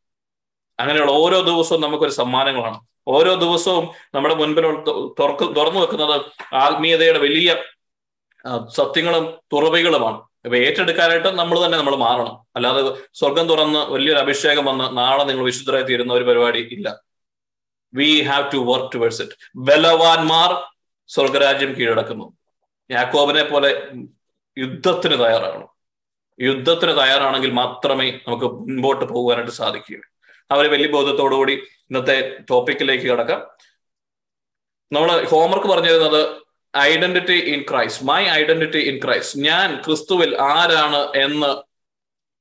അങ്ങനെയുള്ള 0.80 1.12
ഓരോ 1.12 1.40
ദിവസവും 1.40 1.80
നമുക്കൊരു 1.80 2.10
സമ്മാനങ്ങളാണ്. 2.10 2.80
ഓരോ 3.08 3.34
ദിവസവും 3.34 3.84
നമ്മുടെ 4.14 4.34
മുൻപിൽ 4.34 4.64
തുറക്ക് 5.18 5.56
തുറന്നു 5.56 5.80
വെക്കുന്നത് 5.80 6.20
ആത്മീയതയുടെ 6.54 7.18
വലിയ 7.18 7.50
സത്യങ്ങളും 8.68 9.34
തുറവികളുമാണ്. 9.52 10.18
ഇപ്പൊ 10.44 10.56
ഏറ്റെടുക്കാനായിട്ട് 10.56 11.28
നമ്മൾ 11.28 11.66
തന്നെ 11.66 11.78
നമ്മൾ 11.78 11.96
മാറണം. 11.96 12.46
അല്ലാതെ 12.56 12.82
സ്വർഗം 13.14 13.48
തുറന്ന് 13.48 13.78
വലിയൊരു 13.78 14.18
അഭിഷേകം 14.18 14.64
വന്ന് 14.64 14.96
നാളെ 14.98 15.24
നിങ്ങൾ 15.24 15.44
വിശുദ്ധരായി 15.44 15.82
തീരുന്ന 15.82 16.12
ഒരു 16.12 16.24
പരിപാടി 16.24 16.58
ഇല്ല. 16.58 17.05
We 17.98 18.10
have 18.28 18.46
to 18.54 18.58
work 18.70 18.90
towards 18.94 19.20
it 19.24 19.36
ബലവാന്മാർ 19.68 20.50
സ്വർഗരാജ്യം 21.10 21.72
കീഴടക്കുന്നു. 21.78 22.26
യാക്കോബിനെ 22.90 23.44
പോലെ 23.52 23.70
യുദ്ധത്തിന് 24.56 25.16
തയ്യാറാകണം 25.22 25.70
യുദ്ധത്തിന് 26.38 26.92
തയ്യാറാണെങ്കിൽ 27.00 27.52
മാത്രമേ 27.60 28.08
നമുക്ക് 28.26 28.48
മുൻപോട്ട് 28.68 29.04
പോകാനായിട്ട് 29.12 29.54
സാധിക്കുകയുള്ളൂ 29.60 30.08
അവർ 30.50 30.64
വലിയ 30.72 30.88
ബോധത്തോടുകൂടി 30.96 31.54
ഇന്നത്തെ 31.88 32.16
ടോപ്പിക്കിലേക്ക് 32.50 33.06
കിടക്കാം. 33.10 33.40
നമ്മൾ 34.92 35.10
ഹോംവർക്ക് 35.30 35.68
പറഞ്ഞിരുന്നത് 35.72 36.20
identity 36.74 37.38
in 37.52 37.60
Christ 37.70 38.04
my 38.10 38.20
identity 38.40 38.80
in 38.90 38.96
Christ 39.04 39.40
ഞാൻ 39.48 39.68
ക്രിസ്തുവിൽ 39.84 40.30
ആരാണ് 40.54 41.00
എന്ന് 41.24 41.50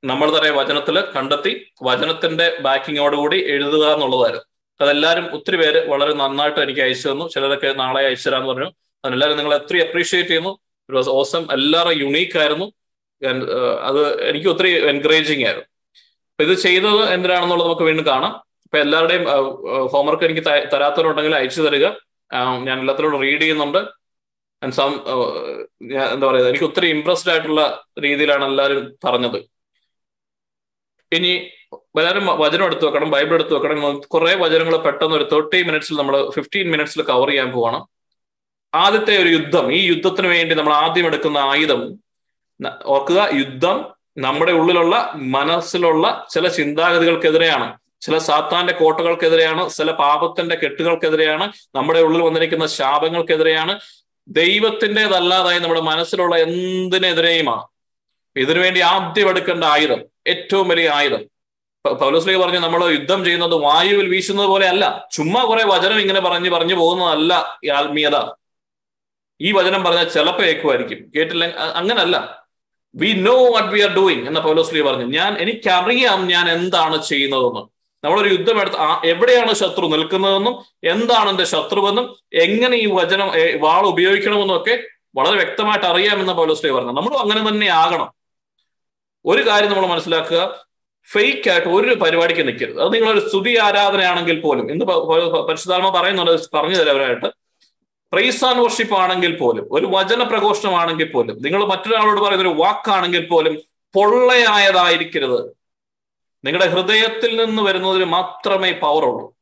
നമ്മൾ 0.04 0.28
തന്നെ 0.36 0.52
വചനത്തിൽ 0.60 0.98
കണ്ടെത്തി 1.16 1.54
വചനത്തിന്റെ 1.88 2.48
ബാക്കിങ്ങോടുകൂടി 2.66 3.38
എഴുതുക 3.54 3.86
എന്നുള്ളതായിരുന്നു. 3.94 4.48
അതെല്ലാവരും 4.82 5.36
ഒത്തിരി 5.36 5.56
പേര് 5.56 5.88
വളരെ 5.88 6.14
നന്നായിട്ട് 6.14 6.60
എനിക്ക് 6.60 6.82
അയച്ചു 6.82 7.10
തന്നു. 7.10 7.30
ചിലരൊക്കെ 7.30 7.74
നാളെ 7.74 8.06
അയച്ചു 8.06 8.30
തരാന്ന് 8.30 8.48
പറഞ്ഞു. 8.48 8.66
അതിനെല്ലാവരും 8.66 9.38
നിങ്ങൾ 9.38 9.56
എത്ര 9.56 9.78
അപ്രീഷിയേറ്റ് 9.78 10.30
ചെയ്യുന്നു. 10.30 10.50
ഇറ്റ് 10.50 10.96
വാസ് 10.96 11.10
ഓസം 11.10 11.48
എല്ലാവരും 11.52 12.02
യുണീക്ക് 12.02 12.38
ആയിരുന്നു. 12.38 12.72
Uh, 13.26 13.80
അത് 13.82 14.24
എനിക്ക് 14.24 14.48
ഒത്തിരി 14.48 14.86
എൻകറേജിങ് 14.86 15.46
ആയിരുന്നു. 15.46 15.66
അപ്പൊ 16.30 16.44
ഇത് 16.44 16.58
ചെയ്തത് 16.58 17.14
എന്തിനാണെന്നുള്ളത് 17.14 17.68
നമുക്ക് 17.68 17.84
വീണ്ടും 17.84 18.06
കാണാം. 18.06 18.36
അപ്പൊ 18.36 18.78
എല്ലാവരുടെയും 18.78 19.24
ഹോംവർക്ക് 19.88 20.24
എനിക്ക് 20.24 20.42
ത- 20.42 20.70
തരാത്തവരുണ്ടെങ്കിൽ 20.74 21.36
അയച്ചു 21.36 21.62
തരിക. 21.62 21.88
ഞാൻ 22.64 22.80
എല്ലാത്തിനോടും 22.80 23.22
റീഡ് 23.22 23.42
ചെയ്യുന്നുണ്ട്. 23.42 23.78
ആൻഡ് 24.64 24.74
സം 24.74 25.00
എന്താ 26.14 26.28
പറയുക 26.28 26.48
എനിക്ക് 26.48 26.66
ഒത്തിരി 26.66 26.88
ഇംപ്രസ്ഡ് 26.88 27.32
ആയിട്ടുള്ള 27.32 27.86
രീതിയിലാണ് 28.04 28.46
എല്ലാവരും 28.46 28.98
പറഞ്ഞത്. 29.04 29.55
ഇനി 31.12 31.32
എല്ലാവരും 32.00 32.26
വചനം 32.26 32.66
എടുത്തു 32.66 32.86
വെക്കണം 32.86 33.12
ബൈബിൾ 33.12 33.34
എടുത്തു 33.34 33.54
വെക്കണം. 33.56 34.02
കുറെ 34.08 34.36
വചനങ്ങൾ 34.36 34.78
പെട്ടെന്ന് 34.78 35.16
ഒരു 35.16 35.24
തേർട്ടി 35.24 35.64
മിനിറ്റ്സിൽ 35.64 35.98
നമ്മൾ 35.98 36.32
ഫിഫ്റ്റീൻ 36.32 36.72
മിനിറ്റ്സിൽ 36.72 37.02
കവർ 37.02 37.28
ചെയ്യാൻ 37.28 37.52
പോകണം 37.52 37.88
ആദ്യത്തെ 38.74 39.18
ഒരു 39.18 39.30
യുദ്ധം 39.30 39.72
ഈ 39.72 39.88
യുദ്ധത്തിന് 39.88 40.28
വേണ്ടി 40.28 40.56
നമ്മൾ 40.56 40.74
ആദ്യം 40.74 41.06
എടുക്കുന്ന 41.06 41.38
ആയുധം 41.38 41.82
ഓർക്കുക 42.86 43.30
യുദ്ധം 43.34 43.78
നമ്മുടെ 44.18 44.52
ഉള്ളിലുള്ള 44.52 45.14
മനസ്സിലുള്ള 45.16 46.28
ചില 46.30 46.48
ചിന്താഗതികൾക്കെതിരെയാണ് 46.48 47.78
ചില 48.02 48.18
സാത്താന്റെ 48.18 48.74
കോട്ടകൾക്കെതിരെയാണ് 48.74 49.70
ചില 49.70 49.92
പാപത്തിന്റെ 49.92 50.56
കെട്ടുകൾക്കെതിരെയാണ് 50.56 51.54
നമ്മുടെ 51.76 52.00
ഉള്ളിൽ 52.00 52.22
വന്നിരിക്കുന്ന 52.22 52.66
ശാപങ്ങൾക്കെതിരെയാണ് 52.66 53.80
ദൈവത്തിന്റെതല്ലാതായി 54.28 55.60
നമ്മുടെ 55.60 55.82
മനസ്സിലുള്ള 55.82 56.36
എന്തിനെതിരെയുമാണ്. 56.36 57.64
ഇതിനുവേണ്ടി 58.36 58.80
ആദ്യം 58.80 59.30
എടുക്കേണ്ട 59.30 59.64
ആയുധം 59.64 60.15
ഏറ്റവും 60.28 60.68
വലിയ 60.68 60.90
ആയുധം. 60.90 61.26
പൗലോസ്ലി 61.94 62.36
പറഞ്ഞു 62.36 62.60
നമ്മൾ 62.60 62.90
യുദ്ധം 62.92 63.26
ചെയ്യുന്നത് 63.26 63.56
വായുവിൽ 63.56 64.08
വീശുന്നത് 64.08 64.46
പോലെ 64.46 64.68
അല്ല 64.68 65.08
ചുമ്മാ 65.12 65.44
കുറെ 65.44 65.64
വചനം 65.66 66.00
ഇങ്ങനെ 66.00 66.20
പറഞ്ഞു 66.20 66.50
പറഞ്ഞു 66.50 66.76
പോകുന്നതല്ല 66.76 67.60
ഈ 67.64 67.70
ആത്മീയത. 67.70 68.32
ഈ 69.42 69.52
വചനം 69.52 69.84
പറഞ്ഞാൽ 69.84 70.10
ചിലപ്പോ 70.10 70.44
ഏക്കുമായിരിക്കും. 70.44 71.12
കേട്ടില്ല? 71.16 71.46
അങ്ങനല്ല. 71.76 72.46
We 72.96 73.14
know 73.14 73.52
what 73.52 73.70
we 73.70 73.82
are 73.82 73.96
doing 73.96 74.28
എന്ന 74.28 74.40
പൗലോസ്ലി 74.40 74.82
പറഞ്ഞു. 74.82 75.06
ഞാൻ 75.06 75.38
എനിക്കറിയാം 75.38 76.28
ഞാൻ 76.28 76.50
എന്താണ് 76.50 77.04
ചെയ്യുന്നതെന്ന്. 77.04 77.76
നമ്മളൊരു 78.06 78.34
യുദ്ധം 78.34 78.62
എടുത്ത് 78.62 78.78
എവിടെയാണ് 79.06 79.54
ശത്രു 79.54 79.86
നിൽക്കുന്നതെന്നും 79.86 80.66
എന്താണ് 80.84 81.30
എന്റെ 81.30 81.44
ശത്രുവെന്നും 81.44 82.16
എങ്ങനെ 82.34 82.78
ഈ 82.78 82.86
വചനം 82.86 83.32
വാൾ 83.60 83.86
ഉപയോഗിക്കണമെന്നും 83.86 84.58
ഒക്കെ 84.58 84.84
വളരെ 85.16 85.36
വ്യക്തമായിട്ട് 85.36 85.86
അറിയാമെന്ന് 85.86 86.34
പൗലോസ്ലീഹ 86.34 86.74
പറഞ്ഞു. 86.74 86.92
നമ്മളും 86.92 87.20
അങ്ങനെ 87.20 87.50
തന്നെ 87.50 87.68
ആകണം. 87.68 88.25
ഒരു 89.26 89.48
കാര്യം 89.48 89.72
നമ്മൾ 89.72 89.88
മനസ്സിലാക്കുക. 89.88 90.66
ഫേക്ക് 91.12 91.50
ആയിട്ട് 91.50 91.68
ഒരു 91.68 91.96
പരിപാടിക്ക് 91.96 92.48
നിൽക്കരുത്. 92.48 92.82
അത് 92.82 92.94
നിങ്ങളൊരു 92.94 93.28
സ്തുതി 93.28 93.58
ആരാധനയാണെങ്കിൽ 93.58 94.40
പോലും 94.42 94.72
ഇന്ന് 94.72 94.86
പരിശുദ്ധാത്മ 95.48 95.90
പറയുന്നുണ്ട് 96.00 96.32
പറഞ്ഞു 96.54 96.76
തരവരായിട്ട് 96.76 97.26
പ്രൈസ് 98.14 98.46
ആൻഡ് 98.46 98.62
വർഷിപ്പ് 98.62 98.96
ആണെങ്കിൽ 98.96 99.38
പോലും 99.38 99.68
ഒരു 99.72 99.86
വചന 99.86 100.24
പ്രഘോഷണമാണെങ്കിൽ 100.24 101.12
പോലും 101.12 101.42
നിങ്ങൾ 101.42 101.66
മറ്റൊരാളോട് 101.66 102.22
പറയുന്ന 102.22 102.50
ഒരു 102.50 102.56
വാക്കാണെങ്കിൽ 102.62 103.26
പോലും 103.26 103.56
പൊള്ളയായതായിരിക്കരുത്. 103.94 105.40
നിങ്ങളുടെ 106.46 106.70
ഹൃദയത്തിൽ 106.70 107.46
നിന്ന് 107.46 107.62
വരുന്നതിന് 107.62 108.06
മാത്രമേ 108.06 108.72
പവർ 108.72 109.04
ഉള്ളൂ. 109.06 109.36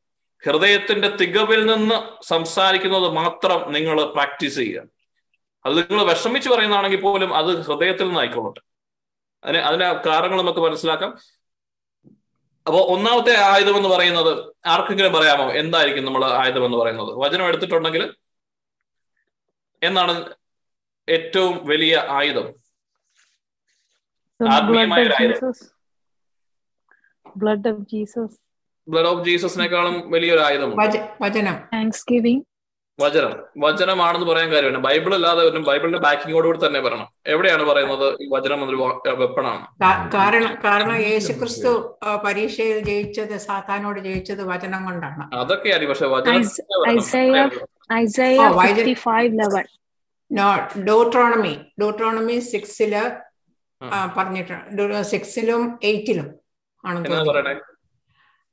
ഹൃദയത്തിന്റെ 0.44 1.08
തികവിൽ 1.08 1.66
നിന്ന് 1.66 1.94
സംസാരിക്കുന്നത് 2.22 3.08
മാത്രം 3.08 3.72
നിങ്ങൾ 3.72 4.04
പ്രാക്ടീസ് 4.04 4.54
ചെയ്യുക. 4.54 4.82
അത് 5.66 5.78
നിങ്ങൾ 5.78 6.04
വിഷമിച്ച് 6.04 6.48
പറയുന്നതാണെങ്കിൽ 6.50 7.00
പോലും 7.00 7.34
അത് 7.34 7.50
ഹൃദയത്തിൽ 7.62 8.04
നിന്ന് 8.04 8.20
ആയിക്കൊള്ളട്ടെ. 8.20 8.73
അതിന് 9.44 9.58
അതിന്റെ 9.58 9.92
കാരണങ്ങൾ 10.06 10.38
നമുക്ക് 10.38 10.60
മനസ്സിലാക്കാം. 10.60 11.10
അപ്പോൾ 12.66 12.82
ഒന്നാമത്തെ 12.94 13.34
ആയുധം 13.36 13.76
എന്ന് 13.76 13.88
പറയുന്നത് 13.88 14.52
ആർക്കെങ്കിലും 14.66 15.12
പറയാമോ? 15.12 15.52
എന്തായിരിക്കും 15.52 16.04
നമ്മൾ 16.04 16.24
ആയുധം 16.24 16.64
എന്ന് 16.64 16.78
പറയുന്നത്? 16.78 17.10
വചനം 17.16 17.46
എടുത്തിട്ടുണ്ടെങ്കിൽ 17.48 18.14
എന്നാണ് 19.82 20.34
ഏറ്റവും 21.08 21.66
വലിയ 21.66 22.06
ആയുധം? 22.08 22.46
The 24.40 24.48
ആത്മീയമായ 24.50 25.02
blood 25.02 25.06
ഒരു 25.06 25.14
ആയുധം. 25.22 25.50
Jesus. 25.50 25.58
Blood 27.42 27.66
of 27.70 27.76
blood 28.88 29.06
of 29.06 29.24
ജീസസിനേക്കാളും 29.24 30.10
വലിയൊരു 30.10 30.40
ആയുധം 30.40 30.70
വചനം 30.76 31.08
വചനം. 31.20 31.56
Thanksgiving. 31.74 32.40
വചനം. 33.00 33.32
വചനമാണെന്ന് 33.58 34.26
പറയാൻ 34.26 34.50
കാര്യമാണ് 34.50 34.78
ബൈബിൾ 34.78 35.14
അല്ലാതെ 35.14 35.40
ഒരു 35.40 35.58
ബൈബിളിന്റെ 35.58 35.98
ബാക്കിങ്ങോട് 35.98 36.46
കൂടി 36.46 36.66
തന്നെ 36.66 36.80
പറയണം. 36.80 37.08
എവിടെയാണ് 37.26 37.62
പറയുന്നത് 37.62 38.06
ഈ 38.22 38.28
വചനം 38.32 38.62
എന്നൊരു 38.62 38.76
വെപ്പണാണ്? 39.10 39.66
കാരണം 40.14 40.54
കാരണം 40.64 40.96
യേശുക്രിസ്തു 40.96 41.72
പരീക്ഷയിൽ 42.24 42.78
ജയിച്ചത് 42.84 43.36
സാത്താനോട് 43.38 44.00
ജയിച്ചത് 44.00 44.42
വചനം 44.44 44.84
കൊണ്ടാണ്. 44.84 45.34
അതൊക്കെ 45.34 45.68
അറിയും 45.70 45.88
പക്ഷെ 45.88 46.06
വചനം 46.06 46.40
Isaiah 46.40 47.46
Isaiah 48.02 48.44
Oh, 48.44 48.52
Isaiah- 48.52 48.52
55 48.58 49.34
11. 49.38 49.66
No 50.30 50.48
Deuteronomy 50.82 51.54
Deuteronomy 51.80 52.38
സിക്സിൽ. 52.38 52.94
പറഞ്ഞിട്ടുണ്ട് 54.16 55.02
സിക്സിലും 55.02 55.78
എയ്റ്റിലും 55.82 56.28
ആണ്. 56.84 57.28
പറയണേ? 57.28 57.54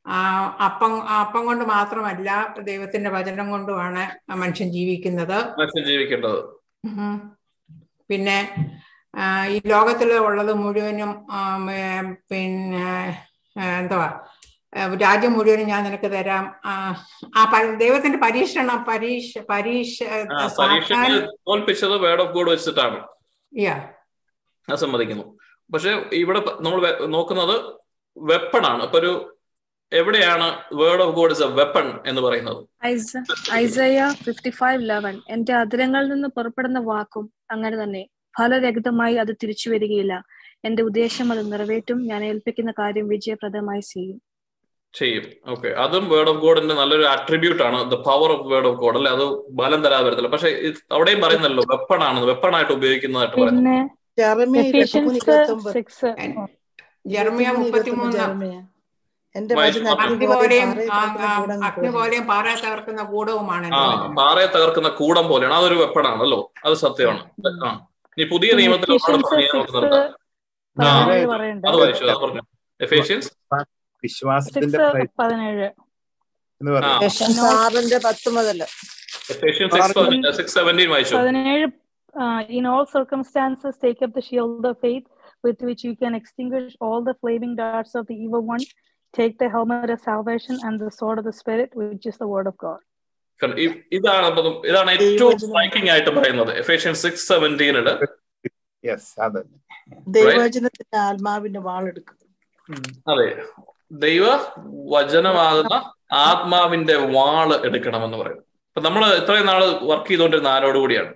ആ, 0.07 0.47
അപ്പം 0.65 1.09
അപ്പം 1.09 1.45
കൊണ്ട് 1.45 1.65
മാത്രമല്ല 1.65 2.55
ദൈവത്തിന്റെ 2.59 3.09
വചനം 3.09 3.51
കൊണ്ടുമാണ് 3.51 4.31
മനുഷ്യൻ 4.31 4.71
ജീവിക്കുന്നത്. 4.71 5.59
മനുഷ്യൻ 5.59 5.85
ജീവിക്കേണ്ടത്. 5.85 6.43
പിന്നെ 8.09 8.55
ഈ 9.47 9.61
ലോകത്തിൽ 9.65 10.13
ഉള്ളത് 10.13 10.53
മുഴുവനും 10.53 11.27
പിന്നെ 12.31 13.23
എന്തുവാ? 13.77 14.19
രാജ്യം 15.01 15.33
മുഴുവനും 15.33 15.67
ഞാൻ 15.67 15.83
നിനക്ക് 15.83 16.11
തരാം. 16.11 16.55
ആ, 16.65 16.93
ദൈവത്തിന്റെ 17.77 18.17
പരീക്ഷണം 18.17 18.83
പരീക്ഷ 18.83 19.37
പരീക്ഷ 19.37 20.03
തോൽപ്പിച്ചത് 21.47 21.97
വേർഡ് 21.97 22.21
ഓഫ് 22.21 22.31
ഗോഡ് 22.31 22.49
വെച്ചിട്ടാണ്. 22.49 23.07
സമ്മതിക്കുന്നു. 24.75 25.37
പക്ഷെ 25.73 25.89
ഇവിടെ 26.13 26.39
നമ്മൾ 26.61 27.05
നോക്കുന്നത് 27.05 27.75
വെപ്പണാണ്. 28.17 28.83
അപ്പൊ 28.83 28.99
ഒരു 28.99 29.30
എവിടെയാണ് 29.93 30.57
word 30.73 31.01
of 31.01 31.15
God 31.15 31.31
is 31.31 31.43
a 31.43 31.45
weapon 31.45 31.99
എന്ന് 32.05 32.21
പറയുന്നത്? 32.21 32.65
Isaiah 33.53 34.11
fifty 34.11 34.49
55 34.49 34.81
11. 34.81 35.23
എന്റെ 35.29 35.53
അതിരങ്ങളിൽ 35.53 36.07
നിന്ന് 36.07 36.27
പുറപ്പെടുന്ന 36.27 36.79
വാക്കും 36.79 37.31
അങ്ങനെ 37.51 37.83
തന്നെ. 37.83 38.07
ഫലരഹിതമായി 38.39 39.15
അത് 39.15 39.35
തിരിച്ചു 39.43 39.69
വരികയില്ല. 39.69 40.23
എന്റെ 40.65 40.83
ഉദ്ദേശം 40.83 41.31
അത് 41.31 41.51
നിറവേറ്റും. 41.51 42.07
ഞാൻ 42.07 42.25
ഏൽപ്പിക്കുന്ന 42.25 42.71
കാര്യം 42.71 43.07
വിജയപ്രദമായി 43.07 43.79
ചെയ്യും. 43.79 44.21
ചെയ്യും. 44.93 45.23
ഓക്കെ 45.47 45.67
അതും 45.67 46.09
വേർഡ് 46.09 46.29
ഓഫ് 46.29 46.37
ഗോഡിന്റെ 46.37 46.75
നല്ലൊരു 46.75 47.03
അട്രിബ്യൂട്ട് 47.03 47.63
ആണ്. 47.63 47.91
The 47.91 47.93
power 47.93 48.31
of 48.31 48.47
word 48.47 48.67
of 48.67 48.77
God 48.77 48.97
അല്ലെ? 48.97 49.11
അത് 49.11 49.25
ബലം 49.49 49.83
തരാതെ 49.83 50.03
വരത്തില്ല. 50.03 50.27
പക്ഷെ 50.27 50.73
അവിടെയും 50.91 51.21
പറയുന്നല്ലോ 51.21 51.63
വെപ്പൺ 51.71 52.03
ആണ്. 52.03 52.19
വെപ്പൺ 52.23 52.55
ആയിട്ട് 52.55 52.71
ഉപയോഗിക്കുന്നതായിട്ട് 52.71 53.35
പറയുന്നത്. 53.35 53.89
ജെറമിയ 57.07 57.49
മുപ്പത്തിമൂന്ന്. 57.51 58.80
എന്റെ 59.35 59.53
വായിച്ച് 59.57 59.79
വചനം 59.81 59.99
അഗ്നി 60.05 60.25
പോലെയും 60.29 60.69
പാറയിൽ 60.69 60.89
ആ, 60.91 61.01
കിടക്കുന്ന 61.01 61.25
ആ, 61.25 61.35
കൂടങ്ങ് 61.41 61.65
അഗ്നി 61.67 61.81
പോലെ. 61.85 61.93
പോലെയും 61.97 62.25
പാറ 62.31 62.45
തകർക്കുന്ന 62.63 63.01
കൂടവുമാണ് 63.11 63.67
പാറയെ 64.19 64.47
തകർക്കുന്ന 64.55 64.89
കൂടം 64.99 65.25
പോലെയാണ്. 65.31 65.55
അതൊരു 65.59 65.77
വെപ്പടാണല്ലോ 65.81 66.39
അത് 66.65 66.75
സത്യമാണ്. 66.83 67.21
ഇനി 68.17 68.25
പുതിയ 68.33 68.51
നിയമത്തിൽ 68.59 68.89
അത് 71.67 71.77
പറഞ്ഞു. 72.15 72.43
എഫേഷ്യൻസ്? 72.79 73.29
വിശ്വാസത്തിന്റെ 74.03 74.77
പറയാം 74.77 75.71
uh, 82.15 82.43
in 82.49 82.65
all 82.65 82.85
circumstances 82.87 83.73
take 83.77 84.01
up 84.01 84.13
the 84.13 84.21
shield 84.21 84.65
of 84.65 84.77
faith 84.79 85.05
with 85.43 85.61
which 85.61 85.83
you 85.83 85.95
can 85.95 86.13
extinguish 86.13 86.75
all 86.81 86.99
the 87.01 87.13
flaming 87.15 87.55
darts 87.55 87.95
of 87.95 88.05
the 88.07 88.15
evil 88.15 88.41
one. 88.45 88.63
Take 89.17 89.33
the 89.43 89.49
helmet 89.55 89.89
of 89.95 89.99
salvation 90.09 90.55
and 90.65 90.75
the 90.83 90.91
sword 90.99 91.17
of 91.21 91.25
the 91.29 91.35
spirit 91.41 91.69
which 91.81 92.05
is 92.11 92.17
the 92.23 92.29
word 92.33 92.47
of 92.51 92.55
god. 92.67 92.81
ഇതാണ് 93.97 94.39
ഇതാണ് 94.69 94.89
ഏറ്റവും 94.95 95.37
striking 95.43 95.89
ആയിട്ട് 95.93 96.11
പറയുന്നത്. 96.17 96.51
Ephesian 96.61 96.93
six 97.03 97.25
സെവന്റീനിൽ 97.31 97.87
yes 98.83 99.09
അതെ 99.25 99.41
ദൈവവചനത്തിന്റെ 100.17 100.97
ആത്മാവിന്റെ 101.07 101.61
വാളെടുക്കും. 101.69 102.17
അതെ. 103.11 103.27
ദൈവ 104.05 104.25
വചനമാകുന്ന 104.93 105.75
ആത്മാവിന്റെ 106.27 106.95
വാൾ 107.15 107.49
എടുക്കണമെന്ന് 107.67 108.19
പറയുന്നത് 108.21 108.47
അപ്പൊ 108.69 108.81
നമ്മൾ 108.87 109.03
ഇത്രയും 109.21 109.47
നാൾ 109.51 109.61
വർക്ക് 109.89 110.09
ചെയ്തുകൊണ്ടിരുന്ന 110.11 110.49
ആരോടുകൂടിയാണ് 110.57 111.11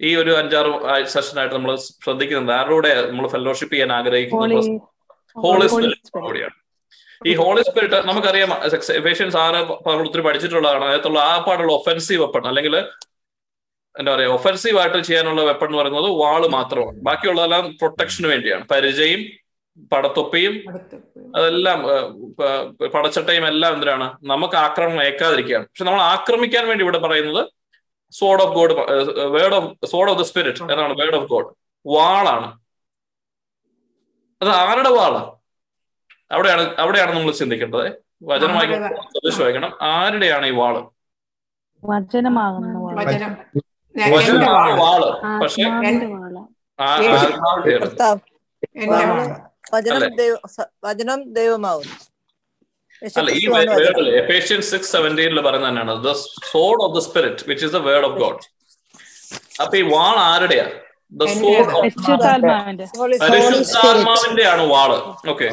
ഈ 0.00 0.10
ഒരു 0.22 0.32
അഞ്ചാറ് 0.40 0.70
സെഷനായിട്ട് 1.14 1.54
നമ്മൾ 1.58 1.72
ശ്രദ്ധിക്കുന്നുണ്ട്. 2.04 2.54
ആരോടെ 2.60 2.92
നമ്മൾ 3.10 3.26
ഫെലോഷിപ്പ് 3.34 3.74
ചെയ്യാൻ 3.74 3.90
holy 3.90 3.98
ആഗ്രഹിക്കുന്നത് 4.00 4.68
ഹോളി 5.44 5.66
സ്പിരിറ്റ്. 5.72 6.10
കൂടിയാണ് 6.26 6.56
ഈ 7.28 7.32
ഹോളി 7.40 7.62
സ്പിരിറ്റ് 7.68 7.98
നമുക്കറിയാം 8.08 8.50
എഫേഷ്യൻസ് 9.00 9.38
ആറ് 9.44 9.60
ഒത്തിരി 10.04 10.22
പഠിച്ചിട്ടുള്ളതാണ്. 10.26 10.84
അതിനകത്തുള്ള 10.88 11.20
ആ 11.30 11.34
പാടുള്ള 11.46 11.72
ഒഫൻസീവ് 11.78 12.20
വെപ്പൺ 12.24 12.44
അല്ലെങ്കിൽ 12.50 12.76
എന്താ 14.00 14.10
പറയാ 14.14 14.30
ഒഫൻസീവ് 14.36 14.78
ആയിട്ട് 14.80 14.98
ചെയ്യാനുള്ള 15.08 15.42
വെപ്പൺ 15.48 15.68
എന്ന് 15.70 15.78
പറയുന്നത് 15.80 16.08
വാൾ 16.22 16.42
മാത്രമാണ്. 16.56 16.98
ബാക്കിയുള്ളതെല്ലാം 17.08 17.64
പ്രൊട്ടക്ഷന് 17.80 18.28
വേണ്ടിയാണ്. 18.32 18.64
പരിചയം 18.72 19.20
പടത്തൊപ്പിയും 19.92 20.54
അതെല്ലാം 21.38 21.78
പടച്ചട്ടയും 22.94 23.44
എല്ലാം 23.52 23.72
എന്തിനാണ്? 23.76 24.06
നമുക്ക് 24.32 24.56
ആക്രമണം 24.66 25.02
ഏക്കാതിരിക്കുകയാണ് 25.08 25.66
പക്ഷെ 25.70 25.86
നമ്മൾ 25.88 26.02
ആക്രമിക്കാൻ 26.14 26.64
വേണ്ടി 26.70 26.84
ഇവിടെ 26.86 27.00
പറയുന്നത് 27.06 27.42
sword 28.18 28.42
of 28.44 28.54
God 28.58 28.74
word 29.36 29.56
of 29.58 29.90
sword 29.92 30.10
of 30.12 30.18
the 30.20 30.24
Spirit 30.30 30.62
എന്നാണ് 30.72 30.94
വേർഡ് 31.00 31.18
ഓഫ് 31.20 31.28
ഗോഡ് 31.32 31.48
വാളാണ്. 31.94 32.48
അത് 34.42 34.48
ആരുടെ 34.48 34.88
വാളാ? 34.88 35.32
അവിടെയാണ് 36.30 36.74
അവിടെയാണ് 36.78 37.16
നമ്മൾ 37.16 37.32
ചിന്തിക്കേണ്ടത്. 37.32 37.92
വചനമായി 38.22 38.66
സന്ദേശം 38.66 39.40
വായിക്കണം. 39.40 39.78
ആരുടെയാണ് 39.82 40.46
ഈ 40.46 40.50
വാൾ? 40.50 40.90
വചനമാകുന്ന 44.10 44.74
വാൾ. 44.74 45.20
പക്ഷെ 45.42 45.62
വചനം 49.72 49.94
അല്ലേ? 49.94 50.08
ദൈവ 50.08 50.36
സ- 50.46 50.70
വചനം 50.84 51.32
ദൈവമാവും 51.32 51.84
അല്ല 53.16 53.30
ഈ 53.30 53.34
യേശുക്രിസ്തുവാണ് 53.34 53.64
വചനം. 53.64 53.76
വേർഡിൽ 53.76 54.08
എഫേഷ്യൻ 54.16 54.62
സിക്സ് 54.62 54.92
സെവന്റീനിൽ 54.92 55.40
പറയുന്നത് 55.40 55.70
തന്നെയാണ്. 55.70 56.04
The 56.04 56.12
sword 56.52 56.82
of 56.82 56.96
the 56.96 56.98
Spirit 56.98 57.44
which 57.48 57.66
is 57.66 57.74
the 57.74 57.76
word 57.76 58.06
of 58.06 58.18
God 58.18 58.38
അപ്പൊ 59.62 59.76
ഈ 59.76 59.82
വാൾ 59.82 60.14
ആരുടെയാ? 60.16 60.70
പരിശുദ്ധാത്മാവിന്റെ 63.22 64.44
ആണ് 64.44 64.62
വാൾ. 64.62 64.92
ഓക്കെ 65.30 65.44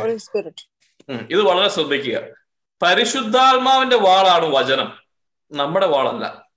ഇത് 1.30 1.42
വളരെ 1.42 1.70
ശ്രദ്ധിക്കുക. 1.70 2.20
പരിശുദ്ധാത്മാവിന്റെ 2.82 3.96
വാളാണ് 3.96 4.46
വചനം. 4.46 4.94
നമ്മുടെ 5.52 5.88
വാളല്ല. 5.88 6.48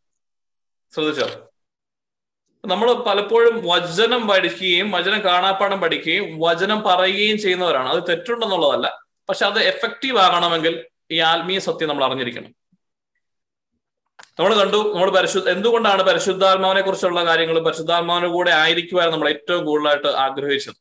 ശ്രദ്ധിച്ചോ? 0.95 1.51
നമ്മൾ 2.67 2.93
പലപ്പോഴും 2.93 3.63
വചനം 3.69 4.29
പഠിക്കുകയും 4.29 4.91
വചനം 4.91 5.25
കാണാപ്പാടം 5.25 5.81
പഠിക്കുകയും 5.81 6.41
വചനം 6.41 6.83
പറയുകയും 6.83 7.39
ചെയ്യുന്നവരാണ്. 7.39 7.89
അത് 7.89 8.03
തെറ്റുണ്ടെന്നുള്ളതല്ല. 8.09 9.01
പക്ഷെ 9.29 9.47
അത് 9.47 9.59
എഫക്റ്റീവ് 9.59 10.19
ആകണമെങ്കിൽ 10.19 10.85
ഈ 11.11 11.19
ആത്മീയ 11.19 11.59
സത്യം 11.59 11.89
നമ്മൾ 11.89 12.05
അറിഞ്ഞിരിക്കണം. 12.05 12.55
നമ്മൾ 14.39 14.53
കണ്ടു 14.55 14.79
നമ്മൾ 14.95 15.11
പരിശുദ്ധ 15.11 15.49
എന്തുകൊണ്ടാണ് 15.49 16.03
പരിശുദ്ധാത്മാവിനെ 16.03 16.81
കുറിച്ചുള്ള 16.81 17.21
കാര്യങ്ങൾ 17.25 17.57
പരിശുദ്ധാത്മാവിന്റെ 17.61 18.29
കൂടെ 18.29 18.51
ആയിരിക്കുവാൻ 18.57 19.09
നമ്മൾ 19.13 19.29
ഏറ്റവും 19.29 19.63
കൂടുതലായിട്ട് 19.65 20.11
ആഗ്രഹിച്ചത്? 20.25 20.79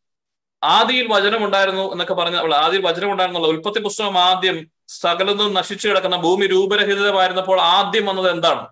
ആദിയിൽ 0.63 1.05
വചനം 1.07 1.41
ഉണ്ടായിരുന്നു 1.45 1.85
എന്നൊക്കെ 1.93 2.13
പറഞ്ഞ 2.13 2.35
ആദിയിൽ 2.59 2.83
വചനം 2.85 3.09
ഉണ്ടായിരുന്നുള്ള 3.11 3.47
ഉൽപ്പത്തി 3.47 3.79
പുസ്തകം 3.79 4.17
ആദ്യം 4.19 4.57
സകലതും 4.95 5.53
നശിച്ചു 5.53 5.85
കിടക്കുന്ന 5.87 6.17
ഭൂമി 6.17 6.45
രൂപരഹിതമായിരുന്നപ്പോൾ 6.47 7.59
ആദ്യം 7.71 8.05
വന്നത് 8.05 8.29
എന്താണ്? 8.31 8.63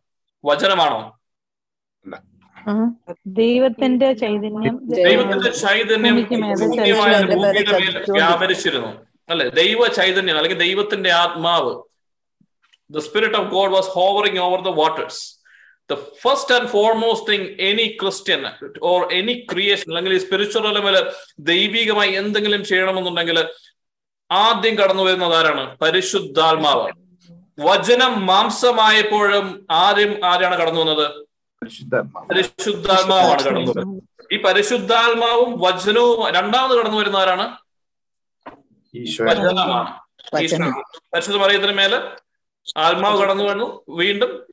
വചനമാണോ? 0.44 1.02
ദൈവത്തിന്റെ 3.40 4.10
ചൈതന്യം 4.14 4.76
ദൈവത്തിന്റെ 5.00 5.50
ചൈതന്യം 5.64 6.18
ഭൂമിയുടെ 6.26 6.86
മേൽ 7.74 7.96
വ്യാപരിച്ചിരുന്നു. 8.18 8.92
അല്ലെ? 9.30 9.46
ദൈവ 9.62 9.88
ചൈതന്യം 9.98 10.38
അല്ലെങ്കിൽ 10.38 10.60
ദൈവത്തിന്റെ 10.66 11.12
ആത്മാവ് 11.14 11.74
the 12.92 12.98
Spirit 12.98 13.34
of 13.34 13.46
God 13.56 13.70
was 13.78 13.88
hovering 13.98 14.38
over 14.46 14.60
the 14.66 14.74
waters. 14.82 15.18
The 15.90 15.98
first 16.24 16.50
and 16.58 16.66
foremost 16.70 17.22
thing 17.30 17.44
any 17.70 17.86
Christian 18.02 18.42
or 18.90 19.00
any 19.20 19.36
creation 19.52 19.88
അല്ലെങ്കിൽ 19.88 20.18
സ്പിരിച്വൽ 20.18 20.74
ലെവൽ 20.74 21.12
ദൈവികമായി 21.40 22.12
എന്തെങ്കിലും 22.12 22.66
ചെയ്യണമെന്നുണ്ടെങ്കിൽ 22.66 23.50
ആദ്യം 24.32 24.76
കടന്നു 24.76 25.04
വരുന്നത് 25.04 25.36
ആരാണ്? 25.36 25.78
പരിശുദ്ധാത്മാവ്. 25.78 26.92
വചനം 27.60 28.26
മാംസമായപ്പോഴും 28.26 29.68
ആരും 29.72 30.26
ആരാണ് 30.26 30.56
കടന്നു 30.56 30.82
വന്നത്? 30.82 31.08
പരിശുദ്ധാത്മാവാണ് 32.32 33.44
കടന്നു 33.44 33.72
വരുന്നത് 33.72 34.04
ഈ 34.34 34.38
പരിശുദ്ധാത്മാവും 34.42 35.60
വചനവും 35.60 36.32
രണ്ടാമത് 36.32 36.78
കടന്നു 36.80 36.98
വരുന്ന 36.98 37.18
ആരാണ്? 37.18 37.58
ഈശോ 38.96 39.24
വചനമാണ്. 39.26 40.00
വചനം. 40.34 40.44
ഈശ്വരൻ. 40.44 40.74
പരിശുദ്ധ 41.14 41.38
മറിയത്തിന് 41.38 41.74
മേൽ 41.74 42.02
ആത്മാവ് 42.78 43.22
കടന്നു 43.22 43.44
വന്നു. 43.44 43.84
വീണ്ടും 43.90 44.48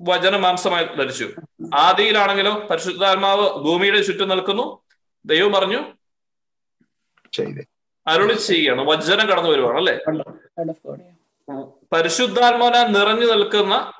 വചന 0.00 0.36
മാംസമായി 0.36 0.84
ധരിച്ചു. 0.84 1.30
ആദിയിലാണെങ്കിലോ 1.74 2.66
പരിശുദ്ധാത്മാവ് 2.70 3.50
ഭൂമിയുടെ 3.50 4.02
ചുറ്റും 4.02 4.28
നിൽക്കുന്നു. 4.28 4.80
ദൈവം 5.26 5.52
പറഞ്ഞു 5.52 5.84
അരുളി 8.06 8.34
ചെയ്യണം. 8.34 8.86
വചനം 8.86 9.26
കടന്നു 9.26 9.50
വരുവാണ് 9.50 9.76
അല്ലെ? 9.76 10.00
പരിശുദ്ധാത്മാവിനെ 11.92 12.86
നിറഞ്ഞു 12.86 13.26
നിൽക്കുന്ന 13.26 13.92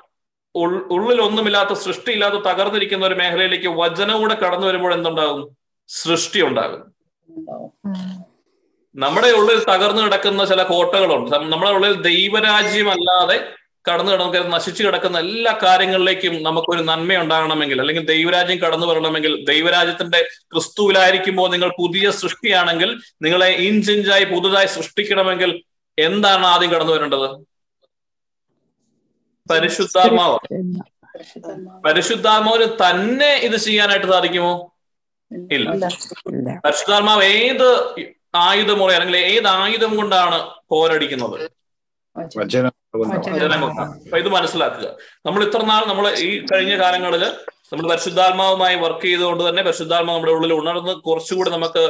ഉള്ളിലൊന്നുമില്ലാത്ത 0.55 0.77
ഉള്ളിൽ 0.77 1.21
ഒന്നുമില്ലാത്ത 1.21 1.69
സൃഷ്ടിയില്ലാത്ത 1.69 2.35
തകർന്നിരിക്കുന്ന 2.35 3.05
ഒരു 3.05 3.15
മേഖലയിലേക്ക് 3.15 3.67
വചനം 3.67 4.19
കൂടെ 4.19 4.35
കടന്നു 4.35 4.67
വരുമ്പോൾ 4.67 4.93
എന്തുണ്ടാകും? 4.93 5.57
സൃഷ്ടി 5.87 6.41
ഉണ്ടാകും. 6.41 6.93
നമ്മുടെ 8.95 9.31
ഉള്ളിൽ 9.31 9.59
തകർന്നു 9.69 10.01
കിടക്കുന്ന 10.01 10.45
ചില 10.45 10.63
കോട്ടകളുണ്ട് 10.63 11.31
നമ്മുടെ 11.45 11.71
ഉള്ളിൽ 11.71 11.93
ദൈവരാജ്യമല്ലാതെ 12.01 13.37
കടന്നു 13.85 14.11
കിടക്കുന്ന 14.11 14.55
നശിച്ചു 14.55 14.83
കിടക്കുന്ന 14.83 15.19
എല്ലാ 15.19 15.59
കാര്യങ്ങളിലേക്കും 15.63 16.43
നമുക്കൊരു 16.43 16.81
നന്മ 16.81 17.17
ഉണ്ടാകണമെങ്കിൽ 17.17 17.81
അല്ലെങ്കിൽ 17.81 18.05
ദൈവരാജ്യം 18.05 18.57
കടന്നു 18.57 18.85
വരണമെങ്കിൽ 18.85 19.43
ദൈവരാജ്യത്തിന്റെ 19.43 20.19
ക്രിസ്തുവിലായിരിക്കുമ്പോൾ 20.53 21.51
നിങ്ങൾ 21.51 21.71
പുതിയ 21.77 22.11
സൃഷ്ടിയാണെങ്കിൽ 22.11 22.89
നിങ്ങളെ 23.21 23.49
ഇഞ്ചിഞ്ചായി 23.65 24.23
പുതുതായി 24.25 24.65
സൃഷ്ടിക്കണമെങ്കിൽ 24.67 25.51
എന്താണ് 25.97 26.45
ആദ്യം 26.45 26.71
കടന്നു 26.71 26.93
വരേണ്ടത് 26.93 27.27
പരിശുദ്ധാത്മാവ് 29.49 30.37
പരിശുദ്ധാത്മാവ്. 31.15 31.81
പരിശുദ്ധാത്മാവിന് 31.83 32.67
തന്നെ 32.81 33.35
ഇത് 33.37 33.57
ചെയ്യാനായിട്ട് 33.57 34.07
സാധിക്കുമോ 34.07 34.53
ഇല്ല. 35.51 35.69
പരിശുദ്ധാത്മാവ് 36.65 37.23
ഏത് 37.35 37.67
ആയുധമുറ 38.35 38.91
അല്ലെങ്കിൽ 38.97 39.17
ഏത് 39.17 39.47
ആയുധം 39.47 39.91
കൊണ്ടാണ് 39.97 40.37
പോരടിക്കുന്നത്? 40.71 41.37
അപ്പൊ 42.15 44.17
ഇത് 44.23 44.29
മനസ്സിലാക്കുക. 44.37 44.87
നമ്മൾ 45.25 45.41
ഇത്രനാൾ 45.47 45.83
നമ്മൾ 45.91 46.05
ഈ 46.25 46.29
കഴിഞ്ഞ 46.51 46.73
കാലങ്ങളിൽ 46.81 47.23
നമ്മൾ 47.71 47.85
പരിശുദ്ധാത്മാവുമായി 47.91 48.75
വർക്ക് 48.83 49.03
ചെയ്തുകൊണ്ട് 49.03 49.43
തന്നെ 49.49 49.61
പരിശുദ്ധാത്മാവ് 49.67 50.17
നമ്മുടെ 50.17 50.33
ഉള്ളിൽ 50.37 50.53
ഉണർന്ന് 50.53 50.93
കുറച്ചുകൂടി 51.07 51.49
നമുക്ക് 51.49 51.83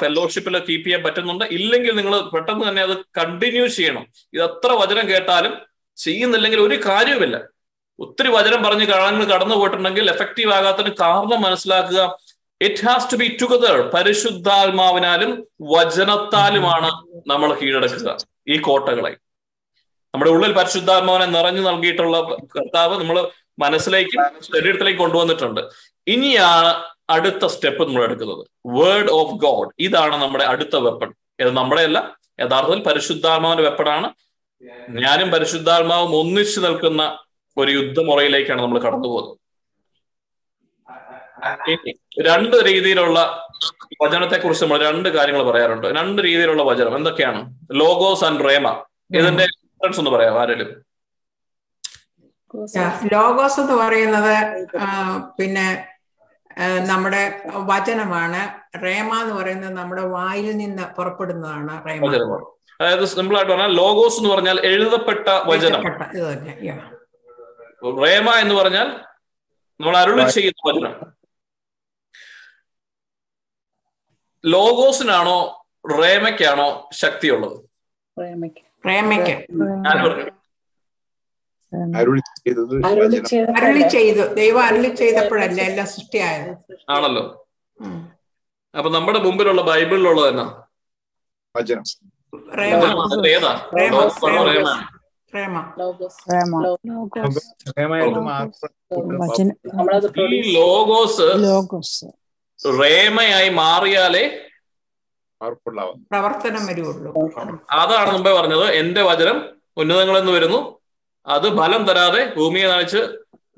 ഫെലോഷിപ്പിൽ 0.00 0.54
കീപ്പ് 0.68 0.86
ചെയ്യാൻ 0.86 1.02
പറ്റുന്നുണ്ട്. 1.06 1.44
ഇല്ലെങ്കിൽ 1.56 1.92
നിങ്ങൾ 1.98 2.14
പെട്ടെന്ന് 2.34 2.64
തന്നെ 2.68 2.82
അത് 2.86 2.94
കണ്ടിന്യൂ 3.18 3.66
ചെയ്യണം. 3.76 4.04
ഇത് 4.34 4.42
എത്ര 4.48 4.70
വചനം 4.82 5.04
കേട്ടാലും 5.10 5.52
ചെയ്യുന്നില്ലെങ്കിൽ 5.98 6.60
ഒരു 6.60 6.78
കാര്യവുമില്ല. 6.86 7.36
ഒത്തിരി 8.04 8.30
വചനം 8.36 8.62
പറഞ്ഞ് 8.62 8.84
കാര്യങ്ങൾ 8.84 9.24
കടന്നു 9.34 9.54
പോയിട്ടുണ്ടെങ്കിൽ 9.54 10.10
എഫക്റ്റീവ് 10.14 10.52
ആകാത്തതിന് 10.56 10.94
കാരണം 11.00 11.40
മനസ്സിലാക്കുക. 11.46 12.00
It 12.60 12.82
has 12.86 13.08
to 13.12 13.16
be 13.20 13.26
together 13.40 13.76
പരിശുദ്ധാത്മാവിനാലും 13.94 15.30
വചനത്താലുമാണ് 15.72 16.90
നമ്മൾ 17.32 17.48
കീഴടക്കുക 17.60 18.10
ഈ 18.52 18.56
കോട്ടകളെ. 18.66 19.12
നമ്മുടെ 20.14 20.30
ഉള്ളിൽ 20.34 20.52
പരിശുദ്ധാത്മാവിനെ 20.58 21.26
നിറഞ്ഞു 21.36 21.62
നൽകിയിട്ടുള്ള 21.68 22.18
കർത്താവ് 22.54 22.94
നമ്മൾ 23.00 23.16
മനസ്സിലേക്ക് 23.64 24.16
ശരീരത്തിലേക്ക് 24.48 25.00
കൊണ്ടുവന്നിട്ടുണ്ട്. 25.02 25.60
ഇനിയാണ് 26.06 26.70
അടുത്ത 27.14 27.44
സ്റ്റെപ്പ് 27.54 27.82
നമ്മൾ 27.88 28.02
എടുക്കുന്നത്. 28.08 28.42
വേർഡ് 28.76 29.12
ഓഫ് 29.18 29.34
ഗോഡ് 29.44 29.70
ഇതാണ് 29.86 30.16
നമ്മുടെ 30.22 30.44
അടുത്ത 30.52 30.76
വെപ്പൺ 30.86 31.10
ഇത് 31.42 31.50
നമ്മുടെ 31.60 31.82
അല്ല 31.88 31.98
യഥാർത്ഥത്തിൽ 32.42 32.82
പരിശുദ്ധാത്മാവിന്റെ 32.88 33.64
വെപ്പണാണ് 33.68 34.08
ഞാനും 35.04 35.28
പരിശുദ്ധാത്മാവും 35.34 36.12
ഒന്നിച്ചു 36.20 36.60
നിൽക്കുന്ന 36.66 37.02
ഒരു 37.56 37.70
യുദ്ധമുറയിലേക്കാണ് 37.78 38.60
നമ്മൾ 38.64 38.78
കടന്നു 38.86 39.08
പോകുന്നത് 39.08 39.36
രണ്ട് 42.20 42.56
രീതിയിലുള്ള 42.66 43.48
വചനത്തെ 44.02 44.36
കുറിച്ച് 44.36 44.64
നമ്മൾ 44.64 44.78
രണ്ട് 44.86 45.08
കാര്യങ്ങൾ 45.08 45.42
പറയാറുണ്ട്. 45.42 45.86
രണ്ട് 45.86 46.22
രീതിയിലുള്ള 46.22 46.62
വചനം. 46.62 46.96
എന്തൊക്കെയാണ്? 46.96 47.54
Logos 47.72 48.24
and 48.24 48.48
rhema. 48.48 48.84
ഇതിന്റെ 49.14 49.44
ഡിഫറൻസ് 49.44 49.98
ഒന്ന് 49.98 50.10
പറയാം 50.10 50.40
ആരെങ്കിലും? 50.40 50.82
ലോഗോസ്. 53.12 53.60
എന്ന് 53.60 53.72
പറയുന്നത് 53.72 54.66
പിന്നെ 55.38 55.88
നമ്മുടെ 56.86 57.40
വചനമാണ്. 57.46 58.42
റേമ 58.84 59.20
എന്ന് 59.22 59.34
പറയുന്നത് 59.34 59.74
നമ്മുടെ 59.74 60.02
വായിൽ 60.02 60.56
നിന്ന് 60.56 60.94
പുറപ്പെടുന്നതാണ് 60.94 61.88
റേമ. 61.88 62.46
അതായത് 62.80 63.04
സിമ്പിൾ 63.04 63.36
ആയിട്ട് 63.36 63.52
പറഞ്ഞാൽ 63.52 63.72
ലോഗോസ് 63.76 64.18
എന്ന് 64.18 64.28
പറഞ്ഞാൽ 64.28 64.60
എഴുതപ്പെട്ട 64.60 65.28
വചനം. 65.28 65.82
റേമ 68.04 68.30
എന്ന് 68.30 68.54
പറഞ്ഞാൽ 68.54 68.86
നമ്മൾ 69.80 69.96
അരുളി 69.96 70.30
ചെയ്യുന്ന 70.30 70.72
വചനം. 70.72 71.15
ലോഗോസിനാണോ 74.46 75.38
റേമയ്ക്കാണോ 76.02 76.88
ശക്തിയുള്ളത്? 76.92 77.56
ഞാൻ 78.86 79.98
പറഞ്ഞു? 80.04 80.32
അരുളി 83.56 83.80
ചെയ്ത 83.88 84.34
ദൈവം 84.34 84.62
അരളി 84.64 84.88
ചെയ്തപ്പോഴല്ലേ 84.94 85.64
എല്ലാം 85.64 85.86
സൃഷ്ടിയായത്? 85.86 86.52
ആണല്ലോ. 86.90 87.24
അപ്പൊ 88.74 88.90
നമ്മുടെ 88.90 89.18
മുമ്പിലുള്ള 89.18 89.62
ബൈബിളിലുള്ളത് 89.62 90.28
എന്നാ? 90.28 90.62
ഏതാ? 93.28 93.52
Logos 100.56 101.28
logos. 101.46 102.06
റേമയായി 102.80 103.48
മാറിയാലേ 103.60 104.24
പ്രവർത്തനം 106.12 106.62
വരുള്ളൂ 106.66 107.12
അതാണ് 107.70 108.10
മുമ്പേ 108.14 108.32
പറഞ്ഞത്. 108.38 108.66
എന്റെ 108.80 109.02
വചനം 109.02 109.38
ഉന്നതങ്ങളിൽ 109.76 110.20
നിന്ന് 110.20 110.32
വരുന്നു. 110.32 110.60
അത് 111.26 111.46
ഫലം 111.58 111.82
തരാതെ 111.88 112.22
ഭൂമിയെ 112.36 112.66
നനച്ച് 112.68 113.00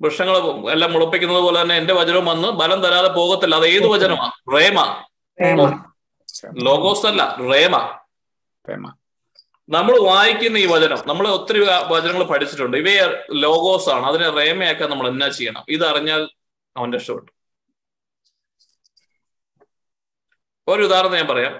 വൃക്ഷങ്ങൾ 0.00 0.36
എല്ലാം 0.70 0.92
മുളപ്പിക്കുന്നത് 0.92 1.40
പോലെ 1.44 1.62
തന്നെ 1.62 1.76
എന്റെ 1.76 1.94
വചനം 1.94 2.24
വന്ന് 2.26 2.48
ഫലം 2.61 2.80
തരാതെ 2.82 3.09
പോകത്തില്ല. 3.09 3.54
അത് 3.61 3.66
ഏത് 3.66 3.86
വചനമാണ് 3.86 4.32
റേമ. 4.56 4.78
ലോകോസ് 5.38 6.46
ലോഗോസ് 6.66 7.06
അല്ല 7.06 7.22
റേമ. 7.52 7.76
നമ്മൾ 9.68 9.94
വായിക്കുന്ന 10.02 10.59
ഈ 10.59 10.66
വചനം 10.66 11.00
നമ്മൾ 11.06 11.28
ഒത്തിരി 11.28 11.61
വചനങ്ങൾ 11.92 12.24
പഠിച്ചിട്ടുണ്ട്. 12.24 12.76
ഇവയെ 12.76 13.02
ലോഗോസ് 13.44 13.88
ആണ് 13.94 14.06
അതിനെ 14.06 14.28
റേമയാക്കാൻ 14.30 14.90
നമ്മൾ 14.90 15.09
എന്നാ 15.09 15.28
ചെയ്യണം? 15.28 15.64
ഇത് 15.68 15.84
അറിഞ്ഞാൽ 15.86 16.22
അവൻ 16.76 16.88
രക്ഷപ്പെട്ടു 16.92 17.30
ഒരു 20.68 20.82
ഉദാഹരണം 20.82 21.14
ഞാൻ 21.14 21.26
പറയാം. 21.26 21.54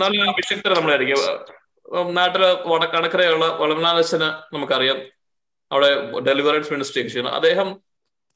നല്ല 0.00 0.30
വിശക്തരെ 0.30 0.74
നമ്മളായിരിക്കും. 0.74 1.18
നാട്ടിലെ 2.14 2.54
കണക്കരയുള്ള 2.86 3.46
വളർനാഥന് 3.46 4.54
നമുക്കറിയാം. 4.54 4.98
അവിടെ 5.72 6.18
ഡെലിവറൻസ് 6.20 6.72
മിനിസ്ട്രി 6.72 7.08
ചെയ്യണം 7.08 7.34
അദ്ദേഹം 7.34 7.80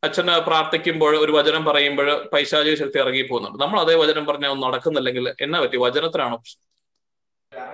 അച്ഛന് 0.05 0.41
പ്രാർത്ഥിക്കുമ്പോൾ 0.47 1.17
ഒരു 1.17 1.33
വചനം 1.33 1.65
പറയുമ്പോൾ 1.65 2.25
പൈശാചിക 2.33 2.75
ശക്തി 2.75 2.99
ഇറങ്ങി 2.99 3.23
പോകുന്നുണ്ട് 3.23 3.65
നമ്മൾ 3.65 3.81
അതേ 3.81 3.95
വചനം 3.95 4.27
പറഞ്ഞാൽ 4.27 4.51
ഒന്നും 4.51 4.71
നടക്കുന്നില്ലെങ്കിൽ 4.71 5.35
എന്നാ 5.41 5.61
പറ്റി? 5.61 5.77
വചനത്തിനാണോ? 5.77 6.43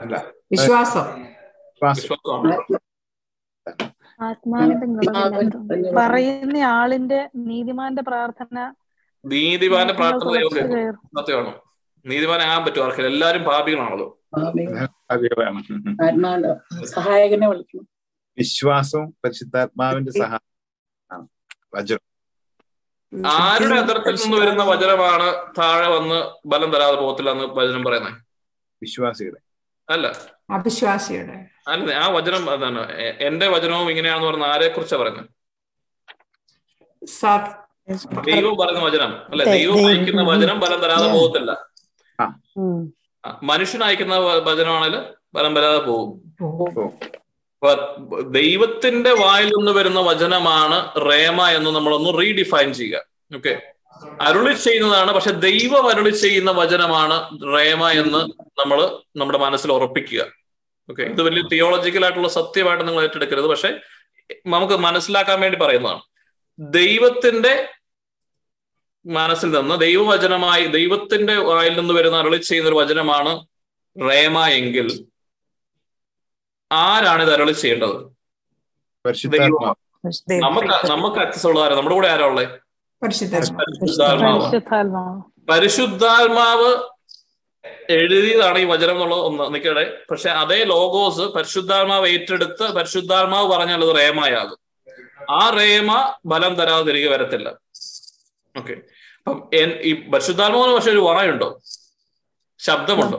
അല്ല. 0.00 0.24
വിശ്വാസം. 0.52 1.06
പറയുന്ന 5.96 6.56
ആളിന്റെ 6.58 7.30
നീതിമാന്റെ 7.36 8.02
പ്രാർത്ഥന 8.02 8.74
നീതിമാന്റെ 9.24 9.94
പ്രാർത്ഥന 9.94 10.28
ദൈവം 10.28 10.56
കേൾക്കും 10.56 10.78
കയറും. 10.78 11.10
സത്യമാണ്? 11.18 11.69
നീതിമാനാകാൻ 12.06 12.64
പറ്റും 12.64 12.84
ആർക്കും. 12.84 13.06
എല്ലാരും 13.06 13.42
പാപികളാണല്ലോ. 13.42 14.20
സഹായകനെ 16.84 17.48
വിളിക്കണം. 17.48 17.88
വിശ്വാസവും 18.38 19.14
പരിശുദ്ധാത്മാവിന്റെ 19.24 20.12
സഹായം. 20.12 21.30
ആരുടെ 23.26 23.80
അതിർത്തിൽ 23.80 24.14
നിന്ന് 24.14 24.36
വരുന്ന 24.36 24.64
വചനമാണ് 24.64 25.54
താഴെ 25.58 25.88
വന്ന് 25.88 26.48
ബലം 26.48 26.70
തരാതെ 26.70 26.96
പോകത്തില്ല 26.96 27.30
എന്ന് 27.30 27.44
വചനം 27.44 27.84
പറയുന്നത് 27.84 28.14
വിശ്വാസിയുടെ. 28.82 29.40
അല്ല. 29.92 30.12
അവിശ്വാസിയുടെ. 30.50 31.46
അല്ല 31.68 31.92
ആ 31.92 32.08
വചനം 32.08 32.50
അതാണ്. 32.50 32.92
എ- 32.92 33.26
എന്റെ 33.26 33.48
വചനവും 33.48 33.90
ഇങ്ങനെയാണെന്ന് 33.90 34.28
പറഞ്ഞ 34.28 34.44
ആരെ 34.44 34.68
കുറിച്ചാ 34.68 34.96
പറയുന്നത് 34.96 35.28
ദൈവം 38.26 38.56
പറയുന്ന 38.56 38.80
വചനം. 38.80 39.30
അല്ലെ? 39.30 39.46
ദൈവം 39.46 39.86
അയക്കുന്ന 39.86 40.22
വചനം 40.22 40.60
ബലം 40.60 40.80
തരാതെ. 40.80 41.06
പോകത്തില്ല. 41.12 41.69
മനുഷ്യൻ 43.42 43.84
അയക്കുന്ന 43.84 44.38
ഭജനമാണെങ്കിൽ 44.38 45.00
പരമ്പരാതെ 45.36 45.78
പോകും 45.78 46.20
ദൈവത്തിന്റെ 48.30 49.12
വായിൽ 49.12 49.48
നിന്ന് 49.48 49.72
വരുന്ന 49.72 50.00
വചനമാണ് 50.00 51.10
റേമ 51.10 51.48
എന്ന് 51.48 51.70
നമ്മളൊന്ന് 51.70 52.18
റീഡിഫൈൻ 52.18 52.74
ചെയ്യുക. 52.74 53.02
ഓക്കെ? 53.36 53.62
അരുളി 54.20 54.54
ചെയ്യുന്നതാണ് 54.54 55.12
പക്ഷെ 55.12 55.30
ദൈവം 55.30 55.90
അരുളി 55.90 56.10
ചെയ്യുന്ന 56.10 56.50
വചനമാണ് 56.50 57.30
റേമ 57.56 57.88
എന്ന് 57.88 58.18
നമ്മൾ 58.60 58.98
നമ്മുടെ 59.16 59.38
മനസ്സിൽ 59.38 59.72
ഉറപ്പിക്കുക. 59.72 60.26
ഓക്കെ? 60.90 61.02
ഇത് 61.02 61.22
വലിയ 61.22 61.42
തിയോളജിക്കൽ 61.52 62.04
ആയിട്ടുള്ള 62.04 62.28
സത്യമായിട്ട് 62.28 62.88
നിങ്ങൾ 62.88 63.02
ഏറ്റെടുക്കരുത് 63.02 63.46
പക്ഷെ 63.46 63.80
നമുക്ക് 64.46 64.74
മനസ്സിലാക്കാൻ 64.74 65.40
വേണ്ടി 65.40 65.58
പറയുന്നതാണ്. 65.58 66.02
ദൈവത്തിന്റെ 66.58 67.68
മനസ്സിൽ 69.06 69.50
നിന്ന് 69.50 69.80
ദൈവവചനമായി 69.80 70.66
ദൈവത്തിന്റെ 70.66 71.36
വായിൽ 71.36 71.80
നിന്ന് 71.80 71.94
വരുന്ന 71.94 72.16
അരളി 72.16 72.36
ചെയ്യുന്ന 72.36 72.70
ഒരു 72.70 72.76
വചനമാണ് 72.76 73.46
റേമ 74.10 74.46
എങ്കിൽ. 74.46 75.06
ആരാണ് 76.72 77.22
ഇത് 77.22 77.34
അരളി 77.34 77.52
ചെയ്യേണ്ടത്? 77.52 77.96
നമുക്ക് 80.32 80.88
നമുക്ക് 80.90 81.16
അക്സസ് 81.16 81.46
ആരാ? 81.46 81.76
നമ്മുടെ 81.76 81.94
കൂടെ 81.94 82.08
ആരാ 82.08 82.24
ഉള്ളത് 82.26 82.48
പരിശുദ്ധാത്മാവ്. 85.50 86.70
എഴുതിയതാണ് 87.90 88.58
ഈ 88.58 88.64
വചനം 88.64 88.90
എന്നുള്ളത് 88.90 89.20
ഒന്ന് 89.20 89.54
നിൽക്കട്ടെ 89.54 90.02
പക്ഷെ 90.10 90.30
അതേ 90.30 90.64
ലോഗോസ് 90.64 91.20
പരിശുദ്ധാത്മാവ് 91.20 92.08
ഏറ്റെടുത്ത് 92.08 92.72
പരിശുദ്ധാത്മാവ് 92.72 93.48
പറഞ്ഞാൽ 93.48 93.84
അത് 93.84 93.96
റേമയാകും. 93.96 94.58
ആ 95.30 95.50
റേമ 95.50 96.14
ബലം 96.26 96.54
തരാതെ 96.54 96.82
തിരികെ 96.82 97.08
വരത്തില്ല. 97.08 97.69
ഓക്കെ 98.60 98.74
അപ്പം 99.18 99.38
ഈ 99.82 99.92
പരിശുദ്ധാത്മാവിന് 100.12 100.74
പക്ഷെ 100.76 100.90
ഒരു 100.90 101.02
വായുണ്ടോ 101.08 101.48
ശബ്ദമുണ്ടോ? 102.60 103.18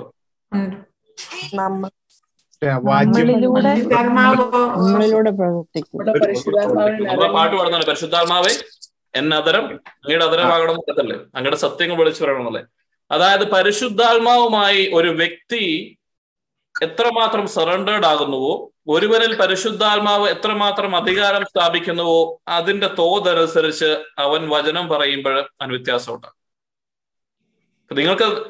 പാട്ട് 7.30 7.56
പാടുന്നതാണ്. 7.56 7.86
പരിശുദ്ധാത്മാവേ 7.88 8.54
എന്നെ 9.14 9.36
അതരം 9.38 9.64
അങ്ങയുടെ 9.96 10.26
അതരമാകണം 10.26 10.78
എന്നല്ലേ? 10.84 11.18
അങ്ങയുടെ 11.36 11.60
സത്യങ്ങൾ 11.64 11.96
വിളിച്ചു 11.98 12.22
പറയണമെന്നല്ലേ 12.24 12.64
അതായത് 13.12 13.46
പരിശുദ്ധാത്മാവുമായി 13.54 14.82
ഒരു 14.94 15.10
വ്യക്തി 15.20 15.64
എത്രമാത്രം 16.76 17.46
സറണ്ടേർഡ് 17.56 18.08
ആകുന്നുവോ 18.12 18.54
ഒരുവനിൽ 18.88 19.36
പരിശുദ്ധാത്മാവ് 19.36 20.30
എത്രമാത്രം 20.30 20.96
അധികാരം 20.96 21.44
സ്ഥാപിക്കുന്നുവോ 21.44 22.42
അതിന്റെ 22.48 22.88
തോതനുസരിച്ച് 22.88 24.04
അവൻ 24.20 24.50
വചനം 24.50 24.88
പറയുമ്പോൾ 24.88 25.40
അവൻ 25.40 25.70
വ്യത്യാസമുണ്ട്. 25.70 26.28
നിങ്ങൾക്ക് 27.94 28.44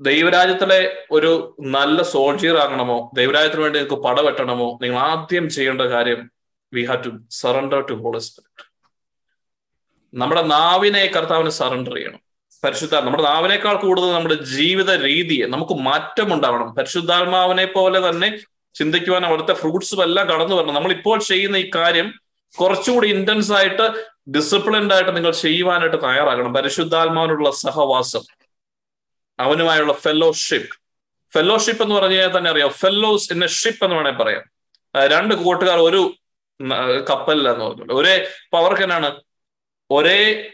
ദൈവരാജ്യത്തിലെ 0.00 1.06
ഒരു 1.10 1.56
നല്ല 1.60 2.02
സോൾജിയർ 2.02 2.56
ആകണമോ? 2.56 3.10
ദൈവരാജ്യത്തിന് 3.14 3.62
വേണ്ടി 3.62 3.78
നിങ്ങൾക്ക് 3.78 4.02
പടവെട്ടണമോ 4.02 4.78
നിങ്ങൾ 4.82 4.98
ആദ്യം 4.98 5.50
ചെയ്യേണ്ട 5.50 5.82
കാര്യം 5.82 6.30
we 6.72 6.84
have 6.84 7.04
to 7.04 7.10
surrender 7.30 7.80
to 7.80 7.92
Holy 7.92 8.18
Spirit 8.18 8.66
നമ്മുടെ 10.14 10.42
നാവിനെ 10.42 11.06
കർത്താവിന് 11.06 11.50
സറണ്ടർ 11.50 11.94
ചെയ്യണം. 11.94 12.20
പരിശുദ്ധ 12.64 12.94
നമ്മുടെ 12.94 13.22
നാവിനേക്കാൾ 13.22 13.76
കൂടുതൽ 13.76 14.12
നമ്മുടെ 14.12 14.34
ജീവിത 14.34 15.04
രീതിയെ 15.04 15.46
നമുക്ക് 15.46 15.72
മാറ്റമുണ്ടാവണം. 15.72 16.74
പരിശുദ്ധാത്മാവിനെ 16.74 17.64
പോലെ 17.64 18.08
തന്നെ 18.08 18.38
ചിന്തിക്കുവാൻ 18.78 19.26
അവിടുത്തെ 19.26 19.52
ഫ്രൂട്ട്സും 19.52 20.02
എല്ലാം 20.02 20.26
കടന്നു 20.28 20.56
വരണം. 20.56 20.74
നമ്മൾ 20.74 20.92
ഇപ്പോൾ 20.92 21.18
ചെയ്യുന്ന 21.20 21.56
ഈ 21.56 21.70
കാര്യം 21.74 22.08
കുറച്ചുകൂടി 22.60 23.08
ഇന്റൻസ് 23.08 23.52
ആയിട്ട് 23.52 23.86
ഡിസിപ്ലിൻഡ് 24.30 24.94
ആയിട്ട് 24.94 25.16
നിങ്ങൾ 25.16 25.30
ചെയ്യുവാനായിട്ട് 25.30 25.98
തയ്യാറാകണം. 26.02 26.54
പരിശുദ്ധാത്മാവിനുള്ള 26.54 27.50
സഹവാസം 27.50 28.24
അവനുമായുള്ള 29.38 29.92
ഫെലോഷിപ്പ് 29.92 30.74
ഫെലോഷിപ്പ് 31.34 31.82
എന്ന് 31.82 31.94
പറഞ്ഞു 31.94 32.14
കഴിഞ്ഞാൽ 32.14 32.38
തന്നെ 32.38 32.50
അറിയാം 32.50 32.70
ഫെലോസ് 32.70 33.32
ഇൻ 33.32 33.44
എ 33.44 33.46
ഷിപ്പ് 33.46 33.84
എന്ന് 33.84 33.96
വേണമെങ്കിൽ 33.96 34.22
പറയാം. 34.22 34.44
രണ്ട് 34.94 35.34
കൂട്ടുകാർ 35.34 35.78
ഒരു 35.78 36.00
കപ്പലിലാന്ന് 37.10 37.64
പറഞ്ഞു 37.64 37.94
ഒരേ 37.94 38.14
അപ്പൊ 38.44 38.58
അവർക്ക് 38.58 38.82
എന്നാണ് 38.82 39.08
ഒരേ 39.90 40.50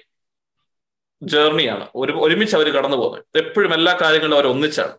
ജേർണിയാണ് 1.22 1.88
ഒരു 1.94 2.12
ഒരുമിച്ച് 2.12 2.56
അവർ 2.56 2.68
കടന്നു 2.76 2.96
പോകുന്നത് 2.96 3.38
എപ്പോഴും 3.38 3.74
എല്ലാ 3.74 3.98
കാര്യങ്ങളും 4.02 4.34
അവർ 4.34 4.46
ഒന്നിച്ചാണ്. 4.46 4.94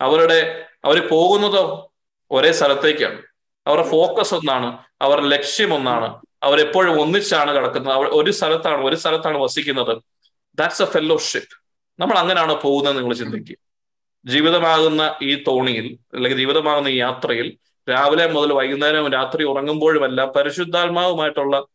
അവരുടെ 0.00 0.66
അവർ 0.84 1.08
പോകുന്നതോ 1.08 1.91
ഒരേ 2.32 2.52
സ്ഥലത്തേക്കാണ്. 2.52 3.22
അവരുടെ 3.66 3.88
ഫോക്കസ് 3.88 4.34
ഒന്നാണ് 4.34 4.78
അവരുടെ 5.02 5.26
ലക്ഷ്യം 5.26 5.74
ഒന്നാണ് 5.74 6.08
അവരെപ്പോഴും 6.42 7.00
ഒന്നിച്ചാണ് 7.00 7.56
കിടക്കുന്നത്. 7.56 7.94
അവർ 7.94 8.06
ഒരു 8.06 8.30
സ്ഥലത്താണ് 8.30 8.84
ഒരു 8.84 8.96
സ്ഥലത്താണ് 8.96 9.38
വസിക്കുന്നത്. 9.38 10.02
ദാറ്റ്സ് 10.58 10.82
എ 10.82 10.84
ഫെല്ലോഷിപ്പ് 10.84 11.54
നമ്മൾ 11.98 12.18
അങ്ങനെയാണ് 12.18 12.62
പോകുന്നത് 12.62 12.96
നിങ്ങൾ 12.98 13.14
ചിന്തിക്കുക. 13.14 13.56
ജീവിതമാകുന്ന 14.26 15.18
ഈ 15.22 15.44
തോണിയിൽ 15.48 15.98
അല്ലെങ്കിൽ 16.14 16.38
ജീവിതമാകുന്ന 16.38 16.88
ഈ 16.88 16.96
യാത്രയിൽ 16.96 17.58
രാവിലെ 17.90 18.26
മുതൽ 18.26 18.52
വൈകുന്നേരം 18.52 19.12
രാത്രി 19.12 19.44
ഉറങ്ങുമ്പോഴുമെല്ലാം 19.44 20.32
പരിശുദ്ധാത്മാവുമായിട്ടുള്ള 20.36 21.66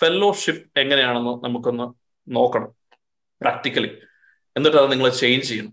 ഫെല്ലോഷിപ്പ് 0.00 0.80
എങ്ങനെയാണെന്ന് 0.80 1.44
നമുക്കൊന്ന് 1.44 1.86
നോക്കണം. 2.28 2.70
പ്രാക്ടിക്കലി 3.40 3.90
എന്നിട്ട് 4.56 4.76
അത് 4.76 4.92
നിങ്ങൾ 4.92 5.08
ചേഞ്ച് 5.08 5.48
ചെയ്യണം. 5.48 5.72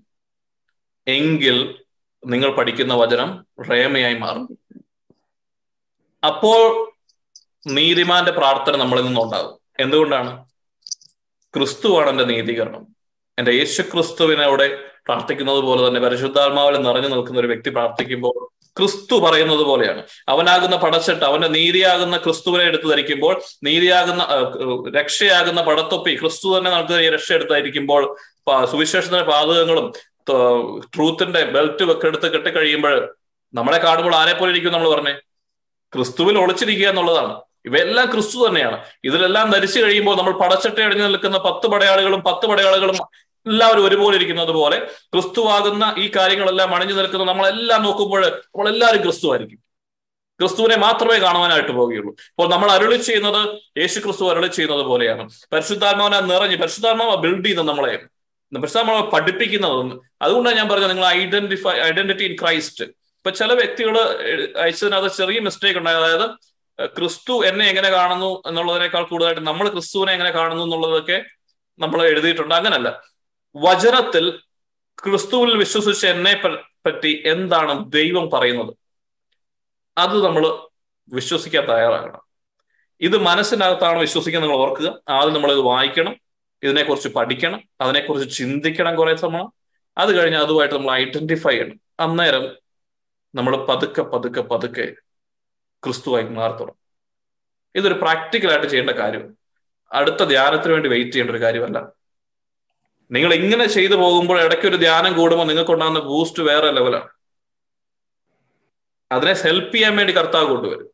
എങ്കിൽ 1.08 1.81
നിങ്ങൾ 2.28 2.52
പഠിക്കുന്ന 2.52 2.94
വചനം 2.94 3.46
റേമയായി 3.72 4.14
മാറും. 4.14 4.58
അപ്പോൾ 6.26 6.92
നീതിമാന്റെ 7.68 8.32
പ്രാർത്ഥന 8.32 8.76
നമ്മളിൽ 8.76 9.02
നിന്നുണ്ടാകും. 9.02 9.60
എന്തുകൊണ്ടാണ്? 9.80 10.46
ക്രിസ്തുവാണ് 11.56 12.10
എന്റെ 12.10 12.24
നീതീകരണം. 12.24 12.88
എന്റെ 13.40 13.52
യേശു 13.52 13.82
ക്രിസ്തുവിനോടെ 13.82 14.68
പ്രാർത്ഥിക്കുന്നത് 15.08 15.60
പോലെ 15.60 15.88
തന്നെ 15.88 16.02
പരിശുദ്ധാത്മാവിൽ 16.02 16.78
നിറഞ്ഞു 16.78 17.08
നിൽക്കുന്ന 17.08 17.40
ഒരു 17.40 17.48
വ്യക്തി 17.48 17.70
പ്രാർത്ഥിക്കുമ്പോൾ 17.70 18.50
ക്രിസ്തു 18.78 19.16
പറയുന്നത് 19.16 19.60
പോലെയാണ്. 19.60 20.04
അവനാകുന്ന 20.30 20.76
പടച്ചട്ട് 20.76 21.26
അവന്റെ 21.26 21.48
നീതിയാകുന്ന 21.48 22.18
ക്രിസ്തുവിനെ 22.18 22.64
എടുത്തു 22.64 22.88
ധരിക്കുമ്പോൾ 22.88 23.42
നീതിയാകുന്ന 23.64 24.28
രക്ഷയാകുന്ന 24.98 25.62
പടത്തൊപ്പി 25.62 26.16
ക്രിസ്തു 26.16 26.58
തന്നെ 26.58 26.72
നടത്തുന്ന 26.72 27.10
രക്ഷ 27.10 27.34
എടുത്തായിരിക്കുമ്പോൾ 27.34 28.18
സുവിശേഷത്തിന്റെ 28.66 29.24
പാതകങ്ങളും 29.24 30.11
ട്രൂത്തിന്റെ 30.96 31.44
ബെൽറ്റ് 31.44 31.84
വെക്കെടുത്ത് 31.84 32.34
കെട്ടിക്കഴിയുമ്പോൾ 32.34 33.16
നമ്മളെ 33.54 33.78
കാണുമ്പോൾ 33.78 34.16
ആരെ 34.16 34.34
പോലെ 34.34 34.52
ഇരിക്കും 34.52 34.74
നമ്മൾ 34.74 34.90
പറഞ്ഞേ? 34.90 35.14
ക്രിസ്തുവിൽ 35.94 36.40
ഒളിച്ചിരിക്കുക 36.40 36.88
എന്നുള്ളതാണ്. 36.88 37.42
ഇവയെല്ലാം 37.66 38.12
ക്രിസ്തു 38.12 38.48
തന്നെയാണ്. 38.48 38.84
ഇതിലെല്ലാം 39.04 39.52
ധരിച്ചു 39.52 39.80
കഴിയുമ്പോൾ 39.80 40.18
നമ്മൾ 40.18 40.32
പടച്ചട്ട 40.32 40.80
അടിഞ്ഞു 40.80 41.04
നിൽക്കുന്ന 41.04 41.38
പത്ത് 41.38 41.68
പടയാളികളും 41.68 42.22
പത്ത് 42.22 42.46
പടയാളികളും 42.46 42.96
എല്ലാവരും 43.48 43.88
ഒരുപോലെ 43.88 44.16
ഇരിക്കുന്നത് 44.16 44.52
പോലെ 44.52 44.80
ക്രിസ്തുവാകുന്ന 45.14 45.96
ഈ 45.98 46.12
കാര്യങ്ങളെല്ലാം 46.16 46.76
അണിഞ്ഞു 46.76 46.94
നിൽക്കുന്ന 46.94 47.24
നമ്മളെല്ലാം 47.24 47.84
നോക്കുമ്പോൾ 47.84 48.26
നമ്മളെല്ലാവരും 48.26 49.02
ക്രിസ്തു 49.02 49.32
ആയിരിക്കും 49.32 49.60
ക്രിസ്തുവിനെ 50.40 50.76
മാത്രമേ 50.76 51.20
കാണുവാനായിട്ട് 51.20 51.72
പോവുകയുള്ളൂ. 51.72 52.16
അപ്പോൾ 52.30 52.50
നമ്മൾ 52.50 52.72
അരുളി 52.72 52.98
ചെയ്യുന്നത് 52.98 53.60
യേശു 53.78 54.00
ക്രിസ്തു 54.00 54.30
അരുളി 54.30 54.48
ചെയ്യുന്നത് 54.48 54.82
പോലെയാണ്. 54.82 55.30
പരിശുദ്ധാത്മാവിനെ 55.54 56.20
നിറഞ്ഞ് 56.20 56.58
പരിശുദ്ധാത്മാവ് 56.58 57.16
ബിൽഡ് 57.16 57.46
ചെയ്യുന്നത് 57.46 57.68
നമ്മളെ 57.68 58.00
പരിശുദ്ധാത്മാവ് 58.60 59.12
പഠിപ്പിക്കുന്നതൊന്നും 59.12 60.02
അതുകൊണ്ടാണ് 60.22 60.56
ഞാൻ 60.56 60.70
പറഞ്ഞത് 60.70 60.90
നിങ്ങൾ 60.90 61.06
ഐഡന്റിഫൈ 61.06 61.72
ഐഡന്റിറ്റി 61.72 62.24
ഇൻ 62.24 62.36
ക്രൈസ്റ്റ് 62.42 62.86
ഇപ്പൊ 62.86 63.30
ചില 63.30 63.54
വ്യക്തികൾ 63.54 64.00
അയച്ചതിനകത്ത് 64.58 65.16
ചെറിയ 65.16 65.40
മിസ്റ്റേക്ക് 65.40 65.80
ഉണ്ടായി. 65.80 65.98
അതായത് 65.98 66.30
ക്രിസ്തു 66.86 67.46
എന്നെ 67.46 67.66
എങ്ങനെ 67.66 67.90
കാണുന്നു 67.90 68.42
എന്നുള്ളതിനേക്കാൾ 68.48 69.04
കൂടുതലായിട്ട് 69.04 69.42
നമ്മൾ 69.42 69.70
ക്രിസ്തുവിനെ 69.70 70.12
എങ്ങനെ 70.12 70.32
കാണുന്നു 70.32 70.64
എന്നുള്ളതൊക്കെ 70.64 71.26
നമ്മൾ 71.80 72.06
എഴുതിയിട്ടുണ്ട്. 72.06 72.56
അങ്ങനല്ല. 72.56 73.04
വചനത്തിൽ 73.56 74.40
ക്രിസ്തുവിൽ 75.04 75.58
വിശ്വസിച്ച 75.58 76.06
എന്നെ 76.06 76.42
പറ്റി 76.86 77.24
എന്താണ് 77.26 77.92
ദൈവം 77.92 78.30
പറയുന്നത്? 78.30 78.76
അത് 79.98 80.26
നമ്മൾ 80.26 80.68
വിശ്വസിക്കാൻ 81.14 81.66
തയ്യാറാകണം. 81.66 82.22
ഇത് 83.02 83.18
മനസ്സിനകത്താണ് 83.18 84.00
വിശ്വസിക്കാൻ 84.00 84.42
നിങ്ങൾ 84.42 84.58
ഓർക്കുക. 84.58 85.02
ആദ്യം 85.10 85.34
നമ്മൾ 85.34 85.52
ഇത് 85.52 85.60
വായിക്കണം. 85.60 86.16
ഇതിനെക്കുറിച്ച് 86.64 87.10
പഠിക്കണം 87.10 87.70
അതിനെക്കുറിച്ച് 87.82 88.38
ചിന്തിക്കണം 88.38 88.96
കുറെ 88.96 89.16
സമയം. 89.16 89.54
അത് 89.98 90.20
കഴിഞ്ഞ് 90.20 90.38
അതുമായിട്ട് 90.38 90.76
നമ്മൾ 90.76 90.92
ഐഡന്റിഫൈ 90.92 91.52
ചെയ്യണം. 91.52 91.80
അന്നേരം 92.00 92.58
നമ്മൾ 93.36 93.66
പതുക്കെ 93.66 94.02
പതുക്കെ 94.02 94.42
പതുക്കെ 94.42 94.94
ക്രിസ്തുവായി 95.84 96.24
മാറത്തോളം 96.24 96.76
ഇതൊരു 97.76 97.94
പ്രാക്ടിക്കലായിട്ട് 97.94 98.68
ചെയ്യേണ്ട 98.68 98.90
കാര്യം. 98.90 99.38
അടുത്ത 99.94 100.24
ധ്യാനത്തിന് 100.24 100.74
വേണ്ടി 100.74 100.90
വെയിറ്റ് 100.90 101.12
ചെയ്യേണ്ട 101.12 101.32
ഒരു 101.32 101.42
കാര്യമല്ല. 101.42 101.94
നിങ്ങൾ 103.12 103.34
ഇങ്ങനെ 103.34 103.66
ചെയ്തു 103.68 103.96
പോകുമ്പോൾ 103.96 104.42
ഇടയ്ക്ക് 104.42 104.68
ഒരു 104.68 104.76
ധ്യാനം 104.76 105.14
കൂടുമ്പോൾ 105.14 105.44
നിങ്ങൾക്ക് 105.44 105.72
ഉണ്ടാകുന്ന 105.72 106.00
ബൂസ്റ്റ് 106.00 106.44
വേറെ 106.44 106.72
ലെവലാണ് 106.72 107.10
അതിനെ 109.12 109.34
ഹെൽപ്പ് 109.34 109.74
ചെയ്യാൻ 109.74 109.98
വേണ്ടി 109.98 110.18
കർത്താവ് 110.18 110.50
കൊണ്ടുവരും. 110.50 110.90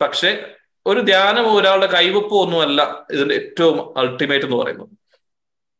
പക്ഷെ 0.00 0.55
ഒരു 0.86 1.00
ധ്യാനമോ 1.00 1.58
ഒരാളുടെ 1.58 1.86
കൈവപ്പോ 1.86 2.42
ഒന്നുമല്ല 2.42 3.06
ഇതിന്റെ 3.10 3.34
ഏറ്റവും 3.34 3.98
അൾട്ടിമേറ്റ് 3.98 4.46
എന്ന് 4.46 4.56
പറയുന്നത്. 4.56 4.88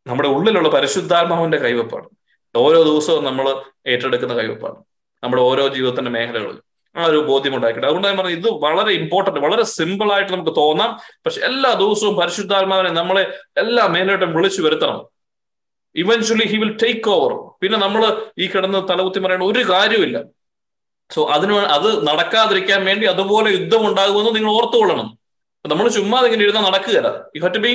നമ്മുടെ 0.07 0.29
ഉള്ളിലുള്ള 0.29 0.69
പരിശുദ്ധാത്മാവിന്റെ 0.69 1.59
കൈവപ്പാണ്. 1.59 2.09
ഓരോ 2.57 2.83
ദിവസവും 2.83 3.25
നമ്മൾ 3.25 3.63
ഏറ്റെടുക്കുന്ന 3.87 4.35
കൈവപ്പാണ്. 4.35 4.77
നമ്മുടെ 5.25 5.43
ഓരോ 5.43 5.69
ജീവിതത്തിന്റെ 5.69 6.11
മേഖലകളിൽ 6.11 6.59
ആ 6.97 7.05
ഒരു 7.05 7.19
ബോധ്യം 7.19 7.55
ഉണ്ടാക്കിയിട്ട് 7.57 7.87
അതുകൊണ്ട് 7.87 8.09
ഞാൻ 8.09 8.17
പറഞ്ഞു 8.17 8.33
ഇത് 8.33 8.49
വളരെ 8.49 8.93
ഇമ്പോർട്ടന്റ് 8.93 9.41
വളരെ 9.41 9.63
സിമ്പിൾ 9.63 10.13
ആയിട്ട് 10.13 10.33
നമുക്ക് 10.33 10.57
തോന്നാം. 10.57 11.01
പക്ഷെ 11.27 11.41
എല്ലാ 11.41 11.75
ദിവസവും 11.75 12.17
പരിശുദ്ധാത്മാവിനെ 12.17 12.91
നമ്മളെ 12.91 13.39
എല്ലാ 13.57 13.87
മേലോട്ടും 13.87 14.35
വിളിച്ചു 14.35 14.63
വരുത്തണം. 14.63 15.07
Eventually 15.95 16.47
he 16.47 16.57
will 16.57 16.77
take 16.83 17.11
over 17.11 17.33
പിന്നെ 17.63 17.79
നമ്മൾ 17.79 18.27
ഈ 18.39 18.47
കിടന്ന് 18.47 18.89
തലകുത്തി 18.89 19.19
പറയേണ്ട 19.19 19.45
ഒരു 19.45 19.69
കാര്യമില്ല 19.69 20.36
സോ 21.11 21.21
അതിന് 21.35 21.57
അത് 21.77 21.89
നടക്കാതിരിക്കാൻ 22.09 22.85
വേണ്ടി 22.85 23.07
അതുപോലെ 23.07 23.49
യുദ്ധം 23.51 23.83
ഉണ്ടാകുമെന്ന് 23.89 24.33
നിങ്ങൾ 24.37 24.51
ഓർത്തുകൊള്ളണം. 24.59 25.09
നമ്മൾ 25.65 25.89
ചുമ്മാ 25.89 26.19
ഇങ്ങനെ 26.27 26.43
ഇരുന്നാൽ 26.47 26.65
നടക്കുകയല്ല. 26.69 27.09
You 27.37 27.41
have 27.43 27.55
to 27.55 27.59
be 27.59 27.73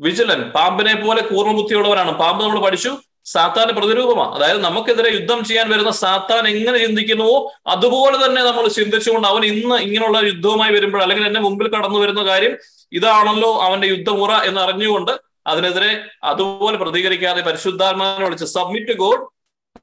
vigilant 0.00 0.40
പാമ്പിനെ 0.54 0.94
പോലെ 0.94 1.22
കൂർമ്മബുദ്ധിയുള്ളവരാണ്. 1.22 2.12
പാമ്പ് 2.12 2.40
നമ്മൾ 2.44 2.60
പഠിച്ചു 2.60 2.92
സാത്താന്റെ 3.32 3.74
പ്രതിരൂപമാണ് 3.74 4.32
അതായത് 4.36 4.58
നമുക്കെതിരെ 4.64 5.10
യുദ്ധം 5.14 5.44
ചെയ്യാൻ 5.44 5.66
വരുന്ന 5.72 5.90
സാത്താൻ 5.90 6.48
എങ്ങനെ 6.48 6.78
ചിന്തിക്കുന്നുവോ 6.78 7.36
അതുപോലെ 7.66 8.26
തന്നെ 8.26 8.40
നമ്മൾ 8.42 8.68
ചിന്തിച്ചുകൊണ്ട് 8.68 9.28
അവൻ 9.28 9.44
ഇന്ന് 9.44 9.76
ഇങ്ങനെയുള്ള 9.76 10.18
യുദ്ധവുമായി 10.18 10.72
വരുമ്പോൾ 10.72 11.02
അല്ലെങ്കിൽ 11.02 11.26
എന്റെ 11.26 11.40
മുമ്പിൽ 11.40 11.68
കടന്നു 11.68 11.98
വരുന്ന 11.98 12.22
കാര്യം 12.22 12.54
ഇതാണല്ലോ 12.92 13.50
അവന്റെ 13.62 13.86
യുദ്ധമുറ 13.86 14.32
എന്ന് 14.44 14.60
അറിഞ്ഞുകൊണ്ട് 14.60 15.12
അതിനെതിരെ 15.46 15.92
അതുപോലെ 16.24 16.76
പ്രതികരിക്കാതെ 16.76 17.40
പരിശുദ്ധാത്മാവിനെ 17.40 18.24
വിളിച്ച് 18.24 18.44
submit 18.44 18.92
God 18.92 19.24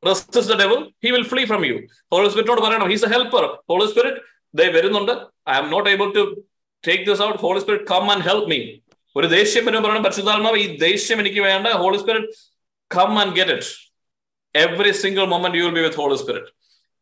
resist 0.07 0.57
devil 0.61 0.79
he 1.05 1.09
will 1.15 1.25
flee 1.31 1.41
from 1.51 1.63
you 1.69 1.75
Holy 2.13 2.29
സ്പിരിറ്റിനോട് 2.31 2.61
പറയണം. 2.67 2.87
He's 2.93 3.05
a 3.07 3.11
helper 3.15 3.43
Holy 3.71 3.87
Spirit 3.91 4.21
ദേ 4.59 4.65
വരുന്നുണ്ട്. 4.77 5.13
I 5.51 5.55
am 5.61 5.67
not 5.73 5.89
able 5.93 6.07
to 6.17 6.23
take 6.83 7.03
this 7.09 7.21
out 7.27 7.39
Holy 7.45 7.59
Spirit 7.63 7.87
come 7.93 8.05
and 8.13 8.25
help 8.29 8.49
me 8.53 8.59
ഒരു 9.15 9.27
ദേഷ്യം 9.37 9.63
വരുമ്പോൾ 9.67 9.85
പറയണം 9.87 10.03
പരിശുദ്ധാത്മാവ് 10.07 10.57
ഈ 10.63 10.65
ദേഷ്യം 10.85 11.17
എനിക്ക് 11.23 11.41
വേണ്ട. 11.49 11.67
Holy 11.83 11.97
Spirit 12.03 12.29
come 12.91 13.11
and 13.21 13.33
get 13.37 13.53
it 13.57 13.71
every 14.55 14.91
single 15.03 15.25
moment 15.33 15.57
you 15.59 15.65
will 15.67 15.75
be 15.79 15.83
with 15.87 15.99
Holy 16.01 16.17
Spirit 16.21 16.51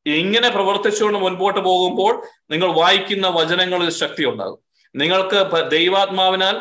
ഇങ്ങനെ 0.06 0.50
പ്രവർത്തിച്ചുകൊണ്ട് 0.56 1.20
മുൻപോട്ട് 1.24 1.60
പോകുമ്പോൾ 1.70 2.14
നിങ്ങൾ 2.52 2.70
വായിക്കുന്ന 2.82 3.28
വചനങ്ങളിൽ 3.38 3.90
ശക്തി 4.02 4.24
ഉണ്ടാകും. 4.32 4.60
നിങ്ങൾക്ക് 4.96 5.40
ദൈവാത്മാവിനാൽ 5.74 6.56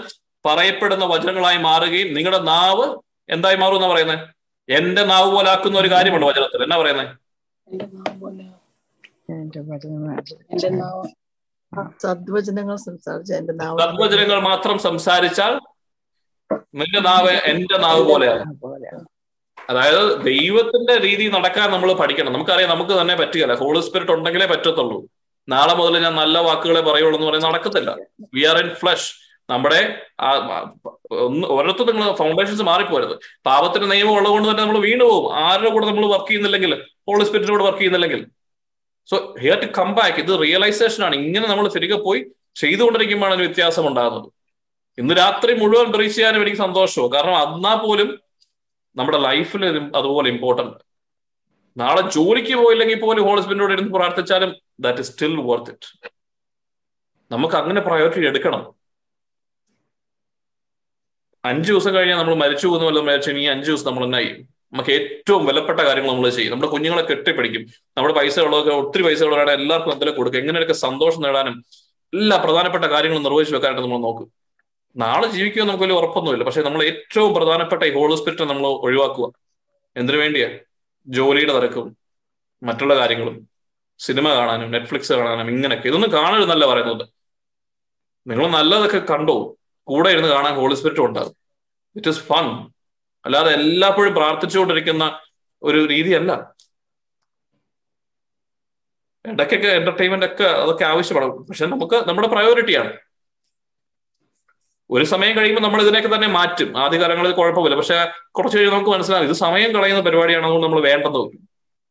പറയപ്പെടുന്ന 0.44 1.04
വചനങ്ങളായി 1.12 1.58
മാറുകയും 1.68 2.08
നിങ്ങളുടെ 2.16 2.40
നാവ് 2.52 2.86
എന്തായി 3.34 3.58
മാറും 3.62 3.76
എന്നാ 3.78 3.88
പറയുന്നത് 3.92 4.24
എന്റെ 4.68 5.04
നാവ് 5.04 5.32
പോലെ 5.32 5.50
ആക്കുന്ന 5.50 5.78
ഒരു 5.78 5.90
കാര്യമുണ്ട് 5.90 6.26
വചനത്തിൽ? 6.26 6.62
എന്നാ 6.62 6.76
പറയുന്നത് 6.76 7.06
എന്റെ 7.72 7.86
നാവ് 7.86 8.20
പോലെ. 8.20 8.44
എന്റെ 9.32 9.60
വചനങ്ങൾ 9.60 10.20
എന്റെ 10.52 10.68
നാവ്. 10.68 11.08
സദ്വചനങ്ങൾ 12.02 12.76
സംസാരിച്ച 12.76 13.32
എന്റെ 13.32 13.52
നാവ്. 13.52 14.40
മാത്രം 14.40 14.78
സംസാരിച്ചാൽ 14.78 15.54
നിന്റെ 16.74 17.00
നാവ് 17.00 17.30
എന്റെ 17.30 17.78
നാവ് 17.78 18.02
പോലെയാണ്. 18.02 18.54
പോലെ 18.54 18.90
അതായത് 19.70 20.02
ദൈവത്തിന്റെ 20.24 20.94
രീതി 21.00 21.28
നടക്കാൻ 21.28 21.70
നമ്മൾ 21.70 21.92
പഠിക്കണം. 21.92 22.32
നമുക്കറിയാം 22.32 22.70
നമുക്ക് 22.70 23.00
തന്നെ 23.00 23.14
പറ്റുകയില്ല. 23.16 23.54
ഹോളി 23.54 23.80
സ്പിരിറ്റ് 23.80 24.12
ഉണ്ടെങ്കിലേ 24.12 24.46
പറ്റത്തുള്ളൂ. 24.46 24.98
നാളെ 25.48 25.74
മുതൽ 25.74 25.98
ഞാൻ 26.02 26.14
നല്ല 26.14 26.38
വാക്കുകളെ 26.38 26.80
പറയുള്ളൂ 26.80 27.16
എന്ന് 27.18 27.26
പറയുന്നത് 27.26 27.50
നടക്കത്തില്ല. 27.54 27.90
വി 28.34 28.44
ആർ 28.44 28.56
ഇൻ 28.56 28.74
ഫ്ലഷ് 28.74 29.27
നമ്മുടെ 29.50 29.80
ഓരോരുത്തർ 31.54 31.86
നിങ്ങൾ 31.90 32.14
ഫൗണ്ടേഷൻസ് 32.16 32.62
മാറിപ്പോരുത്. 32.62 33.14
പാപത്തിന്റെ 33.46 33.86
നിയമം 33.92 34.14
ഉള്ളതുകൊണ്ട് 34.18 34.48
തന്നെ 34.48 34.62
നമ്മൾ 34.62 34.78
വീണ് 34.78 35.04
പോകും. 35.04 35.36
ആരുടെ 35.36 35.70
കൂടെ 35.70 35.86
നമ്മൾ 35.86 36.06
വർക്ക് 36.14 36.28
ചെയ്യുന്നില്ലെങ്കിൽ? 36.28 36.72
ഹോളി 37.08 37.24
കൂടെ 37.52 37.64
വർക്ക് 37.64 37.78
ചെയ്യുന്നില്ലെങ്കിൽ. 37.78 38.26
So 39.10 39.16
here 39.42 39.58
to 39.62 39.68
come 39.78 39.94
back 39.98 40.18
ഇത് 40.24 40.32
റിയലൈസേഷൻ 40.42 41.04
ആണ്. 41.04 41.14
ഇങ്ങനെ 41.14 41.46
നമ്മൾ 41.48 41.68
തിരികെ 41.76 41.98
പോയി 42.06 42.20
ചെയ്തുകൊണ്ടിരിക്കുമ്പോഴാണ് 42.62 43.36
ഒരു 43.38 43.44
വ്യത്യാസം 43.46 43.84
ഉണ്ടാകുന്നത്. 43.88 44.28
ഇന്ന് 44.98 45.14
രാത്രി 45.14 45.52
മുഴുവൻ 45.60 45.88
ബ്രീച്ച് 45.94 46.16
ചെയ്യാനും 46.16 46.42
എനിക്ക് 46.42 46.58
സന്തോഷവും. 46.58 47.12
കാരണം 47.12 47.36
എന്നാ 47.56 47.74
പോലും 47.74 48.08
നമ്മുടെ 48.96 49.18
ലൈഫിൽ 49.18 49.64
അതുപോലെ 49.96 50.28
ഇമ്പോർട്ടന്റ് 50.34 50.76
നാളെ 51.80 52.02
ജോലിക്ക് 52.16 52.54
പോയില്ലെങ്കിൽ 52.54 53.00
പോലും 53.00 53.24
ഹോളി 53.24 53.40
സ്പിരിറ്റിനോട് 53.40 53.72
ഇരുന്ന് 53.72 53.92
പ്രാർത്ഥിച്ചാലും 53.96 54.50
that 54.84 55.00
is 55.00 55.10
still 55.12 55.34
worth 55.50 55.70
it 55.70 55.90
നമുക്ക് 57.30 57.54
അങ്ങനെ 57.54 57.80
പ്രയോറിറ്റി 57.80 58.26
എടുക്കണം. 58.30 58.77
അഞ്ചു 61.48 61.72
ദിവസം 61.72 61.94
കഴിഞ്ഞാൽ 61.94 62.16
നമ്മൾ 62.16 62.34
മരിച്ചു 62.34 62.66
പോകുന്ന 62.66 62.86
വല്ലതും 62.86 63.06
മരിച്ചു 63.06 63.30
ഈ 63.30 63.44
അഞ്ചു 63.44 63.70
ദിവസം 63.70 63.86
നമ്മൾ 63.86 64.04
എന്നാ 64.04 64.18
ചെയ്യും 64.18 64.58
നമുക്ക് 64.72 64.90
ഏറ്റവും 64.90 65.46
വിലപ്പെട്ട 65.46 65.80
കാര്യങ്ങൾ 65.80 66.10
നമ്മൾ 66.10 66.28
ചെയ്യും. 66.28 66.52
നമ്മുടെ 66.52 66.72
കുഞ്ഞുങ്ങളെ 66.72 67.04
കെട്ടിപ്പിടിക്കും. 67.06 67.66
നമ്മുടെ 67.96 68.14
പൈസ 68.14 68.40
ഉള്ളതൊക്കെ 68.40 68.70
ഒത്തിരി 68.70 69.02
പൈസ 69.02 69.22
ഉള്ളവരാണ് 69.22 69.50
എല്ലാവർക്കും 69.50 69.92
എന്തെങ്കിലും 69.92 70.16
കൊടുക്കും. 70.16 70.38
എങ്ങനെയൊക്കെ 70.40 70.72
സന്തോഷം 70.72 71.22
നേടാനും 71.22 71.64
എല്ലാ 72.14 72.36
പ്രധാനപ്പെട്ട 72.36 72.84
കാര്യങ്ങളും 72.84 73.22
നിർവഹിച്ചു 73.22 73.54
വെക്കാനായിട്ട് 73.54 73.88
നമ്മൾ 73.88 73.98
നോക്കും. 73.98 74.32
നാളെ 74.96 75.28
ജീവിക്കുക 75.28 75.62
നമുക്ക് 75.62 75.84
വലിയ 75.84 75.96
ഉറപ്പൊന്നുമില്ല. 75.96 76.44
പക്ഷെ 76.44 76.62
നമ്മൾ 76.62 76.82
ഏറ്റവും 76.82 77.34
പ്രധാനപ്പെട്ട 77.34 77.82
ഈ 77.82 77.92
ഹോളി 77.92 78.14
സ്പിരിറ്റ് 78.14 78.42
നമ്മൾ 78.42 78.66
ഒഴിവാക്കുക. 78.66 79.32
എന്തിനു 79.96 80.18
വേണ്ടിയാ? 80.18 80.48
ജോലിയുടെ 81.06 81.52
തിരക്കും 81.52 81.96
മറ്റുള്ള 82.62 82.96
കാര്യങ്ങളും 82.96 83.48
സിനിമ 83.98 84.34
കാണാനും 84.34 84.70
നെറ്റ്ഫ്ലിക്സ് 84.70 85.12
കാണാനും 85.12 85.50
ഇങ്ങനെയൊക്കെ. 85.50 85.88
ഇതൊന്നും 85.88 86.12
കാണരുതെന്നല്ല 86.12 86.66
പറയുന്നത്. 86.66 87.08
നിങ്ങൾ 88.26 88.48
നല്ലതൊക്കെ 88.48 88.98
കണ്ടോ? 88.98 89.57
കൂടെ 89.88 90.10
ഇരുന്ന് 90.10 90.28
കാണാൻ 90.28 90.54
ഹോളി 90.54 90.74
സ്പിരിറ്റ് 90.74 91.02
ഉണ്ടാകും. 91.02 91.34
ഇറ്റ് 91.96 92.08
ഇസ് 92.08 92.20
ഫൺ 92.20 92.46
അല്ലാതെ 93.24 93.50
എല്ലാപ്പോഴും 93.52 94.14
പ്രാർത്ഥിച്ചുകൊണ്ടിരിക്കുന്ന 94.14 95.20
ഒരു 95.62 95.78
രീതിയല്ല. 95.86 96.32
ഇടയ്ക്കൊക്കെ 99.24 99.68
എന്റർടൈൻമെന്റ് 99.68 100.26
ഒക്കെ 100.26 100.44
അതൊക്കെ 100.44 100.84
ആവശ്യമാണ് 100.84 101.26
പക്ഷെ 101.48 101.66
നമുക്ക് 101.66 101.96
നമ്മുടെ 102.08 102.28
പ്രയോറിറ്റിയാണ് 102.28 102.92
ഒരു 104.90 105.04
സമയം 105.04 105.36
കഴിയുമ്പോൾ 105.36 105.62
നമ്മൾ 105.62 105.80
ഇതിനൊക്കെ 105.82 106.10
തന്നെ 106.14 106.28
മാറ്റും. 106.28 106.68
ആദ്യകാലങ്ങളിൽ 106.78 107.32
കുഴപ്പമില്ല. 107.32 107.76
പക്ഷെ 107.76 107.96
കുറച്ച് 108.30 108.56
കഴിഞ്ഞ് 108.58 108.74
നമുക്ക് 108.74 108.90
മനസ്സിലാകും 108.90 109.26
ഇത് 109.26 109.36
സമയം 109.36 109.72
കളയുന്ന 109.74 110.00
പരിപാടിയാണെന്ന് 110.00 110.62
നമ്മൾ 110.62 110.80
വേണ്ടെന്ന് 110.80 111.18
വെക്കും. 111.18 111.47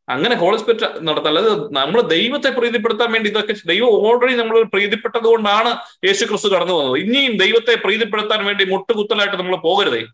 അങ്ങനെ 0.10 0.36
ഹോളി 0.36 0.58
സ്പിരിറ്റ് 0.58 1.08
നടത്താം 1.08 1.38
അത് 1.38 1.74
നമ്മൾ 1.74 2.02
ദൈവത്തെ 2.02 2.50
പ്രീതിപ്പെടുത്താൻ 2.50 3.12
വേണ്ടി 3.12 3.30
ഇതൊക്കെ 3.30 3.56
ദൈവം 3.66 3.88
ഓൾറെഡി 3.88 4.34
നമ്മൾ 4.34 4.64
പ്രീതിപ്പെട്ടത് 4.64 5.22
കൊണ്ടാണ് 5.22 5.78
യേശു 6.06 6.26
ക്രിസ്തു 6.26 6.48
കടന്നു 6.48 6.74
വന്നത് 6.74 6.98
ഇനിയും 6.98 7.38
ദൈവത്തെ 7.38 7.76
പ്രീതിപ്പെടുത്താൻ 7.76 8.46
വേണ്ടി 8.46 8.66
മുട്ടുകുത്തലായിട്ട് 8.66 9.38
നമ്മൾ 9.38 9.56
പോകരുതേ. 9.56 10.06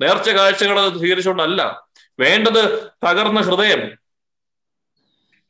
നേർച്ച 0.00 0.30
കാഴ്ചകൾ 0.30 0.98
സ്വീകരിച്ചുകൊണ്ടല്ല. 0.98 1.88
വേണ്ടത് 2.20 2.90
തകർന്ന 3.08 3.40
ഹൃദയം. 3.40 3.90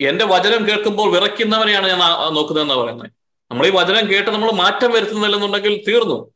എന്റെ 0.01 0.25
വചനം 0.25 0.69
കേൾക്കുമ്പോൾ 0.69 1.13
വിറയ്ക്കുന്നവനെയാണ് 1.13 1.87
ഞാൻ 1.87 1.99
നോക്കുന്നതെന്ന് 2.35 2.75
പറയുന്നത് 2.75 3.11
നമ്മൾ 3.51 3.67
ഈ 3.67 3.71
വചനം 3.71 4.11
കേട്ട് 4.11 4.31
നമ്മൾ 4.31 4.51
മാറ്റം 4.51 4.93
വരുത്തുന്നില്ലെന്നുണ്ടെങ്കിൽ 4.93 5.85
തീർന്നു. 5.89 6.33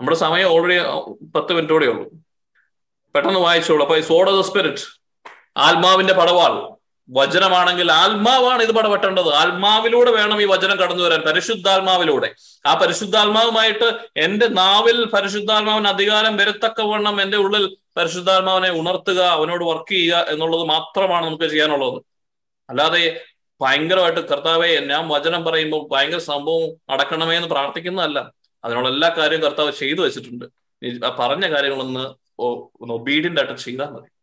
നമ്മുടെ 0.00 0.16
സമയം 0.16 0.48
ഓൾറെഡി 0.48 0.78
പത്ത് 1.34 1.52
മിനിറ്റോടെ 1.52 1.86
ഉള്ളൂ. 1.86 2.10
പെട്ടെന്ന് 3.14 3.40
വായിച്ചോളൂ. 3.40 3.82
അപ്പൊ 3.82 4.00
സോഡ് 4.00 4.30
ഓഫ് 4.30 4.46
ദ 4.46 4.48
സ്പിരിറ്റ് 4.50 4.99
ആത്മാവിന്റെ 5.56 6.14
പടവാൾ. 6.14 6.80
വചനമാണെങ്കിൽ 7.10 7.92
ആത്മാവാണ് 7.92 8.62
ഇത് 8.62 8.72
പടവെട്ടേണ്ടത്. 8.72 9.34
ആത്മാവിലൂടെ 9.34 10.10
വേണം 10.10 10.42
ഈ 10.42 10.44
വചനം 10.44 10.76
കടന്നു 10.76 11.04
വരാൻ 11.04 11.20
പരിശുദ്ധാത്മാവിലൂടെ. 11.20 12.34
ആ 12.66 12.74
പരിശുദ്ധാത്മാവുമായിട്ട് 12.74 13.98
എന്റെ 14.16 14.46
നാവിൽ 14.48 15.04
പരിശുദ്ധാത്മാവിന് 15.04 15.88
അധികാരം 15.88 16.36
വരത്തക്കവണ്ണം 16.36 17.22
എന്റെ 17.22 17.36
ഉള്ളിൽ 17.36 17.76
പരിശുദ്ധാത്മാവിനെ 17.96 18.70
ഉണർത്തുക 18.70 19.20
അവനോട് 19.22 19.64
വർക്ക് 19.64 19.90
ചെയ്യുക 19.90 20.16
എന്നുള്ളത് 20.16 20.64
മാത്രമാണ് 20.64 21.26
നമുക്ക് 21.26 21.44
ചെയ്യാനുള്ളത്. 21.44 22.02
അല്ലാതെ 22.70 23.20
ഭയങ്കരമായിട്ട് 23.60 24.20
കർത്താവെ 24.20 24.80
ഞാൻ 24.80 25.08
വചനം 25.08 25.44
പറയുമ്പോൾ 25.44 25.88
ഭയങ്കര 25.88 26.18
സംഭവം 26.18 26.68
നടക്കണമേ 26.90 27.36
എന്ന് 27.36 27.48
പ്രാർത്ഥിക്കുന്നതല്ല. 27.48 28.32
അതിനുള്ള 28.64 28.88
എല്ലാ 28.88 29.08
കാര്യവും 29.08 29.42
കർത്താവ് 29.42 29.72
ചെയ്തു 29.72 30.00
വെച്ചിട്ടുണ്ട്. 30.00 30.44
പറഞ്ഞ 31.18 31.54
കാര്യങ്ങളൊന്ന് 31.54 32.00
ഒന്ന് 32.42 32.94
ഒബീഡിയന്റ് 32.94 33.40
ആയിട്ട് 33.40 33.60
ചെയ്താൽ 33.60 33.86
മതി. 33.86 34.19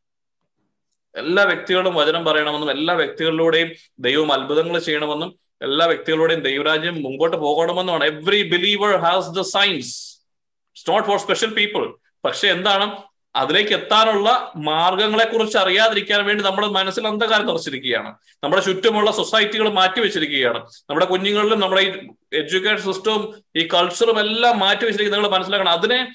എല്ലാ 1.17 1.43
വ്യക്തികളും 1.43 1.95
വചനം 1.95 2.25
പറയണമെന്നും 2.25 2.71
എല്ലാ 2.71 2.93
വ്യക്തികളിലൂടെയും 2.93 3.71
ദൈവം 3.99 4.33
അത്ഭുതങ്ങൾ 4.33 4.79
ചെയ്യണമെന്നും 4.79 5.39
എല്ലാ 5.61 5.85
വ്യക്തികളുടെയും 5.85 6.39
ദൈവരാജ്യം 6.39 7.03
മുമ്പോട്ട് 7.03 7.37
പോകണമെന്നുമാണ്. 7.37 8.05
Every 8.05 8.43
believer 8.43 8.95
has 8.95 9.29
the 9.29 9.41
science 9.41 10.17
not 10.89 11.07
for 11.07 11.19
special 11.19 11.53
people 11.53 11.95
പക്ഷെ 12.25 12.47
എന്താണ്? 12.47 12.95
അതിലേക്ക് 13.35 13.73
എത്താനുള്ള 13.73 14.51
മാർഗങ്ങളെ 14.55 15.25
കുറിച്ച് 15.25 15.57
അറിയാതിരിക്കാൻ 15.57 16.25
വേണ്ടി 16.25 16.43
നമ്മുടെ 16.43 16.67
മനസ്സിൽ 16.67 17.07
അന്ധകാരം 17.07 17.45
നിറച്ചിരിക്കുകയാണ്. 17.45 18.15
നമ്മുടെ 18.43 18.63
ചുറ്റുമുള്ള 18.63 19.11
സൊസൈറ്റികൾ 19.11 19.69
മാറ്റി 19.69 19.99
വെച്ചിരിക്കുകയാണ്. 19.99 20.59
നമ്മുടെ 20.59 21.05
കുഞ്ഞുങ്ങളിലും 21.05 21.59
നമ്മുടെ 21.59 21.81
ഈ 21.81 21.91
എഡ്യൂക്കേഷൻ 22.33 22.93
സിസ്റ്റവും 22.93 23.43
ഈ 23.55 23.67
കൾച്ചറും 23.67 24.19
എല്ലാം 24.19 24.59
മാറ്റി 24.59 24.85
വെച്ചിരിക്കുന്നത് 24.85 25.23
നിങ്ങൾ 25.23 25.37
മനസ്സിലാക്കണം. 25.37 25.71
അതിനെ 25.71 26.13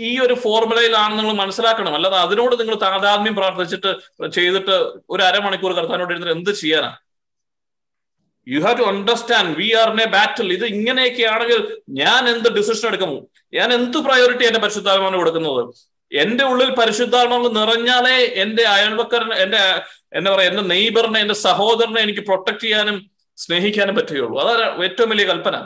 ഈ 0.00 0.18
ഒരു 0.18 0.34
ഫോർമുലയിലാണ് 0.34 1.18
നിങ്ങൾ 1.18 1.32
മനസ്സിലാക്കണം. 1.32 1.94
അല്ലാതെ 1.94 2.16
അതിനോട് 2.16 2.60
നിങ്ങൾ 2.60 2.74
താതാത്മ്യം 2.74 3.34
പ്രാർത്ഥിച്ചിട്ട് 3.34 3.90
ചെയ്തിട്ട് 4.28 4.76
ഒരു 5.10 5.22
അരമണിക്കൂർ 5.22 5.72
കർത്താനോട് 5.72 6.12
ഇരുന്നിട്ട് 6.12 6.38
എന്ത് 6.38 6.50
ചെയ്യാനാ? 6.50 6.90
You 8.48 8.60
have 8.60 8.78
to 8.78 8.82
understand 8.82 9.56
we 9.56 9.72
are 9.72 10.00
a 10.00 10.06
battle 10.06 10.52
ഇത് 10.52 10.64
ഇങ്ങനെയൊക്കെയാണെങ്കിൽ 10.64 11.78
ഞാൻ 11.88 12.28
എന്ത് 12.28 12.48
ഡിസിഷൻ 12.52 12.88
എടുക്കുമോ? 12.88 13.18
ഞാൻ 13.54 13.72
എന്ത് 13.72 13.98
പ്രയോറിറ്റി 13.98 14.44
എന്റെ 14.44 14.60
പരിശുദ്ധാത്മാവിന് 14.60 15.16
കൊടുക്കുന്നത്? 15.16 15.62
എന്റെ 16.12 16.44
ഉള്ളിൽ 16.44 16.70
പരിശുദ്ധാത്മാവ് 16.74 17.56
നിറഞ്ഞാലേ 17.56 18.18
എന്റെ 18.42 18.62
അയൽവക്കറിന് 18.62 19.34
എന്റെ 19.34 19.82
എന്താ 20.12 20.34
പറയാ 20.34 20.48
എന്റെ 20.50 20.62
നെയ്ബറിനെ 20.62 21.20
എന്റെ 21.20 21.34
സഹോദരനെ 21.34 22.00
എനിക്ക് 22.00 22.20
പ്രൊട്ടക്ട് 22.20 22.60
ചെയ്യാനും 22.60 23.10
സ്നേഹിക്കാനും 23.36 23.94
പറ്റുകയുള്ളൂ. 23.94 24.40
അതാണ് 24.40 24.84
ഏറ്റവും 24.84 25.10
വലിയ 25.10 25.26
കൽപ്പന. 25.26 25.56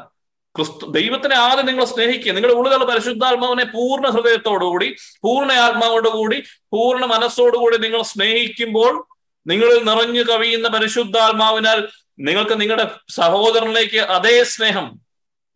ക്രിസ്തു 0.56 0.86
ദൈവത്തിനെ 0.90 1.36
ആദ്യം 1.36 1.66
നിങ്ങൾ 1.66 1.84
സ്നേഹിക്കുക. 1.84 2.32
നിങ്ങളുടെ 2.32 2.58
ഉള്ളിലുള്ള 2.58 2.84
പരിശുദ്ധാത്മാവിനെ 2.84 3.64
പൂർണ 3.64 4.08
ഹൃദയത്തോടുകൂടി 4.08 4.96
പൂർണ 5.22 5.52
ആത്മാവോടുകൂടി 5.52 6.42
പൂർണ 6.72 7.04
മനസ്സോടുകൂടി 7.04 7.76
നിങ്ങൾ 7.76 8.02
സ്നേഹിക്കുമ്പോൾ 8.02 9.06
നിങ്ങളിൽ 9.46 9.84
നിറഞ്ഞു 9.84 10.22
കവിയുന്ന 10.22 10.68
പരിശുദ്ധാത്മാവിനാൽ 10.68 11.88
നിങ്ങൾക്ക് 12.18 12.60
നിങ്ങളുടെ 12.60 12.90
സഹോദരനിലേക്ക് 13.10 13.96
അതേ 13.96 14.42
സ്നേഹം 14.42 15.00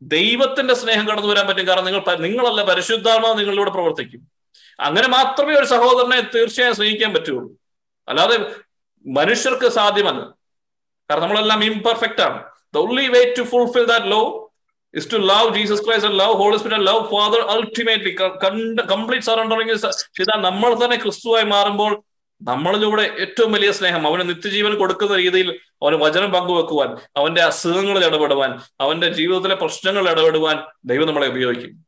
ദൈവത്തിന്റെ 0.03 0.74
സ്നേഹം 0.74 1.09
കടന്നു 1.09 1.28
വരാൻ 1.28 1.47
പറ്റും. 1.47 1.66
കാരണം 1.66 1.84
നിങ്ങൾ 1.84 2.16
നിങ്ങളല്ല 2.16 2.62
പരിശുദ്ധാത്മാവ് 2.62 3.38
നിങ്ങളിലൂടെ 3.38 3.70
പ്രവർത്തിക്കും. 3.70 4.28
അങ്ങനെ 4.80 5.09
മാത്രമേ 5.09 5.55
ഒരു 5.55 5.64
സഹോദരനെ 5.64 6.20
തീർച്ചയായും 6.20 6.76
സ്നേഹിക്കാൻ 6.76 7.14
പറ്റുള്ളൂ. 7.14 7.53
അല്ലാതെ 8.09 8.51
മനുഷ്യർക്ക് 9.07 9.68
സാധ്യമല്ല. 9.68 10.20
കാരണം 11.11 11.22
നമ്മളെല്ലാം 11.22 11.64
ഇംപെർഫെക്റ്റ് 11.64 12.20
ആണ്. 12.20 12.44
The 12.74 12.78
only 12.78 13.09
way 13.09 13.34
to 13.38 13.42
fulfil 13.42 13.84
that 13.84 14.07
law 14.07 14.45
is 14.97 15.12
to 15.12 15.16
love 15.16 15.57
Jesus 15.57 15.84
Christ 15.84 16.18
love 16.18 16.32
Holy 16.32 16.57
Spirit 16.57 16.86
love 16.86 17.01
Father 17.01 17.40
ultimately 17.40 18.16
complete 18.90 19.26
surrendering 19.26 19.74
ചെയ്താൽ 19.76 20.40
നമ്മൾ 20.40 20.84
തന്നെ 20.84 20.97
ക്രിസ്തുവായി 20.97 21.44
മാറുമ്പോൾ 21.44 22.03
നമ്മളിലൂടെ 22.42 23.03
ഏറ്റവും 23.03 23.53
വലിയ 23.53 23.72
സ്നേഹം 23.72 24.07
അവന് 24.07 24.28
നിത്യജീവൻ 24.28 24.76
കൊടുക്കുന്ന 24.78 25.16
രീതിയിൽ 25.16 25.61
അവന് 25.82 25.94
വചനം 25.94 26.32
പങ്കുവെക്കുവാൻ 26.32 26.97
അവന്റെ 27.16 27.42
അസുഖങ്ങളിൽ 27.42 28.05
ഇടപെടുവാൻ 28.05 28.61
അവന്റെ 28.80 29.09
ജീവിതത്തിലെ 29.12 29.55
പ്രശ്നങ്ങൾ 29.55 30.11
ഇടപെടുവാൻ 30.11 30.62
ദൈവം 30.84 31.07
നമ്മളെ 31.07 31.26
ഉപയോഗിക്കും. 31.26 31.86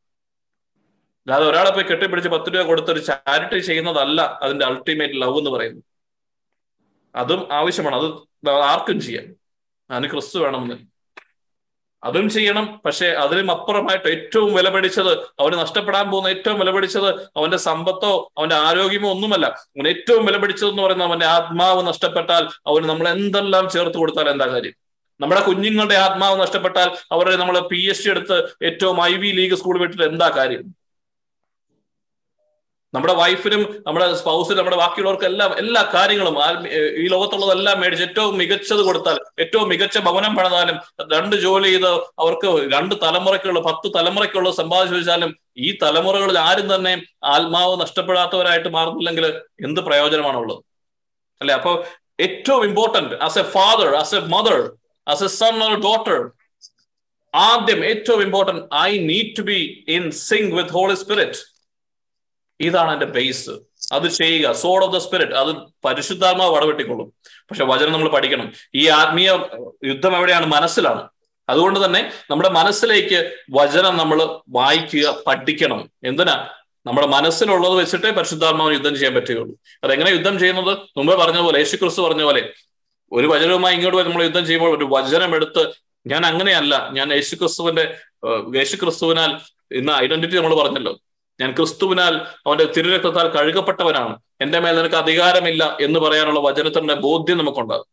അല്ലാതെ 1.27 1.45
ഒരാളെ 1.45 1.71
പോയി 1.71 1.83
കെട്ടിപ്പിടിച്ച് 1.83 2.29
പത്ത് 2.29 2.53
രൂപ 2.53 2.61
കൊടുത്തൊരു 2.61 2.99
ചാരിറ്റി 2.99 3.59
ചെയ്യുന്നതല്ല 3.59 4.39
അതിന്റെ 4.43 4.65
അൾട്ടിമേറ്റ് 4.65 5.21
ലവ് 5.21 5.37
എന്ന് 5.37 5.49
പറയുന്നത്. 5.49 5.83
അതും 7.15 7.47
ആവശ്യമാണ്. 7.51 7.95
അത് 7.95 8.49
ആർക്കും 8.49 9.01
ചെയ്യാം. 9.01 9.25
അതിന് 9.91 10.11
ക്രിസ്തു 10.11 10.39
വേണമെന്ന്. 10.39 10.98
അതും 12.03 12.25
ചെയ്യണം. 12.35 12.65
പക്ഷേ 12.85 13.07
അതിലും 13.23 13.47
അപ്പുറമായിട്ട് 13.55 14.07
ഏറ്റവും 14.15 14.51
വിലപിടിച്ചത് 14.57 15.11
അവന് 15.41 15.55
നഷ്ടപ്പെടാൻ 15.63 16.05
പോകുന്ന 16.11 16.29
ഏറ്റവും 16.35 16.59
വിലപിടിച്ചത് 16.59 17.09
അവന്റെ 17.39 17.59
സമ്പത്തോ 17.67 18.11
അവന്റെ 18.37 18.57
ആരോഗ്യമോ 18.67 19.09
ഒന്നുമല്ല. 19.15 19.47
അവന് 19.75 19.89
ഏറ്റവും 19.93 20.23
വിലപിടിച്ചതെന്ന് 20.29 20.83
പറയുന്നത് 20.85 21.07
അവന്റെ 21.09 21.27
ആത്മാവ് 21.37 21.81
നഷ്ടപ്പെട്ടാൽ 21.89 22.45
അവന് 22.71 22.87
നമ്മൾ 22.91 23.07
എന്തെല്ലാം 23.15 23.67
ചേർത്ത് 23.75 23.97
കൊടുത്താൽ 23.97 24.29
എന്താ 24.35 24.47
കാര്യം? 24.53 24.75
നമ്മുടെ 25.19 25.41
കുഞ്ഞുങ്ങളുടെ 25.47 25.95
ആത്മാവ് 26.05 26.35
നഷ്ടപ്പെട്ടാൽ 26.41 26.89
അവരെ 27.15 27.33
നമ്മൾ 27.39 27.55
പി 27.71 27.79
എച്ച് 27.91 28.03
ഡി 28.05 28.11
എടുത്ത് 28.13 28.37
ഏറ്റവും 28.67 28.97
ഐ 29.11 29.13
വി 29.21 29.31
ലീഗ് 29.39 29.57
സ്കൂൾ 29.61 29.77
വിട്ടിട്ട് 29.81 30.05
എന്താ 30.11 30.29
കാര്യം? 30.37 30.61
നമ്മുടെ 32.93 33.13
വൈഫിനും 33.13 33.63
നമ്മുടെ 33.85 34.05
സ്പൗസിനും 34.19 34.59
നമ്മുടെ 34.59 34.77
ബാക്കിയുള്ളവർക്കെല്ലാം 34.77 35.51
എല്ലാ 35.61 35.81
കാര്യങ്ങളും 35.93 36.35
ഈ 37.01 37.05
ലോകത്തുള്ളതെല്ലാം 37.07 37.77
മേടിച്ച് 37.81 38.05
ഏറ്റവും 38.07 38.33
മികച്ചത് 38.37 38.81
കൊടുത്താൽ 38.81 39.17
ഏറ്റവും 39.43 39.67
മികച്ച 39.69 39.97
ഭവനം 40.07 40.33
പണിതാലും 40.35 40.77
രണ്ട് 41.13 41.35
ജോലി 41.43 41.69
ചെയ്ത് 41.69 41.91
അവർക്ക് 42.23 42.51
രണ്ട് 42.73 42.95
തലമുറയ്ക്കുള്ള 43.03 43.61
പത്ത് 43.67 43.89
തലമുറയ്ക്കുള്ള 43.97 44.51
സമ്പാദിച്ചു 44.51 44.95
വെച്ചാലും 44.97 45.31
ഈ 45.59 45.69
തലമുറകളിൽ 45.83 46.39
ആരും 46.39 46.67
തന്നെ 46.73 46.93
ആത്മാവ് 47.33 47.75
നഷ്ടപ്പെടാത്തവരായിട്ട് 47.81 48.71
മാറുന്നില്ലെങ്കിൽ 48.77 49.27
എന്ത് 49.63 49.81
പ്രയോജനമാണുള്ളത്? 49.81 50.61
അല്ലെ? 51.41 51.53
അപ്പൊ 51.53 51.71
ഏറ്റവും 52.19 52.63
important 52.65 53.15
as 53.21 53.39
a 53.39 53.45
father 53.53 53.89
as 53.95 54.15
a 54.15 54.23
mother 54.33 54.57
as 55.07 55.23
a 55.23 55.31
son 55.35 55.55
or 55.67 55.75
daughter 55.85 56.17
ആദ്യം 57.33 57.79
ഏറ്റവും 57.85 58.21
important 58.21 58.63
I 58.81 58.89
need 59.05 59.31
to 59.37 59.43
be 59.43 59.59
in 59.89 60.03
sync 60.23 60.51
with 60.57 60.73
Holy 60.73 60.95
Spirit 60.95 61.39
ഇതാണ് 62.59 62.93
എന്റെ 62.93 63.05
ബേസ് 63.05 63.49
അത് 63.91 64.07
ചെയ്യുക. 64.07 64.51
സോഡ് 64.51 64.85
ഓഫ് 64.85 64.93
ദ 64.93 64.97
സ്പിരിറ്റ് 64.97 65.31
അത് 65.31 65.55
പരിശുദ്ധാത്മാവ് 65.85 66.55
വടവെട്ടിക്കൊള്ളും. 66.55 67.13
പക്ഷെ 67.27 67.65
വചനം 67.65 67.91
നമ്മൾ 67.91 68.09
പഠിക്കണം. 68.09 68.53
ഈ 68.75 68.87
ആത്മീയ 68.87 69.39
യുദ്ധം 69.85 70.17
എവിടെയാണ്? 70.17 70.45
മനസ്സിലാണ്. 70.45 71.07
അതുകൊണ്ട് 71.49 71.85
തന്നെ 71.85 72.11
നമ്മുടെ 72.29 72.49
മനസ്സിലേക്ക് 72.49 73.37
വചനം 73.51 73.97
നമ്മൾ 73.97 74.39
വായിക്കുക 74.49 75.23
പഠിക്കണം. 75.27 75.91
എന്തിനാ? 76.03 76.47
നമ്മുടെ 76.85 77.07
മനസ്സിലുള്ളത് 77.07 77.73
വെച്ചിട്ടേ 77.73 78.09
പരിശുദ്ധാത്മാവിന് 78.09 78.75
യുദ്ധം 78.75 78.93
ചെയ്യാൻ 78.95 79.15
പറ്റുകയുള്ളൂ. 79.15 79.55
അതെങ്ങനെ 79.83 80.09
യുദ്ധം 80.09 80.39
ചെയ്യുന്നത്? 80.39 80.77
മുമ്പ് 80.97 81.15
പറഞ്ഞ 81.15 81.39
പോലെ 81.39 81.57
യേശു 81.57 81.75
ക്രിസ്തു 81.75 82.01
പറഞ്ഞ 82.01 82.23
പോലെ 82.23 82.53
ഒരു 83.11 83.27
വചനവുമായി 83.27 83.75
ഇങ്ങോട്ട് 83.75 84.09
നമ്മൾ 84.09 84.23
യുദ്ധം 84.23 84.45
ചെയ്യുമ്പോൾ 84.45 84.77
ഒരു 84.77 84.87
വചനം 84.89 85.35
എടുത്ത് 85.35 85.73
ഞാൻ 86.07 86.25
അങ്ങനെയല്ല. 86.25 86.89
ഞാൻ 86.93 87.13
യേശു 87.13 87.35
ക്രിസ്തുവിന്റെ 87.35 87.97
യേശു 88.55 88.75
ക്രിസ്തുവിനാൽ 88.75 89.39
ഇന്ന് 89.71 89.91
ഐഡന്റിറ്റി 89.91 90.35
നമ്മൾ 90.35 90.55
പറഞ്ഞല്ലോ. 90.55 90.99
ഞാൻ 91.39 91.51
ക്രിസ്തുവിനാൽ 91.51 92.17
അവന്റെ 92.17 92.65
തിരുരക്തത്താൽ 92.77 93.27
കഴുകപ്പെട്ടവനാണ്. 93.27 94.19
എന്റെ 94.41 94.59
മേൽ 94.59 94.75
നിനക്ക് 94.75 94.95
അധികാരമില്ല 94.95 95.77
എന്ന് 95.81 95.99
പറയാനുള്ള 95.99 96.39
വചനത്തിന്റെ 96.39 96.93
ബോധ്യം 96.93 97.37
നമുക്കുണ്ടാകും 97.37 97.85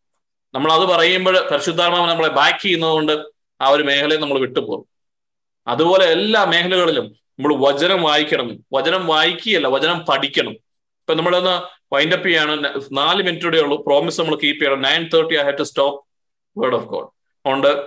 നമ്മൾ 0.55 0.73
അത് 0.73 0.83
പറയുമ്പോൾ 0.83 1.49
പരിശുദ്ധാത്മാവ് 1.51 2.11
നമ്മളെ 2.11 2.29
ബാക്ക് 2.29 2.63
ചെയ്യുന്നതുകൊണ്ട് 2.63 3.23
ആ 3.61 3.69
ഒരു 3.69 3.83
മേഖലയെ 3.83 4.19
നമ്മൾ 4.19 4.39
വിട്ടുപോകും. 4.39 4.87
അതുപോലെ 5.67 6.05
എല്ലാ 6.05 6.45
മേഖലകളിലും 6.45 7.05
നമ്മൾ 7.05 7.69
വചനം 7.69 8.03
വായിക്കണം. 8.03 8.65
വചനം 8.73 9.07
വായിക്കുകയല്ല 9.07 9.69
വചനം 9.69 10.05
പഠിക്കണം. 10.09 10.51
ഇപ്പൊ 10.51 11.15
നമ്മളൊന്ന് 11.15 11.63
വൈൻഡപ്പ് 11.95 12.27
ചെയ്യാണ്. 12.27 12.81
നാല് 12.93 13.23
മിനിറ്റൂടെ 13.23 13.59
ഉള്ളൂ. 13.59 13.85
പ്രോമിസ് 13.85 14.21
നമ്മൾ 14.21 14.37
കീപ്പ് 14.37 14.65
ചെയ്യണം. 14.65 14.83
Nine 14.83 15.11
thirty 15.15 15.35
I 15.35 15.43
have 15.43 15.59
to 15.59 15.63
stop 15.63 16.05
word 16.59 16.75
of 16.75 16.85
God 16.85 17.05
അതുകൊണ്ട് 17.05 17.87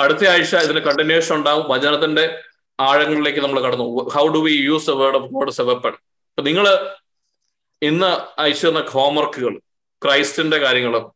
അടുത്ത 0.00 0.28
ആഴ്ച 0.28 0.56
ഇതിന് 0.56 0.80
കണ്ടിന്യൂഷൻ 0.80 1.34
ഉണ്ടാവും. 1.34 1.70
വചനത്തിന്റെ 1.70 2.42
ആഴങ്ങളിലേക്ക് 2.80 3.38
നമ്മൾ 3.38 3.60
കടന്നു. 3.60 3.84
How 3.84 4.28
do 4.28 4.38
we 4.38 4.52
use 4.52 4.90
a 4.90 4.94
word 4.94 5.16
of 5.16 5.32
God 5.32 5.48
as 5.48 5.60
a 5.60 5.64
weapon 5.64 5.90
അപ്പൊ 5.90 6.42
നിങ്ങൾ 6.42 6.96
ഇന്ന് 7.82 8.40
അയച്ചു 8.40 8.68
തന്ന 8.68 8.80
ഹോംവർക്കുകൾ 8.80 9.60
ക്രൈസ്റ്റിന്റെ 10.04 10.58
കാര്യങ്ങൾ 10.58 11.10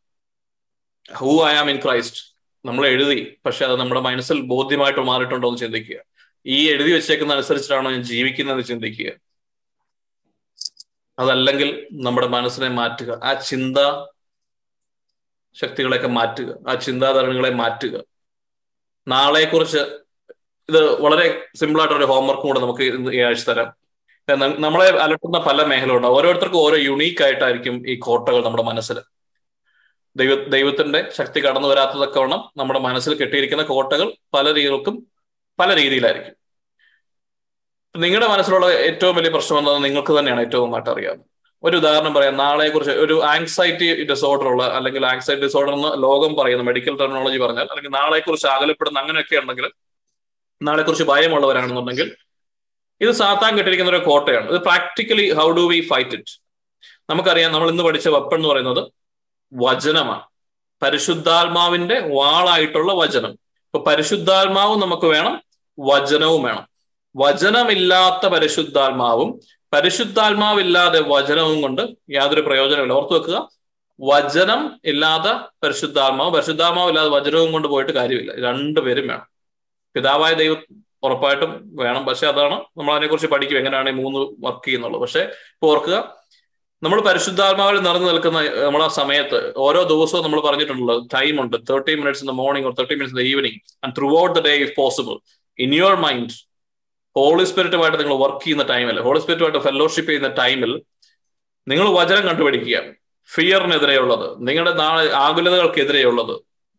who 1.14 1.44
I 1.44 1.54
am 1.54 1.70
in 1.70 1.80
Christ 1.84 2.32
നമ്മൾ 2.64 2.86
എഴുതി. 2.86 3.36
പക്ഷെ 3.46 3.64
അത് 3.64 3.76
നമ്മുടെ 3.76 4.00
മനസ്സിൽ 4.00 4.40
ബോധ്യമായിട്ട് 4.40 5.00
മാറിയിട്ടുണ്ടോ 5.00 5.48
എന്ന് 5.48 5.60
ചിന്തിക്കുക. 5.60 5.96
ഈ 6.46 6.70
എഴുതി 6.70 6.92
വെച്ചേക്കുന്ന 6.92 7.32
അനുസരിച്ചിട്ടാണോ 7.32 7.90
ഞാൻ 7.90 8.02
ജീവിക്കുന്നതെന്ന് 8.02 8.64
ചിന്തിക്കുക. 8.64 9.12
അതല്ലെങ്കിൽ 11.18 11.88
നമ്മുടെ 11.92 12.26
മനസ്സിനെ 12.26 12.68
മാറ്റുക. 12.68 13.20
ആ 13.24 13.32
ചിന്ത 13.40 13.76
ശക്തികളെയൊക്കെ 15.54 16.08
മാറ്റുക. 16.08 16.54
ആ 16.68 16.74
ചിന്താധാരണകളെ 16.74 17.50
മാറ്റുക. 17.50 18.04
നാളെക്കുറിച്ച് 19.08 20.01
ഇത് 20.68 21.02
വളരെ 21.02 21.44
സിമ്പിൾ 21.56 21.80
ആയിട്ട് 21.80 21.94
ഒരു 21.94 22.04
ഹോംവർക്കും 22.04 22.46
കൂടെ 22.46 22.60
നമുക്ക് 22.60 22.82
ഈ 23.14 23.20
ആഴ്ച 23.20 23.50
തരാം. 23.50 23.70
നമ്മളെ 24.60 24.88
അലട്ടുന്ന 24.88 25.38
പല 25.38 25.62
മേഖലകളുണ്ടാവും 25.62 26.16
ഓരോരുത്തർക്കും 26.16 26.58
ഓരോ 26.58 26.76
യുണീക്ക് 26.76 27.24
ആയിട്ടായിരിക്കും 27.24 27.90
ഈ 27.90 27.98
കോട്ടകൾ 27.98 28.44
നമ്മുടെ 28.44 28.62
മനസ്സിൽ. 28.62 28.98
ദൈവ 30.16 30.34
ദൈവത്തിന്റെ 30.48 31.08
ശക്തി 31.18 31.40
കടന്നു 31.40 31.68
വരാത്തതൊക്കെ 31.68 32.20
വേണം 32.20 32.40
നമ്മുടെ 32.56 32.80
മനസ്സിൽ 32.80 33.14
കെട്ടിയിരിക്കുന്ന 33.14 33.62
കോട്ടകൾ 33.62 34.12
പല 34.34 34.54
രീതികൾക്കും 34.54 35.06
പല 35.58 35.76
രീതിയിലായിരിക്കും. 35.76 36.34
നിങ്ങളുടെ 37.96 38.28
മനസ്സിലുള്ള 38.28 38.66
ഏറ്റവും 38.66 39.16
വലിയ 39.16 39.30
പ്രശ്നം 39.30 39.58
എന്താണെന്ന് 39.58 39.84
നിങ്ങൾക്ക് 39.84 40.18
തന്നെയാണ് 40.18 40.40
ഏറ്റവും 40.40 40.64
നന്നായിട്ട് 40.64 40.90
അറിയാവുന്നത് 40.90 41.26
ഒരു 41.62 41.76
ഉദാഹരണം 41.76 42.14
പറയാം. 42.14 42.36
നാളെ 42.36 42.68
കുറിച്ച് 42.68 42.92
ഒരു 42.92 43.24
ആങ്സൈറ്റി 43.24 44.04
ഡിസോർഡർ 44.04 44.46
ഉള്ള 44.48 44.62
അല്ലെങ്കിൽ 44.62 45.06
ആങ്സൈറ്റി 45.06 45.42
ഡിസോർഡർ 45.42 45.72
എന്ന് 45.72 46.02
ലോകം 46.02 46.34
പറയുന്ന 46.34 46.62
മെഡിക്കൽ 46.62 46.96
ടെർമിനോളജി 46.96 47.38
പറഞ്ഞാൽ 47.38 47.62
അല്ലെങ്കിൽ 47.62 47.98
നാളെ 47.98 48.18
കുറിച്ച് 48.18 48.46
അങ്ങനെയൊക്കെ 48.46 49.36
ഉണ്ടെങ്കിൽ 49.36 49.68
നാളെ 50.62 50.82
കുറിച്ച് 50.82 51.04
ഭയമുള്ളവരാണെന്നുണ്ടെങ്കിൽ 51.04 52.16
ഇത് 53.00 53.10
സാത്താൻ 53.10 53.56
കെട്ടിരിക്കുന്ന 53.56 53.90
ഒരു 53.90 54.04
കോട്ടയാണ്. 54.04 54.50
ഇത് 54.50 54.60
practically 54.60 55.32
how 55.32 55.50
do 55.50 55.60
we 55.60 55.80
fight 55.80 56.10
it 56.10 56.40
നമുക്കറിയാം 57.10 57.52
നമ്മൾ 57.52 57.70
ഇന്ന് 57.70 57.82
പഠിച്ച 57.82 58.08
വെപ്പൺ 58.08 58.34
എന്ന് 58.34 58.48
പറയുന്നത് 58.48 58.92
വചനമാണ്. 59.54 60.22
പരിശുദ്ധാത്മാവിന്റെ 60.82 62.00
വാളായിട്ടുള്ള 62.00 62.92
വചനം. 62.92 63.30
ഇപ്പൊ 63.30 63.78
പരിശുദ്ധാത്മാവും 63.78 64.80
നമുക്ക് 64.80 65.06
വേണം 65.06 65.42
വചനവും 65.80 66.42
വേണം. 66.42 66.68
വചനമില്ലാത്ത 67.16 68.26
പരിശുദ്ധാത്മാവും 68.28 69.40
പരിശുദ്ധാത്മാവില്ലാതെ 69.72 71.00
വചനവും 71.00 71.62
കൊണ്ട് 71.62 71.82
യാതൊരു 72.10 72.40
പ്രയോജനമില്ല 72.40 72.92
ഓർത്തു 72.92 73.14
വെക്കുക 73.14 73.48
വചനം 74.00 74.80
ഇല്ലാതെ 74.84 75.32
പരിശുദ്ധാത്മാവ് 75.62 76.30
പരിശുദ്ധാത്മാവ് 76.30 76.88
ഇല്ലാതെ 76.88 77.08
വചനവും 77.08 77.52
കൊണ്ട് 77.52 77.68
പോയിട്ട് 77.68 77.92
കാര്യമില്ല. 77.92 78.32
രണ്ടുപേരും 78.48 79.08
വേണം. 79.08 79.31
പിതാവായ 79.94 80.32
ദൈവം 80.40 80.60
ഉറപ്പായിട്ടും 81.06 81.52
വേണം. 81.80 82.02
പക്ഷെ 82.06 82.26
അതാണ് 82.32 82.56
നമ്മൾ 82.78 82.92
അതിനെക്കുറിച്ച് 82.94 83.30
പഠിക്കും. 83.34 83.58
എങ്ങനെയാണ് 83.58 83.88
ഈ 83.92 83.96
മൂന്ന് 84.02 84.20
വർക്ക് 84.46 84.64
ചെയ്യുന്നുള്ളത് 84.66 85.02
പക്ഷെ 85.04 85.22
ഇപ്പൊ 85.54 85.68
ഓർക്കുക 85.72 85.96
നമ്മൾ 86.84 87.00
പരിശുദ്ധാത്മാവിൽ 87.00 87.76
നിറഞ്ഞു 87.86 88.06
നിൽക്കുന്ന 88.10 88.38
നമ്മളെ 88.66 88.86
സമയത്ത് 89.00 89.40
ഓരോ 89.66 89.82
ദിവസവും 89.82 90.22
നമ്മൾ 90.26 90.40
പറഞ്ഞിട്ടുണ്ടല്ലോ 90.46 90.96
ടൈം 91.14 91.34
ഉണ്ട്. 91.42 91.56
Thirty 91.70 91.92
minutes 91.94 92.22
in 92.24 92.30
the 92.30 92.34
morning 92.42 92.66
or 92.68 92.74
thirty 92.78 92.94
minutes 92.94 93.16
in 93.16 93.20
the 93.22 93.26
evening 93.32 93.58
and 93.84 93.94
throughout 94.22 94.34
the 94.38 94.42
day 94.48 94.54
if 94.64 94.74
possible 94.76 95.14
in 95.58 95.74
your 95.74 95.94
mind 96.06 96.34
Holy 97.16 97.44
സ്പിരിറ്റുമായിട്ട് 97.50 97.98
നിങ്ങൾ 97.98 98.16
വർക്ക് 98.24 98.42
ചെയ്യുന്ന 98.44 98.64
ടൈമിൽ 98.72 98.98
ഹോളി 99.06 99.20
സ്പിരിറ്റുമായിട്ട് 99.20 99.62
ഫെലോഷിപ്പ് 99.68 100.10
ചെയ്യുന്ന 100.10 100.30
ടൈമിൽ 100.42 100.72
നിങ്ങൾ 101.66 101.86
വചനം 101.98 102.22
കണ്ടുപിടിക്കുക 102.28 102.78
ഫിയറിനെതിരെയുള്ളത് 103.28 104.26
നിങ്ങളുടെ 104.48 104.72
ആകുലതകൾക്കെതിരെയുള്ളത്. 105.24 106.34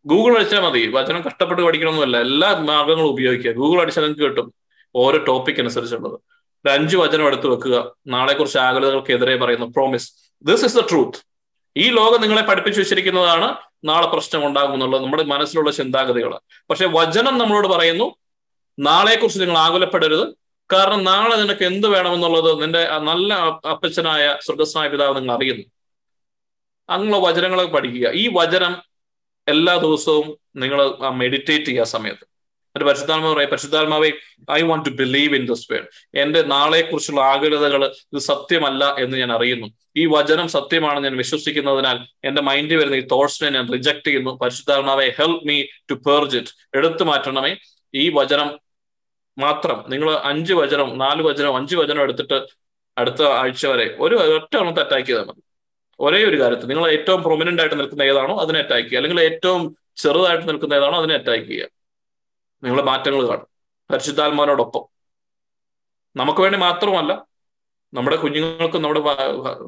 ഗൂഗിൾ 0.06 0.36
അടിച്ചാൽ 0.36 0.60
മതി. 0.60 0.86
വചനം 0.86 1.22
കഷ്ടപ്പെട്ട് 1.22 1.62
പഠിക്കണമെന്നല്ല 1.62 2.20
എല്ലാ 2.20 2.58
മാർഗങ്ങളും 2.58 3.08
ഉപയോഗിക്കുക. 3.08 3.50
ഗൂഗിൾ 3.50 3.80
അടിച്ചാൽ 3.80 4.02
നിങ്ങൾക്ക് 4.02 4.22
കിട്ടും 4.22 4.54
ഓരോ 4.94 5.24
ടോപ്പിക് 5.24 5.60
അനുസരിച്ചുള്ളത്. 5.60 6.12
ഒരു 6.12 6.68
അഞ്ച് 6.68 6.96
വചനം 6.96 7.26
എടുത്തു 7.26 7.48
വെക്കുക. 7.48 7.96
നാളെ 8.06 8.32
കുറിച്ച് 8.34 8.58
ആകുലതകൾക്കെതിരെ 8.58 9.36
പറയുന്നു 9.36 9.66
promise 9.66 10.12
this 10.42 10.64
is 10.64 10.76
the 10.76 10.80
truth 10.80 11.18
ഈ 11.76 11.90
ലോകം 11.90 12.20
നിങ്ങളെ 12.20 12.42
പഠിപ്പിച്ചു 12.42 12.80
വെച്ചിരിക്കുന്നതാണ് 12.80 13.56
നാളെ 13.84 14.06
പ്രശ്നം 14.06 14.46
ഉണ്ടാകും 14.46 14.74
എന്നുള്ളത്. 14.74 15.02
നമ്മുടെ 15.02 15.24
മനസ്സിലുള്ള 15.24 15.70
ചിന്താഗതികൾ. 15.70 16.38
പക്ഷെ 16.70 16.86
വചനം 16.86 17.38
നമ്മളോട് 17.38 17.68
പറയുന്നു 17.68 18.16
നാളെക്കുറിച്ച് 18.78 19.40
നിങ്ങൾ 19.40 19.58
ആകുലപ്പെടരുത്. 19.58 20.28
കാരണം 20.72 21.04
നാളെ 21.04 21.36
നിനക്ക് 21.36 21.64
എന്ത് 21.64 21.88
വേണമെന്നുള്ളത് 21.88 22.62
നിന്റെ 22.62 22.98
നല്ല 22.98 23.34
അപ്പച്ചനായ 23.70 24.36
സ്വർഗസ്നായ 24.40 24.88
പിതാവ് 24.88 25.16
നിങ്ങൾ 25.16 25.36
അറിയുന്നു. 25.36 25.64
അങ്ങനെയുള്ള 26.88 27.28
വചനങ്ങളൊക്കെ 27.28 27.74
പഠിക്കുക. 27.74 28.10
ഈ 28.12 28.30
വചനം 28.34 28.93
എല്ലാ 29.48 29.76
ദിവസവും 29.76 30.38
നിങ്ങൾ 30.56 30.96
മെഡിറ്റേറ്റ് 31.10 31.64
ചെയ്യുക 31.64 31.84
സമയത്ത്. 31.84 32.26
ഒരു 32.76 32.84
പരിശുദ്ധാത്മാവ് 32.84 33.34
പറയും 33.34 33.50
പരിശുദ്ധാത്മാവെ 33.50 34.12
I 34.50 34.62
want 34.62 34.86
to 34.86 34.92
believe 34.92 35.34
in 35.36 35.46
this 35.46 35.72
world 35.72 36.18
എന്റെ 36.18 36.42
നാളെക്കുറിച്ചുള്ള 36.42 37.20
ആകുലതകൾ 37.20 37.86
ഇത് 37.86 38.18
സത്യമല്ല 38.18 38.94
എന്ന് 38.98 39.16
ഞാൻ 39.16 39.32
അറിയുന്നു. 39.32 39.66
ഈ 39.96 40.06
വചനം 40.06 40.48
സത്യമാണ് 40.48 41.04
ഞാൻ 41.04 41.16
വിശ്വസിക്കുന്നതിനാൽ 41.16 41.98
എന്റെ 42.24 42.42
മൈൻഡിൽ 42.42 42.76
വരുന്ന 42.76 42.94
ഈ 42.94 43.00
തോട്ട്സിനെ 43.00 43.50
ഞാൻ 43.50 43.72
റിജക്ട് 43.72 44.06
ചെയ്യുന്നു. 44.06 44.30
പരിശുദ്ധാത്മാവെ 44.30 45.14
ഹെൽപ്പ് 45.18 45.48
മീ 45.48 45.62
ടു 45.90 45.94
പേർജ് 45.94 46.38
എടുത്തു 46.74 47.04
മാറ്റണമേ. 47.04 47.56
ഈ 47.94 48.10
വചനം 48.14 48.58
മാത്രം. 49.38 49.84
നിങ്ങൾ 49.88 50.20
അഞ്ച് 50.24 50.54
വചനം 50.54 50.98
നാല് 50.98 51.22
വചനം 51.22 51.56
അഞ്ച് 51.56 51.76
വചനം 51.76 52.02
എടുത്തിട്ട് 52.02 52.46
അടുത്ത 52.98 53.22
ആഴ്ച 53.22 53.66
വരെ 53.66 53.96
ഒരു 54.00 54.14
ഒറ്റ 54.14 54.56
എണ്ണത്തെ 54.56 54.82
അറ്റാക്ക് 54.82 55.06
ചെയ്താൽ 55.06 55.24
മതി. 55.24 55.43
ഒരേ 56.00 56.24
ഒരു 56.24 56.40
കാര്യത്തിൽ 56.40 56.66
നിങ്ങൾ 56.66 56.90
ഏറ്റവും 56.90 57.22
പ്രൊമിനന്റ് 57.22 57.62
ആയിട്ട് 57.62 57.80
നിൽക്കുന്ന 57.80 58.02
ഏതാണോ 58.02 58.40
അതിനെ 58.40 58.58
അറ്റാക്ക് 58.58 58.88
ചെയ്യുക. 58.88 58.98
അല്ലെങ്കിൽ 58.98 59.22
ഏറ്റവും 59.22 59.76
ചെറുതായിട്ട് 59.96 60.48
നിൽക്കുന്ന 60.48 60.74
ഏതാണോ 60.74 60.98
അതിനെ 60.98 61.14
അറ്റാക്ക് 61.14 61.44
ചെയ്യുക. 61.44 61.68
നിങ്ങൾ 62.62 62.82
മാറ്റങ്ങൾ 62.82 63.26
കാണും. 63.26 63.46
പരിശുദ്ധാത്മാനോടൊപ്പം 63.90 64.84
നമുക്ക് 66.16 66.40
വേണ്ടി 66.40 66.58
മാത്രമല്ല 66.58 67.26
നമ്മുടെ 67.94 68.16
കുഞ്ഞുങ്ങൾക്കും 68.16 68.82
നമ്മുടെ 68.82 69.00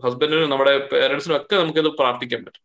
ഹസ്ബൻഡിനും 0.05 0.51
നമ്മുടെ 0.51 0.79
പേരൻസിനും 0.79 1.37
ഒക്കെ 1.37 1.57
നമുക്കിത് 1.57 1.85
പ്രാർത്ഥിക്കാൻ 1.85 2.45
പറ്റും. 2.45 2.63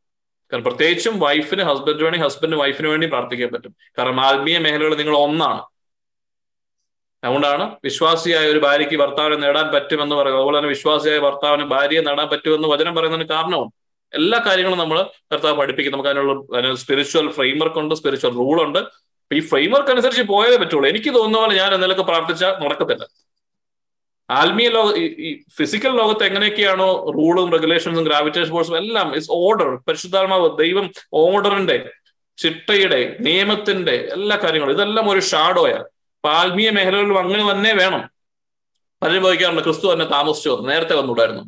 കാരണം 0.51 0.64
പ്രത്യേകിച്ചും 0.64 1.20
വൈഫിന് 1.20 1.64
ഹസ്ബൻഡിന് 1.64 2.03
വേണ്ടി 2.03 2.20
ഹസ്ബൻഡ് 2.20 2.55
വൈഫിന് 2.55 2.88
വേണ്ടി 2.88 3.07
പ്രാർത്ഥിക്കാൻ 3.07 3.51
പറ്റും. 3.51 3.76
കാരണം 3.97 4.22
ആത്മീയ 4.22 4.57
മേഖലകൾ 4.57 4.95
നിങ്ങൾ 4.95 5.18
ഒന്നാണ്. 5.18 5.70
അതുകൊണ്ടാണ് 7.24 7.76
വിശ്വാസിയായ 7.84 8.47
ഒരു 8.47 8.59
ഭാര്യയ്ക്ക് 8.59 8.97
ഭർത്താവിനെ 8.97 9.36
നേടാൻ 9.36 9.67
പറ്റുമെന്ന് 9.74 10.15
പറയുന്നത്. 10.15 10.41
അതുപോലെ 10.41 10.57
തന്നെ 10.57 10.69
വിശ്വാസിയായ 10.69 11.19
ഭർത്താവിന് 11.19 11.63
ഭാര്യയെ 11.63 12.01
നേടാൻ 12.01 12.28
പറ്റുമെന്ന് 12.30 12.67
വചനം 12.67 12.95
പറയുന്നതിന് 12.95 13.30
കാരണമാണ് 13.30 13.72
എല്ലാ 14.13 14.43
കാര്യങ്ങളും 14.47 14.78
നമ്മൾ 14.78 14.97
കർത്താവ് 15.34 15.57
പഠിപ്പിക്കും. 15.57 15.93
നമുക്ക് 15.93 16.09
അതിനുള്ള 16.09 16.76
സ്പിരിച്വൽ 16.76 17.32
ഫ്രെയിംവർക്ക് 17.32 17.80
ഉണ്ട് 17.80 17.95
സ്പിരിച്വൽ 17.95 18.32
റൂൾ 18.32 18.57
ഉണ്ട്. 18.63 18.80
അപ്പൊ 18.80 19.36
ഈ 19.36 19.39
ഫ്രെയിംവർക്ക് 19.39 19.89
അനുസരിച്ച് 19.89 20.24
പോയേ 20.24 20.57
പറ്റുള്ളൂ. 20.57 20.89
എനിക്ക് 20.89 21.09
തോന്നുന്ന 21.15 21.38
പോലെ 21.38 21.55
ഞാൻ 21.55 21.74
എന്തെങ്കിലുമൊക്കെ 21.74 22.11
പ്രാർത്ഥിച്ചാൽ 22.11 22.63
നടക്കത്തില്ല. 22.63 23.05
ആത്മീയ 24.30 24.69
ലോക 24.69 24.97
ഈ 24.97 25.41
ഫിസിക്കൽ 25.57 25.91
ലോകത്ത് 25.97 26.24
എങ്ങനെയൊക്കെയാണോ 26.24 26.89
റൂളും 27.17 27.51
റെഗുലേഷൻസും 27.51 28.03
ഗ്രാവിറ്റേഷൻ 28.03 28.51
ഫോഴ്സും 28.51 28.78
എല്ലാം 28.78 29.15
ഇസ് 29.15 29.32
ഓർഡർ 29.32 29.76
പരിശുദ്ധാത്മാവ് 29.76 30.57
ദൈവം 30.57 30.91
ഓർഡറിന്റെ 31.13 31.89
ചിട്ടയുടെ 32.38 33.17
നിയമത്തിന്റെ 33.19 33.95
എല്ലാ 34.11 34.38
കാര്യങ്ങളും. 34.38 34.74
ഇതെല്ലാം 34.74 35.09
ഒരു 35.09 35.19
ഷാഡോയാണ് 35.19 35.84
അപ്പൊ 36.24 36.36
ആത്മീയ 36.36 36.69
മേഖലകളിലും 36.69 37.19
അങ്ങനെ 37.19 37.51
തന്നെ 37.51 37.74
വേണം. 37.74 38.09
പലരും 39.01 39.63
ക്രിസ്തു 39.63 39.93
തന്നെ 39.93 40.05
താമസിച്ചു. 40.05 40.65
നേരത്തെ 40.67 40.95
വന്നുകൂടായിരുന്നു. 40.95 41.43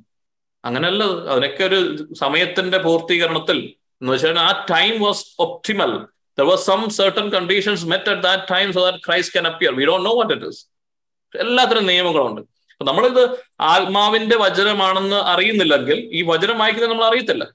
അങ്ങനെയല്ല 0.65 1.03
അതിനൊക്കെ 1.03 1.63
ഒരു 1.63 2.13
സമയത്തിന്റെ 2.13 2.77
പൂർത്തീകരണത്തിൽ 2.77 3.73
എന്ന് 4.01 4.13
വെച്ചാൽ 4.13 4.39
ആ 4.39 4.65
time 4.71 5.01
was 5.01 5.25
optimal 5.39 5.97
there 6.39 6.43
was 6.43 6.65
some 6.65 6.89
certain 6.89 7.29
conditions 7.29 7.85
met 7.85 8.09
at 8.09 8.21
that 8.21 8.43
time 8.51 8.73
so 8.73 8.81
that 8.81 8.97
Christ 8.97 9.33
can 9.33 9.47
appear 9.47 9.75
we 9.75 9.85
don't 9.85 10.09
know 10.09 10.15
what 10.15 10.33
it 10.33 10.45
is 10.45 10.67
എല്ലാത്തിനും 11.37 11.85
നിയമങ്ങളുണ്ട്. 11.85 12.41
നമ്മളിത് 12.83 13.39
ആത്മാവിന്റെ 13.61 14.37
വചനമാണെന്ന് 14.37 15.15
അറിയുന്നില്ലെങ്കിൽ 15.15 16.09
ഈ 16.11 16.21
വചനം 16.21 16.57
വായിക്കുന്നത് 16.57 16.91
നമ്മൾ 16.91 17.05
അറിയത്തില്ല. 17.05 17.47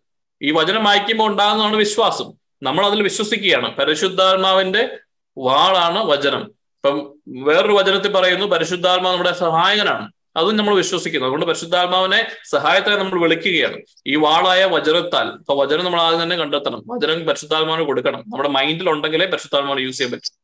ഈ 0.43 0.51
വചനം 0.51 0.85
വായിക്കുമ്പോൾ 0.85 1.31
ഉണ്ടാകുന്നതാണ് 1.31 1.77
വിശ്വാസം. 1.77 2.33
നമ്മൾ 2.63 2.87
അതിൽ 2.87 3.03
വിശ്വസിക്കുകയാണ്. 3.03 3.77
പരിശുദ്ധാത്മാവിന്റെ 3.77 4.99
വാളാണ് 5.39 5.99
വചനം. 5.99 6.58
ഇപ്പം 6.85 7.15
വേറൊരു 7.29 7.73
വചനത്തിൽ 7.73 8.13
പറയുന്നു 8.13 8.47
പരിശുദ്ധാത്മാവ് 8.47 9.13
നമ്മുടെ 9.13 9.33
സഹായകനാണ്. 9.33 10.13
അതും 10.37 10.57
നമ്മൾ 10.57 10.75
വിശ്വസിക്കുന്നു. 10.75 11.27
അതുകൊണ്ട് 11.27 11.47
പരിശുദ്ധാത്മാവിനെ 11.47 12.29
സഹായത്തെ 12.51 12.91
നമ്മൾ 12.91 13.23
വിളിക്കുകയാണ്. 13.23 13.77
ഈ 14.07 14.17
വാളായ 14.17 14.65
വചനത്താൽ. 14.65 15.29
ഇപ്പൊ 15.29 15.65
വചനം 15.65 15.85
നമ്മൾ 15.85 16.01
ആദ്യം 16.01 16.23
തന്നെ 16.23 16.37
കണ്ടെത്തണം. 16.37 16.83
വചനം 16.87 17.27
പരിശുദ്ധാത്മാവിന് 17.27 17.87
കൊടുക്കണം. 17.87 18.21
നമ്മുടെ 18.21 18.49
മൈൻഡിൽ 18.49 18.91
ഉണ്ടെങ്കിലേ 18.91 19.27
പരിശുദ്ധാത്മാവിനെ 19.27 19.85
യൂസ് 19.85 19.99
ചെയ്യാൻ 19.99 20.13
പറ്റും. 20.13 20.39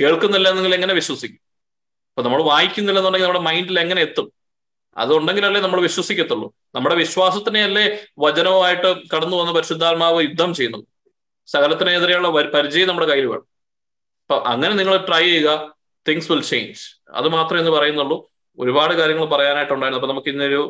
കേൾക്കുന്നില്ല 0.00 0.48
എന്നെങ്കിൽ 0.48 0.74
എങ്ങനെ 0.74 0.94
വിശ്വസിക്കും? 0.94 1.38
അപ്പൊ 2.08 2.22
നമ്മൾ 2.22 2.42
വായിക്കുന്നില്ലെന്നുണ്ടെങ്കിൽ 2.42 3.26
നമ്മുടെ 3.26 3.44
മൈൻഡിൽ 3.44 3.80
എങ്ങനെ 3.80 4.02
എത്തും? 4.02 4.32
അതുണ്ടെങ്കിലല്ലേ 4.96 5.60
നമ്മൾ 5.60 5.80
വിശ്വസിക്കത്തുള്ളൂ. 5.80 6.54
നമ്മുടെ 6.74 6.94
വിശ്വാസത്തിനെയല്ലേ 6.94 7.98
വചനവുമായിട്ട് 8.18 8.96
കടന്നു 9.16 9.36
വന്ന 9.36 9.52
പരിശുദ്ധാത്മാവ് 9.52 10.22
യുദ്ധം 10.22 10.54
ചെയ്യുന്നത്? 10.54 10.84
സകലത്തിനെതിരെയുള്ള 11.46 12.28
പരിചയം 12.28 12.88
നമ്മുടെ 12.88 13.06
കയ്യിൽ 13.06 13.26
വേണം. 13.26 13.49
അപ്പൊ 14.30 14.42
അങ്ങനെ 14.50 14.74
നിങ്ങൾ 14.74 14.96
ട്രൈ 15.06 15.22
ചെയ്യുക. 15.22 15.52
തിങ്സ് 16.08 16.28
വിൽ 16.32 16.42
ചേഞ്ച് 16.42 16.82
അത് 17.18 17.28
മാത്രമേ 17.28 17.60
എന്ന് 17.60 17.72
പറയുന്നുള്ളൂ. 17.76 18.16
ഒരുപാട് 18.58 18.92
കാര്യങ്ങൾ 18.94 19.24
പറയാനായിട്ടുണ്ടായിരുന്നു. 19.24 20.00
അപ്പൊ 20.00 20.10
നമുക്ക് 20.12 20.28
ഇന്നൊരു 20.28 20.60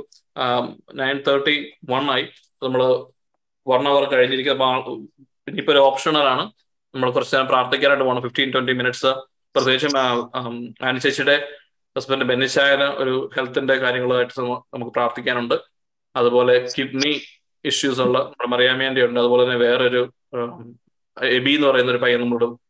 നയൻ 1.00 1.18
തേർട്ടി 1.26 1.56
വൺ 1.90 2.04
ആയി. 2.10 2.24
നമ്മൾ 2.62 2.82
വൺ 3.66 3.88
അവർ 3.88 4.04
കഴിഞ്ഞിരിക്കും 4.12 4.52
അപ്പൊ 4.52 4.68
ഇനിയിപ്പോ 5.48 5.72
ഒരു 5.72 5.78
ഓപ്ഷണലാണ് 5.78 6.44
നമ്മൾ 6.94 7.10
കുറച്ച് 7.10 7.34
നേരം 7.34 7.48
പ്രാർത്ഥിക്കാനായിട്ട് 7.48 8.04
പോകണം 8.04 8.22
ഫിഫ്റ്റീൻ 8.22 8.52
ട്വന്റി 8.52 8.72
മിനിറ്റ്സ് 8.72 9.12
പ്രത്യേകിച്ചും 9.54 9.98
ആനി 10.88 11.00
ഹസ്ബൻഡ് 11.96 12.24
ബെന്നിച്ചായന് 12.24 12.88
ഒരു 13.02 13.30
ഹെൽത്തിന്റെ 13.36 13.74
കാര്യങ്ങളായിട്ട് 13.74 14.40
നമുക്ക് 14.40 14.92
പ്രാർത്ഥിക്കാനുണ്ട്. 14.92 15.56
അതുപോലെ 16.16 16.54
കിഡ്നി 16.76 17.12
ഇഷ്യൂസ് 17.64 18.00
ഉള്ള 18.00 18.18
നമ്മുടെ 18.18 18.48
മറിയാമേന്റെ 18.48 19.04
ഉണ്ട് 19.06 19.20
അതുപോലെ 19.20 19.42
തന്നെ 19.44 19.56
വേറൊരു 19.56 20.02
എബി 21.16 21.54
എന്ന് 21.54 21.66
പറയുന്ന 21.68 21.90
ഒരു 21.90 21.98
പയ്യൻ 21.98 22.20
നമ്മളോട് 22.20 22.69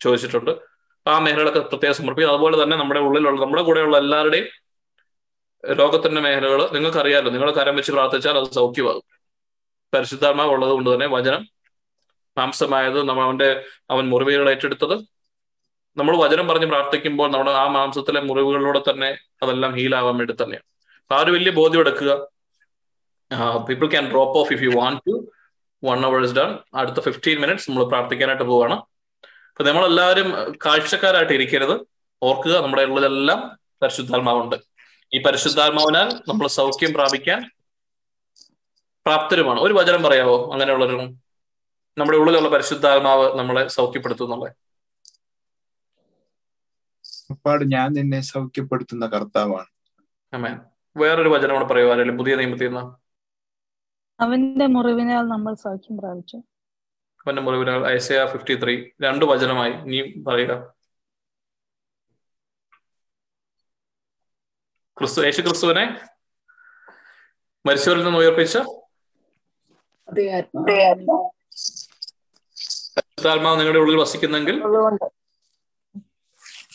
ചോദിച്ചിട്ടുണ്ട്. 0.00 0.52
ആ 1.08 1.18
മേഖലകളൊക്കെ 1.18 1.60
പ്രത്യേകം 1.60 1.96
സമർപ്പിക്കും 1.96 2.30
അതുപോലെ 2.30 2.62
തന്നെ 2.62 2.76
നമ്മുടെ 2.76 3.00
ഉള്ളിലുള്ള 3.00 3.40
നമ്മുടെ 3.40 3.62
കൂടെയുള്ള 3.62 3.96
എല്ലാവരുടെയും 3.98 4.48
രോഗത്തിന്റെ 5.78 6.20
മേഖലകൾ 6.20 6.60
നിങ്ങൾക്കറിയാലോ. 6.74 7.30
നിങ്ങൾ 7.30 7.50
കരം 7.52 7.76
വെച്ച് 7.76 7.92
പ്രാർത്ഥിച്ചാൽ 7.92 8.38
അത് 8.38 8.50
സൗഖ്യമാകും. 8.58 9.04
പരിശുദ്ധാത്മാവ് 9.94 10.50
ഉള്ളത് 10.50 10.70
കൊണ്ട് 10.70 10.94
തന്നെ 10.94 11.06
വചനം 11.06 11.42
മാംസമായത് 12.38 12.98
നമ്മൾ 13.08 13.22
അവന്റെ 13.24 13.64
അവൻ 13.90 14.08
മുറിവുകൾ 14.08 14.50
ഏറ്റെടുത്തത്. 14.50 14.96
നമ്മൾ 15.96 16.16
വചനം 16.16 16.48
പറഞ്ഞ് 16.48 16.66
പ്രാർത്ഥിക്കുമ്പോൾ 16.66 17.30
നമ്മുടെ 17.30 17.50
ആ 17.50 17.66
മാംസത്തിലെ 17.76 18.20
മുറിവുകളിലൂടെ 18.20 18.80
തന്നെ 18.90 19.08
അതെല്ലാം 19.42 19.72
ഹീലാവാൻ 19.74 20.16
വേണ്ടി 20.16 20.34
തന്നെയാണ്. 20.42 20.66
അപ്പൊ 21.02 21.14
ആ 21.16 21.20
ഒരു 21.20 21.30
വലിയ 21.30 21.50
ബോധ്യം 21.50 21.80
എടുക്കുക. 21.80 22.12
People 23.68 23.86
can 23.90 24.10
drop 24.10 24.38
off 24.38 24.52
if 24.52 24.62
you 24.62 24.70
want 24.76 25.00
to 25.06 25.14
one 25.84 26.06
hour 26.06 26.24
is 26.24 26.34
done 26.34 26.58
അടുത്ത 26.74 27.00
ഫിഫ്റ്റീൻ 27.00 27.40
മിനിറ്റ്സ് 27.40 27.70
നമ്മൾ 27.70 27.84
പ്രാർത്ഥിക്കാനായിട്ട് 27.84 28.44
പോവാണ്. 28.44 28.76
അപ്പൊ 29.58 29.70
നമ്മളെല്ലാവരും 29.70 30.28
കാഴ്ചക്കാരായിട്ട് 30.66 31.32
ഇരിക്കരുത്. 31.32 31.80
ഓർക്കുക 32.22 32.62
നമ്മുടെ 32.62 32.82
ഉള്ളിലെല്ലാം 32.82 33.40
പരിശുദ്ധാത്മാവുണ്ട്. 33.82 34.56
ഈ 35.14 35.22
പരിശുദ്ധാത്മാവിനാൽ 35.22 36.08
നമ്മൾ 36.28 36.46
സൗഖ്യം 36.46 36.92
പ്രാപിക്കാൻ 36.92 37.50
പ്രാപ്തരുമാണ്. 39.06 39.60
ഒരു 39.60 39.74
വചനം 39.74 40.02
പറയാവോ? 40.02 40.52
അങ്ങനെയുള്ളൊരു 40.52 40.96
നമ്മുടെ 41.98 42.18
ഉള്ളിലുള്ള 42.18 42.48
പരിശുദ്ധാത്മാവ് 42.48 43.38
നമ്മളെ 43.38 43.68
സൗഖ്യപ്പെടുത്തുന്നുള്ളത് 43.68 44.52
ഒരുപാട് 47.30 47.64
ഞാൻ 47.72 47.92
നിന്നെ 47.92 48.20
സൗഖ്യപ്പെടുത്തുന്ന 48.20 49.06
കർത്താവാണ്. 49.06 50.60
വേറൊരു 50.96 51.28
വചനം 51.28 51.54
കൂടെ 51.54 51.64
പറയുമോ 51.64 52.16
പുതിയ 52.16 52.34
നിയമത്തിൽ 52.36 52.68
നിന്ന്? 52.68 52.84
അവന്റെ 54.22 54.66
മുറിവിനാൽ 54.66 55.22
നമ്മൾ 55.22 55.54
സൗഖ്യം 55.54 55.96
പ്രാപിച്ചു. 55.98 56.42
അവന്റെ 57.28 57.42
മുറിവിനാൽ 57.42 57.80
ഐസയ 57.86 58.26
ഫിഫ്റ്റി 58.26 58.54
ത്രീ 58.62 58.74
രണ്ട് 59.02 59.24
വചനമായി. 59.24 59.72
നീ 59.90 59.98
പറയുക. 60.26 60.52
ക്രിസ്തു 64.98 65.20
യേശു 65.24 65.40
ക്രിസ്തുവിനെ 65.40 65.84
മരിച്ചവരിൽ 67.66 68.04
നിന്ന് 68.04 68.18
ഉയർപ്പിച്ച 68.18 68.56
പരിശുദ്ധാത്മാവ് 72.98 73.58
നിങ്ങളുടെ 73.58 73.78
ഉള്ളിൽ 73.78 73.98
വസിക്കുന്നെങ്കിൽ 74.00 74.56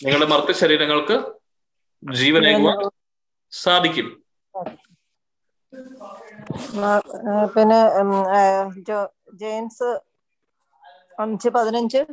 നിങ്ങളുടെ 0.05 0.25
മർത്ത 0.25 0.51
ശരീരങ്ങൾക്ക് 0.57 1.17
ജീവനേകുവാൻ. 2.13 2.77
സാധിക്കും. 3.51 4.07
പിന്നെ 7.55 7.79
ജെയിംസ് 9.33 9.89
അഞ്ച് 11.20 11.49
പതിനഞ്ച്? 11.49 12.05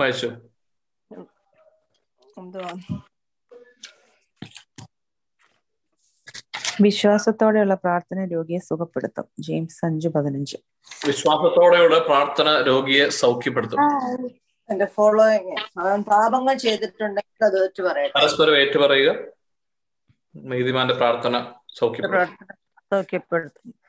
വായിച്ചു? 0.00 0.26
എന്തുവാ? 2.38 2.72
വിശ്വാസത്തോടെയുള്ള 6.80 7.74
പ്രാർത്ഥന 7.74 8.24
രോഗിയെ 8.24 8.58
സുഖപ്പെടുത്തും. 8.58 9.24
ജെയിംസ് 9.38 9.84
അഞ്ച് 9.84 10.08
പതിനഞ്ച്. 10.08 10.56
വിശ്വാസത്തോടെയുള്ള 11.06 11.98
പ്രാർത്ഥന 11.98 12.60
രോഗിയെ 12.60 13.08
സൗഖ്യപ്പെടുത്തും. 13.08 13.78
എന്റെ 14.70 14.84
ഫോളോയിങ് 14.84 15.56
അവൻ 15.78 16.02
പാപങ്ങൾ 16.02 16.54
ചെയ്തിട്ടുണ്ടെങ്കിൽ 16.54 17.44
അത് 17.44 17.82
പറയട്ടെ. 17.82 18.18
പരസ്പരം 18.18 18.56
ഏറ്റുപറയുക 18.56 19.14
നീതിമാന്റെ 20.36 20.94
പ്രാർത്ഥന 20.94 21.52
സൗഖ്യപ്പെടുത്തും 21.78 22.10
പ്രാർത്ഥന 22.10 22.46
സൗഖ്യപ്പെടുത്തും. 22.92 23.81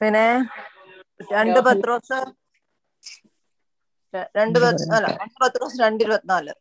പിന്നെ 0.00 0.26
രണ്ട് 1.32 1.60
പത്രോസ് 1.68 2.18
രണ്ട് 4.38 4.58
അല്ല 4.96 5.06
രണ്ട് 5.20 5.38
പത്രോസ് 5.44 5.76
രണ്ട് 5.84 6.02
ഇരുപത്തിനാല് 6.04 6.52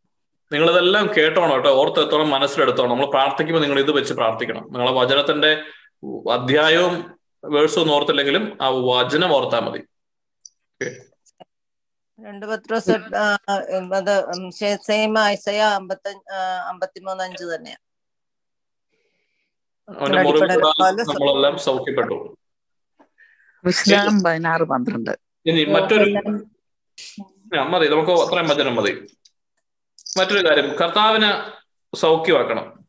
നിങ്ങൾ 0.52 0.68
ഇതെല്ലാം 0.74 1.06
കേട്ടോണം 1.16 1.52
കേട്ടോ. 1.56 1.72
ഓർത്തെത്തോളം 1.82 2.30
മനസ്സിലെടുത്തോണം. 2.36 2.92
നമ്മൾ 2.94 3.08
പ്രാർത്ഥിക്കുമ്പോൾ 3.16 3.62
നിങ്ങൾ 3.64 3.80
ഇത് 3.84 3.92
വെച്ച് 3.98 4.14
പ്രാർത്ഥിക്കണം. 4.20 4.64
നിങ്ങളെ 4.74 4.94
വചനത്തിന്റെ 5.00 5.52
അധ്യായവും 6.36 6.96
വേഴ്സും 7.44 7.82
ഒന്നും 7.82 7.96
ഓർത്തില്ലെങ്കിലും 7.98 8.46
ആ 8.66 8.70
വചനം 8.90 9.32
ഓർത്താൽ 9.38 9.62
മതി. 9.66 9.82
രണ്ട് 12.20 12.46
പത്രോസ് 12.52 12.96
അത് 14.00 14.16
സെയിം 14.88 15.14
ഐസയ 15.34 15.60
അമ്പത്തി 15.80 16.12
അമ്പത്തിമൂന്ന് 16.72 17.24
അഞ്ച് 17.28 17.46
തന്നെയാണ് 17.54 17.86
നമ്മളെല്ലാം 21.12 21.56
സൗഖ്യപ്പെട്ടു. 21.68 22.18
വിശദം 23.66 24.24
പതിനാറ് 24.24 24.62
പന്ത്രണ്ട്. 24.62 25.20
ഇനി 25.46 25.66
മറ്റൊരു 25.66 26.10
മതി. 27.56 27.88
നമുക്ക് 27.88 28.12
അത്രയും 28.12 28.48
വചനം 28.48 28.76
മതി. 28.76 29.08
മറ്റൊരു 30.18 30.48
കാര്യം. 30.48 30.76
കർത്താവിന് 30.76 31.60
സൗഖ്യമാക്കണം. 31.96 32.80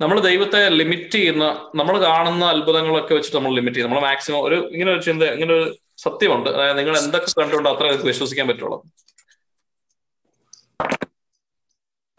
നമ്മൾ 0.00 0.20
ദൈവത്തെ 0.20 0.68
ലിമിറ്റ് 0.68 1.10
ചെയ്യുന്ന 1.10 1.70
നമ്മൾ 1.74 2.00
കാണുന്ന 2.00 2.44
അത്ഭുതങ്ങളൊക്കെ 2.44 3.14
വെച്ചിട്ട് 3.14 3.36
നമ്മൾ 3.36 3.54
ലിമിറ്റ് 3.54 3.76
ചെയ്യും 3.76 3.90
നമ്മൾ 3.90 4.02
മാക്സിമം 4.02 4.42
ഒരു 4.42 4.68
ഇങ്ങനെ 4.68 4.92
ഒരു 4.92 5.00
ചിന്ത 5.00 5.22
ഇങ്ങനെ 5.22 5.54
ഒരു 5.54 5.78
സത്യമുണ്ട്. 5.96 6.50
അതായത് 6.50 6.78
നിങ്ങൾ 6.78 6.98
എന്തൊക്കെ 6.98 7.40
കണ്ടുകൊണ്ട് 7.40 7.68
അത്ര 7.68 7.86
വിശ്വസിക്കാൻ 8.06 8.48
പറ്റുള്ളൂ. 8.48 8.82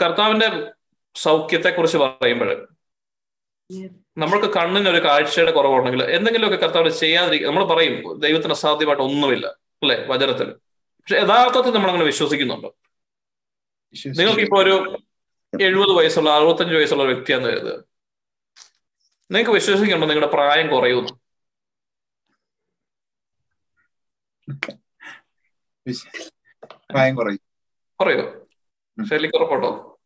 കർത്താവിന്റെ 0.02 0.72
സൗഖ്യത്തെ 1.16 1.70
കുറിച്ച് 1.70 1.98
പറയുമ്പോൾ 1.98 2.73
നമ്മൾക്ക് 4.18 4.54
കണ്ണിന് 4.54 4.90
ഒരു 4.90 5.06
കാഴ്ചയുടെ 5.06 5.52
കുറവുണ്ടെങ്കിൽ 5.52 6.04
എന്തെങ്കിലുമൊക്കെ 6.04 6.66
കർത്താവ് 6.66 6.90
ചെയ്യാതിരിക്കുക 6.90 7.48
നമ്മൾ 7.48 7.64
പറയും 7.64 8.20
ദൈവത്തിന് 8.20 8.52
അസാധ്യമായിട്ട് 8.52 9.04
ഒന്നുമില്ല 9.04 9.48
അല്ലെ? 9.48 10.08
വചനത്തിൽ. 10.08 10.54
പക്ഷെ 10.54 11.16
യഥാർത്ഥത്തിൽ 11.18 11.72
നമ്മൾ 11.72 11.88
അങ്ങനെ 11.88 12.06
വിശ്വസിക്കുന്നുണ്ടോ. 12.06 12.76
നിങ്ങൾക്ക് 14.08 14.42
ഇപ്പൊ 14.42 14.64
ഒരു 14.64 14.98
എഴുപത് 15.62 15.90
വയസ്സുള്ള 15.90 16.30
അറുപത്തഞ്ച് 16.30 16.76
വയസ്സുള്ള 16.76 17.04
വ്യക്തിയാന്ന് 17.04 17.50
കരുതുക. 17.50 17.74
നിങ്ങൾക്ക് 19.32 19.52
വിശ്വസിക്കുന്നുണ്ടോ? 19.52 20.08
നിങ്ങളുടെ 20.08 20.34
പ്രായം 20.34 20.70
കുറയുന്നു 20.70 21.20
പ്രായം 26.92 27.16
കുറയും. 27.16 27.40
കുറയോ? 28.00 28.48
ശൈലിക്ക് 29.10 29.36
ഉറപ്പുണ്ടോ 29.36 30.00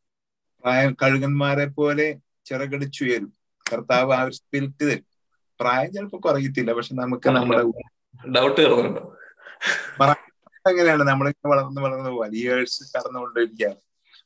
പ്രായം 0.63 0.97
കഴുകന്മാരെ 1.01 1.65
പോലെ 1.65 2.19
ചിറകടിച്ചുയരും. 2.45 3.36
കർത്താവ് 3.73 4.13
ആ 4.13 4.21
ഒരു 4.21 4.33
സ്പിരിറ്റ് 4.33 4.85
തരും 4.85 5.05
പ്രായം 5.59 5.93
ചിലപ്പോ 5.93 6.21
കുറയത്തില്ല 6.25 6.73
പക്ഷെ 6.73 6.95
നമുക്ക് 6.95 7.29
നമ്മുടെ 7.29 7.61
ഡൗട്ട് 8.29 8.61
എങ്ങനെയാണ്? 10.69 11.03
നമ്മളിങ്ങനെ 11.03 11.55
വളർന്ന് 11.55 11.81
വളർന്ന് 11.81 12.09
വലിയ 12.09 12.53
കടന്നുകൊണ്ടിരിക്കുകയാണ് 12.53 13.75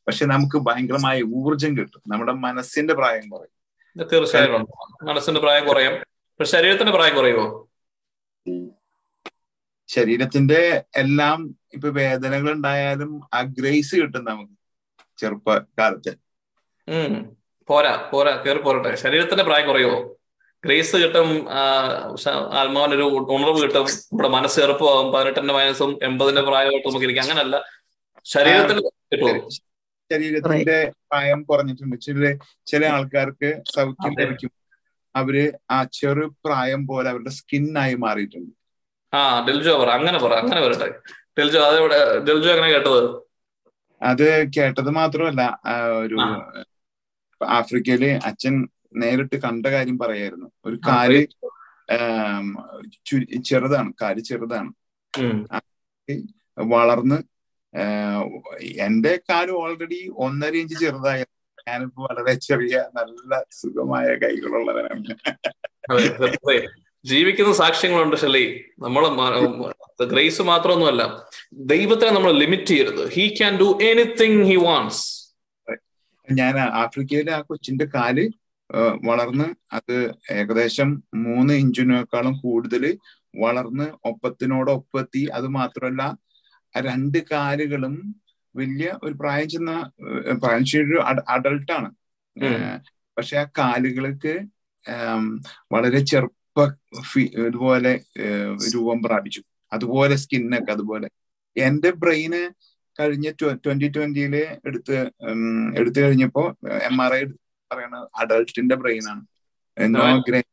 പക്ഷെ 0.07 0.25
നമുക്ക് 0.25 0.57
ഭയങ്കരമായ 0.57 1.21
ഊർജം 1.21 1.77
കിട്ടും. 1.77 2.01
നമ്മുടെ 2.07 2.31
മനസ്സിന്റെ 2.31 2.93
പ്രായം 2.93 3.29
കുറയും. 3.29 4.07
തീർച്ചയായും. 4.07 4.67
മനസ്സിന്റെ 5.03 5.41
പ്രായം 5.41 5.67
കുറയും. 5.67 5.93
പക്ഷെ 6.39 6.51
ശരീരത്തിന്റെ 6.51 6.91
പ്രായം 6.91 7.15
കുറയുമോ 7.15 7.67
ശരീരത്തിന്റെ 9.87 10.83
എല്ലാം 10.95 11.55
ഇപ്പൊ 11.73 11.89
വേദനകൾ 11.89 12.51
ഉണ്ടായാലും 12.51 13.21
ആ 13.33 13.41
ഗ്രേസ് 13.41 13.95
കിട്ടും 13.95 14.25
നമുക്ക് 14.25 14.53
ചെറുപ്പകാലത്ത്. 15.17 16.17
പോരാ 17.71 17.93
പോരാ 18.11 18.31
കയറി 18.45 18.61
പോരട്ടെ. 18.61 18.91
ശരീരത്തിന്റെ 19.03 19.43
പ്രായം 19.47 19.67
കുറയുമോ 19.67 19.99
ഗ്രേസ് 20.63 20.97
കിട്ടും 21.03 21.29
ആത്മാവിനൊരു 22.59 23.05
ഉണർവ് 23.35 23.59
കിട്ടും 23.63 23.85
നമ്മുടെ 24.11 24.29
മനസ്സ് 24.29 24.57
ചെറുപ്പമാകും 24.61 25.07
പതിനെട്ടിന്റെ 25.13 25.53
വയസ്സും 25.53 25.91
എൺപതിന്റെ 26.03 26.41
പ്രായമായിട്ട് 26.41 26.87
നമുക്ക് 26.87 27.05
ഇരിക്കും. 27.07 27.23
അങ്ങനല്ല. 27.25 27.55
ശരീരത്തിന് 28.25 28.81
കിട്ടുമോ 29.13 29.33
ശരീരത്തിന്റെ 30.11 30.77
പ്രായം 31.11 31.39
കുറഞ്ഞിട്ടുണ്ട്. 31.49 31.95
ചില 32.05 32.31
ചില 32.71 32.85
ആൾക്കാർക്ക് 32.95 33.49
സൗഖ്യം 33.75 34.13
ലഭിക്കും. 34.19 34.51
അവർ 35.15 35.35
ആ 35.71 35.77
ചെറു 35.99 36.25
പ്രായം 36.45 36.81
പോലെ 36.87 37.07
അവരുടെ 37.09 37.31
സ്കിന്നായി 37.37 37.95
മാറിയിട്ടുണ്ട്. 38.03 38.53
ആ 39.13 39.21
ഡെൽജോ 39.47 39.73
പറ 39.81 39.89
അങ്ങനെ 39.99 40.19
പറ 40.19 40.33
അങ്ങനെ 40.43 40.61
വരട്ടെ. 40.65 40.89
ഡെൽജോ 41.39 41.61
അതെവിടെ 41.69 41.99
ഡെൽജോ 42.27 42.49
എങ്ങനെ 42.53 42.69
കേട്ടത്? 42.73 43.01
അത് 44.01 44.27
കേട്ടത് 44.57 44.89
മാത്രമല്ല 44.99 45.41
ഒരു. 46.03 46.17
ആഫ്രിക്കയിൽ 47.45 48.19
അച്ഛൻ 48.25 48.67
നേരിട്ട് 48.95 49.35
കണ്ട 49.35 49.65
കാര്യം 49.65 49.97
പറയായിരുന്നു. 49.97 50.51
ഒരു 50.65 50.79
കാൽ 50.87 51.27
ചെറുതാണ് 53.43 53.93
കാൽ 54.01 54.19
ചെറുതാണ്. 54.19 54.71
വളർന്ന് 56.59 57.15
എന്റെ 58.63 59.19
കാൽ 59.29 59.51
ഓൾറെഡി 59.51 60.11
ഒന്നര 60.15 60.55
ഇഞ്ച് 60.55 60.79
ചെറുതായ. 60.79 61.25
ഞാനിപ്പോ 61.67 62.03
വളരെ 62.03 62.33
ചെറിയ 62.33 62.85
നല്ല 62.95 63.43
സുഖമായ 63.51 64.07
കൈകളുള്ളവനാണ്. 64.07 65.15
ജീവിക്കുന്ന 67.05 67.53
സാക്ഷ്യങ്ങളുണ്ട് 67.53 68.15
ഷെല്ലി 68.15 68.63
നമ്മൾ 68.79 69.07
ഗ്രേസ് 70.05 70.41
മാത്രമൊന്നുമല്ല. 70.41 71.27
ദൈവത്തെ 71.53 72.09
നമ്മൾ 72.09 72.31
ലിമിറ്റ് 72.31 72.63
ചെയ്യരുത്. 72.63 73.09
He 73.09 73.35
can 73.37 73.57
do 73.57 73.79
anything 73.81 74.43
he 74.43 74.55
wants 74.55 75.20
ഞാൻ 76.31 76.59
ആഫ്രിക്കയിലെ 76.59 77.33
ആ 77.33 77.41
കൊച്ചിന്റെ 77.41 77.85
കാൽ 77.85 78.31
വളർന്ന് 79.05 79.75
അത് 79.75 80.13
ഏകദേശം 80.31 81.03
മൂന്ന് 81.15 81.53
ഇഞ്ചിനേക്കാളും 81.53 82.39
കൂടുതൽ 82.39 82.97
വളർന്ന് 83.39 83.91
ഒപ്പത്തിനോടൊപ്പെത്തി. 84.05 85.29
അത് 85.33 85.47
മാത്രമല്ല 85.47 86.17
രണ്ട് 86.77 87.17
കാലുകളും 87.31 88.15
വലിയ 88.55 88.93
ഒരു 89.03 89.13
പ്രായം 89.13 89.49
ചെന്ന 89.49 89.91
പ്രായം 90.43 90.65
ചെയ്യൊരു 90.65 90.91
ഒരു 90.91 91.31
അഡൾട്ടാണ്. 91.31 91.91
പക്ഷെ 93.17 93.37
ആ 93.37 93.43
കാലുകൾക്ക് 93.43 94.39
വളരെ 95.71 95.99
ചെറുപ്പ 95.99 96.73
ഫി- 97.01 97.39
ഇതുപോലെ 97.39 97.99
രൂപം 98.75 99.01
പ്രാപിച്ചു. 99.03 99.43
അതുപോലെ 99.73 100.15
സ്കിന്നൊക്കെ 100.15 100.71
അതുപോലെ. 100.71 101.09
എന്റെ 101.57 101.91
ബ്രെയിന് 101.91 102.49
കഴിഞ്ഞ 102.99 103.31
ട്വന്റി 103.53 103.87
ട്വന്റിയിൽ 103.87 104.35
എടുത്ത് 104.65 105.09
എടുത്തു 105.75 105.99
കഴിഞ്ഞപ്പോ 105.99 106.43
എം 106.81 107.01
ആർ 107.01 107.13
ഐ 107.13 107.23
പറയണ 107.71 108.07
അഡൾട്ടിന്റെ 108.19 108.75
ബ്രെയിൻ 108.75 109.09
ആണ്. 109.09 109.21
ഗ്രേ 110.27 110.43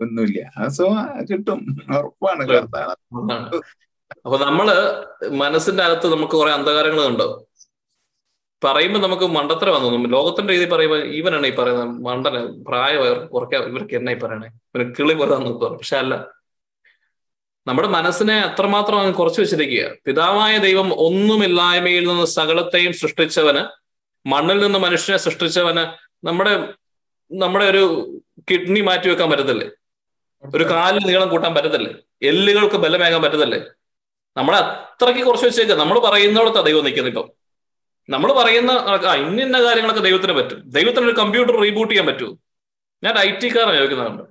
ഒന്നുമില്ല. 0.00 0.68
സോ 0.68 0.84
കിട്ടും. 1.30 1.60
ഉറപ്പാണ്. 1.98 2.52
അപ്പൊ 4.24 4.38
നമ്മൾ 4.38 4.66
മനസ്സിന്റെ 5.30 5.82
അകത്ത് 5.82 6.12
നമുക്ക് 6.12 6.32
കുറെ 6.32 6.52
അന്ധകാരങ്ങൾ 6.52 7.06
ഉണ്ട്. 7.06 7.26
പറയുമ്പോ 8.64 9.00
നമുക്ക് 9.00 9.22
മണ്ടത്തരം 9.22 9.74
വന്നു. 9.74 10.08
ലോകത്തിന്റെ 10.08 10.52
രീതി 10.52 10.70
പറയുമ്പോ 10.70 10.98
ഇവനാണ് 10.98 11.46
ഈ 11.46 11.54
പറയുന്നത്. 11.56 11.88
മണ്ടന് 12.04 12.64
പ്രായം 12.64 13.26
കുറയ്ക്കാൻ 13.26 13.62
ഇവർക്ക് 13.62 13.94
എന്നായി 13.94 14.18
പറയണേ? 14.18 14.46
ഇവന് 14.46 14.94
കിളി 14.98 15.14
പോലെ 15.14 15.34
പക്ഷെ 15.76 15.96
അല്ല. 15.96 16.14
നമ്മുടെ 17.66 17.88
മനസ്സിനെ 17.88 18.34
അത്രമാത്രം 18.40 19.00
അങ്ങ് 19.00 19.14
കുറച്ചു 19.14 19.40
വെച്ചിരിക്കുക. 19.40 19.84
പിതാവായ 20.06 20.58
ദൈവം 20.58 20.88
ഒന്നുമില്ലായ്മയിൽ 21.06 22.08
നിന്ന് 22.08 22.26
സകലത്തെയും 22.26 22.92
സൃഷ്ടിച്ചവന് 22.92 23.62
മണ്ണിൽ 24.26 24.58
നിന്ന് 24.58 24.78
മനുഷ്യനെ 24.78 25.18
സൃഷ്ടിച്ചവന് 25.18 25.84
നമ്മുടെ 26.26 26.52
നമ്മുടെ 27.30 27.64
ഒരു 27.64 27.82
കിഡ്നി 28.50 28.80
മാറ്റി 28.80 29.08
വെക്കാൻ 29.08 29.30
പറ്റത്തില്ലേ? 29.30 29.66
ഒരു 30.54 30.64
കാലിൽ 30.64 31.04
നീളം 31.06 31.28
കൂട്ടാൻ 31.28 31.54
പറ്റത്തില്ലേ? 31.54 31.92
എല്ലുകൾക്ക് 32.22 32.76
ബലമേകാൻ 32.76 33.22
പറ്റത്തില്ലേ? 33.22 33.60
നമ്മളെ 34.36 34.58
അത്രയ്ക്ക് 34.58 35.22
കുറച്ച് 35.26 35.46
വെച്ചേക്കുക 35.46 35.74
നമ്മൾ 35.74 35.98
പറയുന്നിടത്താ 35.98 36.60
ദൈവം 36.60 36.84
നിൽക്കുന്നത് 36.84 37.12
ഇപ്പം. 37.12 37.28
നമ്മൾ 38.08 38.32
പറയുന്ന 38.32 38.72
ഇന്ന 39.22 39.40
ഇന്ന 39.42 39.58
കാര്യങ്ങളൊക്കെ 39.62 40.02
ദൈവത്തിന് 40.02 40.32
പറ്റും. 40.32 40.62
ദൈവത്തിന് 40.76 41.06
ഒരു 41.06 41.16
കമ്പ്യൂട്ടർ 41.16 41.54
റീബൂട്ട് 41.62 41.90
ചെയ്യാൻ 41.92 42.06
പറ്റൂ 42.06 42.28
ഞാൻ 43.04 43.18
ഐ 43.18 43.28
ടി 43.30 43.48
കാരനെ 43.56 43.78
ചോദിക്കുന്നുണ്ട് 43.78 44.22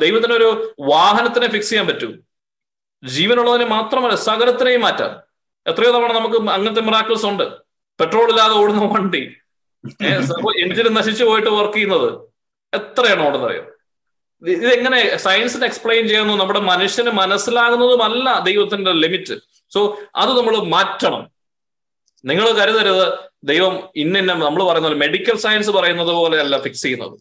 ദൈവത്തിന് 0.00 0.32
ഒരു 0.32 0.74
വാഹനത്തിനെ 0.90 1.48
ഫിക്സ് 1.50 1.70
ചെയ്യാൻ 1.70 1.86
പറ്റൂ 1.86 2.08
ജീവനുള്ളതിനെ 3.04 3.66
മാത്രമല്ല 3.66 4.14
സകലത്തിനെയും 4.14 4.80
മാറ്റാം 4.80 5.12
എത്രയോ 5.66 5.90
തവണ 5.90 6.12
നമുക്ക് 6.12 6.50
അങ്ങനത്തെ 6.50 6.80
മിറാക്കിൾസ് 6.80 7.26
ഉണ്ട്. 7.26 7.44
പെട്രോൾ 8.00 8.28
ഇല്ലാതെ 8.28 8.54
ഓടുന്ന 8.54 8.84
വണ്ടി. 8.84 9.22
എഞ്ചിന് 10.62 10.96
നശിച്ചു 10.96 11.24
പോയിട്ട് 11.24 11.50
വർക്ക് 11.50 11.74
ചെയ്യുന്നത്. 11.74 12.08
എത്രയാണ് 12.74 13.26
ഓടുന്നറിയോ 13.26 13.62
ഇതെങ്ങനെ 14.42 15.16
സയൻസിന് 15.16 15.64
എക്സ്പ്ലെയിൻ 15.64 16.08
ചെയ്യുന്നു? 16.08 16.34
നമ്മുടെ 16.34 16.60
മനുഷ്യന് 16.60 17.10
മനസ്സിലാകുന്നതുമല്ല 17.10 18.38
ദൈവത്തിന്റെ 18.38 18.92
ലിമിറ്റ് 18.92 19.34
സോ 19.70 19.98
അത് 20.16 20.30
നമ്മൾ 20.38 20.56
മാറ്റണം. 20.56 21.30
നിങ്ങൾ 22.24 22.50
കരുതരുത്. 22.50 23.18
ദൈവം 23.44 23.88
ഇന്നിന്ന 23.96 24.32
നമ്മൾ 24.32 24.62
പറയുന്ന 24.64 24.88
പോലെ 24.88 25.00
മെഡിക്കൽ 25.00 25.36
സയൻസ് 25.36 25.70
പറയുന്നത് 25.70 26.08
പോലെയല്ല 26.08 26.62
ഫിക്സ് 26.62 26.82
ചെയ്യുന്നത്. 26.82 27.16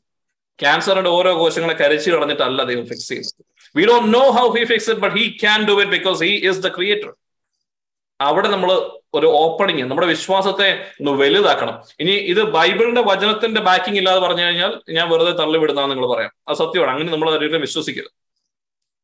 ക്യാൻസറിന്റെ 0.60 1.10
ഓരോ 1.10 1.40
കോശങ്ങളെ 1.40 1.74
കരിച്ചു 1.74 2.12
കളഞ്ഞിട്ടല്ല 2.12 2.64
ദൈവം 2.64 2.86
ഫിക്സ് 2.86 3.10
ചെയ്യുന്നത്. 3.10 3.46
We 3.76 3.84
don't 3.86 4.10
know 4.14 4.24
how 4.32 4.46
he 4.50 4.64
fix 4.66 4.90
it 4.90 5.02
but 5.02 5.16
he 5.18 5.26
can 5.42 5.60
do 5.66 5.76
it 5.82 5.92
because 5.92 6.20
he 6.24 6.34
is 6.50 6.62
the 6.62 6.70
creator 6.70 7.10
അവിടെ 8.20 8.48
നമ്മൾ 8.48 8.72
ഒരു 9.14 9.28
ഓപ്പണിങ് 9.36 9.84
നമ്മുടെ 9.84 10.08
വിശ്വാസത്തെ 10.08 10.68
ഒന്ന് 11.00 11.12
വലുതാക്കണം 11.12 11.76
ഇനി 12.00 12.14
ഇത് 12.26 12.42
ബൈബിളിന്റെ 12.52 13.02
വചനത്തിന്റെ 13.02 13.62
ബാക്കിംഗ് 13.62 13.98
ഇല്ലാതെ 13.98 14.22
പറഞ്ഞു 14.22 14.44
കഴിഞ്ഞാൽ 14.44 14.74
ഞാൻ 14.90 15.06
വെറുതെ 15.10 15.34
തള്ളിവിടുന്ന 15.34 15.88
നിങ്ങൾ 15.88 16.08
പറയാം 16.08 16.32
അത് 16.48 16.58
സത്യമാണ് 16.58 16.92
അങ്ങനെ 16.92 17.12
നമ്മൾ 17.12 17.30
ഒരിക്കലും 17.30 17.62
വിശ്വസിക്കരുത് 17.62 18.14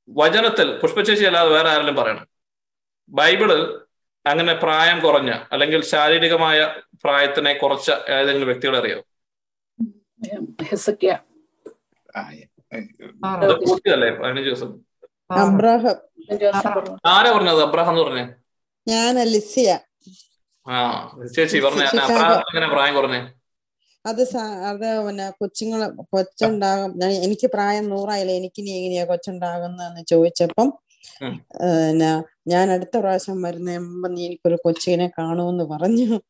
വചനത്തിൽ 0.09 0.67
പുഷ്പചേച്ചി 0.77 1.23
അല്ലാതെ 1.23 1.49
വേറെ 1.49 1.69
ആരെങ്കിലും 1.69 1.95
പറയണം 1.95 2.25
ബൈബിൾ 3.11 3.51
അങ്ങനെ 4.25 4.53
പ്രായം 4.53 4.97
കുറഞ്ഞ 4.99 5.31
അല്ലെങ്കിൽ 5.51 5.81
ശാരീരികമായ 5.85 6.59
പ്രായത്തിനെ 7.03 7.53
കുറച്ച 7.53 7.89
ഏതെങ്കിലും 8.09 8.47
വ്യക്തികളെ 8.47 8.77
അറിയോ 8.77 8.99
പൂർത്തിയല്ലേ 13.65 14.09
പതിനഞ്ച് 14.09 14.49
ദിവസം. 14.49 14.79
അബ്രാഹം. 15.31 15.95
ആരാ 17.05 17.31
പറഞ്ഞത്? 17.31 17.61
അബ്രഹാം 17.61 17.93
എന്ന് 17.93 18.03
പറഞ്ഞേ? 18.03 18.33
ഞാൻ 18.87 19.19
ലിസിയ. 19.19 19.79
ആ 20.67 21.07
ചേച്ചി 21.35 21.59
പറഞ്ഞ. 21.59 21.83
അബ്രഹാം 21.83 22.39
എങ്ങനെ 22.39 22.67
പ്രായം 22.67 22.95
കുറഞ്ഞേ? 22.95 23.33
അത് 24.05 24.37
അത് 24.37 25.07
പിന്നെ 25.07 25.29
കൊച്ചുങ്ങൾ 25.29 25.89
കൊച്ചുണ്ടാകും. 25.89 26.99
ഞാൻ 26.99 27.11
എനിക്ക് 27.11 27.47
പ്രായം 27.47 27.89
നൂറായില്ല? 27.89 28.31
എനിക്ക് 28.31 28.61
നീ 28.61 28.77
എങ്ങനെയാ 28.77 29.05
കൊച്ചുണ്ടാകുന്നതെന്ന് 29.05 30.01
ചോദിച്ചപ്പം 30.05 30.73
പിന്നെ 31.51 32.23
ഞാൻ 32.47 32.71
അടുത്ത 32.71 32.97
പ്രാവശ്യം 32.97 33.41
വരുന്ന 33.41 33.77
നീ 34.07 34.25
എനിക്കൊരു 34.25 34.57
കൊച്ചിനെ 34.65 35.11
കാണുമെന്ന് 35.19 35.63
പറഞ്ഞു. 35.63 36.21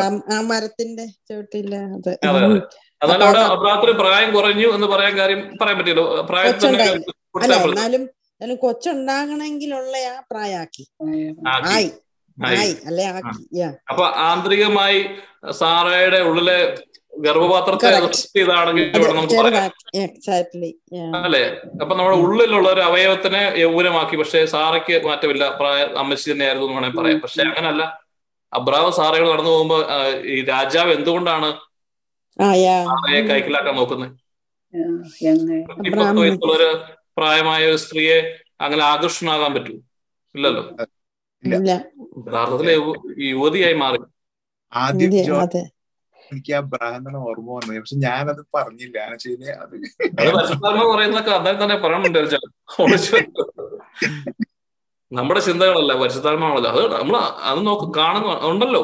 ആ- 0.00 0.36
ആ 0.36 0.40
മരത്തിന്റെ 0.40 1.06
ചോട്ടില്ല 1.06 1.76
അത്. 1.76 2.18
അതെ 3.02 3.14
അതെ 3.24 3.40
അവിടെ 3.70 3.92
പ്രായം 3.92 4.34
കുറഞ്ഞു 4.34 4.68
എന്ന് 4.74 4.86
പറയാൻ 4.86 5.18
കാര്യം 5.18 5.40
പറയാൻ 5.60 5.78
പറ്റിയല്ലോ 5.78 6.04
കൊടുത്താൽ 7.34 7.62
എന്നാലും 7.70 8.02
എന്നാലും 8.40 8.56
കൊച്ചുണ്ടാകണമെങ്കിലുള്ള 8.56 9.96
ആ 10.08 10.22
പ്രായാക്കി. 10.30 10.84
ആയി. 11.48 11.88
ആയി. 12.38 12.72
അല്ലെ 12.86 13.04
ആക്കി. 13.08 13.62
അപ്പൊ 13.90 14.04
ആന്തരികമായി 14.26 14.98
സാറയുടെ 15.50 16.20
ഉള്ളിലെ 16.20 16.58
ഗർഭപാത്രത്തെ 17.18 17.90
ചെയ്താണെങ്കിൽ 18.34 18.88
അല്ലെ? 21.24 21.44
അപ്പൊ 21.82 21.96
നമ്മുടെ 21.96 22.16
ഉള്ളിലുള്ള 22.16 22.68
ഒരു 22.70 22.80
അവയവത്തിനെ 22.80 23.52
യൗവനമാക്കി. 23.58 24.16
പക്ഷെ 24.16 24.44
സാറയ്ക്ക് 24.46 25.06
മാറ്റമില്ല. 25.06 25.56
പ്രായ 25.60 25.86
അമ്മച്ചി 25.96 26.32
തന്നെയായിരുന്നു 26.32 26.66
എന്ന് 26.66 26.76
വേണമെങ്കിൽ 26.76 27.00
പറയാം. 27.00 27.20
പക്ഷെ 27.20 27.42
അങ്ങനല്ല. 27.42 27.84
അബ്രാവ് 28.52 28.92
സാറകൾ 28.92 29.32
നടന്നു 29.32 29.50
പോകുമ്പോ 29.50 29.78
ഈ 30.26 30.44
രാജാവ് 30.44 30.92
എന്തുകൊണ്ടാണ് 30.92 31.48
ആ 32.36 32.46
യാ. 32.64 32.76
സാറയെ 32.88 33.20
കൈക്കലാക്കാൻ 33.28 33.74
നോക്കുന്നത് 33.76 34.12
പത്ത് 35.68 36.18
വയസ്സുള്ള 36.22 36.52
ഒരു 36.56 36.68
പ്രായമായ 37.18 37.62
ഒരു 37.70 37.78
സ്ത്രീയെ 37.84 38.18
അങ്ങനെ 38.60 38.82
ആകർഷണമാകാൻ 38.84 39.52
പറ്റൂ. 39.54 39.74
ഇല്ലല്ലോ? 40.34 40.62
യഥാർത്ഥത്തിൽ 41.44 42.68
യുവതിയായി 43.30 43.76
മാറി. 43.82 43.98
ആദ്യം 44.72 45.12
ജോ 45.28 45.36
അതെ. 45.46 45.62
എനിക്ക് 46.30 46.52
ആ 46.58 46.60
ബ്രാഹ്മണ 46.72 47.16
ഓർമ്മ 47.28 47.48
വന്നത് 47.56 47.78
പക്ഷെ 47.80 47.96
ഞാനത് 48.04 48.40
പറഞ്ഞില്ല. 48.54 48.96
അത് 49.08 49.16
പറയുന്നതൊക്കെ 50.92 51.32
അന്നേരം 51.38 51.58
തന്നെ 51.62 51.76
പറയണുണ്ട്. 51.84 52.18
നമ്മുടെ 55.12 55.40
ചിന്തകളല്ല 55.48 55.92
പരിശുദ്ധാത്മാവല്ല 56.00 56.68
അത് 56.74 56.82
നമ്മൾ 56.94 57.16
അത് 57.50 57.60
നോക്ക് 57.66 57.86
കാണുന്ന 57.98 58.32
ഉണ്ടല്ലോ. 58.50 58.82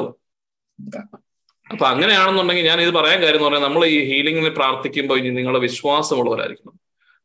അപ്പൊ 1.71 1.85
അങ്ങനെയാണെന്നുണ്ടെങ്കിൽ 1.85 2.65
ഞാൻ 2.65 2.81
ഇത് 2.81 2.89
പറയാൻ 2.89 3.21
കാര്യം 3.21 3.35
എന്ന് 3.35 3.47
പറഞ്ഞാൽ 3.47 3.67
നമ്മൾ 3.67 3.85
ഈ 3.85 3.99
ഹീലിംഗിന് 4.03 4.49
പ്രാർത്ഥിക്കുമ്പോൾ 4.49 5.17
ഇനി 5.17 5.29
നിങ്ങളുടെ 5.29 5.59
വിശ്വാസമുള്ളവരായിരിക്കണം. 5.59 6.79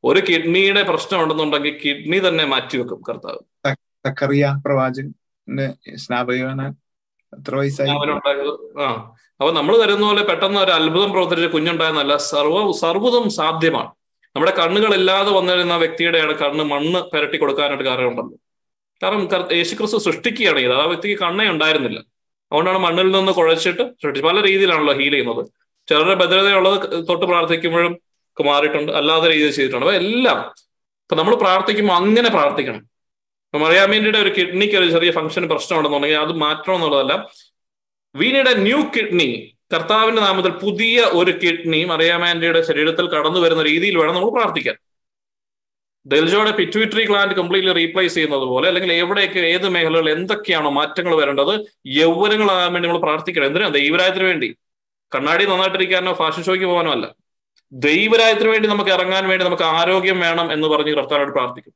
ഒരു 0.04 0.20
കിഡ്നിയുടെ 0.28 0.82
പ്രശ്നം 0.82 1.22
ഉണ്ടെന്നുണ്ടെങ്കിൽ 1.22 1.80
കിഡ്നി 1.84 2.28
തന്നെ 2.28 2.44
മാറ്റിവെക്കും 2.44 3.02
കർത്താവ്. 3.08 3.40
തക്കറിയ 4.06 4.44
എത്ര 7.32 7.54
വയസ്സായി? 7.56 7.90
ആ. 8.82 8.88
അപ്പൊ 9.40 9.52
നമ്മൾ 9.52 9.82
കരുതുന്ന 9.82 10.06
പോലെ 10.06 10.24
പെട്ടെന്ന് 10.24 10.60
ഒരു 10.60 10.70
അത്ഭുതം 10.70 11.12
പ്രവർത്തിച്ച് 11.12 11.46
കുഞ്ഞുണ്ടായെന്നല്ല 11.46 12.16
സർവ 12.16 12.72
സർവതും 12.72 13.30
സാധ്യമാണ്. 13.30 13.90
നമ്മുടെ 14.36 14.52
കണ്ണുകളില്ലാതെ 14.58 15.30
വന്നിരുന്ന 15.30 15.76
വ്യക്തിയുടെയാണ് 15.76 16.32
കണ്ണ് 16.32 16.64
മണ്ണ് 16.64 17.00
പുരട്ടി 17.02 17.36
കൊടുക്കാനായിട്ട് 17.38 17.84
കാര്യമുണ്ടല്ലോ 17.84 18.38
കാരണം 19.02 19.28
യേശുക്രിസ്തു 19.56 19.98
സൃഷ്ടിക്കുകയാണ് 19.98 20.58
ചെയ്തത്. 20.58 20.80
ആ 20.82 20.84
വ്യക്തിക്ക് 20.84 21.18
കണ്ണേ 21.18 21.48
ഉണ്ടായിരുന്നില്ല. 21.48 22.00
അതുകൊണ്ടാണ് 22.52 22.78
മണ്ണിൽ 22.78 23.10
നിന്ന് 23.10 23.32
കുഴച്ചിട്ട് 23.32 23.82
സൃഷ്ടിച്ചത്. 23.82 24.24
പല 24.24 24.42
രീതിയിലാണല്ലോ 24.46 24.94
ഹീൽ 24.94 25.10
ചെയ്യുന്നത്. 25.10 25.46
ചിലരുടെ 25.88 26.14
ഭദ്രതയുള്ളത് 26.14 27.08
തൊട്ട് 27.08 27.26
പ്രാർത്ഥിക്കുമ്പോഴും 27.26 28.00
മാറിയിട്ടുണ്ട്. 28.46 28.92
അല്ലാത്ത 28.92 29.24
രീതിയിൽ 29.24 29.50
ചെയ്തിട്ടുണ്ട്. 29.50 29.86
അപ്പൊ 29.86 29.98
എല്ലാം 29.98 30.38
ഇപ്പൊ 31.02 31.16
നമ്മൾ 31.16 31.34
പ്രാർത്ഥിക്കുമ്പോൾ 31.34 31.94
അങ്ങനെ 31.94 32.28
പ്രാർത്ഥിക്കണം. 32.30 32.78
ഇപ്പൊ 33.48 33.58
മറിയാമേന്റെ 33.58 34.18
ഒരു 34.18 34.30
കിഡ്നിക്ക് 34.38 34.76
ഒരു 34.76 34.90
ചെറിയ 34.90 35.10
ഫംഗ്ഷൻ 35.10 35.48
പ്രശ്നം 35.48 35.76
ഉണ്ടെന്നുണ്ടെങ്കിൽ 35.78 36.18
അത് 36.18 36.32
മാറ്റണം 36.32 36.74
എന്നുള്ളതല്ല. 36.74 37.30
വി 38.16 38.26
എ 38.26 38.54
ന്യൂ 38.54 38.78
കിഡ്നി 38.96 39.54
കർത്താവിന്റെ 39.74 40.22
നാമത്തിൽ 40.22 40.50
പുതിയ 40.50 41.00
ഒരു 41.00 41.30
കിഡ്നി 41.30 41.84
മറിയാമാൻഡിയുടെ 41.84 42.62
ശരീരത്തിൽ 42.62 43.08
കടന്നു 43.08 43.40
വരുന്ന 43.40 43.62
രീതിയിൽ 43.62 43.98
വേണം 43.98 44.14
നമ്മൾ 44.14 44.30
പ്രാർത്ഥിക്കാൻ. 44.30 44.76
ഡെൽജോയുടെ 46.08 46.50
പിറ്റ്യൂട്ടറി 46.50 47.06
ഗ്ലാൻഡ് 47.06 47.34
കംപ്ലീറ്റ്ലി 47.34 47.72
റീപ്ലേസ് 47.72 48.14
ചെയ്യുന്നത് 48.14 48.40
പോലെ 48.40 48.68
അല്ലെങ്കിൽ 48.68 48.92
എവിടെയൊക്കെ 48.92 49.38
ഏത് 49.38 49.68
മേഖലകളിൽ 49.68 50.10
എന്തൊക്കെയാണോ 50.10 50.70
മാറ്റങ്ങൾ 50.70 51.14
വരേണ്ടത് 51.14 51.72
യൗവനങ്ങളാകാൻ 51.86 52.72
വേണ്ടി 52.72 52.88
നമ്മൾ 52.88 53.00
പ്രാർത്ഥിക്കണം. 53.00 53.46
എന്തിനാ? 53.46 53.68
ദൈവരായത്തിന് 53.68 54.24
വേണ്ടി. 54.24 54.56
കണ്ണാടി 55.14 55.44
നന്നായിട്ടിരിക്കാനോ 55.44 56.12
ഫാഷൻ 56.12 56.42
ഷോയ്ക്ക് 56.42 56.66
പോകാനോ 56.66 56.90
അല്ല. 56.90 57.14
ദൈവരായത്തിന് 57.72 58.48
വേണ്ടി 58.48 58.68
നമുക്ക് 58.68 58.90
ഇറങ്ങാൻ 58.90 59.28
വേണ്ടി 59.28 59.46
നമുക്ക് 59.46 59.62
ആരോഗ്യം 59.62 60.20
വേണം 60.20 60.52
എന്ന് 60.52 60.68
പറഞ്ഞ് 60.68 60.96
കർത്താനോട് 60.96 61.32
പ്രാർത്ഥിക്കും. 61.32 61.72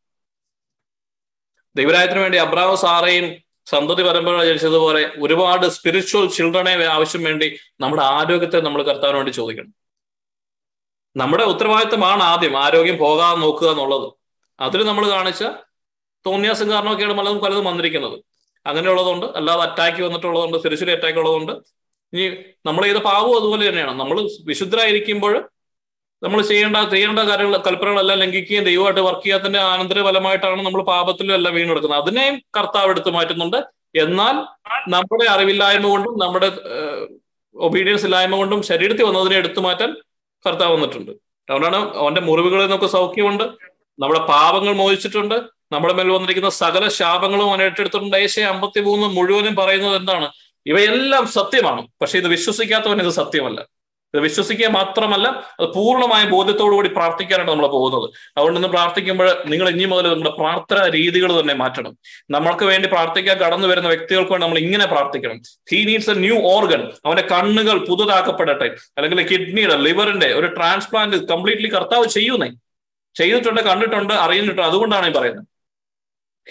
ദൈവരായത്തിന് 1.76 2.20
വേണ്ടി 2.20 2.38
അബ്രാവ് 2.38 2.76
സാറയും 2.76 3.34
സന്തതി 3.66 4.02
പരമ്പര 4.02 4.44
ജനിച്ചതുപോലെ 4.44 5.10
ഒരുപാട് 5.18 5.66
സ്പിരിച്വൽ 5.66 6.28
ചിൽഡ്രനെ 6.28 6.84
ആവശ്യം 6.84 7.22
വേണ്ടി 7.22 7.59
നമ്മുടെ 7.80 8.02
ആരോഗ്യത്തെ 8.02 8.60
നമ്മൾ 8.60 8.82
കർത്താവിന് 8.82 9.16
വേണ്ടി 9.16 9.30
ചോദിക്കണം. 9.30 9.74
നമ്മുടെ 11.16 11.44
ഉത്തരവാദിത്തമാണ് 11.44 12.22
ആദ്യം 12.22 12.59
ആരോഗ്യം 12.59 12.96
പോകാതെ 12.96 13.36
നോക്കുക 13.36 13.70
എന്നുള്ളത്. 13.70 14.21
അതിൽ 14.66 14.80
നമ്മൾ 14.90 15.05
കാണിച്ച 15.14 15.43
തോന്നിയാസം 16.26 16.66
കാരണമൊക്കെയാണ് 16.72 17.14
പലതും 17.20 17.39
പലതും 17.44 17.64
വന്നിരിക്കുന്നത്. 17.70 18.16
അങ്ങനെയുള്ളതുകൊണ്ട് 18.66 19.26
അല്ലാതെ 19.39 19.62
അറ്റാക്ക് 19.68 20.01
വന്നിട്ടുള്ളതുകൊണ്ട് 20.06 20.56
ചെറിയ 20.64 20.94
അറ്റാക്ക് 20.97 21.18
ഉള്ളതുകൊണ്ട് 21.22 21.52
ഇനി 22.12 22.24
നമ്മൾ 22.66 22.82
ചെയ്ത 22.86 23.01
പാവവും 23.09 23.34
അതുപോലെ 23.40 23.64
തന്നെയാണ്. 23.68 23.94
നമ്മൾ 24.01 24.16
വിശുദ്ധരായിരിക്കുമ്പോൾ 24.51 25.34
നമ്മൾ 26.24 26.40
ചെയ്യേണ്ട 26.51 26.76
ചെയ്യേണ്ട 26.93 27.20
കാര്യങ്ങൾ 27.28 27.55
കൽപ്പനകളെല്ലാം 27.66 28.18
ലംഘിക്കുകയും 28.22 28.64
ദൈവമായിട്ട് 28.68 29.02
വർക്ക് 29.06 29.24
ചെയ്യാത്തതിന്റെ 29.24 29.60
ആനന്തര 29.70 30.02
ഫലമായിട്ടാണ് 30.09 30.62
നമ്മൾ 30.66 30.82
പാപത്തിലും 30.90 31.34
എല്ലാം 31.39 31.55
വീണെടുക്കുന്നത് 31.55 32.02
അതിനെയും 32.02 32.34
കർത്താവ് 32.56 32.90
എടുത്തു 32.93 33.10
മാറ്റുന്നുണ്ട്. 33.16 33.59
എന്നാൽ 34.05 34.36
നമ്മുടെ 34.94 35.26
അറിവില്ലായ്മ 35.34 35.86
കൊണ്ടും 35.94 36.14
നമ്മുടെ 36.22 36.48
ഒബീഡിയൻസ് 37.55 38.06
ഇല്ലായ്മ 38.09 38.36
കൊണ്ടും 38.43 38.60
ശരീരത്തിൽ 38.70 39.05
വന്നതിനെ 39.09 39.36
എടുത്തു 39.43 39.60
മാറ്റാൻ 39.66 39.90
കർത്താവ് 40.44 40.72
വന്നിട്ടുണ്ട്. 40.76 41.12
അതുകൊണ്ടാണ് 41.48 41.78
അവന്റെ 42.02 42.22
മുറിവുകളിൽ 42.28 42.64
നിന്നൊക്കെ 42.64 42.86
സൗഖ്യമുണ്ട്. 42.86 43.44
നമ്മുടെ 44.01 44.20
പാപങ്ങൾ 44.20 44.73
മോചിച്ചിട്ടുണ്ട് 44.73 45.35
നമ്മുടെ 45.73 45.94
മേൽ 45.94 46.09
വന്നിരിക്കുന്ന 46.09 46.51
സകല 46.51 46.89
ശാപങ്ങളും 46.89 47.51
അവൻ 47.51 47.62
ഏറ്റെടുത്തിട്ടുണ്ട്. 47.62 48.16
ഏഷ്യ 48.16 48.43
അമ്പത്തി 48.43 48.81
മൂന്ന് 48.81 49.06
മുഴുവനും 49.06 49.55
പറയുന്നത് 49.55 49.97
എന്താണ്? 49.97 50.32
ഇവയെല്ലാം 50.66 51.27
സത്യമാണ്. 51.27 51.86
പക്ഷെ 52.02 52.19
ഇത് 52.19 52.27
വിശ്വസിക്കാത്തവൻ 52.27 53.01
ഇത് 53.01 53.09
സത്യമല്ല. 53.09 53.60
ഇത് 54.14 54.23
വിശ്വസിക്കുക 54.23 54.66
മാത്രമല്ല 54.66 55.28
അത് 55.28 55.73
പൂർണമായ 55.74 56.24
ബോധ്യത്തോടു 56.24 56.74
കൂടി 56.74 56.89
പ്രാർത്ഥിക്കാനാണ് 56.89 57.51
നമ്മൾ 57.51 57.66
പോകുന്നത്. 57.66 58.10
അതുകൊണ്ട് 58.36 58.59
ഇന്ന് 58.59 58.69
പ്രാർത്ഥിക്കുമ്പോൾ 58.69 59.43
നിങ്ങൾ 59.47 59.69
ഇനി 59.69 59.85
മുതൽ 59.85 60.09
നമ്മുടെ 60.14 60.31
പ്രാർത്ഥനാ 60.31 60.86
രീതികൾ 60.86 61.40
തന്നെ 61.40 61.55
മാറ്റണം. 61.55 61.98
നമ്മൾക്ക് 62.31 62.64
വേണ്ടി 62.64 62.89
പ്രാർത്ഥിക്കാൻ 62.89 63.39
കടന്നു 63.39 63.69
വരുന്ന 63.69 63.89
വ്യക്തികൾക്ക് 63.89 64.31
വേണ്ടി 64.31 64.47
നമ്മൾ 64.47 64.59
ഇങ്ങനെ 64.59 64.86
പ്രാർത്ഥിക്കണം. 64.86 65.40
He 65.70 65.85
needs 65.85 66.10
a 66.10 66.14
new 66.14 66.40
organ 66.43 66.93
അവന്റെ 67.06 67.23
കണ്ണുകൾ 67.23 67.86
പുതുതാക്കപ്പെടട്ടെ. 67.86 68.77
അല്ലെങ്കിൽ 68.98 69.28
കിഡ്നിയുടെ 69.28 69.77
ലിവറിന്റെ 69.77 70.32
ഒരു 70.32 70.47
ട്രാൻസ്പ്ലാന്റ് 70.47 71.16
കംപ്ലീറ്റ്ലി 71.16 71.69
കർത്താവ് 71.74 72.06
ചെയ്യുന്നേ. 72.09 72.51
ചെയ്തിട്ടുണ്ട് 73.14 73.60
കണ്ടിട്ടുണ്ട് 73.60 74.14
അറിയുന്നുണ്ട്. 74.14 74.62
അതുകൊണ്ടാണ് 74.62 75.06
ഈ 75.06 75.12
പറയുന്നത്. 75.12 75.47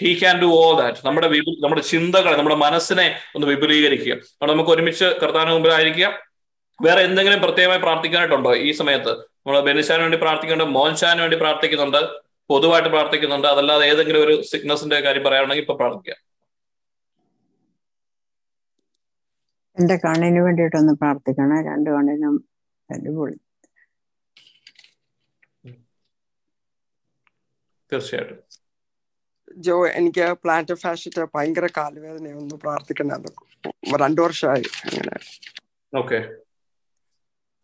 He 0.00 0.18
can 0.18 0.36
do 0.42 0.46
all 0.46 0.82
that 0.82 0.98
നമ്മുടെ 1.06 1.28
നമ്മുടെ 1.64 1.82
ചിന്തകളെ 1.82 2.36
നമ്മുടെ 2.36 2.56
മനസ്സിനെ 2.56 3.06
ഒന്ന് 3.34 3.46
വിപുലീകരിക്കുക. 3.46 4.12
അവിടെ 4.12 4.52
നമുക്ക് 4.52 4.70
ഒരുമിച്ച് 4.70 5.04
കർത്താവിന് 5.22 5.52
മുമ്പിലായിരിക്കുക 5.52 6.08
വേറെ 6.82 7.02
എന്തെങ്കിലും 7.02 7.40
പ്രത്യേകമായി 7.40 7.80
പ്രാർത്ഥിക്കാനായിട്ടുണ്ടോ 7.80 8.54
ഈ 8.56 8.72
സമയത്ത്? 8.72 9.12
നമ്മൾ 9.12 9.60
ബെനിഷാന് 9.60 10.02
വേണ്ടി 10.02 10.18
പ്രാർത്ഥിക്കുന്നുണ്ട് 10.18 10.74
മോൻഷാന് 10.78 11.20
വേണ്ടി 11.20 11.36
പ്രാർത്ഥിക്കുന്നുണ്ട് 11.36 12.00
പൊതുവായിട്ട് 12.50 12.88
പ്രാർത്ഥിക്കുന്നുണ്ട്. 12.88 13.48
അതല്ലാതെ 13.48 13.84
ഏതെങ്കിലും 13.86 14.22
ഒരു 14.24 14.42
സിക്നസിന്റെ 14.42 15.00
കാര്യം 15.00 15.24
പറയുകയാണെങ്കിൽ 15.24 15.62
ഇപ്പൊ 15.62 15.74
പ്രാർത്ഥിക്കാം. 15.76 16.18
എന്റെ 19.80 19.96
കണ്ണിന് 19.96 20.40
വേണ്ടിയിട്ടൊന്ന് 20.40 20.92
പ്രാർത്ഥിക്കണം. 20.92 21.64
രണ്ടു 21.70 21.90
കണ്ണിനും 21.90 22.34
അടിപൊളി. 22.90 23.36
തീർച്ചയായിട്ടും. 27.92 28.38
ജോ 29.58 29.74
എനിക്ക് 29.90 30.26
പ്ലാന്റ് 30.42 30.74
ഫാഷിറ്റ് 30.74 31.22
ഭയങ്കര 31.34 31.66
കാലുവേദന 31.76 32.34
ഒന്ന് 32.34 32.56
പ്രാർത്ഥിക്കണേ 32.56 33.16
രണ്ടു 33.98 34.20
വർഷമായി 34.22 34.66
അങ്ങനെ 34.84 35.14
ഓക്കെ 35.92 36.18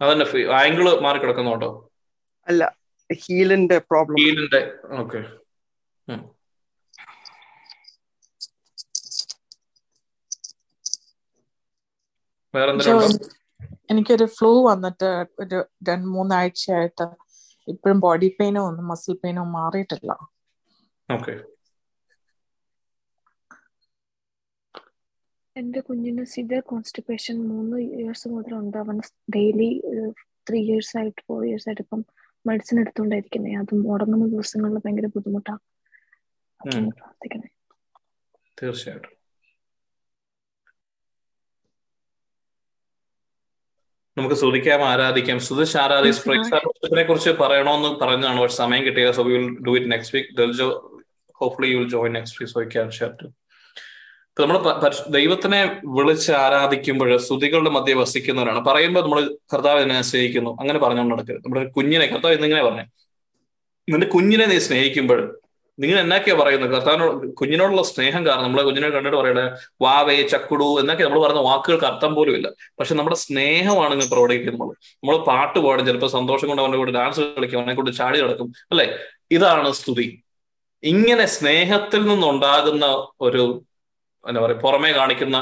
അതന്നെ 0.01 0.27
ആംഗിൾ 0.61 0.89
മാറി 1.01 1.19
കിടക്കുന്നുണ്ടോ 1.19 1.71
അല്ല 2.47 2.65
ഹീലിന്റെ 3.11 3.79
പ്രോബ്ലം 3.91 4.19
ഹീലിന്റെ 4.23 4.61
ഓക്കെ 4.99 5.21
എനിക്കൊരു 13.91 14.27
ഫ്ലൂ 14.27 14.51
വന്നിട്ട് 14.67 15.11
ഒരു 15.41 15.59
രണ്ട് 15.89 16.07
മൂന്നാഴ്ചയായിട്ട്. 16.07 17.07
ഇപ്പോഴും 17.75 17.99
ബോഡി 18.07 18.29
പെയിനോ 18.39 18.63
ഒന്നും 18.71 18.89
മസിൽ 18.93 19.15
പെയിനോ 19.23 19.43
മാറിയിട്ടില്ല. 19.57 20.11
ഓക്കെ 21.09 21.35
എന്റെ 25.57 25.81
കുഞ്ഞിന് 25.87 26.23
സിവിയർ 26.33 26.63
കോൺസ്റ്റിപ്പേഷൻ 26.71 27.37
മൂന്ന് 27.51 27.77
ഇയേഴ്സ് 27.99 28.27
മുതൽ 28.35 28.53
ഉണ്ട്. 28.61 28.77
അവൻ 28.85 28.97
ഡെയിലി 29.37 29.69
ത്രീ 30.47 30.61
ഇയേഴ്സ് 30.69 30.95
ആയിട്ട് 31.01 31.21
ഫോർ 31.29 31.41
ഇയേഴ്സ് 31.49 31.67
ആയിട്ട് 31.69 31.83
ഇപ്പം 31.87 32.03
മെഡിസിൻ 32.45 32.77
എടുത്തുകൊണ്ടിരിക്കുന്നേ 32.83 33.53
അത് 33.63 33.73
മുടങ്ങുന്ന 33.87 34.27
ദിവസങ്ങളിൽ 34.35 34.81
ഭയങ്കര 34.85 35.09
ബുദ്ധിമുട്ടാണ് 35.17 35.63
തീർച്ചയായിട്ടും. 38.59 39.15
നമുക്ക് 44.19 44.35
സ്തുതിക്കാം 44.35 44.85
ആരാധിക്കാം. 44.85 45.41
സുധിഷ് 45.41 45.77
ആരാധിനെ 45.77 47.03
കുറിച്ച് 47.03 47.31
പറയണമെന്ന് 47.31 47.91
പറഞ്ഞാണ് 48.05 48.41
പക്ഷെ 48.41 48.57
സമയം 48.57 48.85
കിട്ടിയത് 48.85 49.15
so 49.15 49.23
will 49.23 49.49
do 49.67 49.77
it 49.77 49.93
next 49.93 50.19
week 50.19 50.69
hopefully 51.41 51.69
you 51.73 51.79
will 51.79 51.91
join 51.91 52.13
next 52.13 52.39
week 52.43 52.55
so 52.55 52.63
can 52.63 52.91
share 52.91 53.13
to 53.23 53.27
നമ്മൾ 54.41 54.59
ദൈവത്തിനെ 55.09 55.81
വിളിച്ച് 55.85 56.33
ആരാധിക്കുമ്പോൾ 56.33 57.17
സ്തുതികളുടെ 57.17 57.71
മധ്യ 57.71 57.95
വസിക്കുന്നവരാണ്. 57.95 58.65
പറയുമ്പോൾ 58.65 59.03
നമ്മൾ 59.03 59.21
കർത്താവ് 59.55 59.81
എന്നെ 59.81 60.03
സ്നേഹിക്കുന്നു. 60.03 60.51
അങ്ങനെ 60.61 60.79
പറഞ്ഞുകൊണ്ട് 60.79 61.15
നടക്കരുത് 61.15 61.43
നമ്മുടെ 61.45 61.65
കുഞ്ഞിനെ 61.77 62.07
കർത്താവ് 62.07 62.35
എന്നിങ്ങനെ 62.35 62.63
പറഞ്ഞു? 62.63 62.85
നിന്റെ 63.89 64.07
കുഞ്ഞിനെ 64.07 64.47
നീ 64.47 64.59
സ്നേഹിക്കുമ്പോൾ 64.59 65.21
നിങ്ങൾ 65.79 65.97
എന്നൊക്കെയാ 66.05 66.37
പറയുന്നത്? 66.41 66.71
കർത്താവിനോട് 66.75 67.27
കുഞ്ഞിനോടുള്ള 67.41 67.83
സ്നേഹം 67.91 68.23
കാരണം 68.27 68.45
നമ്മളെ 68.47 68.63
കുഞ്ഞിനെ 68.69 68.89
കണ്ടിട്ട് 68.95 69.19
പറയണേ 69.19 69.45
വാവേ 69.85 70.17
ചക്കുടു 70.33 70.69
എന്നൊക്കെ 70.81 71.05
നമ്മൾ 71.05 71.21
പറയുന്ന 71.25 71.43
വാക്കുകൾക്ക് 71.51 71.87
അർത്ഥം 71.91 72.13
പോലും 72.15 72.35
ഇല്ല. 72.39 72.49
പക്ഷെ 72.79 72.95
നമ്മുടെ 72.95 73.17
സ്നേഹമാണ് 73.25 73.93
ഇങ്ങനെ 73.97 74.11
പ്രകടിപ്പിക്കുന്നത്. 74.15 74.73
നമ്മൾ 75.03 75.17
പാട്ട് 75.31 75.59
പാടും 75.67 75.87
ചിലപ്പോൾ 75.87 76.13
സന്തോഷം 76.19 76.49
കൊണ്ട് 76.49 76.63
അവനെ 76.63 76.79
കൂടെ 76.83 76.95
ഡാൻസ് 76.99 77.21
കളിക്കും 77.39 77.61
അവനെ 77.61 77.75
കൊണ്ട് 77.75 77.91
ചാടി 78.01 78.19
നടക്കും 78.25 78.53
അല്ലെ? 78.73 78.87
ഇതാണ് 79.31 79.71
സ്തുതി. 79.81 80.07
ഇങ്ങനെ 80.83 81.27
സ്നേഹത്തിൽ 81.37 82.03
നിന്നുണ്ടാകുന്ന 82.09 82.87
ഒരു 83.21 83.45
എന്താ 84.25 84.41
പറയുക 84.41 84.61
പുറമേ 84.67 84.91
കാണിക്കുന്ന 84.93 85.37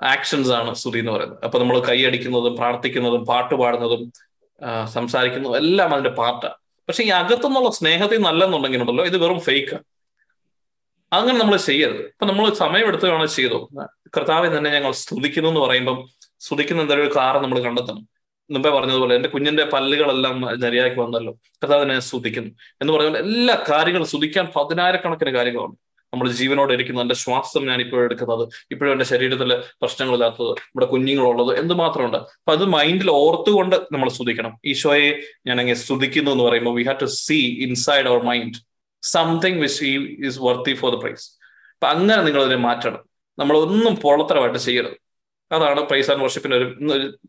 ആക്ഷൻസ് 0.00 0.52
ആണ് 0.58 0.74
സ്തുതി 0.74 0.98
എന്ന് 0.98 1.12
പറയുന്നത്. 1.12 1.40
അപ്പൊ 1.44 1.58
നമ്മൾ 1.58 1.76
കൈയടിക്കുന്നതും 1.88 2.56
പ്രാർത്ഥിക്കുന്നതും 2.56 3.22
പാട്ട് 3.26 3.54
പാടുന്നതും 3.54 4.02
സംസാരിക്കുന്നതും 4.94 5.56
എല്ലാം 5.56 5.90
അതിന്റെ 5.94 6.10
പാർട്ടാണ് 6.20 6.58
പക്ഷെ 6.88 7.02
ഈ 7.04 7.08
അകത്തുനിന്നുള്ള 7.08 7.70
സ്നേഹത്തിൽ 7.70 8.18
നല്ലെന്നുണ്ടെങ്കിലുണ്ടല്ലോ 8.18 9.04
ഇത് 9.04 9.16
വെറും 9.16 9.40
ഫേക്കാണ് 9.40 9.84
അങ്ങനെ 11.12 11.38
നമ്മൾ 11.38 11.56
ചെയ്യരുത്. 11.56 11.96
ഇപ്പൊ 11.96 12.26
നമ്മൾ 12.26 12.54
സമയമെടുത്ത് 12.54 13.10
വേണം 13.10 13.28
ചെയ്തു. 13.28 13.68
കർത്താവിൽ 14.16 14.58
തന്നെ 14.58 14.70
ഞങ്ങൾ 14.70 14.92
സ്തുതിക്കുന്നു 14.92 15.48
എന്ന് 15.48 15.60
പറയുമ്പം 15.60 16.08
സ്തുതിക്കുന്ന 16.40 16.82
എന്തെങ്കിലും 16.82 17.10
ഒരു 17.10 17.14
നമ്മൾ 17.42 17.60
കണ്ടെത്തണം. 17.60 18.08
മുമ്പേ 18.50 18.70
പറഞ്ഞതുപോലെ 18.70 19.14
എന്റെ 19.14 19.28
കുഞ്ഞിന്റെ 19.28 19.64
പല്ലുകളെല്ലാം 19.64 20.60
ശരിയാക്കി 20.60 21.00
വന്നല്ലോ. 21.00 21.32
കർത്താവിനെ 21.32 22.00
സ്തുതിക്കുന്നു 22.00 22.50
എന്ന് 22.80 22.92
പറഞ്ഞാൽ 22.92 23.16
എല്ലാ 23.16 23.64
കാര്യങ്ങളും 23.70 24.06
സ്തുതിക്കാൻ 24.06 24.52
പതിനായിരക്കണക്കിന് 24.56 25.30
കാര്യങ്ങളുണ്ട്. 25.30 25.78
നമ്മുടെ 26.12 26.30
ജീവനോടെ 26.32 26.72
ഇരിക്കുന്ന 26.72 27.00
എന്റെ 27.00 27.14
ശ്വാസം 27.14 27.66
ഞാൻ 27.66 27.80
ഇപ്പോഴും 27.80 28.04
എടുക്കുന്നത്. 28.04 28.48
ഇപ്പോഴും 28.70 28.92
എന്റെ 28.92 29.04
ശരീരത്തിൽ 29.04 29.50
പ്രശ്നങ്ങളില്ലാത്തത് 29.82 30.50
നമ്മുടെ 30.50 30.86
കുഞ്ഞുങ്ങളുള്ളത് 30.86 31.58
എന്തുമാത്രമുണ്ട് 31.58 32.16
അപ്പൊ 32.16 32.52
അത് 32.52 32.64
മൈൻഡിൽ 32.64 33.10
ഓർത്തുകൊണ്ട് 33.10 33.76
നമ്മൾ 33.92 34.08
സ്തുതിക്കണം 34.08 34.58
ഈശോയെ 34.64 35.10
ഞാൻ 35.46 35.60
അങ്ങനെ 35.60 35.74
സ്തുതിക്കുന്നു 35.74 36.30
എന്ന് 36.30 36.44
പറയുമ്പോൾ 36.44 36.74
we 36.78 36.84
have 36.84 37.00
to 37.02 37.04
see 37.04 37.38
inside 37.66 38.06
our 38.06 38.22
mind 38.22 38.54
something 39.02 39.60
which 39.60 39.84
is 40.28 40.38
worthy 40.42 40.74
for 40.74 40.96
the 40.96 41.00
praise 41.00 41.26
അപ്പൊ 41.74 41.88
അങ്ങനെ 41.88 42.22
നിങ്ങൾ 42.22 42.42
അതിനെ 42.42 42.56
മാറ്റണം. 42.56 43.02
നമ്മൾ 43.38 43.56
ഒന്നും 43.56 43.96
പൊള്ളത്തരമായിട്ട് 43.96 44.58
ചെയ്യരുത്. 44.58 45.07
അതാണ് 45.52 45.80
പ്രൈസ് 45.80 46.10
ആൻഡ് 46.10 46.22
വർഷിപ്പിന് 46.22 46.54
ഒരു 46.54 46.66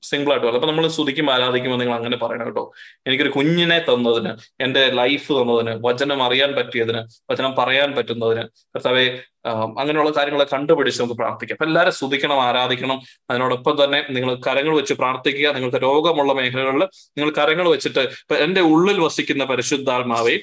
സിംഗിൾ 0.03 0.31
ആയിട്ട് 0.31 0.45
പറയുന്നത് 0.45 0.59
അപ്പൊ 0.59 0.69
നമ്മൾ 0.71 0.87
സ്തുതിക്കും 0.87 1.31
ആരാധിക്കുമ്പോൾ 1.31 1.79
നിങ്ങൾ 1.79 1.95
അങ്ങനെ 1.95 2.17
പറയണം 2.17 2.45
കേട്ടോ. 2.45 2.63
എനിക്കൊരു 3.07 3.29
കുഞ്ഞിനെ 3.29 3.79
തന്നതിന് 3.79 4.31
എന്റെ 4.61 4.81
ലൈഫ് 4.91 5.33
തന്നതിന് 5.33 5.73
വചനം 5.87 6.23
അറിയാൻ 6.23 6.51
പറ്റിയതിന് 6.55 7.01
വചനം 7.31 7.55
പറയാൻ 7.55 7.95
പറ്റുന്നതിന് 7.95 8.43
കർത്താവെ 8.75 9.05
അങ്ങനെയുള്ള 9.79 10.11
കാര്യങ്ങളെ 10.17 10.45
കണ്ടുപിടിച്ച് 10.53 11.01
നമുക്ക് 11.01 11.17
പ്രാർത്ഥിക്കാം. 11.19 11.55
അപ്പൊ 11.55 11.65
എല്ലാവരും 11.65 11.93
സ്തുതിക്കണം 11.93 12.41
ആരാധിക്കണം. 12.41 12.97
അതിനോടൊപ്പം 13.29 13.83
തന്നെ 13.83 13.99
നിങ്ങൾ 14.09 14.35
കരങ്ങൾ 14.47 14.75
വെച്ച് 14.75 14.93
പ്രാർത്ഥിക്കുക. 14.93 15.47
നിങ്ങൾക്ക് 15.51 15.77
രോഗമുള്ള 15.77 16.33
മേഖലകളിൽ 16.33 16.83
നിങ്ങൾ 17.17 17.29
കരങ്ങൾ 17.37 17.69
വെച്ചിട്ട് 17.69 18.03
എന്റെ 18.35 18.61
ഉള്ളിൽ 18.61 18.99
വസിക്കുന്ന 18.99 19.45
പരിശുദ്ധാത്മാവെ 19.45 20.35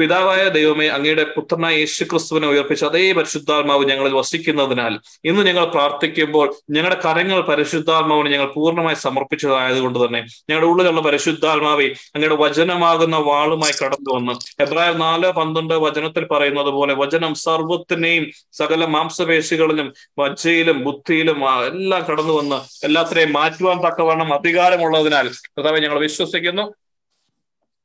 പിതാവായ 0.00 0.42
ദൈവമേ 0.48 0.86
അങ്ങയുടെ 0.88 1.24
പുത്രനായ 1.34 1.74
യേശു 1.74 2.04
ക്രിസ്തുവിനെ 2.04 2.46
ഉയർപ്പിച്ച 2.48 2.84
അതേ 2.84 3.12
പരിശുദ്ധാത്മാവ് 3.12 3.84
ഞങ്ങളിൽ 3.84 4.12
വസിക്കുന്നതിനാൽ 4.12 4.94
ഇന്ന് 5.24 5.42
ഞങ്ങൾ 5.46 5.64
പ്രാർത്ഥിക്കുമ്പോൾ 5.64 6.46
ഞങ്ങളുടെ 6.70 6.98
കരങ്ങൾ 7.04 7.40
പരിശുദ്ധാത്മാവിന് 7.40 8.30
ഞങ്ങൾ 8.30 8.48
പൂർണമായി 8.54 8.94
സമർപ്പിച്ചതായതുകൊണ്ട് 8.96 9.98
തന്നെ 10.04 10.20
ഞങ്ങളുടെ 10.50 10.66
ഉള്ളിലുള്ള 10.66 11.00
പരിശുദ്ധാത്മാവെ 11.00 11.86
അങ്ങയുടെ 12.14 12.34
വചനമാകുന്ന 12.34 13.16
വാളുമായി 13.16 13.76
കടന്നു 13.82 14.12
വന്ന് 14.14 14.34
എബ്രായർ 14.62 14.96
നാല് 14.96 15.30
പന്ത്രണ്ട് 15.32 15.74
വചനത്തിൽ 15.74 16.24
പറയുന്നത് 16.24 16.70
പോലെ 16.70 16.94
വചനം 16.94 17.34
സർവത്തിനെയും 17.34 18.26
സകല 18.52 18.84
മാംസപേശികളിലും 18.86 19.92
വജ്ജയിലും 20.18 20.84
ബുദ്ധിയിലും 20.84 21.38
എല്ലാം 21.64 22.04
കടന്നു 22.10 22.32
വന്ന് 22.32 22.60
എല്ലാത്തിനെയും 22.84 23.32
മാറ്റുവാൻ 23.32 23.78
തക്കവണ്ണം 23.78 24.30
അധികാരമുള്ളതിനാൽ 24.34 25.26
കർത്താവെ 25.48 25.80
ഞങ്ങൾ 25.80 25.98
വിശ്വസിക്കുന്നു. 25.98 26.64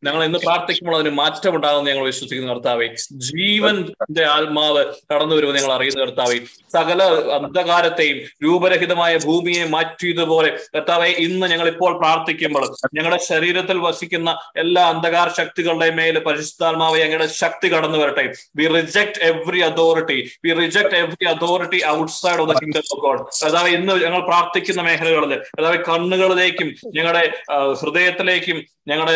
ഞങ്ങൾ 0.06 0.22
ഇന്ന് 0.24 0.40
പ്രാർത്ഥിക്കുമ്പോൾ 0.46 0.96
അതിന് 0.98 1.12
മാറ്റം 1.20 1.54
ഉണ്ടാകുമെന്ന് 1.56 1.90
ഞങ്ങൾ 1.92 2.06
വിശ്വസിക്കുന്ന 2.06 2.52
കർത്താവെ. 2.54 2.88
ജീവന്റെ 3.30 4.24
ആത്മാവ് 4.36 4.82
കടന്നു 5.12 5.36
വരുമെന്ന് 5.36 5.60
ഞങ്ങൾ 5.60 5.74
അറിയുന്ന 5.76 6.00
കർത്താവെ. 6.04 6.38
സകല 6.76 7.04
അന്ധകാരത്തെയും 7.38 8.18
രൂപരഹിതമായ 8.44 9.14
ഭൂമിയെ 9.26 9.64
മാറ്റിയതുപോലെ 9.76 10.50
കർത്താവെ 10.76 11.10
ഇന്ന് 11.26 11.48
ഞങ്ങൾ 11.54 11.68
ഇപ്പോൾ 11.74 11.92
പ്രാർത്ഥിക്കുമ്പോൾ 12.02 12.66
ഞങ്ങളുടെ 12.98 13.20
ശരീരത്തിൽ 13.30 13.78
വസിക്കുന്ന 13.88 14.30
എല്ലാ 14.64 14.84
അന്ധകാര 14.94 15.28
ശക്തികളുടെ 15.40 15.90
മേൽ 16.00 16.18
പരിശുദ്ധാത്മാവെ 16.28 17.00
ഞങ്ങളുടെ 17.04 17.28
ശക്തി 17.42 17.68
കടന്നു 17.76 17.98
വരട്ടെ. 17.98 18.26
We 18.58 18.68
reject 18.68 19.20
every 19.32 19.60
authority 19.70 20.20
we 20.46 20.54
reject 20.62 20.96
every 20.96 21.28
authority 21.34 21.82
outside 21.96 22.42
of 22.42 22.50
the 22.54 22.60
kingdom 22.62 22.84
of 22.96 23.02
God 23.08 23.24
കർത്താവ് 23.42 23.70
ഇന്ന് 23.70 23.94
ഞങ്ങൾ 24.06 24.22
പ്രാർത്ഥിക്കുന്ന 24.30 24.82
മേഖലകളിൽ 24.82 25.36
കർത്താവ് 25.50 25.80
കണ്ണുകളിലേക്കും 25.90 26.70
ഞങ്ങളുടെ 26.98 27.24
ഹൃദയത്തിലേക്കും 27.82 28.58
ഞങ്ങളുടെ 28.88 29.16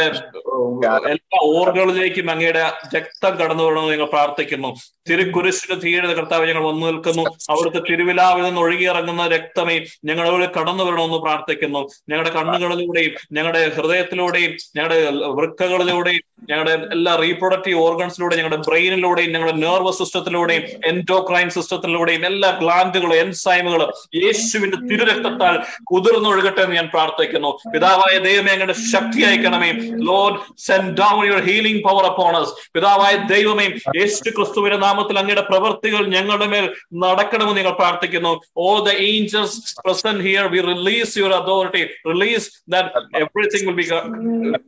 എല്ലാ 1.10 1.40
ഓർഗുകളിലേക്കും 1.44 2.32
അങ്ങയുടെ 2.32 2.72
രക്തം 2.96 3.36
കടന്നു 3.36 3.64
വരണമെന്ന് 3.64 3.92
ഞങ്ങൾ 3.92 4.06
പ്രാർത്ഥിക്കുന്നു. 4.06 4.76
തിരുക്കുരിശിന് 5.10 5.82
തീരെ 5.82 6.14
കർത്താവ് 6.14 6.48
ഞങ്ങൾ 6.48 6.64
വന്നു 6.64 6.88
നിൽക്കുന്നു. 6.88 7.24
അവിടുത്തെ 7.50 7.92
തിരുവിലാവിൽ 7.92 8.44
നിന്ന് 8.44 8.62
ഒഴുകിയിറങ്ങുന്ന 8.62 9.28
രക്തമേ 9.28 9.86
ഞങ്ങളോട് 10.06 10.46
കടന്നു 10.60 10.84
വരണമെന്ന് 10.84 11.18
പ്രാർത്ഥിക്കുന്നു. 11.18 11.80
ഞങ്ങളുടെ 12.10 12.30
കണ്ണുകളിലൂടെയും 12.30 13.14
ഞങ്ങളുടെ 13.32 13.70
ഹൃദയത്തിലൂടെയും 13.70 14.54
ഞങ്ങളുടെ 14.76 15.12
വൃക്കകളിലൂടെയും 15.12 16.31
ഞങ്ങളുടെ 16.50 16.74
എല്ലാ 16.96 17.16
റീപ്രൊഡക്റ്റീവ് 17.16 17.80
ഓർഗൻസിലൂടെയും 17.80 18.40
ഞങ്ങളുടെ 18.40 18.60
ബ്രെയിനിലൂടെയും 18.68 19.32
ഞങ്ങളുടെ 19.34 19.56
നെർവസ് 19.58 20.00
സിസ്റ്റത്തിലൂടെയും 20.00 20.64
എൻഡോക്രൈൻ 20.92 21.50
സിസ്റ്റത്തിലൂടെയും 21.50 22.26
എല്ലാ 22.26 22.50
ഗ്ലാൻഡുകളും 22.62 23.16
എൻസൈമുകളും 23.16 23.90
യേശുവിന്റെ 24.24 24.78
തിരുരക്തത്താൽ 24.90 25.56
കുതിർന്നൊഴുകട്ടെ 25.92 26.62
എന്ന് 26.62 26.76
ഞാൻ 26.76 26.90
പ്രാർത്ഥിക്കുന്നു. 26.94 27.52
പിതാവായ 27.74 28.18
ദൈവമേ 28.28 28.52
ഞങ്ങളുടെ 28.54 28.78
ശക്തി 28.94 29.22
അയക്കണമേ. 29.30 29.72
Lord 30.10 30.40
send 30.68 30.94
down 31.02 31.22
your 31.28 31.44
healing 31.50 31.84
power 31.88 32.06
upon us 32.12 32.54
പിതാവായ 32.74 33.14
ദൈവമേ 33.34 33.68
യേശു 34.00 34.30
ക്രിസ്തുവിന്റെ 34.38 34.78
നാമത്തിൽ 34.78 35.20
അങ്ങയുടെ 35.20 35.42
പ്രവൃത്തികൾ 35.42 36.02
ഞങ്ങളുടെ 36.16 36.46
മേൽ 36.46 36.66
നടക്കണമെന്ന് 37.06 37.62
ഞങ്ങൾ 37.62 37.76
പ്രാർത്ഥിക്കുന്നു. 37.82 38.34
O 38.58 38.80
the 38.80 38.90
angels 39.12 39.58
present 39.86 40.24
here 40.28 40.46
we 40.56 40.62
release 40.72 41.18
your 41.18 41.34
authority 41.34 41.84
release 42.12 42.50
that 42.70 42.90
everything 43.24 43.68
will 43.70 43.78
be 43.82 43.88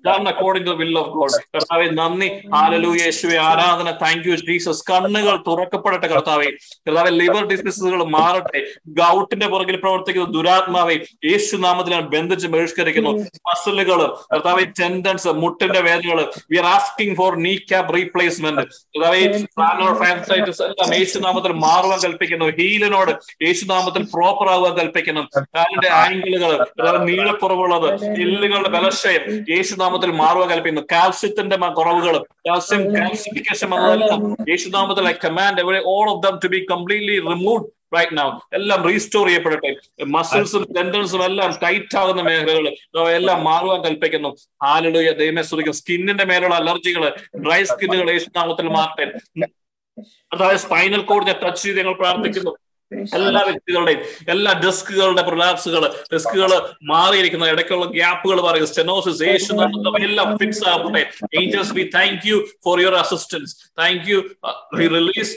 done 0.10 0.28
according 0.34 0.68
to 0.68 0.76
will 0.84 0.98
of 1.00 1.10
God 1.10 1.62
കർത്താവെ 1.64 1.90
നന്ദി. 2.00 2.28
ഹാലലൂയ 2.56 2.98
യേശുവെ 3.04 3.38
ആരാധന. 3.38 3.92
താങ്ക് 4.02 4.28
യു 4.28 4.36
ജീസസ് 4.36 4.84
കണ്ണുകൾ 4.92 5.36
തുറക്കപ്പെടട്ടെ 5.48 6.08
കർത്താവെ. 6.08 6.46
കർത്താവെ 6.88 7.10
ലിവർ 7.10 7.44
ഡിസീസുകൾ 7.48 8.04
മാറട്ടെ. 8.16 8.62
ഗൗട്ടിന്റെ 8.88 9.48
പുറകിൽ 9.54 9.76
പ്രവർത്തിക്കുന്ന 9.76 10.28
ദുരാത്മാവെ 10.32 10.96
യേശു 11.26 11.56
നാമത്തിൽ 11.58 11.92
ഞാൻ 11.92 12.06
ബന്ധിച്ച് 12.14 12.48
ബഹിഷ്കരിക്കുന്നു. 12.48 13.12
മസിലുകൾ 13.50 14.00
കർത്താവെ 14.34 14.64
ടെൻഡൻസ് 14.80 15.28
മുട്ടിന്റെ 15.44 15.82
വേദനകൾ. 15.82 16.22
We 16.52 16.58
are 16.58 16.66
asking 16.66 17.18
for 17.18 17.36
knee 17.36 17.56
cap 17.70 17.94
replacement 17.96 18.62
കർത്താവെ 18.62 19.20
എല്ലാം 19.20 20.94
യേശുനാമത്തിൽ 21.00 21.54
മാറുവാൻ 21.66 22.00
കൽപ്പിക്കുന്നു. 22.06 22.46
ഹീലിനോട് 22.60 23.12
യേശുനാമത്തിൽ 23.46 24.04
പ്രോപ്പർ 24.14 24.50
ആകുവാൻ 24.54 24.74
കൽപ്പിക്കുന്നു. 24.78 25.22
കാലിന്റെ 25.40 25.90
ആംഗിളുകൾ 26.04 26.98
നീളക്കുറവുള്ളത് 27.06 27.90
എല്ലുകളുടെ 28.22 28.70
ബലക്ഷയം 28.70 29.24
യേശുനാമത്തിൽ 29.50 30.12
മാറുവാൻ 30.12 30.50
കൽപ്പിക്കുന്നു. 30.50 30.86
കാൽസ്യത്തിന്റെ 30.92 31.53
കുറവുകൾ 31.56 31.74
കുറവുകളും. 31.80 32.24
ക്ലാസിഫിക്കേഷൻ 32.46 33.70
വന്നതെല്ലാം 33.70 34.36
യേശുനാമത്തിൽ 34.50 35.08
I 35.08 35.14
command 35.26 35.62
every 35.62 35.80
all 35.86 36.10
of 36.10 36.22
them 36.26 36.40
to 36.44 36.48
be 36.48 36.66
completely 36.72 37.16
remove 37.20 37.64
right 37.96 38.18
now 38.18 38.28
എല്ലാം 38.54 38.80
റീസ്റ്റോർ 38.88 39.28
ചെയ്യപ്പെടട്ടെ. 39.28 39.76
മസിൽസും 40.16 40.64
ടെൻഡൻസും 40.78 41.24
എല്ലാം 41.26 41.52
ടൈറ്റ് 41.64 41.98
ആകുന്ന 41.98 42.22
മേഖലകൾ 42.22 42.66
എല്ലാം 43.10 43.44
മാറുവാൻ 43.44 43.82
കൽപ്പിക്കുന്നു. 43.82 44.30
ഹാലലുയ 44.64 45.12
ദൈവമേ 45.12 45.42
സ്തുതിക്കും 45.42 45.74
സ്കിന്നിന്റെ 45.74 46.26
മേലുള്ള 46.26 46.56
അലർജികൾ 46.56 47.04
ഡ്രൈ 47.46 47.64
സ്കിന്നുകൾ 47.64 48.12
യേശുനാമത്തിൽ 48.12 48.70
മാറട്ടെ. 48.70 49.06
അതായത് 50.34 50.58
സ്പൈനൽ 50.58 51.02
കോഡിനെ 51.02 51.34
ടച്ച് 51.34 51.64
ചെയ്ത് 51.64 51.78
ഞങ്ങൾ 51.80 51.94
പ്രാർത്ഥിക്കുന്നു. 51.94 52.52
എല്ലാ 53.20 53.42
വ്യക്തികളുടെയും 53.44 54.02
എല്ലാ 54.30 54.52
ഡെസ്കുകളുടെ 54.64 55.24
പ്രൊലാപ്സുകൾ 55.24 55.84
ഡെസ്കുകൾ 56.14 56.52
മാറിയിരിക്കുന്ന 56.84 57.46
ഇടയ്ക്കുള്ള 57.48 57.86
ഗ്യാപ്പുകൾ 57.92 58.42
പറയുക 58.42 58.66
സ്റ്റെനോസിസ് 58.66 59.24
ഏഷ്യൻ 59.26 59.60
എല്ലാം 60.04 60.30
ഫിക്സ് 60.38 60.64
ആവട്ടെ. 60.70 61.02
Angels 61.40 61.74
be 61.74 61.84
thank 61.96 62.26
you 62.28 62.38
for 62.66 62.76
your 62.82 62.96
assistance 62.96 63.52
thank 63.80 64.08
you 64.10 64.20
we 64.76 64.88
release 64.88 65.34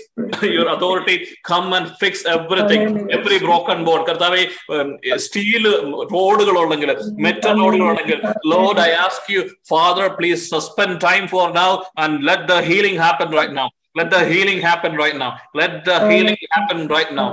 your 0.48 0.68
authority 0.68 1.16
come 1.50 1.66
and 1.74 1.90
fix 2.00 2.26
everything 2.28 2.88
every 3.12 3.38
broken 3.38 3.80
board 3.84 4.06
കർത്താവെ 4.08 4.42
സ്റ്റീൽ 5.16 5.66
റോഡുകൾ 6.14 6.58
ഉണ്ടെങ്കിൽ 6.64 6.92
മെറ്റൽ 7.18 7.54
റോഡുകൾ 7.62 7.86
ഉണ്ടെങ്കിൽ 7.88 8.20
lord 8.46 8.80
I 8.80 8.90
ask 9.06 9.30
you 9.32 9.42
father 9.68 10.06
please 10.18 10.44
suspend 10.50 10.98
time 11.00 11.24
for 11.28 11.48
now 11.54 11.70
and 11.98 12.28
let 12.28 12.46
the 12.48 12.56
healing 12.62 13.00
happen 13.00 13.30
right 13.38 13.56
now 13.56 13.68
let 13.96 14.12
the 14.12 14.20
healing 14.28 14.62
happen 14.64 14.92
right 15.00 15.20
now 15.20 15.28
let 15.58 15.78
the 15.86 15.94
healing 16.06 16.46
happen 16.52 16.80
right 16.92 17.14
now 17.18 17.26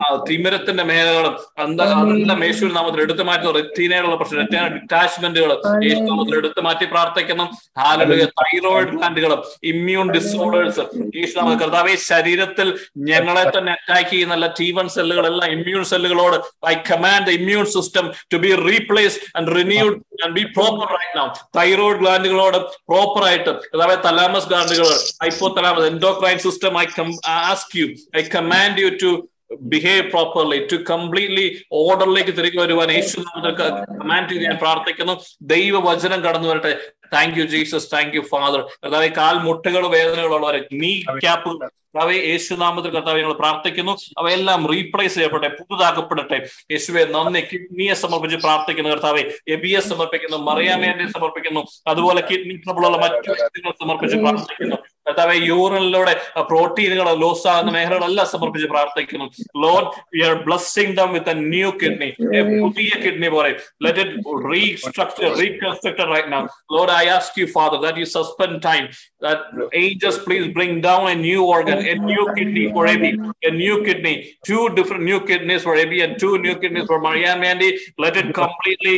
ആ, 0.00 0.08
തിമിരത്തിന്റെ 0.28 0.84
മേഖലകളും 0.88 1.34
അതെല്ലാം 1.58 2.40
യേശു 2.46 2.70
നാമത്തിൽ 2.74 3.00
എടുത്തു 3.02 3.24
മാറ്റി 3.24 3.52
റെറ്റീനയുള്ള 3.56 4.16
പ്രശ്നം 4.20 4.40
റെറ്റീന 4.42 4.64
ഡിറ്റാച്ച്മെന്റുകൾ 4.74 5.50
യേശു 5.84 6.00
നാമത്തിൽ 6.08 6.34
എടുത്തു 6.40 6.60
മാറ്റി 6.66 6.86
പ്രാർത്ഥിക്കണം. 6.92 7.48
ഹാലലുയ 7.80 8.26
തൈറോയിഡ് 8.40 8.92
ഗ്ലാൻഡുകളും 8.94 9.40
ഇമ്മ്യൂൺ 9.70 10.06
ഡിസോർഡേഴ്സ് 10.14 10.84
യേശു 11.18 11.32
നാമത്തിൽ 11.38 11.60
കർത്താവേ 11.62 11.94
ശരീരത്തിൽ 12.06 12.68
ഞങ്ങളെ 13.08 13.44
തന്നെ 13.50 13.72
അറ്റാക്ക് 13.76 14.10
ചെയ്യുന്ന 14.10 14.32
ടി 14.58 14.68
വൺ 14.72 14.88
സെല്ലുകളെല്ലാം 14.94 15.48
immune 15.54 15.84
സെല്ലുകളോട് 15.90 16.36
I 16.66 16.76
command 16.88 17.26
the 17.26 17.36
immune 17.38 17.66
system 17.74 18.04
to 18.32 18.38
be 18.38 18.50
replaced 18.64 19.02
and 19.36 19.50
renewed 19.56 19.94
and 20.24 20.34
be 20.34 20.44
proper 20.54 20.86
right 20.94 21.16
now 21.18 21.26
thyroid 21.56 22.00
ഗ്ലാൻഡുകളോട് 22.02 22.58
proper 22.90 23.24
ആയിട്ട് 23.24 23.50
കർത്താവെ 23.64 23.96
thalamus 24.04 24.48
ഗ്ലാൻഡുകൾ 24.48 24.88
hypothalamus 25.56 25.84
endocrine 25.84 26.38
system 26.38 26.78
I 26.78 26.84
ask 27.28 27.78
you 27.78 27.86
I 28.16 28.22
command 28.22 28.80
you 28.80 28.90
to 29.02 29.28
behave 29.60 30.10
properly 30.10 30.66
to 30.72 30.76
completely 30.76 31.62
ഓർഡറിലേക്ക് 31.72 32.30
തിരികെ 32.30 32.60
വരുവാൻ 32.60 32.92
യേശു 32.92 33.20
command 33.20 34.34
ഞാൻ 34.34 34.58
പ്രാർത്ഥിക്കുന്നു. 34.62 35.20
ദൈവവചനം 35.42 36.20
കടന്നു 36.20 36.48
വരട്ടെ. 36.48 36.78
Thank 37.12 37.38
you 37.38 37.44
Jesus 37.44 37.88
thank 37.92 38.16
you 38.16 38.20
father 38.20 38.60
കർത്താവ് 38.84 39.08
കാൽ 39.08 39.34
മുട്ടുകൾ 39.38 39.86
വേദനകളുള്ളവരെ 39.86 40.68
നീ 40.72 41.00
ക്യാപ്പുകൾ 41.00 41.66
കർത്താവെ 41.66 42.14
യേശുനാമത്തിൽ 42.14 42.90
കർത്താവ് 42.90 43.18
ഞങ്ങൾ 43.18 43.32
പ്രാർത്ഥിക്കുന്നു. 43.32 43.96
അവയെല്ലാം 44.18 44.66
റീപ്ലേസ് 44.72 45.14
ചെയ്യപ്പെടട്ടെ 45.14 45.56
പുതുതാക്കപ്പെടട്ടെ. 45.62 46.48
യേശുവെ 46.70 47.04
നന്ദി. 47.04 47.40
കിഡ്നിയെ 47.40 47.94
സമർപ്പിച്ച് 47.94 48.36
പ്രാർത്ഥിക്കുന്നു 48.36 48.90
കർത്താവെ. 48.90 49.22
എബിയെ 49.48 49.80
സമർപ്പിക്കുന്നു 49.80 50.36
മറിയാമേനെ 50.36 51.12
സമർപ്പിക്കുന്നു. 51.12 51.66
അതുപോലെ 51.86 52.20
കിഡ്നി 52.20 52.56
ട്രബിളുള്ള 52.56 52.96
മറ്റു 52.96 53.32
സമർപ്പിച്ച് 53.70 54.16
പ്രാർത്ഥിക്കുന്നു. 54.16 54.76
കർത്താവെ 55.06 55.36
യൂറിനിലൂടെ 55.50 56.12
പ്രോട്ടീനുകൾ 56.50 57.08
ലോസ് 57.22 57.46
ആകുന്ന 57.52 57.70
മേഖലകളെല്ലാം 57.76 58.26
സമർപ്പിച്ച് 58.34 58.68
പ്രാർത്ഥിക്കുന്നു. 58.74 59.26
Lord 59.64 59.88
we 60.14 60.20
are 60.28 60.34
blessing 60.46 60.94
them 60.98 61.10
with 61.16 61.32
a 61.34 61.36
new 61.54 61.70
kidney 61.82 62.08
പുതിയ 62.62 62.90
കിഡ്നി 63.04 63.28
പോലെ. 63.36 63.50
Let 63.86 64.00
it 64.04 64.36
restructure 64.52 65.28
reconstructor 65.42 66.06
right 66.14 66.32
now 66.36 66.40
lord 66.76 66.94
I 67.02 67.04
ask 67.16 67.38
you 67.42 67.48
father 67.56 67.78
that 67.86 68.02
you 68.04 68.08
suspend 68.18 68.58
time 68.68 68.84
that 69.24 69.38
angels 69.72 70.18
please 70.18 70.46
bring 70.48 70.72
down 70.80 71.02
a 71.08 71.14
new 71.14 71.42
organ, 71.44 71.78
a 71.78 71.94
new 72.10 72.24
kidney 72.36 72.64
for 72.72 72.86
Abby, 72.86 73.10
a 73.42 73.52
new 73.52 73.76
kidney, 73.84 74.14
two 74.48 74.64
different 74.68 75.04
new 75.04 75.20
kidneys 75.20 75.62
for 75.62 75.74
Abby 75.76 76.00
and 76.00 76.18
two 76.18 76.34
new 76.38 76.54
kidneys 76.54 76.86
for 76.86 77.00
Marianne 77.00 77.40
Mandy. 77.40 77.70
Let 77.98 78.16
it 78.16 78.28
completely 78.34 78.96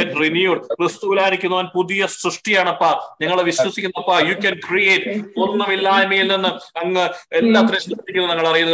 get 0.00 0.12
renewed. 0.24 0.62
ക്രിസ്തുവിലായിരിക്കുന്നവൻ 0.80 1.66
പുതിയ 1.72 2.08
create. 2.10 2.58
You 4.30 4.36
can 4.40 4.56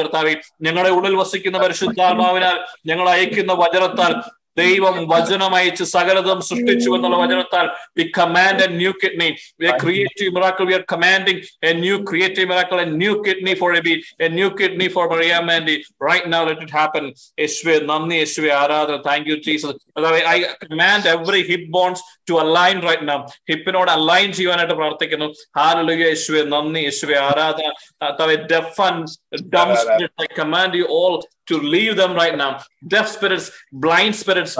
കർത്താവെ 0.01 0.35
ഞങ്ങളുടെ 0.61 0.91
ഉള്ളിൽ 0.97 1.15
വസിക്കുന്ന 1.15 1.59
പരിശുദ്ധാത്മാവിനാൽ 1.59 2.57
ഞങ്ങൾ 2.87 3.09
അയക്കുന്ന 3.09 3.53
വചനത്താൽ 3.53 4.13
ദൈവം 4.57 4.97
വചനം 5.11 5.55
അയച്ച് 5.57 5.85
സകലതും 5.93 6.41
സൃഷ്ടിച്ചു 6.49 6.91
എന്നുള്ള 6.97 7.17
വചനത്താൽ 7.23 7.67
we 7.99 8.05
command 8.17 8.63
a 8.63 8.71
new 8.77 8.93
kidney 9.03 9.29
we 9.61 9.71
creative 9.83 10.33
miracle 10.37 10.67
we 10.69 10.75
are 10.75 10.85
commanding 10.93 11.41
a 11.63 11.73
new 11.79 11.97
creative 12.09 12.49
miracle 12.51 12.81
a 12.81 12.89
new 12.97 13.15
kidney 13.27 13.55
for 13.61 13.73
Aby 13.77 13.95
a 14.21 14.31
new 14.31 14.49
kidney 14.59 14.89
for 14.89 15.07
Maria 15.13 15.41
Mandy 15.47 15.77
right 16.09 16.31
now 16.33 16.43
let 16.45 16.65
it 16.65 16.77
happen 16.77 17.07
യേശുവെ 17.41 17.77
നന്ദി 17.89 18.17
യേശുവെ 18.17 18.53
ആരാധന. 18.57 18.75
Thank 19.07 19.29
you 19.31 19.37
Jesus 19.45 19.79
അതായത് 19.99 20.29
I 20.29 20.39
command 20.65 21.09
every 21.15 21.43
hip 21.51 21.71
bones 21.71 22.03
to 22.31 22.35
align 22.45 22.83
right 22.89 23.09
now 23.09 23.23
ഹിപ്പിനോട് 23.51 23.91
align 23.91 24.33
ചെയ്യാനായിട്ട് 24.33 24.75
പ്രാർത്ഥിക്കുന്നു. 24.75 25.35
ഹാലലുയ 25.59 26.03
യേശുവെ 26.11 26.43
നന്ദി 26.43 26.81
യേശുവെ. 26.81 27.17
ആരാധന 27.29 27.73
അതായത് 28.03 28.47
deaf 28.55 28.81
and 28.89 29.07
dumb 29.55 29.77
spirit 29.83 30.23
I 30.23 30.29
command 30.41 30.75
you 30.83 30.87
all 31.01 31.17
to 31.51 31.57
leave 31.73 31.97
them 31.97 32.13
right 32.21 32.37
now. 32.37 32.53
Deaf 32.93 33.11
spirits, 33.15 33.45
blind 33.83 34.15
spirits, 34.21 34.55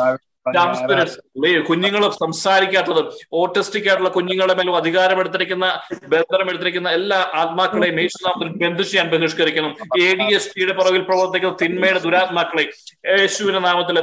dumb 0.57 0.73
spirits, 0.81 1.15
leave. 1.45 1.63
കുഞ്ഞുങ്ങൾ 1.69 2.03
സംസാരിക്കാത്തതും 2.11 3.07
autistic 3.33 3.89
ആയിട്ടുള്ള 3.89 4.11
കുഞ്ഞുങ്ങളുടെ 4.17 4.55
മേലും 4.59 4.77
അധികാരം 4.77 5.21
എടുത്തിരിക്കുന്ന 5.23 5.67
ബന്ധനം 6.13 6.51
എടുത്തിരിക്കുന്ന 6.51 6.91
എല്ലാ 6.99 7.19
ആത്മാക്കളെയും 7.35 7.99
യേശുനാമത്തിൽ 8.03 8.51
ബന്ധിച്ച് 8.63 8.97
ഞാൻ 8.99 9.09
ബഹിഷ്കരിക്കുന്നു. 9.15 9.71
എ 10.07 10.15
ഡി 10.21 10.29
എസ് 10.35 10.53
ടിയുടെ 10.55 10.73
പുറകിൽ 10.73 11.03
പ്രവർത്തിക്കുന്ന 11.11 11.57
തിന്മയുടെ 11.63 12.01
ദുരാത്മാക്കളെ 12.07 12.67
യേശുവിന്റെ 13.21 13.61
നാമത്തിൽ 13.69 13.99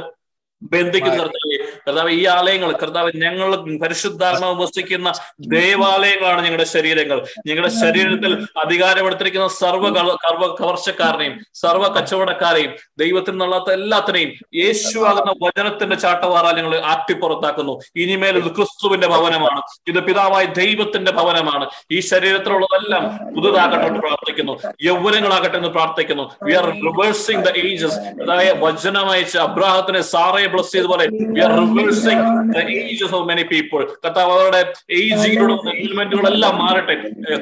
ബന്ധിക്കുന്ന 0.74 1.16
കർത്താവ്. 1.22 1.56
കർത്താവ് 1.86 2.10
ഈ 2.10 2.26
ആലയങ്ങൾ 2.26 2.72
കർത്താവ് 2.72 3.10
ഞങ്ങൾ 3.16 3.56
പരിശുദ്ധാത്മാവ് 3.78 4.62
വസിക്കുന്ന 4.62 5.12
ദേവാലയങ്ങളാണ് 5.40 6.44
ഞങ്ങളുടെ 6.44 6.64
ശരീരങ്ങൾ. 6.64 7.26
ഞങ്ങളുടെ 7.46 7.72
ശരീരത്തിൽ 7.80 8.46
അധികാരമെടുത്തിരിക്കുന്ന 8.64 9.48
സർവ 9.48 9.88
കർവ 10.24 10.56
കവർച്ചക്കാരനെയും 10.60 11.40
സർവ 11.54 11.88
കച്ചവടക്കാരെയും 11.88 12.72
ദൈവത്തിൽ 12.98 13.30
നിന്നുള്ള 13.30 13.64
എല്ലാത്തിനെയും 13.72 14.32
യേശു 14.54 14.98
ആകുന്ന 14.98 15.34
വചനത്തിന്റെ 15.46 15.96
ചാട്ടവാറാൽ 15.96 16.56
ഞങ്ങൾ 16.56 16.76
ആട്ടിപ്പുറത്താക്കുന്നു. 16.84 17.80
ഇനിമേൽ 17.96 18.36
ഇത് 18.36 18.56
ക്രിസ്തുവിന്റെ 18.56 19.08
ഭവനമാണ്. 19.08 19.62
ഇത് 19.88 20.00
പിതാവായ 20.04 20.44
ദൈവത്തിന്റെ 20.44 21.12
ഭവനമാണ്. 21.12 21.68
ഈ 21.90 22.00
ശരീരത്തിലുള്ളതെല്ലാം 22.00 23.34
പുതുതാകട്ടെ 23.34 23.86
എന്ന് 23.86 24.00
പ്രാർത്ഥിക്കുന്നു. 24.00 24.58
യൗവനങ്ങളാകട്ടെ 24.82 25.56
എന്ന് 25.56 25.68
പ്രാർത്ഥിക്കുന്നു. 25.68 26.30
We 26.42 26.52
are 26.52 26.64
reversing 26.64 27.44
the 27.46 27.48
ages 27.56 27.98
അതായത് 28.22 28.64
വചനമയച്ച് 28.64 29.38
അബ്രാഹത്തിനെ 29.38 30.02
സാറയെ 30.02 30.46
ബ്ലസ് 30.46 30.72
ചെയ്തതുപോലെ 30.72 31.06
we 31.06 31.40
are 31.40 31.73
reversing 31.78 32.54
the 32.54 32.58
ages 32.68 33.14
of 33.14 33.28
many 33.28 33.42
people 33.42 33.84
കർത്താവ് 34.04 34.32
അവരുടെ 34.32 34.72
ഏജിലുള്ള 34.90 35.70
എലിമെന്റുകളെല്ലാം 35.70 36.58
മാറട്ടെ. 36.58 36.94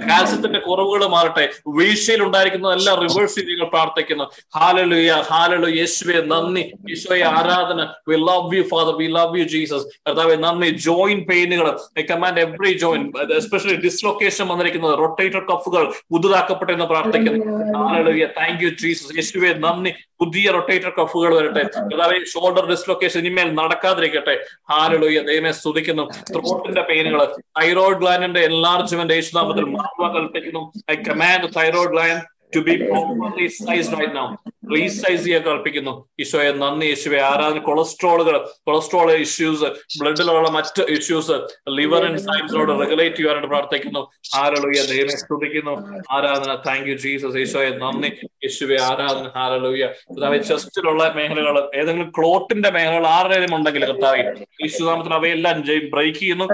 കാൽസ്യത്തിന്റെ 0.09 0.59
കുറവുകൾ 0.59 1.07
മാറട്ടെ. 1.07 1.49
വീഴ്ചയിൽ 1.69 2.23
ഉണ്ടായിരിക്കുന്നതെല്ലാം 2.23 3.01
റിവേഴ്സ് 3.01 3.35
ചെയ്ത് 3.35 3.51
ഞങ്ങൾ 3.51 3.67
പ്രാർത്ഥിക്കുന്നു. 3.67 4.25
ഹാലലുയ 4.59 5.11
ഹാലലു 5.31 5.67
യേശുവെ 5.67 6.21
നന്ദി. 6.27 6.73
യേശുവെ 6.89 7.21
ആരാധന. 7.21 7.89
We 8.09 8.17
love 8.17 8.57
you 8.57 8.63
father 8.63 8.97
we 8.97 9.07
love 9.07 9.39
you 9.39 9.45
Jesus 9.45 9.87
കർത്താവെ 10.09 10.37
നന്ദി. 10.37 10.67
Joint 10.67 11.27
പെയിനുകൾ 11.27 11.79
I 11.99 12.03
command 12.03 12.41
every 12.41 12.73
joint 12.73 13.33
especially 13.35 13.75
dislocation 13.75 14.49
വന്നിരിക്കുന്നത്. 14.49 14.99
റൊട്ടേറ്റർ 14.99 15.45
കഫുകൾ 15.45 15.93
പുതുതാക്കപ്പെട്ടെന്ന് 16.11 16.85
പ്രാർത്ഥിക്കുന്നു. 16.85 17.45
ഹാലലുയ 17.79 18.27
താങ്ക് 18.41 18.65
യു 18.65 18.69
ജീസസ് 18.69 19.15
യേശുവെ 19.19 19.53
നന്ദി. 19.55 19.93
പുതിയ 20.23 20.51
റൊട്ടേറ്റർ 20.57 20.91
കഫുകൾ 20.97 21.33
വരട്ടെ 21.37 21.63
കർത്താവെ 21.77 22.19
ഷോൾഡർ 22.33 22.65
ഡിസ്ലൊക്കേഷൻ 22.73 23.21
ഇനിമേൽ 23.23 23.49
നടക്കാതിരിക്കട്ടെ. 23.61 24.35
ഹാലലോയ 24.71 25.21
ദൈവമേ 25.29 25.53
സ്തുതിക്കുന്നു. 25.61 26.05
ത്രോട്ടിന്റെ 26.33 26.83
പെയിനുകൾ 26.91 27.23
തൈറോയിഡ് 27.61 28.01
ഗ്ലാൻഡിന്റെ 28.03 28.43
എൻലാർജ്മെന്റ് 28.51 29.15
യേശുനാമത്തിൽ 29.19 29.65
മാറുവാൻ 29.77 30.13
കൽപ്പിക്കുന്നു. 30.19 30.63
I 30.93 30.97
command 31.09 31.51
thyroid 31.59 31.95
gland 31.95 32.23
to 32.57 32.61
be 32.69 32.77
properly 32.83 33.47
size 33.61 33.93
right 33.99 34.17
now 34.17 34.27
resize 34.75 35.25
ചെയ്യാൻ 35.25 35.43
കൽപ്പിക്കുന്നു. 35.43 36.09
ഈശോയെ 36.21 36.53
നന്ദി. 36.53 36.87
യേശുവെ 36.87 37.21
ആരാധന 37.21 37.59
കൊളസ്ട്രോളുകൾ 37.59 38.47
കൊളസ്ട്രോൾ 38.67 39.13
ഇഷ്യൂസ് 39.13 39.65
ബ്ലഡിലുള്ള 40.01 40.51
മറ്റ് 40.51 40.83
ഇഷ്യൂസ് 40.83 41.37
ലിവർ 41.71 42.05
എൻസൈംസിനോട് 42.05 42.81
റെഗുലേറ്റ് 42.81 43.17
ചെയ്യാനായിട്ട് 43.17 43.49
പ്രാർത്ഥിക്കുന്നു. 43.49 44.11
ആരളുയ 44.37 44.81
ദൈവം 44.91 45.09
സ്തുതിക്കുന്നു. 45.09 45.75
ആരാധന 46.11 46.55
താങ്ക് 46.67 46.89
യു 46.89 46.97
ജീസസ് 46.97 47.37
ഈശോയെ 47.37 47.71
നന്ദി. 47.71 48.11
യേശുവെ 48.45 48.79
ആരാധന 48.81 49.31
ഹാരലുയ 49.37 49.87
കർത്താവ് 49.87 50.39
ചെസ്റ്റിലുള്ള 50.43 51.13
മേഖലകൾ 51.13 51.71
ഏതെങ്കിലും 51.75 52.13
ക്ലോട്ടിന്റെ 52.19 52.71
മേഖലകൾ 52.71 53.07
ആരുടെയും 53.07 53.55
ഉണ്ടെങ്കിൽ 53.57 53.85
കർത്താവ് 53.85 54.25
യേശുനാമത്തിന് 54.63 55.15
അവയെല്ലാം 55.15 55.61
ബ്രേക്ക് 55.93 56.19
ചെയ്യുന്നു. 56.19 56.45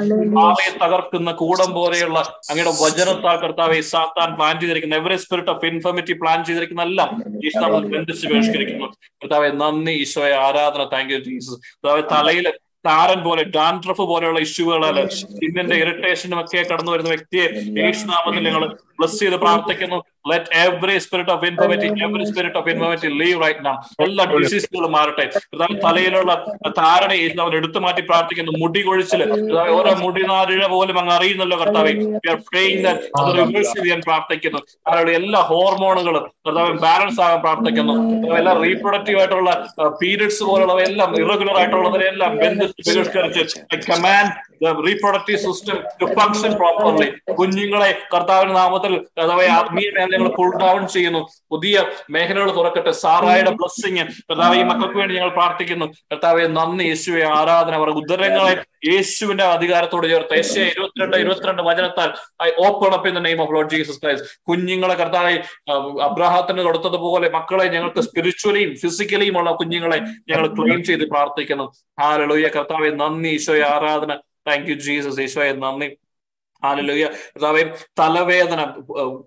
അവയെ 0.41 0.71
തകർക്കുന്ന 0.85 1.33
കൂടം 1.33 1.71
പോലെയുള്ള 1.73 2.19
അങ്ങയുടെ 2.51 2.73
വചനത്താൽ 2.83 3.37
കർത്താവെ 3.37 3.81
സാത്താൻ 3.81 4.35
പ്ലാൻ 4.35 4.61
ചെയ്തിരിക്കുന്ന 4.61 4.97
every 4.97 5.17
spirit 5.17 5.51
of 5.51 5.67
infirmity 5.67 6.13
plan 6.13 6.45
ചെയ്തിരിക്കുന്ന 6.45 6.83
എല്ലാം 6.83 7.23
യേശുനാമത്തിൽ 7.45 7.98
ബന്ധിച്ച് 7.99 8.27
ബഹിഷ്കരിക്കുന്നു 8.29 8.89
കർത്താവെ 9.23 9.51
നന്ദി 9.57 9.95
ഈശോയെ 9.99 10.35
ആരാധന 10.39 10.85
താങ്ക് 10.93 11.13
യു 11.13 11.21
ജീസസ് 11.21 11.59
കർത്താവെ 11.75 12.05
തലയിൽ 12.13 12.49
താരൻ 12.85 13.21
പോലെ 13.23 13.43
ഡാൻഡ്രഫ് 13.55 14.05
പോലെയുള്ള 14.07 14.41
ഇഷ്യൂകളാൽ 14.41 14.99
സ്കിന്നിന്റെ 15.17 15.77
ഇറിറ്റേഷനും 15.77 16.39
ഒക്കെ 16.41 16.63
കടന്നു 16.65 16.93
വരുന്ന 16.93 17.11
വ്യക്തിയെ 17.11 17.47
യേശുനാമത്തിൽ 17.81 18.45
ഞങ്ങൾ 18.45 18.65
ബ്ലസ് 18.99 19.19
ചെയ്ത് 19.23 19.37
പ്രാർത്ഥിക്കുന്നു. 19.45 19.99
Let 20.31 20.51
every 20.63 20.97
spirit 21.05 21.33
of 21.35 21.45
infirmity 21.51 21.87
every 22.07 22.25
spirit 22.31 22.59
of 22.61 22.69
infirmity 22.73 23.09
leave 23.21 23.39
right 23.43 23.63
now 23.67 23.77
എല്ലാ 24.05 24.25
ഡിസീസുകളും 24.33 24.93
മാറട്ടെ. 24.97 25.27
തലയിലുള്ള 25.85 26.33
ധാരണ 26.79 27.13
അവർ 27.45 27.55
എടുത്തു 27.61 27.79
മാറ്റി 27.85 28.03
പ്രാർത്ഥിക്കുന്നു. 28.09 28.53
മുടി 28.63 28.83
കൊഴിച്ചിൽ 28.89 29.23
ഓരോ 29.77 29.93
മുടി 30.05 30.23
നാരിഴ 30.33 30.67
പോലും 30.75 30.99
അങ്ങ് 31.03 31.15
അറിയുന്നല്ലോ 31.19 31.59
കർത്താവെ. 31.63 31.93
അത് 33.21 33.31
റിവേഴ്സ് 33.39 33.73
ചെയ്ത് 33.75 33.89
ഞാൻ 33.93 34.03
പ്രാർത്ഥിക്കുന്നു. 34.09 34.61
അവരുടെ 34.91 35.15
എല്ലാ 35.21 35.41
ഹോർമോണുകളും 35.53 36.27
കർത്താവ് 36.47 36.79
ബാലൻസ് 36.87 37.21
ആകാൻ 37.27 37.41
പ്രാർത്ഥിക്കുന്നു. 37.47 37.97
എല്ലാ 38.41 38.55
റീപ്രൊഡക്റ്റീവ് 38.65 39.21
ആയിട്ടുള്ള 39.23 39.51
പീരിയഡ്സ് 40.03 40.43
പോലുള്ളവ 40.51 40.81
എല്ലാം 40.91 41.11
ഇറഗുലർ 41.23 41.57
ആയിട്ടുള്ളവരെല്ലാം 41.63 42.37
ബന്ധിച്ച് 42.45 42.91
ബഹിഷ്കരിച്ച് 42.91 43.59
command 43.89 44.35
reproductive 44.87 45.39
system 45.39 45.79
to 46.01 46.05
function 46.05 46.57
properly 46.57 47.09
കുഞ്ഞുങ്ങളെ 47.33 47.91
കർത്താവിന്റെ 48.15 48.55
നാമത്തിൽ 48.55 48.95
കർത്താവെ 49.19 49.47
ആത്മീയ 49.47 49.91
മേഖലകൾ 49.97 50.29
പുൾ 50.29 50.51
ഡൗൺ 50.63 50.87
ചെയ്യുന്നു. 50.87 51.29
പുതിയ 51.51 51.85
മേഖലകൾ 52.11 52.57
തുറക്കട്ടെ. 52.57 52.91
സാറായുടെ 52.91 53.51
ബ്ലസ്സിങ് 53.51 54.05
കർത്താവ് 54.31 54.57
ഈ 54.57 54.63
മക്കൾക്ക് 54.63 54.99
വേണ്ടി 54.99 55.15
ഞങ്ങൾ 55.15 55.31
പ്രാർത്ഥിക്കുന്നു. 55.31 55.87
കർത്താവെ 55.87 56.47
നന്ദി. 56.47 56.85
യേശുവെ 56.85 57.23
ആരാധന 57.23 57.75
അവർ 57.75 57.91
ഉദരങ്ങളെ 57.91 58.65
യേശുവിന്റെ 58.93 59.45
അധികാരത്തോട് 59.45 60.07
ചേർത്ത്. 60.11 60.35
യേശു 60.37 60.59
ഇരുപത്തിരണ്ട് 60.61 61.17
ഇരുപത്തിരണ്ട് 61.17 61.63
വചനത്താൽ 61.63 62.11
I 62.43 62.51
open 62.67 62.93
up 62.93 63.09
in 63.09 63.15
the 63.15 63.19
name 63.19 63.43
of 63.43 63.53
lord 63.55 63.71
Jesus 63.71 64.01
Christ 64.03 64.29
കുഞ്ഞുങ്ങളെ 64.49 64.95
കർത്താവെ 64.95 65.35
അബ്രാഹത്തിന് 66.09 66.63
കൊടുത്തതുപോലെ 66.63 67.31
മക്കളെ 67.31 67.65
ഞങ്ങൾക്ക് 67.65 68.01
സ്പിരിച്വലിയും 68.01 68.77
ഫിസിക്കലിയും 68.77 69.39
ഉള്ള 69.39 69.51
കുഞ്ഞുങ്ങളെ 69.53 70.01
ഞങ്ങൾ 70.01 70.47
ക്ലെയിം 70.47 70.85
ചെയ്ത് 70.85 71.05
പ്രാർത്ഥിക്കുന്നു. 71.11 71.73
ഹാലലോയ 72.01 72.49
കർത്താവെ 72.57 72.91
നന്ദി. 72.91 73.29
ഈശോയെ 73.29 73.65
ആരാധന. 73.75 74.19
താങ്ക് 74.49 74.69
യു 74.71 74.77
ജീസസ് 74.81 75.21
ഈശോയെ 75.21 75.53
നന്ദി 75.65 75.89
ഹാലലോയ 76.65 77.05
കർത്താവെ 77.05 77.63
തലവേദന 78.01 78.61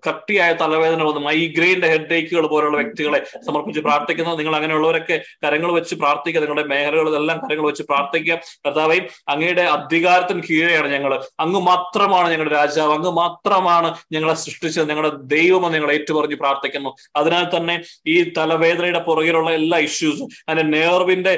കട്ടിയായ 0.08 0.52
തലവേദന 0.52 1.02
വന്ന് 1.02 1.20
മൈഗ്രെയിന്റെ 1.20 1.88
ഹെഡേക്കുകൾ 1.88 2.46
പോലുള്ള 2.46 2.76
വ്യക്തികളെ 2.76 3.20
സമർപ്പിച്ച് 3.46 3.80
പ്രാർത്ഥിക്കുന്നത് 3.80 4.38
നിങ്ങൾ 4.38 4.56
അങ്ങനെയുള്ളവരൊക്കെ 4.56 5.22
കരങ്ങൾ 5.44 5.72
വെച്ച് 5.72 5.94
പ്രാർത്ഥിക്കുക. 5.94 6.40
നിങ്ങളുടെ 6.40 6.66
മേഖലകളിലെല്ലാം 6.68 7.38
കരങ്ങൾ 7.38 7.66
വെച്ച് 7.66 7.82
പ്രാർത്ഥിക്കുക. 7.82 8.38
കർത്താവെ 8.66 9.08
അങ്ങയുടെ 9.28 9.62
അധികാരത്തിന് 9.62 10.42
കീഴെയാണ് 10.50 10.88
ഞങ്ങൾ 10.92 11.14
അങ്ങ് 11.40 11.60
മാത്രമാണ് 11.60 12.30
ഞങ്ങളുടെ 12.30 12.54
രാജാവ്. 12.54 12.92
അങ്ങ് 12.92 13.10
മാത്രമാണ് 13.10 13.94
ഞങ്ങളെ 14.12 14.34
സൃഷ്ടിച്ചത്. 14.34 14.88
ഞങ്ങളുടെ 14.88 15.12
ദൈവം 15.36 15.72
നിങ്ങൾ 15.72 15.92
ഏറ്റുപറഞ്ഞ് 15.92 16.36
പ്രാർത്ഥിക്കുന്നു. 16.36 16.94
അതിനാൽ 17.16 17.56
തന്നെ 17.56 17.82
ഈ 18.06 18.32
തലവേദനയുടെ 18.38 19.02
പുറകിലുള്ള 19.04 19.50
എല്ലാ 19.50 19.78
ഇഷ്യൂസും 19.78 20.28
അതിന്റെ 20.48 20.78
നേർവിന്റെ 20.78 21.34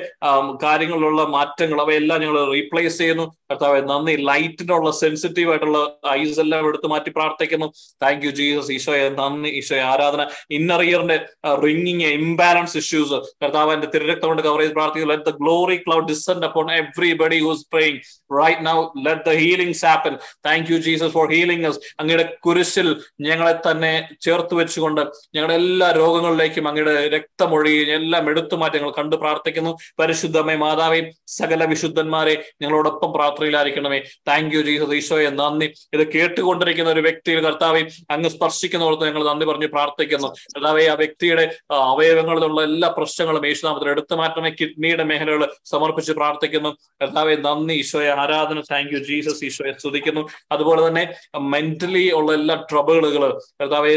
കാര്യങ്ങളിലുള്ള 0.63 1.23
മാറ്റങ്ങൾ 1.23 1.81
അവയെല്ലാം 1.81 2.21
ഞങ്ങൾ 2.21 2.53
റീപ്ലേസ് 2.53 2.99
ചെയ്യുന്നു. 2.99 3.27
കർത്താവെ 3.51 3.81
നന്ദി. 3.81 4.13
ലൈറ്റിനുള്ള 4.13 4.91
സെൻസിറ്റീവ് 4.91 5.51
ആയിട്ടുള്ള 5.51 5.84
ഐസ് 6.11 6.41
എല്ലാം 6.41 6.69
എടുത്തു 6.69 6.87
മാറ്റി 6.87 7.11
പ്രാർത്ഥിക്കുന്നു. 7.11 7.73
താങ്ക് 8.03 8.25
യു 8.27 8.31
ജീസസ് 8.31 8.73
ഈശോയെ 8.73 9.09
നന്ദി. 9.09 9.49
ഈശോയെ 9.49 9.81
ആരാധന. 9.81 10.27
ഇന്നർ 10.51 10.83
ഇയറിന്റെ 10.83 11.19
റിംഗിങ് 11.65 12.01
ഇംബാലൻസ് 12.01 12.77
ഇഷ്യൂസ് 12.79 13.19
കർത്താവിന്റെ 13.45 13.87
തിരുരക്തം 13.95 14.29
കൊണ്ട് 14.29 14.43
കവർ 14.43 14.61
ചെയ്ത് 14.61 14.75
പ്രാർത്ഥിക്കുന്നു. 14.75 15.15
Let 15.15 15.31
the 15.31 15.35
glory 15.43 15.77
cloud 15.77 16.09
descend 16.09 16.45
upon 16.45 16.73
everybody 16.73 17.39
who's 17.45 17.67
praying 17.73 18.01
right 18.41 18.67
now 18.67 18.77
let 19.07 19.25
the 19.31 19.35
healings 19.35 19.85
happen 19.87 20.17
thank 20.47 20.73
you 20.73 20.79
Jesus 20.79 21.13
for 21.13 21.27
healing 21.33 21.67
അങ്ങയുടെ 22.01 22.37
കുരിശിൽ 22.47 22.89
ഞങ്ങളെ 23.21 23.55
തന്നെ 23.71 24.09
ചേർത്ത് 24.21 24.55
വെച്ചുകൊണ്ട് 24.55 25.01
ഞങ്ങളുടെ 25.35 25.55
എല്ലാ 25.55 25.91
രോഗങ്ങളിലേക്കും 25.93 26.69
അങ്ങയുടെ 26.69 27.09
രക്തമൊഴി 27.09 27.75
എല്ലാം 27.91 28.31
എടുത്തു 28.31 28.57
മാറ്റി 28.57 28.77
ഞങ്ങൾ 28.79 28.93
കണ്ടു 28.99 29.17
പ്രാർത്ഥിക്കുന്നു. 29.17 29.77
പരിശുദ്ധമേ 29.99 30.55
മാതാവേയും 30.57 31.07
സകല 31.27 31.65
വിശുദ്ധന്മാരെ 31.65 32.35
ഞങ്ങളോടൊപ്പം 32.63 33.13
പ്രാർത്ഥനയിലായിരിക്കണമേ. 33.13 34.01
താങ്ക് 34.29 34.55
യു 34.55 34.61
ജീസസ് 34.61 34.95
ഈശോയെ 35.01 35.31
നന്ദി. 35.31 35.74
ഇത് 35.95 36.13
കേട്ടുകൊണ്ടിരിക്കുന്ന 36.13 36.91
ഒരു 36.91 37.01
വ്യക്തിയിൽ 37.01 37.41
കർത്താവെ 37.41 37.83
അങ്ങ് 38.11 38.29
സ്പർശിക്കുന്നവർക്ക് 38.29 39.05
ഞങ്ങൾ 39.05 39.25
നന്ദി 39.25 39.47
പറഞ്ഞ് 39.47 39.67
പ്രാർത്ഥിക്കുന്നു. 39.67 40.29
കർത്താവെ 40.29 40.85
ആ 40.85 40.95
വ്യക്തിയുടെ 40.95 41.57
അവയവങ്ങളിലുള്ള 41.73 42.63
എല്ലാ 42.63 42.95
പ്രശ്നങ്ങളും 42.99 43.47
യേശുനാമത്തിൽ 43.47 43.91
എടുത്തു 43.91 44.15
മാറ്റമേ 44.15 44.51
കിഡ്നിയുടെ 44.61 45.05
മേഖലകൾ 45.05 45.53
സമർപ്പിച്ച് 45.65 46.13
പ്രാർത്ഥിക്കുന്നു. 46.13 46.77
കർത്താവെ 47.03 47.35
നന്ദി 47.37 47.75
ഈശോയെ. 47.75 48.11
ആരാധന 48.11 48.61
താങ്ക് 48.61 48.95
യു 48.95 48.99
ജീസസ് 48.99 49.45
ഈശോയെ 49.45 49.73
സ്തുതിക്കുന്നു. 49.73 50.29
അതുപോലെ 50.53 50.89
തന്നെ 50.89 51.15
മെന്റലി 51.39 52.11
ഉള്ള 52.13 52.33
എല്ലാ 52.33 52.65
ട്രബിളുകൾ 52.71 53.39
കർത്താവെ 53.63 53.95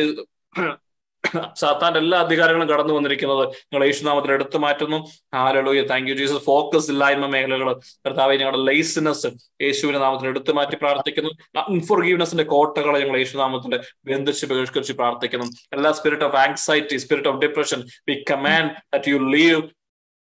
സാത്താന്റെ 1.55 1.99
എല്ലാ 1.99 2.19
അധികാരങ്ങളും 2.19 2.69
കടന്നു 2.69 2.93
വന്നിരിക്കുന്നത് 2.93 3.47
നിങ്ങൾ 3.47 3.85
യേശുനാമത്തിൽ 3.85 4.31
എടുത്തു 4.31 4.57
മാറ്റുന്നു. 4.57 5.05
Alleluia 5.33 5.81
thank 5.81 6.09
you 6.09 6.15
Jesus 6.15 6.43
focus 6.43 6.91
ഇല്ലായ്മ 6.91 7.25
മേഖലകൾ 7.25 7.73
കർത്താവ് 7.73 8.33
ഞങ്ങളുടെ 8.33 8.63
ലൈസിനസ് 8.63 9.27
യേശുവിന്റെ 9.61 9.99
നാമത്തിൽ 9.99 10.27
എടുത്തു 10.27 10.51
മാറ്റി 10.51 10.75
പ്രാർത്ഥിക്കുന്നു. 10.75 11.29
അൺഫോർഗീവ്നെസിന്റെ 11.57 12.43
കോട്ടകളെ 12.43 12.99
ഞങ്ങൾ 12.99 13.17
യേശുനാമത്തിൽ 13.17 13.81
ബന്ധിച്ച് 14.05 14.45
ബഹിഷ്കരിച്ച് 14.45 14.93
പ്രാർത്ഥിക്കുന്നു. 14.93 15.45
എല്ലാ 15.73 15.91
spirit 15.91 16.23
of 16.23 16.35
anxiety 16.35 16.97
spirit 16.97 17.29
of 17.29 17.37
depression 17.37 17.83
we 18.09 18.23
command 18.31 18.69
that 18.69 19.09
you 19.09 19.17
leave 19.17 19.61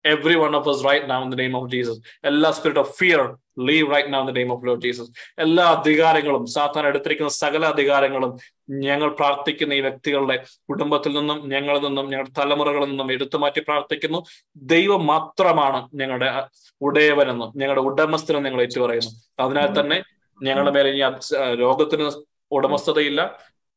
every 0.04 0.36
one 0.36 0.54
of 0.54 0.66
us 0.66 0.84
right 0.84 1.06
now 1.08 1.22
in 1.24 1.30
the 1.30 1.36
name 1.36 1.54
of 1.54 1.64
Jesus. 1.70 1.96
എല്ലാ 2.24 2.48
spirit 2.50 2.80
of 2.80 2.92
fear 2.98 3.20
leave 3.68 3.86
right 3.92 4.10
now 4.12 4.20
in 4.20 4.26
the 4.26 4.36
name 4.40 4.50
of 4.50 4.60
Lord 4.64 4.80
Jesus. 4.82 5.06
എല്ലാ 5.38 5.64
അധികാരങ്ങളും 5.76 6.42
സാത്താൻ 6.46 6.86
എടുത്തിരിക്കുന്ന 6.86 7.32
സകല 7.36 7.64
അധികാരങ്ങളും 7.66 8.32
ഞങ്ങൾ 8.86 9.08
പ്രാർത്ഥിക്കുന്ന 9.10 9.74
ഈ 9.74 9.80
വ്യക്തികളുടെ 9.80 10.36
കുടുംബത്തിൽ 10.70 11.12
നിന്നും 11.12 11.38
ഞങ്ങളിൽ 11.48 11.82
നിന്നും 11.82 12.06
ഞങ്ങളുടെ 12.10 12.32
തലമുറകളിൽ 12.40 12.88
നിന്നും 12.88 13.10
എടുത്തു 13.12 13.38
മാറ്റി 13.38 13.60
പ്രാർത്ഥിക്കുന്നു 13.60 14.20
ദൈവം 14.74 15.04
മാത്രമാണ് 15.06 15.80
ഞങ്ങളുടെ 16.02 16.30
ഉടയവനെന്നും 16.80 17.50
ഞങ്ങളുടെ 17.62 17.84
ഉടമസ്ഥനും 17.90 18.44
ഞങ്ങൾ 18.48 18.62
ഏറ്റു 18.62 18.80
പറയുന്നു 18.80 19.12
അതിനാൽ 19.44 19.70
തന്നെ 19.80 19.98
ഞങ്ങളുടെ 20.40 20.74
മേലെ 20.76 20.90
ഇനി 20.94 21.02
രോഗത്തിന് 21.56 22.06
ഉടമസ്ഥതയില്ല 22.52 23.20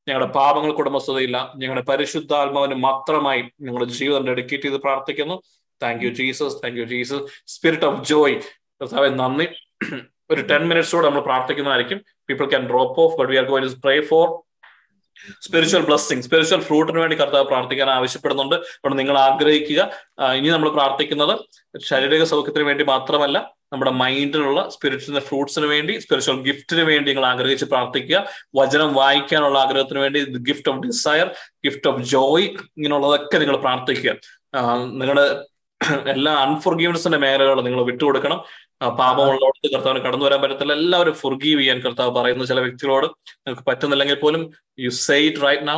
ഞങ്ങളുടെ 0.07 0.29
പാപങ്ങൾക്ക് 0.31 0.81
ഉടമസ്ഥതയില്ല 0.81 1.37
ഞങ്ങളുടെ 1.61 1.83
പരിശുദ്ധാത്മാവിന് 1.89 2.75
മാത്രമായി 2.83 3.41
ഞങ്ങളുടെ 3.65 3.87
ജീവിതം 3.95 4.27
ഡെഡിക്കേറ്റ് 4.29 4.67
ചെയ്ത് 4.67 4.79
പ്രാർത്ഥിക്കുന്നു 4.79 5.35
thank 5.83 6.03
you 6.05 6.11
Jesus 6.19 6.55
thank 6.63 6.79
you 6.81 6.85
Jesus 6.93 7.23
spirit 7.53 7.87
of 7.89 8.01
joy 8.11 8.35
കർത്താവെ 8.81 9.09
നന്ദി. 9.21 9.47
ഒരു 10.31 10.41
ടെൻ 10.49 10.63
മിനിറ്റ്സോടെ 10.69 11.05
നമ്മൾ 11.07 11.23
പ്രാർത്ഥിക്കുന്നതായിരിക്കും. 11.29 11.99
People 12.29 12.45
can 12.53 12.63
drop 12.71 12.99
off 13.05 13.15
but 13.19 13.31
we 13.31 13.37
are 13.41 13.47
going 13.51 13.65
pray 13.85 13.95
for 14.11 14.27
spiritual 15.45 15.83
blessing 15.87 16.23
spiritual 16.25 16.61
ഫ്രൂട്ടിന് 16.67 16.99
വേണ്ടി 17.03 17.15
കർത്താവ് 17.21 17.45
പ്രാർത്ഥിക്കാൻ 17.51 17.89
ആവശ്യപ്പെടുന്നുണ്ട്. 17.89 18.55
അതുകൊണ്ട് 18.55 18.97
നിങ്ങൾ 19.01 19.17
ആഗ്രഹിക്കുക. 19.27 19.81
ഇനി 20.39 20.49
നമ്മൾ 20.55 20.69
പ്രാർത്ഥിക്കുന്നത് 20.77 21.33
ശാരീരിക 21.89 22.25
സൗഖ്യത്തിന് 22.31 22.65
വേണ്ടി 22.69 22.83
മാത്രമല്ല 22.93 23.37
നമ്മുടെ 23.73 23.91
മൈൻഡിനുള്ള 24.01 24.59
സ്പിരിച്വൽ 24.73 25.19
ഫ്രൂട്ട്സിന് 25.29 25.67
വേണ്ടി 25.73 25.93
സ്പിരിച്വൽ 26.03 26.37
ഗിഫ്റ്റിന് 26.47 26.83
വേണ്ടി 26.91 27.07
നിങ്ങൾ 27.11 27.25
ആഗ്രഹിച്ച് 27.31 27.65
പ്രാർത്ഥിക്കുക. 27.73 28.19
വചനം 28.59 28.91
വായിക്കാനുള്ള 28.99 29.57
ആഗ്രഹത്തിന് 29.65 29.99
വേണ്ടി 30.05 30.19
gift 30.49 30.71
of 30.71 30.81
desire 30.85 31.27
gift 31.65 31.89
of 31.91 32.03
joy 32.13 32.47
ഇങ്ങനെയുള്ളതൊക്കെ 32.77 33.37
നിങ്ങൾ 33.43 33.57
പ്രാർത്ഥിക്കുക. 33.65 34.13
നിങ്ങളുടെ 35.01 35.27
എല്ലാ 36.13 36.31
അൺഫോർഗീവ്നെസിന്റെ 36.45 37.17
മേഖലകൾ 37.23 37.57
നിങ്ങൾ 37.61 37.81
വിട്ടുകൊടുക്കണം. 37.89 38.39
പാപമുള്ളവർക്ക് 38.99 39.67
കർത്താവിന് 39.73 40.01
കടന്നു 40.05 40.25
വരാൻ 40.25 40.39
പറ്റത്തില്ല. 40.41 40.73
എല്ലാവരും 40.73 41.13
ഫുർഗീവ് 41.21 41.59
ചെയ്യാൻ 41.61 41.79
കർത്താവ് 41.85 42.11
പറയുന്ന 42.17 42.45
ചില 42.45 42.59
വ്യക്തികളോട് 42.59 43.07
നിങ്ങൾക്ക് 43.45 43.65
പറ്റുന്നില്ലെങ്കിൽ 43.69 44.19
പോലും 44.23 44.41
you 44.85 44.89
say 45.05 45.17
it 45.27 45.43
right 45.45 45.67
now 45.67 45.77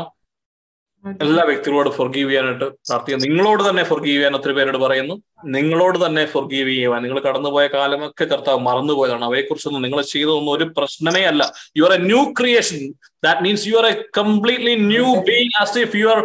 എല്ലാ 1.23 1.43
വ്യക്തികളോട് 1.49 1.89
ഫൊർഗീവ് 1.97 2.30
ചെയ്യാനായിട്ട് 2.30 2.65
പ്രാർത്ഥിക്കുന്നു 2.88 3.26
നിങ്ങളോട് 3.27 3.69
തന്നെ 3.69 3.84
ഫൊർഗീവ് 3.84 4.15
ചെയ്യാൻ 4.17 4.35
ഒത്തിരി 4.35 4.53
പേരോട് 4.53 4.77
പറയുന്നു. 4.77 5.15
നിങ്ങളോട് 5.57 6.05
തന്നെ 6.05 6.23
ഫൊർഗീവ് 6.26 6.69
ചെയ്യുവാൻ. 6.69 6.99
നിങ്ങൾ 7.03 7.19
കടന്നുപോയ 7.19 7.67
കാലമൊക്കെ 7.67 8.26
കർത്താവ് 8.26 8.59
മറന്നുപോയതാണ്. 8.59 9.26
അവയെക്കുറിച്ചൊന്നും 9.26 9.81
നിങ്ങൾ 9.81 10.01
ചെയ്തതൊന്നും 10.13 10.51
ഒരു 10.51 10.65
പ്രശ്നമേ 10.77 11.23
അല്ല. 11.23 11.43
You 11.77 11.84
are 11.84 11.93
a 11.93 12.01
new 12.11 12.21
creation 12.39 12.81
that 13.23 13.41
means 13.41 13.67
you 13.67 13.77
are 13.77 13.85
a 13.85 13.95
completely 14.19 14.76
new 14.91 15.07
being 15.30 15.55
as 15.61 15.77
if 15.85 15.95
you 15.95 16.09
are 16.15 16.21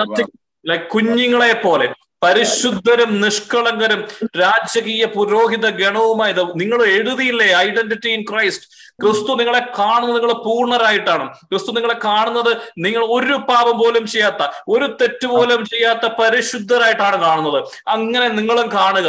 nothing 0.00 0.32
like 0.64 0.86
കുഞ്ഞുങ്ങളെ 0.94 1.52
പോലെ 1.66 1.86
പരിശുദ്ധരും 2.22 3.10
നിഷ്കളങ്കരും 3.20 4.00
രാജകീയ 4.40 5.04
പുരോഹിത 5.16 5.66
ഗണവുമായത് 5.80 6.42
നിങ്ങൾ 6.60 6.80
എഴുതിയില്ലേ? 6.96 7.48
ഐഡന്റിറ്റി 7.66 8.10
ഇൻ 8.16 8.22
ക്രൈസ്റ്റ് 8.30 8.66
ക്രിസ്തു 9.02 9.32
നിങ്ങളെ 9.38 9.60
കാണുന്നത് 9.78 10.16
നിങ്ങൾ 10.16 10.32
പൂർണരായിട്ടാണ്. 10.44 11.24
ക്രിസ്തു 11.50 11.70
നിങ്ങളെ 11.76 11.96
കാണുന്നത് 12.04 12.50
നിങ്ങൾ 12.84 13.02
ഒരു 13.16 13.36
പാപം 13.48 13.76
പോലും 13.78 14.04
ചെയ്യാത്ത 14.06 14.42
ഒരു 14.68 14.86
തെറ്റ് 15.00 15.26
പോലും 15.26 15.64
ചെയ്യാത്ത 15.72 16.04
പരിശുദ്ധരായിട്ടാണ് 16.18 17.16
കാണുന്നത്. 17.20 17.58
അങ്ങനെ 17.94 18.28
നിങ്ങളും 18.38 18.68
കാണുക. 18.70 19.08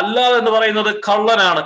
അല്ല 0.00 0.20
എന്ന് 0.38 0.50
പറയുന്നത് 0.50 0.90
കള്ളനാണ്. 1.08 1.62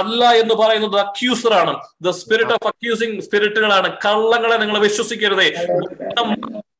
അല്ല 0.00 0.24
എന്ന് 0.42 0.54
പറയുന്നത് 0.54 0.98
അക്യൂസർ 1.06 1.54
ആണ് 1.62 1.74
ദ 2.06 2.14
സ്പിരിറ്റ് 2.20 2.54
ഓഫ് 2.58 2.68
അക്യൂസിങ് 2.72 3.20
സ്പിരിറ്റുകളാണ് 3.28 3.90
കള്ളങ്ങളെ 4.06 4.58
നിങ്ങൾ 4.64 4.78
വിശ്വസിക്കരുതേ. 4.88 5.48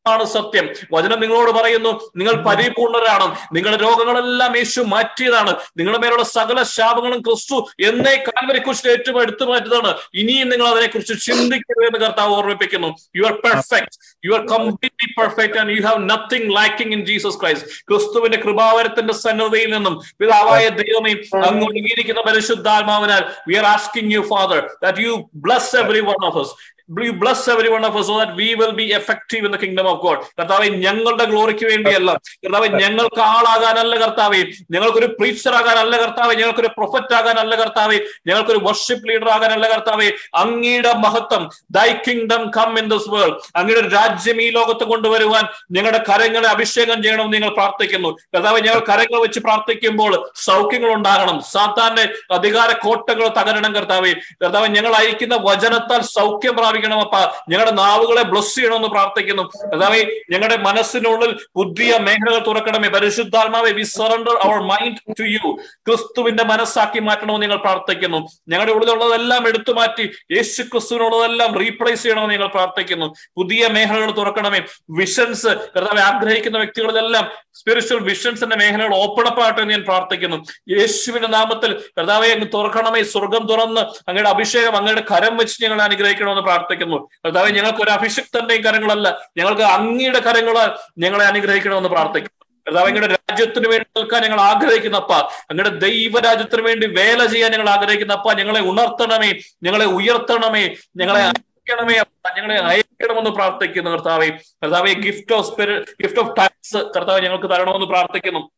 ആണ് 0.08 0.24
സത്യം. 0.24 0.66
വചനം 0.92 1.20
നിങ്ങളോട് 1.20 1.50
പറയുന്നു 1.50 2.10
നിങ്ങൾ 2.16 2.34
പരിപൂർണരാണ്. 2.48 3.26
നിങ്ങളുടെ 3.52 3.78
രോഗങ്ങളെല്ലാം 3.82 4.56
യേശു 4.56 4.80
മാറ്റിയതാണ്. 4.80 5.52
നിങ്ങളുടെ 5.78 6.00
മേലുള്ള 6.02 6.24
സകല 6.24 6.62
ശാപങ്ങളും 6.62 7.20
ക്രിസ്തു 7.20 7.56
എന്നേ 7.88 8.14
കാൽവരെ 8.28 8.58
കുറിച്ച് 8.58 8.88
ഏറ്റവും 8.88 9.22
എടുത്തു 9.22 9.44
മാറ്റിയതാണ്. 9.44 9.94
ഇനിയും 10.14 10.48
നിങ്ങൾ 10.48 10.68
അതിനെക്കുറിച്ച് 10.68 11.14
ചിന്തിക്കരുത് 11.26 11.86
എന്ന് 11.86 11.98
കർത്താവ് 12.06 12.32
ഓർമ്മിപ്പിക്കുന്നു. 12.32 12.90
You 13.16 13.24
are 13.24 13.34
perfect 13.46 13.98
you 14.26 14.32
are 14.34 14.46
completely 14.46 15.08
perfect 15.20 15.58
and 15.58 15.70
you 15.70 15.82
have 15.86 16.10
nothing 16.10 16.56
lacking 16.56 16.92
in 16.92 17.04
Jesus 17.06 17.40
Christ 17.40 17.68
ക്രിസ്തുവിന്റെ 17.88 18.38
കൃപാവരത്തിന്റെ 18.38 19.14
സന്നദ്ധയിൽ 19.14 19.70
നിന്നും 19.74 20.02
പിതാവായ 20.18 20.68
ദൈവമേ 20.68 21.14
അങ്ങ് 21.48 21.64
ഒഴുകിയിരിക്കുന്ന 21.66 22.20
പരിശുദ്ധാത്മാവിനാൽ 22.20 23.24
we 23.48 23.56
are 23.56 23.64
asking 23.64 24.14
you 24.14 24.20
father 24.20 24.70
that 24.82 24.98
you 24.98 25.30
bless 25.34 25.76
every 25.76 26.00
one 26.00 26.26
of 26.26 26.38
us. 26.42 26.50
Bless 26.90 27.50
every 27.50 27.68
one 27.68 27.86
of 27.86 28.06
so 28.06 28.16
that 28.18 28.32
we 28.32 28.54
will 28.54 28.70
be 28.70 28.82
effective 28.82 29.46
in 29.46 29.52
the 29.52 29.56
kingdom 29.56 29.88
of 29.88 30.00
God 30.00 30.18
കർത്താവെ 30.18 30.66
ഞങ്ങളുടെ 30.68 31.24
ഗ്ലോറിക്ക് 31.24 31.66
വേണ്ടിയല്ല. 31.66 32.12
കർത്താവെ 32.12 32.68
ഞങ്ങൾക്ക് 32.68 33.20
ആളാകാനല്ല 33.20 33.96
കർത്താവെ. 33.96 34.44
ഞങ്ങൾക്കൊരു 34.70 35.06
പ്രീച്ചർ 35.06 35.54
ആകാനല്ല 35.54 35.96
കർത്താവെ. 35.96 36.34
ഞങ്ങൾക്കൊരു 36.34 36.66
പ്രൊഫറ്റ് 36.66 37.14
ആകാനല്ല 37.14 37.54
കർത്താവെ. 37.54 38.00
ഞങ്ങൾക്കൊരു 38.26 38.58
വർഷിപ്പ് 38.62 39.08
ലീഡർ 39.08 39.28
ആകാനല്ല 39.28 39.68
കർത്താവെ. 39.68 40.12
അങ്ങയുടെ 40.34 40.92
മഹത്വം 40.92 41.50
thy 41.70 41.92
kingdom 41.92 42.50
come 42.50 42.78
in 42.78 42.88
this 42.88 43.10
world 43.10 43.36
അങ്ങയുടെ 43.56 43.88
രാജ്യം 43.88 44.42
ഈ 44.42 44.50
ലോകത്ത് 44.50 44.84
കൊണ്ടുവരുവാൻ 44.84 45.44
ഞങ്ങളുടെ 45.70 46.04
കരങ്ങളെ 46.08 46.48
അഭിഷേകം 46.48 47.02
ചെയ്യണമെന്ന് 47.02 47.32
നിങ്ങൾ 47.32 47.48
പ്രാർത്ഥിക്കുന്നു. 47.48 48.08
കർത്താവെ 48.08 48.60
ഞങ്ങൾ 48.60 48.78
കരങ്ങൾ 48.78 49.20
വെച്ച് 49.20 49.40
പ്രാർത്ഥിക്കുമ്പോൾ 49.40 50.30
സൗഖ്യങ്ങൾ 50.34 50.92
ഉണ്ടാകണം. 50.92 51.40
സാത്താന്റെ 51.40 52.08
അധികാര 52.30 52.72
കോട്ടകൾ 52.72 53.28
തകരണം 53.28 53.74
കർത്താവെ. 53.74 54.14
കർത്താവെ 54.44 54.66
ഞങ്ങൾ 54.66 54.94
അയക്കുന്ന 54.94 55.38
വചനത്താൽ 55.42 56.00
സൗഖ്യം 56.00 56.56
പ്രാപിക്കണം. 56.56 56.74
അപ്പ. 56.84 57.16
ഞങ്ങളുടെ 57.48 57.70
നാവുകളെ 57.70 58.22
ബ്ലസ് 58.22 58.54
ചെയ്യണമെന്ന് 58.54 58.88
പ്രാർത്ഥിക്കുന്നു. 58.88 59.42
കർത്താവെ 59.42 60.22
ഞങ്ങളുടെ 60.30 60.56
മനസ്സിനുള്ളിൽ 60.56 61.36
പുതിയ 61.56 61.98
മേഖലകൾ 61.98 62.38
തുറക്കണമേ. 62.46 62.88
പരിശുദ്ധാത്മാവെ 62.88 63.70
we 63.70 63.82
surrender 63.82 64.36
our 64.42 64.58
mind 64.58 64.96
to 65.20 65.22
you 65.22 65.58
ക്രിസ്തുവിന്റെ 65.88 66.44
മനസ്സാക്കി 66.44 66.98
മാറ്റണമെന്ന് 66.98 67.42
ഞങ്ങൾ 67.42 67.56
പ്രാർത്ഥിക്കുന്നു. 67.56 68.26
ഞങ്ങളുടെ 68.48 68.72
ഉള്ളിലുള്ളതെല്ലാം 68.72 69.48
എടുത്തു 69.48 69.72
മാറ്റി 69.72 70.10
യേശു 70.36 70.62
ക്രിസ്തുവിനുള്ളതെല്ലാം 70.62 71.58
റീപ്ലേസ് 71.58 72.02
ചെയ്യണമെന്ന് 72.02 72.34
ഞങ്ങൾ 72.34 72.46
പ്രാർത്ഥിക്കുന്നു. 72.46 73.14
പുതിയ 73.36 73.68
മേഖലകൾ 73.68 74.10
തുറക്കണമേ. 74.10 74.60
വിഷൻസ് 74.90 75.46
കർത്താവെ 75.46 76.00
ആഗ്രഹിക്കുന്ന 76.00 76.58
വ്യക്തികളിലെല്ലാം 76.58 77.30
സ്പിരിച്വൽ 77.54 77.98
വിഷൻസിന്റെ 77.98 78.56
മേഖലകൾ 78.56 78.94
ഓപ്പൺ 78.94 79.26
അപ്പ് 79.26 79.42
ആകട്ടെ 79.42 79.60
എന്ന് 79.60 79.74
ഞാൻ 79.74 79.84
പ്രാർത്ഥിക്കുന്നു. 79.84 80.44
യേശുവിന്റെ 80.70 81.28
നാമത്തിൽ 81.28 81.80
കർത്താവെ 81.98 82.28
അങ്ങ് 82.28 82.46
തുറക്കണമേ. 82.54 83.02
സ്വർഗം 83.02 83.46
തുറന്ന് 83.46 83.80
അങ്ങയുടെ 83.80 84.30
അഭിഷേകം 84.30 84.76
അങ്ങയുടെ 84.76 85.00
കരം 85.00 85.36
വെച്ച് 85.36 85.64
ഞങ്ങൾ 85.64 85.82
അനുഗ്രഹിക്കണമെന്ന് 85.82 86.42
പ്രാർത്ഥിക്കുന്നു. 86.42 86.65
കർത്താവെ 86.74 87.50
ഞങ്ങൾക്ക് 87.50 87.82
ഒരു 87.82 87.90
അഭിഷിക്തന്റെയും 87.90 88.64
കരങ്ങളല്ല. 88.64 89.30
ഞങ്ങൾക്ക് 89.36 89.62
അങ്ങയുടെ 89.62 90.18
കരങ്ങളാൽ 90.18 90.70
ഞങ്ങളെ 90.98 91.24
അനുഗ്രഹിക്കണമെന്ന് 91.24 91.88
പ്രാർത്ഥിക്കുന്നു. 91.88 92.46
കർത്താവ് 92.66 92.86
അങ്ങയുടെ 92.86 93.14
രാജ്യത്തിന് 93.14 93.68
വേണ്ടി 93.68 94.00
നിൽക്കാൻ 94.00 94.22
ഞങ്ങൾ 94.22 94.40
ആഗ്രഹിക്കുന്നപ്പ. 94.40 95.12
അങ്ങയുടെ 95.12 95.68
ദൈവരാജ്യത്തിന് 95.68 96.62
വേണ്ടി 96.62 96.86
വേല 96.86 97.26
ചെയ്യാൻ 97.26 97.52
ഞങ്ങൾ 97.52 97.68
ആഗ്രഹിക്കുന്നപ്പ. 97.68 98.32
ഞങ്ങളെ 98.32 98.60
ഉണർത്തണമേ 98.60 99.40
ഞങ്ങളെ 99.62 99.84
ഉയർത്തണമേ 99.84 100.76
ഞങ്ങളെ 100.96 101.20
അയക്കണമേ 101.20 101.94
അപ്പ. 101.94 102.36
ഞങ്ങളെ 102.36 102.58
അയക്കണമെന്ന് 102.58 103.30
പ്രാർത്ഥിക്കുന്നു 103.30 103.90
കർത്താവെ. 103.90 104.28
കർത്താവെ 104.62 104.92
gift 104.92 105.34
of 105.34 105.46
spirit 105.46 106.02
gift 106.02 106.20
of 106.20 106.36
tongues 106.36 106.76
കർത്താവ് 106.76 107.20
ഞങ്ങൾക്ക് 107.20 107.50
തരണമെന്ന് 107.50 107.86
പ്രാർത്ഥിക്കുന്നു. 107.86 108.50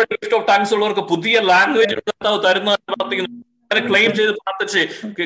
ഗിഫ്റ്റ് 0.00 0.36
ഓഫ് 0.36 0.48
ടാങ്ക്സ് 0.48 0.74
ഉള്ളവർക്ക് 0.74 1.00
പുതിയ 1.00 1.40
ലാംഗ്വേജ് 1.40 1.94
കർത്താവ് 1.94 2.44
തരുന്ന 2.44 2.74
പ്രാർത്ഥിക്കുന്നു. 2.74 3.49
അങ്ങനെ 3.70 3.82
ക്ലെയിം 3.88 4.12
ചെയ്ത് 4.14 4.32
പ്രാർത്ഥിച്ച് 4.38 4.80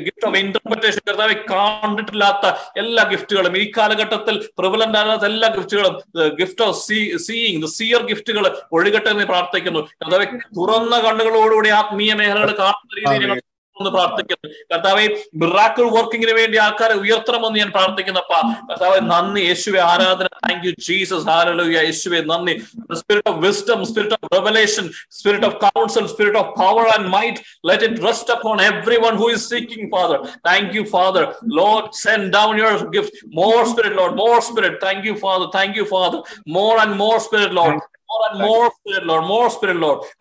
ഗിഫ്റ്റ് 0.07 0.27
ഓഫ് 0.29 0.37
ഇന്റർപ്രിറ്റേഷൻ 0.37 1.01
കർത്താവ് 1.07 1.35
കണ്ടിട്ടില്ലാത്ത 1.83 2.47
എല്ലാ 2.77 3.03
ഗിഫ്റ്റുകളും 3.13 3.55
ഈ 3.57 3.65
കാലഘട്ടത്തിൽ 3.79 4.37
പ്രിവലന്റ് 4.59 4.99
ആകാത്ത 4.99 5.25
എല്ലാ 5.25 5.49
ഗിഫ്റ്റുകളും 5.57 5.95
gift 6.41 6.65
of 6.67 6.77
see 6.81 6.99
seeing 7.27 7.71
seer 7.77 8.03
ഗിഫ്റ്റുകൾ 8.11 8.47
ഒഴുകട്ടെ 8.73 9.11
എന്ന് 9.15 9.27
പ്രാർത്ഥിക്കുന്നു. 9.33 9.83
കർത്താവ് 10.01 10.27
തുറന്ന 10.59 10.95
കണ്ണുകളോടുകൂടി 11.07 11.73
ആത്മീയ 11.81 12.15
മേഖലകൾ 12.15 12.53
കാണുന്ന 12.61 12.95
രീതിയിൽ 13.01 13.23
ഞങ്ങൾ 13.25 13.41
എന്ന് 13.81 13.91
പ്രാർത്ഥിക്കുന്നു. 13.91 14.49
കർത്താവെ 14.73 15.07
മിറാക്കിൾ 15.43 15.87
വർക്കിങ്ങിന് 15.97 16.35
വേണ്ടി 16.41 16.59
ആൾക്കാരെ 16.67 16.95
ഉയർത്തണമെന്ന് 17.05 17.59
ഞാൻ 17.63 17.71
പ്രാർത്ഥിക്കുന്നപ്പ. 17.71 18.35
കർത്താവെ 18.71 19.01
നന്ദി. 19.13 19.41
യേശുവെ 19.51 19.81
ആരാധന. 19.93 20.29
താങ്ക് 20.47 20.67
യു 20.69 20.75
ജീസസ് 20.89 21.27
ഹാലലുയ 21.33 21.81
യേശുവെ 21.89 22.23
നന്ദി. 22.33 22.57
Spirit 23.01 23.31
of 23.33 23.41
wisdom 23.47 23.87
spirit 23.93 24.19
of 24.19 24.33
revelation 24.37 24.87
spirit 25.21 25.47
of 25.51 25.59
counsel 25.67 26.07
spirit 26.15 26.39
of 26.43 26.53
power 26.63 26.87
and 26.97 27.09
might 27.17 27.41
let 27.71 27.85
it 27.91 28.07
rest 28.09 28.33
upon 28.35 28.59
everyone 28.61 29.17
who 29.21 29.27
is 29.35 29.43
seeking 29.53 29.85
father. 29.95 30.19
Thank 30.49 30.69
you 30.77 30.85
father. 30.95 31.25
Lord 31.61 31.85
send 31.95 32.33
down 32.37 32.53
your 32.63 32.75
gift 32.95 33.13
more 33.41 33.61
spirit 33.67 33.95
lord. 34.01 34.15
More 34.17 34.41
spirit. 34.51 34.75
Thank 34.87 35.03
you 35.09 35.17
father. 35.25 35.47
Thank 35.59 35.73
you 35.81 35.87
father. 35.95 36.21
More 36.59 36.77
and 36.85 36.93
more 37.03 37.19
spirit 37.21 37.53
lord. 37.61 37.75
more 37.75 37.94
and 38.23 38.41
spirit 38.75 39.09
lord 39.09 39.27
more 39.27 39.49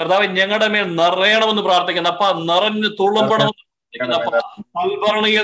കർത്താവ് 0.02 0.26
ഞങ്ങളുടെ 0.40 0.68
മേൽ 0.68 0.86
നിറയണമെന്ന് 0.96 1.62
പ്രാർത്ഥിക്കുന്നു. 1.62 2.10
അപ്പ 2.10 2.32
നിറഞ്ഞു 2.52 2.90
തുള്ളുമ്പണമെന്ന് 3.00 3.54
പ്രാർത്ഥിക്കുന്നു. 3.60 4.18
അപ്പ 4.20 4.30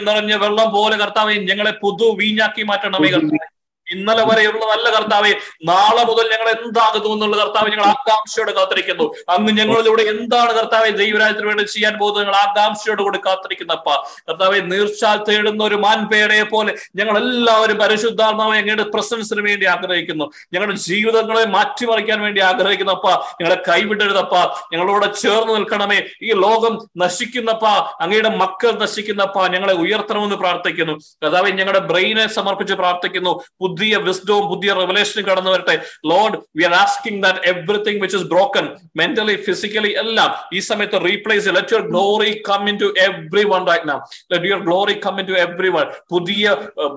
നിറഞ്ഞ 0.09 0.33
വെള്ളം 0.43 0.67
പോലെ 0.73 0.97
കർത്താവ് 0.97 1.37
ഞങ്ങളെ 1.49 1.71
പുതു 1.71 2.07
വീഞ്ഞാക്കി 2.21 2.63
മാറ്റണമേ 2.71 3.09
കർത്താവെ. 3.15 3.58
ഇന്നലെ 3.91 4.25
വരെയുള്ള 4.25 4.65
നല്ല 4.65 4.89
കർത്താവെ 4.89 5.33
നാളെ 5.65 6.03
മുതൽ 6.03 6.23
ഞങ്ങൾ 6.23 6.49
എന്താകുന്നു 6.49 7.13
എന്നുള്ള 7.13 7.37
കർത്താവ് 7.37 7.71
ഞങ്ങൾ 7.71 7.85
ആകാംക്ഷയോടെ 7.85 8.51
കാത്തിരിക്കുന്നു. 8.51 9.13
അന്ന് 9.29 9.51
ഞങ്ങളിലൂടെ 9.51 10.03
എന്താണ് 10.03 10.53
കർത്താവെ 10.53 10.89
ദൈവരാജ്യത്തിന് 10.89 11.47
വേണ്ടി 11.47 11.63
ചെയ്യാൻ 11.63 11.97
പോകുന്നത് 11.97 12.23
ഞങ്ങൾ 12.23 12.35
ആകാംക്ഷയോട് 12.35 13.01
കൂടി 13.01 13.19
കാത്തിരിക്കുന്നപ്പ. 13.25 13.89
കർത്താവെ 14.29 14.59
നീർച്ചാൽ 14.59 15.23
തേടുന്ന 15.23 15.63
ഒരു 15.63 15.75
മാൻപേടയെ 15.75 16.43
പോലെ 16.43 16.75
ഞങ്ങൾ 16.95 17.17
എല്ലാവരും 17.17 17.77
പരിശുദ്ധാത്മാവെ 17.77 18.57
ഞങ്ങളുടെ 18.57 18.83
പ്രസൻസിന് 18.83 19.41
വേണ്ടി 19.41 19.65
ആഗ്രഹിക്കുന്നു. 19.65 20.31
ഞങ്ങളുടെ 20.53 20.75
ജീവിതങ്ങളെ 20.77 21.45
മാറ്റിമറിക്കാൻ 21.45 22.21
വേണ്ടി 22.21 22.41
ആഗ്രഹിക്കുന്നപ്പ. 22.41 23.07
ഞങ്ങളെ 23.41 23.61
കൈവിടരുതപ്പ. 23.69 24.35
ഞങ്ങളോട് 24.73 25.15
ചേർന്ന് 25.15 25.55
നിൽക്കണമേ. 25.55 26.01
ഈ 26.21 26.31
ലോകം 26.33 26.89
നശിക്കുന്നപ്പ. 26.97 27.65
അങ്ങയുടെ 28.01 28.29
മക്കൾ 28.29 28.71
നശിക്കുന്നപ്പ. 28.71 29.47
ഞങ്ങളെ 29.47 29.73
ഉയർത്തണമെന്ന് 29.73 30.35
പ്രാർത്ഥിക്കുന്നു. 30.35 30.93
കർത്താവെ 30.93 31.49
ഞങ്ങളുടെ 31.49 31.79
ബ്രെയിനെ 31.79 32.27
സമർപ്പിച്ച് 32.27 32.73
പ്രാർത്ഥിക്കുന്നു. 32.73 33.39
പുതിയ 33.79 33.97
വിസ്ഡവും 34.05 34.45
പുതിയ 34.49 34.69
റെവലേഷനും 34.73 35.25
കടന്നു 35.25 35.51
വരട്ടെ. 35.51 35.75
Lord 36.05 36.37
we 36.57 36.63
are 36.63 36.73
asking 36.73 37.19
that 37.23 37.39
everything 37.49 37.99
which 38.01 38.17
is 38.17 38.25
broken 38.31 38.65
mentally 38.95 39.35
physically 39.35 39.91
എല്ലാം 39.99 40.31
ഈ 40.53 40.59
സമയത്ത് 40.59 40.97
replace 41.05 41.47
let 41.57 41.73
your 41.73 41.83
glory 41.89 42.31
come 42.49 42.63
into 42.81 42.87
every 42.99 43.43
one 43.51 43.61
right 43.67 43.89
now 43.89 43.99
let 44.33 44.49
your 44.51 44.61
glory 44.65 44.95
come 45.05 45.19
into 45.27 45.35
every 45.43 45.69
one 45.69 45.85
പുതിയ 46.09 46.55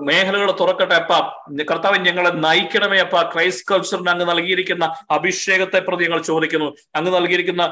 മേഖലകൾ 0.09 0.51
തുറക്കട്ടെ 0.61 0.95
അപ്പ. 0.95 1.13
കർത്താവ് 1.71 1.99
ഞങ്ങളെ 2.07 2.31
നയിക്കണമേ 2.47 2.99
അപ്പ. 3.05 3.21
ക്രൈസ്റ്റ് 3.33 3.67
കൾച്ചറിന് 3.71 4.11
അങ്ങ് 4.15 4.27
നൽകിയിരിക്കുന്ന 4.31 4.85
അഭിഷേകത്തെ 5.11 5.79
പ്രതി 5.79 6.03
ഞങ്ങൾ 6.03 6.21
ചോദിക്കുന്നു. 6.31 6.69
അങ്ങ് 6.95 7.13
നൽകിയിരിക്കുന്ന 7.15 7.63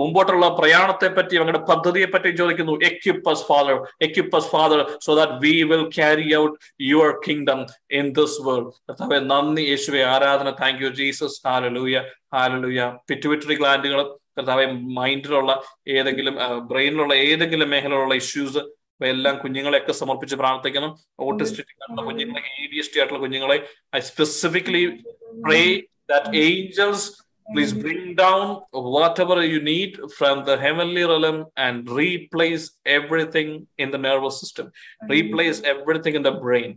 മുമ്പോട്ടുള്ള 0.00 0.48
പ്രയാണത്തെ 0.60 1.10
പറ്റി 1.18 1.42
അങ്ങയുടെ 1.42 1.64
പദ്ധതിയെ 1.72 2.06
പറ്റി 2.14 2.36
ചോദിക്കുന്നു. 2.36 2.76
Equip us 2.90 3.44
father 3.50 3.76
equip us 4.02 4.50
father 4.54 4.80
so 5.06 5.14
that 5.14 5.32
we 5.32 5.54
will 5.72 5.84
carry 5.98 6.28
out 6.36 6.56
your 6.82 7.10
kingdom 7.26 7.60
in 7.90 8.06
this 8.18 8.38
world 8.46 8.59
കർത്താവെ 8.86 9.18
നന്ദി 9.26 9.62
യേശുവെ 9.62 10.00
ആരാധന 10.04 10.50
thank 10.60 10.82
you 10.84 10.90
Jesus 10.90 11.38
hallelujah 11.46 11.98
hallelujah 12.34 12.82
pituitary 13.08 13.56
ഗ്ലാൻഡുകൾ 13.56 14.00
കർത്താവെ 14.34 14.66
മൈൻഡിലുള്ള 14.98 15.52
ഏതെങ്കിലും 15.94 16.34
ബ്രെയിനിലുള്ള 16.68 17.14
ഏതെങ്കിലും 17.24 17.70
മേഖലയിലുള്ള 17.70 18.14
ഇഷ്യൂസ് 18.14 18.62
എല്ലാം 19.04 19.34
കുഞ്ഞുങ്ങളെയൊക്കെ 19.38 19.94
സമർപ്പിച്ച് 19.94 20.36
പ്രാർത്ഥിക്കണം 20.36 20.90
ഓട്ടിസ്റ്റിക് 21.22 21.70
ആയിട്ടുള്ള 21.72 22.02
കുഞ്ഞുങ്ങളെ 22.02 22.42
എ 22.54 22.66
ഡി 22.72 22.78
എസ് 22.78 22.92
ടി 22.94 22.98
ആയിട്ടുള്ള 22.98 23.20
കുഞ്ഞുങ്ങളെ 23.20 23.58
I 23.96 24.00
specifically 24.10 24.82
pray 25.44 25.60
that 26.10 26.30
angels 26.42 27.08
please 27.52 27.72
bring 27.84 28.14
down 28.14 28.42
whatever 28.96 29.36
you 29.52 29.60
need 29.60 29.92
from 30.16 30.44
the 30.48 30.56
heavenly 30.64 31.04
realm 31.10 31.38
and 31.56 31.88
replace 32.00 32.64
everything 32.98 33.48
in 33.82 33.90
the 33.90 33.98
nervous 33.98 34.40
system. 34.42 34.66
Replace 35.16 35.58
everything 35.72 36.14
in 36.18 36.24
the 36.28 36.34
brain. 36.44 36.70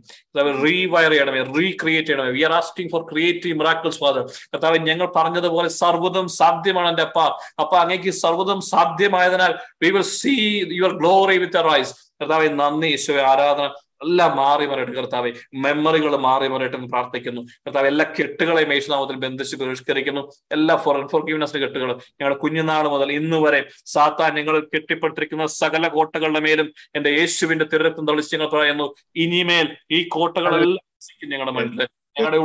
Rewire 0.64 1.10
ചെയ്യണമേ 1.14 1.42
recreate 1.58 2.08
ചെയ്യണമേ. 2.10 2.32
We 2.38 2.42
are 2.48 2.54
asking 2.60 2.90
for 2.94 3.02
creative 3.12 3.58
miracles 3.60 4.00
father 4.04 4.24
കർത്താവ് 4.52 4.80
ഞങ്ങൾ 4.90 5.08
പറഞ്ഞതുപോലെ 5.18 5.70
സർവതും 5.82 6.28
സാധ്യമാണ് 6.40 6.90
എന്റെ 6.92 7.04
അപ്പ. 7.08 7.20
അപ്പൊ 7.64 7.76
അങ്ങേക്ക് 7.82 8.14
സർവതും 8.24 8.60
സാധ്യമായതിനാൽ 8.74 9.54
we 9.84 9.90
will 9.96 10.08
see 10.18 10.34
your 10.80 10.94
glory 11.02 11.38
with 11.44 11.64
rise 11.70 11.94
കർത്താവ് 12.20 12.48
നന്ദി 12.62 12.88
ഈശോയെ 12.96 13.22
ആരാധന. 13.32 13.66
എല്ലാം 14.04 14.36
മാറി 14.36 14.66
മറയട്ടെ 14.66 14.92
കർത്താവെ 14.92 15.30
മെമ്മറികൾ 15.54 16.16
മാറി 16.16 16.48
മറയട്ടെ 16.48 16.76
എന്ന് 16.76 16.88
പ്രാർത്ഥിക്കുന്നു. 16.88 17.42
കർത്താവ് 17.66 17.86
എല്ലാ 17.86 18.06
കെട്ടുകളെയും 18.18 18.72
യേശുനാമത്തിൽ 18.72 19.16
ബന്ധിച്ച് 19.16 19.56
പരിഷ്കരിക്കുന്നു. 19.56 20.22
എല്ലാ 20.52 20.76
ഫോർ 20.76 20.96
ഫോർഗീവ്നെസ് 21.08 21.56
കെട്ടുകൾ 21.56 21.92
ഞങ്ങളുടെ 21.92 22.38
കുഞ്ഞുനാൾ 22.40 22.88
മുതൽ 22.88 23.12
ഇന്ന് 23.12 23.36
വരെ 23.36 23.60
സാത്താൻ 23.86 24.34
ഞങ്ങൾ 24.34 24.66
കെട്ടിപ്പെട്ടിരിക്കുന്ന 24.74 25.46
സകല 25.46 25.88
കോട്ടകളുടെ 25.88 26.40
മേലും 26.40 26.68
എന്റെ 26.94 27.10
യേശുവിന്റെ 27.10 27.64
തിരത്തും 27.72 28.06
തളിച്ച് 28.06 28.36
ഞങ്ങൾ 28.36 28.50
പറയുന്നു 28.50 28.94
ഇനിമേൽ 29.16 29.76
ഈ 29.90 30.08
കോട്ടകളെല്ലാം 30.08 31.30
ഞങ്ങളുടെ 31.32 31.52
മനസ്സിൽ 31.52 31.88
ഞങ്ങളുടെ 32.20 32.38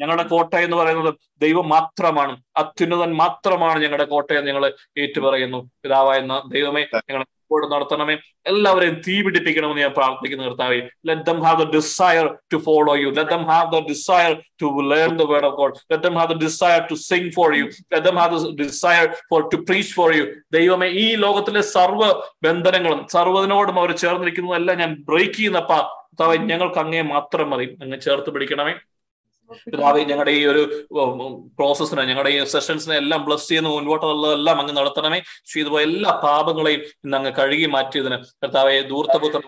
ഞങ്ങളുടെ 0.00 0.22
കോട്ട 0.22 0.54
എന്ന് 0.54 0.76
പറയുന്നത് 0.76 1.14
ദൈവം 1.40 1.68
മാത്രമാണ്. 1.68 2.32
അത്യുന്നതൻ 2.56 3.10
മാത്രമാണ് 3.14 3.78
ഞങ്ങളുടെ 3.82 4.04
കോട്ടയെന്ന് 4.04 4.48
ഞങ്ങൾ 4.50 4.64
ഏറ്റുപറയുന്നു. 4.98 5.70
പിതാവായ 5.82 6.18
ദൈവമേ 6.52 6.82
ഞങ്ങളെ 6.96 7.24
കൂടെ 7.50 7.66
നടത്തണമേ. 7.66 8.16
എല്ലാവരെയും 8.46 9.00
തീ 9.08 9.22
പിടിപ്പിക്കണമെന്ന് 9.22 9.82
ഞാൻ 9.82 9.90
പ്രാർത്ഥിക്കുന്ന 9.90 10.44
കർത്താവെ. 10.44 10.80
Let 11.06 11.22
them 11.22 11.40
have 11.42 11.66
the 11.66 11.74
desire 11.74 12.38
to 12.52 12.56
follow 12.56 12.94
you 12.96 13.08
let 13.08 13.30
them 13.30 13.44
have 13.44 13.72
the 13.72 13.88
desire 13.88 14.42
to 14.62 14.94
learn 14.94 15.16
the 15.16 15.22
word 15.22 15.44
of 15.44 15.54
God 15.54 15.74
let 15.92 16.04
them 16.04 16.14
have 16.14 16.34
the 16.34 16.36
desire 16.42 16.80
to 16.90 16.94
sing 16.94 17.32
for 17.34 17.56
you 17.56 17.64
let 17.64 18.06
them 18.06 18.16
have 18.16 18.38
the 18.38 18.62
desire 18.62 19.16
for 19.30 19.42
to 19.52 19.56
preach 19.56 19.92
for 19.92 20.16
you 20.16 20.24
ദൈവമേ 20.52 20.88
ഈ 20.88 21.14
ലോകത്തിലെ 21.14 21.60
സർവ 21.60 22.22
ബന്ധനങ്ങളും 22.42 23.06
സർവതിനോടും 23.12 23.78
അവർ 23.78 23.92
ചേർന്നിരിക്കുന്നതെല്ലാം 23.96 24.78
ഞാൻ 24.78 25.04
break 25.08 25.34
ചെയ്യുന്നപ്പാ. 25.34 25.78
കർത്താവെ 25.78 26.36
ഞങ്ങൾക്ക് 26.36 26.78
അങ്ങേ 26.78 27.02
മാത്രം 27.02 27.50
മതി. 27.50 27.78
അങ്ങ് 27.82 28.00
ചേർത്ത് 28.00 28.30
പിടിക്കണമേ. 28.30 28.74
പിതാവെ 29.66 30.00
ഞങ്ങളുടെ 30.04 30.32
ഈ 30.32 30.42
ഒരു 30.46 30.62
പ്രോസസ്സിനെ 31.58 32.02
ഞങ്ങളുടെ 32.02 32.30
ഈ 32.30 32.38
സെഷൻസിനെ 32.46 32.96
എല്ലാം 32.96 33.20
ബ്ലസ് 33.24 33.48
ചെയ്യുന്ന 33.48 33.68
മുൻപോട്ടുള്ളതെല്ലാം 33.68 34.56
അങ്ങ് 34.60 34.74
നടത്തണമേ. 34.76 35.20
ചെയ്തു 35.46 35.80
എല്ലാ 35.80 36.12
പാപങ്ങളെയും 36.24 36.82
ഇന്ന് 37.04 37.16
അങ്ങ് 37.16 37.32
കഴുകി 37.32 37.68
മാറ്റിയതിന് 37.74 38.18
കർത്താവെ 38.36 38.76
ദൂർത്തപുത്ര 38.90 39.40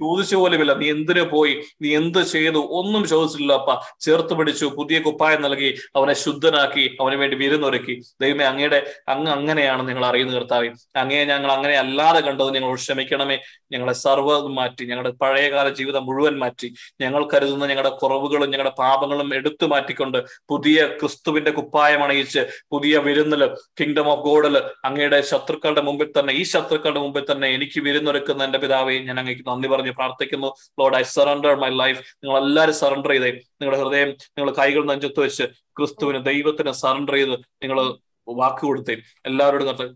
ചോദിച്ചു 0.00 0.36
പോലുമില്ല 0.36 0.72
നീ 0.74 0.86
എന്തിനു 0.90 1.22
പോയി? 1.22 1.54
നീ 1.82 1.88
എന്ത് 1.96 2.18
ചെയ്തു? 2.24 2.60
ഒന്നും 2.70 3.02
ചോദിച്ചില്ല 3.04 3.52
അപ്പ 3.52 3.70
ചേർത്ത് 4.00 4.34
പിടിച്ചു 4.38 4.66
പുതിയ 4.76 4.98
കുപ്പായം 5.00 5.42
നൽകി 5.42 5.70
അവനെ 5.96 6.14
ശുദ്ധനാക്കി 6.14 6.84
അവന് 7.00 7.16
വേണ്ടി 7.16 7.36
വിരുന്നൊരുക്കി. 7.36 7.94
ദൈവമേ 8.20 8.44
അങ്ങയുടെ 8.44 8.78
അങ്ങ് 9.08 9.30
അങ്ങനെയാണ് 9.30 9.88
നിങ്ങൾ 9.88 10.04
അറിയുന്ന 10.06 10.34
കർത്താവെ. 10.34 10.68
അങ്ങയെ 10.96 11.24
ഞങ്ങൾ 11.24 11.52
അങ്ങനെ 11.52 11.74
അല്ലാതെ 11.74 12.20
കണ്ടത് 12.20 12.50
ഞങ്ങൾ 12.54 12.74
ക്ഷമിക്കണമേ. 12.74 13.38
ഞങ്ങളെ 13.72 13.92
സർവതും 13.92 14.54
മാറ്റി 14.54 14.84
ഞങ്ങളുടെ 14.84 15.12
പഴയകാല 15.22 15.68
ജീവിതം 15.68 16.06
മുഴുവൻ 16.06 16.38
മാറ്റി. 16.38 16.68
ഞങ്ങൾ 17.00 17.28
കരുതുന്ന 17.34 17.66
ഞങ്ങളുടെ 17.66 17.92
കുറവുകളും 18.02 18.50
ഞങ്ങളുടെ 18.50 18.74
പാപങ്ങളും 18.78 19.34
എടുത്തു 19.34 19.66
മാറ്റിക്കൊണ്ട് 19.66 20.18
പുതിയ 20.48 20.86
ക്രിസ്തുവിന്റെ 21.00 21.50
കുപ്പായം 21.50 22.02
അണിയിച്ച് 22.02 22.40
പുതിയ 22.70 22.98
വിരുന്നിൽ 22.98 23.42
കിങ്ഡം 23.80 24.08
ഓഫ് 24.08 24.22
ഗോഡിൽ 24.22 24.56
അങ്ങയുടെ 24.84 25.20
ശത്രുക്കളുടെ 25.22 25.82
മുമ്പിൽ 25.82 26.08
തന്നെ 26.18 26.32
ഈ 26.32 26.42
ശത്രുക്കളുടെ 26.42 27.00
മുമ്പിൽ 27.00 27.24
തന്നെ 27.32 27.48
എനിക്ക് 27.48 27.80
വിരുന്നൊരുക്കുന്ന 27.80 28.44
എന്റെ 28.44 28.58
പിതാവെ 28.58 28.98
ഞാൻ 28.98 29.18
അങ്ങേക്ക് 29.18 29.44
നന്ദി 29.46 29.63
പറഞ്ഞ്. 29.68 29.90
പ്രാർത്ഥിക്കുന്നു 29.90 30.46
lord 30.80 30.96
I 30.96 31.02
surrender 31.02 31.54
my 31.54 31.68
life 31.68 32.16
നിങ്ങൾ 32.24 32.38
എല്ലാവരും 32.46 32.74
സറണ്ടർ 32.74 33.10
ചെയ്തേ. 33.10 33.30
നിങ്ങളുടെ 33.30 33.82
ഹൃദയം 33.82 34.08
നിങ്ങൾ 34.08 34.52
കൈകൾ 34.54 34.86
നെഞ്ചത്ത് 34.86 35.20
വെച്ച് 35.20 35.42
ക്രിസ്തുവിന് 35.78 36.24
ദൈവത്തിന് 36.24 36.72
സറണ്ടർ 36.72 37.14
ചെയ്ത് 37.14 37.32
നിങ്ങൾ 37.62 37.98
വാക്ക് 38.28 38.60
കൊടുത്തേ. 38.60 38.96
എല്ലാവരോടും 39.26 39.68
കത്ത് 39.68 39.86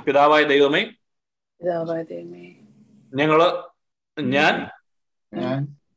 പിതാവായ 0.00 0.42
ദൈവമേ 0.42 0.82
പിതാവായ 1.60 2.02
ദൈവമേ. 2.02 2.54
ഞങ്ങൾ 3.14 3.62
ഞാൻ 4.20 4.54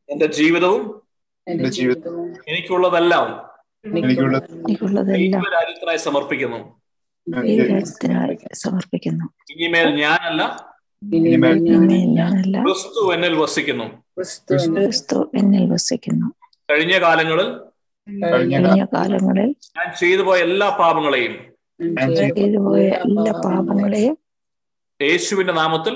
എന്റെ 0.09 0.25
ജീവിതവും 0.25 1.01
എന്റെ 1.47 1.69
ജീവിതവും 1.69 2.33
എനിക്കുള്ളതെല്ലാം 2.47 3.55
സമർപ്പിക്കുന്നു. 5.97 6.57
സമർപ്പിക്കുന്നു. 8.53 9.25
ഇനിമേൽ 9.53 9.87
ഞാനല്ല 9.95 10.74
ക്രിസ്തു 12.63 13.01
എന്നിൽ 13.13 13.33
വസിക്കുന്നു. 13.35 13.85
ക്രിസ്തു 14.77 15.19
എന്നിൽ 15.35 15.65
വസിക്കുന്നു. 15.71 16.27
കഴിഞ്ഞ 16.69 16.95
കാലങ്ങളിൽ 16.97 17.49
കഴിഞ്ഞ 18.25 18.55
കാലങ്ങളിൽ 18.93 19.49
ഞാൻ 19.77 19.87
ചെയ്തു 19.99 20.21
പോയ 20.21 20.37
എല്ലാ 20.39 20.67
പാപങ്ങളെയും 20.79 21.33
ചെയ്ത 22.15 22.35
ചെയ്തുപോയ 22.37 22.83
എല്ലാ 23.05 23.31
പാപങ്ങളെയും 23.45 24.15
യേശുവിന്റെ 24.99 25.53
നാമത്തിൽ 25.53 25.95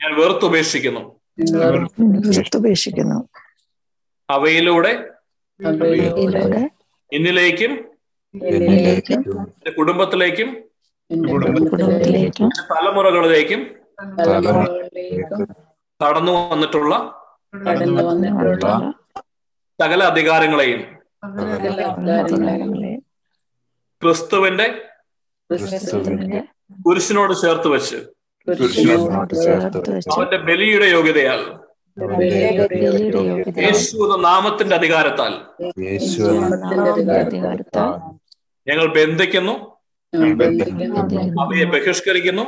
ഞാൻ 0.00 0.10
വെറുത്തുപേക്ഷിക്കുന്നു 0.18 1.02
വെറുത്തുപേക്ഷിക്കുന്നു 2.28 3.18
അവയിലൂടെ 4.28 4.92
ഇന്നിലേക്കും 7.12 7.72
എന്നിലേക്കും 8.32 9.20
കുടുംബത്തിലേക്കും 9.78 10.48
കുടുംബത്തിലേക്കും 11.12 12.48
തലമുറകളിലേക്കും 12.70 13.60
കടന്നു 16.00 16.32
വന്നിട്ടുള്ള 16.42 16.92
സകല 19.78 20.02
അധികാരങ്ങളെയും 20.04 20.80
ക്രിസ്തുവിന്റെ 24.02 24.66
പുരുഷനോട് 26.78 27.34
ചേർത്ത് 27.34 27.68
വെച്ച് 27.68 27.98
അവന്റെ 30.12 30.38
ബലിയുടെ 30.46 30.86
യോഗ്യതയാൽ 30.86 31.40
യേശു 33.62 33.96
എന്ന 34.04 34.16
നാമത്തിന്റെ 34.24 34.74
അധികാരത്താൽ 34.76 35.32
ഞങ്ങൾ 38.66 38.86
ബന്ധിക്കുന്നു. 38.96 39.54
അവയെ 41.40 41.64
ബഹിഷ്കരിക്കുന്നു. 41.64 42.44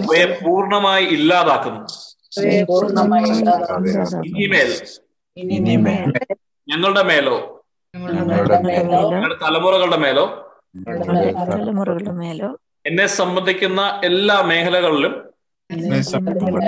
അവയെ 0.00 0.26
പൂർണമായി 0.44 1.04
ഇല്ലാതാക്കുന്നു. 1.06 1.82
ഇനിമേൽ 4.16 4.70
ഞങ്ങളുടെ 6.68 7.02
മേലോ? 7.02 7.36
ഞങ്ങളുടെ 7.94 9.36
തലമുറകളുടെ 9.44 9.96
മേലോ? 9.96 10.24
തലമുറകളുടെ 11.52 12.10
മേലോ? 12.12 12.48
എന്നെ 12.86 13.06
സംബന്ധിക്കുന്ന 13.06 14.00
എല്ലാ 14.04 14.42
മേഖലകളിലും 14.42 15.14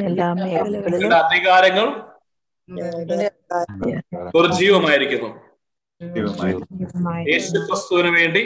എല്ലാ 0.04 0.32
മേഖലകളിലും 0.34 1.14
അധികാരങ്ങൾ 1.14 1.86
നിർജീവമായിരിക്കുന്നു 4.36 5.28
യേശുക്രിസ്തുവിന് 7.28 8.08
വേണ്ടി 8.08 8.42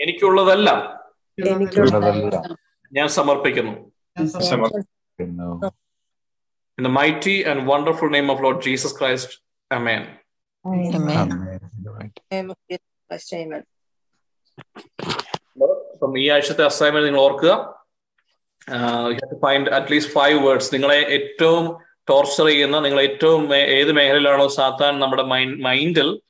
എനിക്കുള്ളതെല്ലാം 0.00 0.80
എനിക്കുള്ളതെല്ലാം. 1.50 2.58
ഞാൻ 2.92 3.08
സമർപ്പിക്കുന്നു. 3.08 3.92
In 6.78 6.84
the 6.84 6.92
mighty 6.92 7.44
and 7.44 7.58
wonderful 7.68 8.08
name 8.08 8.28
of 8.32 8.38
Lord 8.40 8.58
Jesus 8.66 8.92
Christ, 9.00 9.28
Amen. 9.74 10.02
Amen. 10.66 11.28
അപ്പം 15.92 16.18
ഈ 16.18 16.28
ആഴ്ചത്തെ 16.28 16.64
അസൈൻമെന്റ് 16.64 17.06
നിങ്ങൾ 17.06 17.20
ഓർക്കുക. 17.20 17.84
ഫൈൻഡ് 19.42 19.70
അറ്റ്ലീസ്റ്റ് 19.70 20.14
ഫൈവ് 20.14 20.46
വേർഡ്സ് 20.46 20.74
നിങ്ങളെ 20.74 20.96
ഏറ്റവും 20.96 21.78
ടോർച്ചർ 22.08 22.46
ചെയ്യുന്ന 22.46 22.80
നിങ്ങൾ 22.80 23.00
ഏറ്റവും 23.00 23.56
ഏത് 23.56 23.92
മേഖലയിലാണോ 23.92 24.48
സാത്താൻ 24.48 25.00
നമ്മുടെ 25.00 25.22
മൈൻഡിൽ 25.62 26.20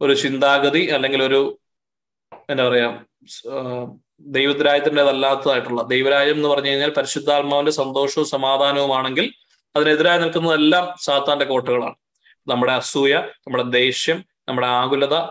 ഒരു 0.00 0.14
ചിന്താഗതി 0.14 0.90
അല്ലെങ്കിൽ 0.90 1.22
ഒരു 1.22 1.58
എന്താ 2.50 2.68
പറയാ 2.68 3.00
ദൈവരാജ്യത്തിന്റെതല്ലാത്തതായിട്ടുള്ള 4.20 5.82
ദൈവരാജ്യം 5.82 6.36
എന്ന് 6.36 6.48
പറഞ്ഞു 6.48 6.68
കഴിഞ്ഞാൽ 6.68 6.90
പരിശുദ്ധാത്മാവിന്റെ 6.90 7.72
സന്തോഷവും 7.72 8.26
സമാധാനവുമാണെങ്കിൽ 8.26 9.34
അതിനെതിരായി 9.76 10.18
നിൽക്കുന്നതെല്ലാം 10.18 10.94
സാത്താന്റെ 11.00 11.44
കോട്ടകളാണ്. 11.44 11.94
നമ്മുടെ 12.48 12.72
അസൂയ 12.72 13.14
നമ്മുടെ 13.14 13.62
ദേഷ്യം 13.62 14.24
നമ്മുടെ 14.48 14.66
ആകുലത 14.66 15.26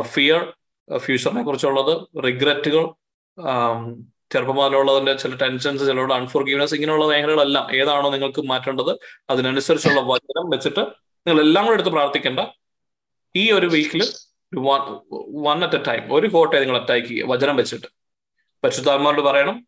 ഫിയർ 0.00 0.52
ഫ്യൂച്ചറിനെ 0.98 1.42
കുറിച്ചുള്ളത് 1.44 2.24
റിഗ്രറ്റുകൾ 2.24 2.94
ചെറുപ്പമാലുള്ളതിന്റെ 4.32 5.12
ചില 5.14 5.34
ടെൻഷൻസ് 5.34 5.86
ചിലരുടെ 5.86 6.14
അൺഫോർഗീവ്നെസ് 6.14 6.74
ഇങ്ങനെയുള്ള 6.74 7.06
മേഖലകളെല്ലാം 7.06 7.76
ഏതാണോ 7.76 8.10
നിങ്ങൾക്ക് 8.10 8.40
മാറ്റേണ്ടത് 8.40 8.98
അതിനനുസരിച്ചുള്ള 9.30 10.00
വചനം 10.00 10.50
വെച്ചിട്ട് 10.50 10.80
നിങ്ങൾ 11.26 11.40
എല്ലാം 11.40 11.64
കൂടെ 11.64 11.74
എടുത്ത് 11.74 11.90
പ്രാർത്ഥിക്കേണ്ട 11.90 12.40
ഈ 13.36 13.50
ഒരു 13.50 13.66
വീക്കിൽ 13.66 14.02
വൺ 15.46 15.64
അറ്റ് 15.64 15.76
എ 15.76 15.82
ടൈം 15.88 16.14
ഒരു 16.14 16.26
കോട്ടയെ 16.26 16.60
നിങ്ങൾ 16.60 16.80
അറ്റാക്ക് 16.80 17.06
ചെയ്യുക. 17.06 17.26
വചനം 17.28 17.56
വെച്ചിട്ട്. 17.56 17.86
പരിശുദ്ധാത്മാരോട് 18.64 19.20
പറയണം. 19.20 19.66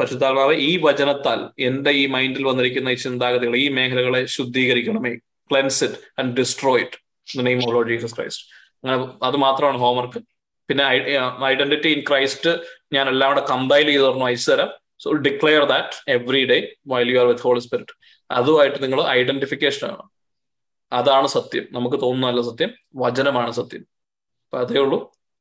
പരിശുദ്ധാത്മാവ് 0.00 0.54
ഈ 0.54 0.76
വചനത്താൽ 0.82 1.62
എന്റെ 1.62 1.90
ഈ 1.90 2.06
മൈൻഡിൽ 2.06 2.44
വന്നിരിക്കുന്ന 2.44 2.88
ഈ 2.88 2.94
ചിന്താഗതികൾ 2.94 3.56
ഈ 3.56 3.68
മേഖലകളെ 3.68 4.24
ശുദ്ധീകരിക്കണമേ. 4.24 5.14
Cleanse 5.50 5.84
it 5.84 5.94
and 6.18 6.36
destroy 6.36 6.82
it 6.82 7.46
name 7.46 7.58
of 7.58 7.74
lord 7.74 7.88
Jesus 7.88 8.16
Christ 8.16 8.44
അങ്ങനെ 8.74 9.26
അത് 9.26 9.36
മാത്രമാണ് 9.36 9.78
ഹോംവർക്ക് 9.78 10.18
പിന്നെ 10.68 10.84
ഐഡന്റിറ്റി 11.44 11.88
ഇൻ 11.88 12.00
ക്രൈസ്റ്റ് 12.08 12.50
ഞാൻ 12.92 13.08
എല്ലാം 13.08 13.34
കൂടെ 13.34 13.46
കമ്പൈൽ 13.46 13.86
ചെയ്ത് 13.86 14.02
തരണം 14.02 14.24
അയച്ചു 14.24 14.50
തരാം. 14.50 14.70
So 14.98 15.12
declare 15.12 15.64
that 15.64 16.10
every 16.10 16.44
day 16.46 16.74
while 16.86 17.10
you 17.10 17.18
are 17.18 17.26
with 17.26 17.40
holy 17.40 17.60
spirit 17.60 17.94
അതുമായിട്ട് 18.30 18.82
നിങ്ങൾ 18.82 19.02
ഐഡന്റിഫിക്കേഷൻ 19.08 19.88
ആണ്. 19.88 20.02
അതാണ് 20.92 21.26
സത്യം. 21.26 21.64
നമുക്ക് 21.72 21.96
തോന്നുന്നതല്ല 22.02 22.42
സത്യം. 22.50 22.70
വചനമാണ് 22.96 23.50
സത്യം. 23.50 23.82
അപ്പൊ 24.44 24.58
അതേ 24.58 24.78
ഉള്ളൂ. 24.80 24.98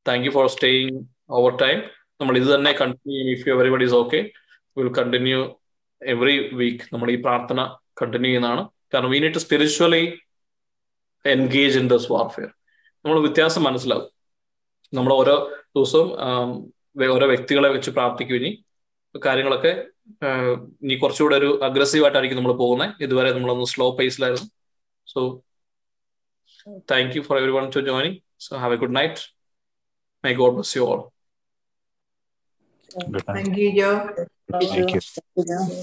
Thank 0.07 0.25
you 0.25 0.31
for 0.31 0.47
staying 0.47 0.99
over 1.29 1.53
time 1.61 1.79
നമ്മൾ 2.21 2.37
ഇത് 2.37 2.55
തന്നെ 2.55 2.71
continue 2.81 3.31
if 3.35 3.47
you 3.47 3.53
everybody 3.53 3.85
is 3.85 3.93
okay 3.93 4.19
will 4.77 4.93
continue 4.93 5.39
every 6.01 6.35
week 6.59 6.85
നമ്മൾ 6.93 7.11
ഈ 7.11 7.15
പ്രാർത്ഥന 7.15 7.59
കണ്ടിന്യൂ 8.01 8.29
ചെയ്യുന്നതാണ്. 8.29 8.69
കാരണം 8.93 9.09
we 9.09 9.19
need 9.19 9.33
to 9.33 9.37
spiritually 9.37 10.03
engage 11.25 11.79
in 11.79 11.87
this 11.87 12.11
warfare 12.11 12.49
നമ്മൾ 13.05 13.19
വ്യത്യാസം 13.19 13.63
മനസ്സിലാവും 13.63 14.07
നമ്മൾ 14.93 15.13
ഓരോ 15.13 15.35
ദിവസവും 15.75 16.09
ഓരോ 17.15 17.27
വ്യക്തികളെ 17.27 17.69
വെച്ച് 17.69 17.91
പ്രാർത്ഥിക്കും 17.91 18.35
ഇനി. 18.35 18.51
കാര്യങ്ങളൊക്കെ 19.25 19.71
ഇനി 20.83 20.95
കുറച്ചുകൂടെ 20.95 21.35
ഒരു 21.35 21.59
അഗ്രസീവ് 21.63 22.03
ആയിട്ടായിരിക്കും 22.03 22.37
നമ്മൾ 22.37 22.53
പോകുന്നത്. 22.53 23.03
ഇതുവരെ 23.03 23.33
നമ്മളൊന്ന് 23.33 23.65
സ്ലോ 23.65 23.95
പേസിലായിരുന്നു 23.99 24.47
So 25.09 25.43
thank 26.87 27.15
you 27.15 27.23
for 27.23 27.37
everyone 27.37 27.71
to 27.71 27.81
joining. 27.81 28.21
So 28.37 28.59
have 28.59 28.71
a 28.71 28.77
good 28.77 28.91
night. 28.91 29.27
May 30.21 30.35
God 30.35 30.51
bless 30.51 30.75
you 30.75 30.85
all. 30.85 31.11
Thank 33.25 33.57
you, 33.57 33.73
Joe. 33.73 34.09
Thank 34.51 34.93
you. 34.93 35.01
Thank 35.01 35.49
you. 35.49 35.75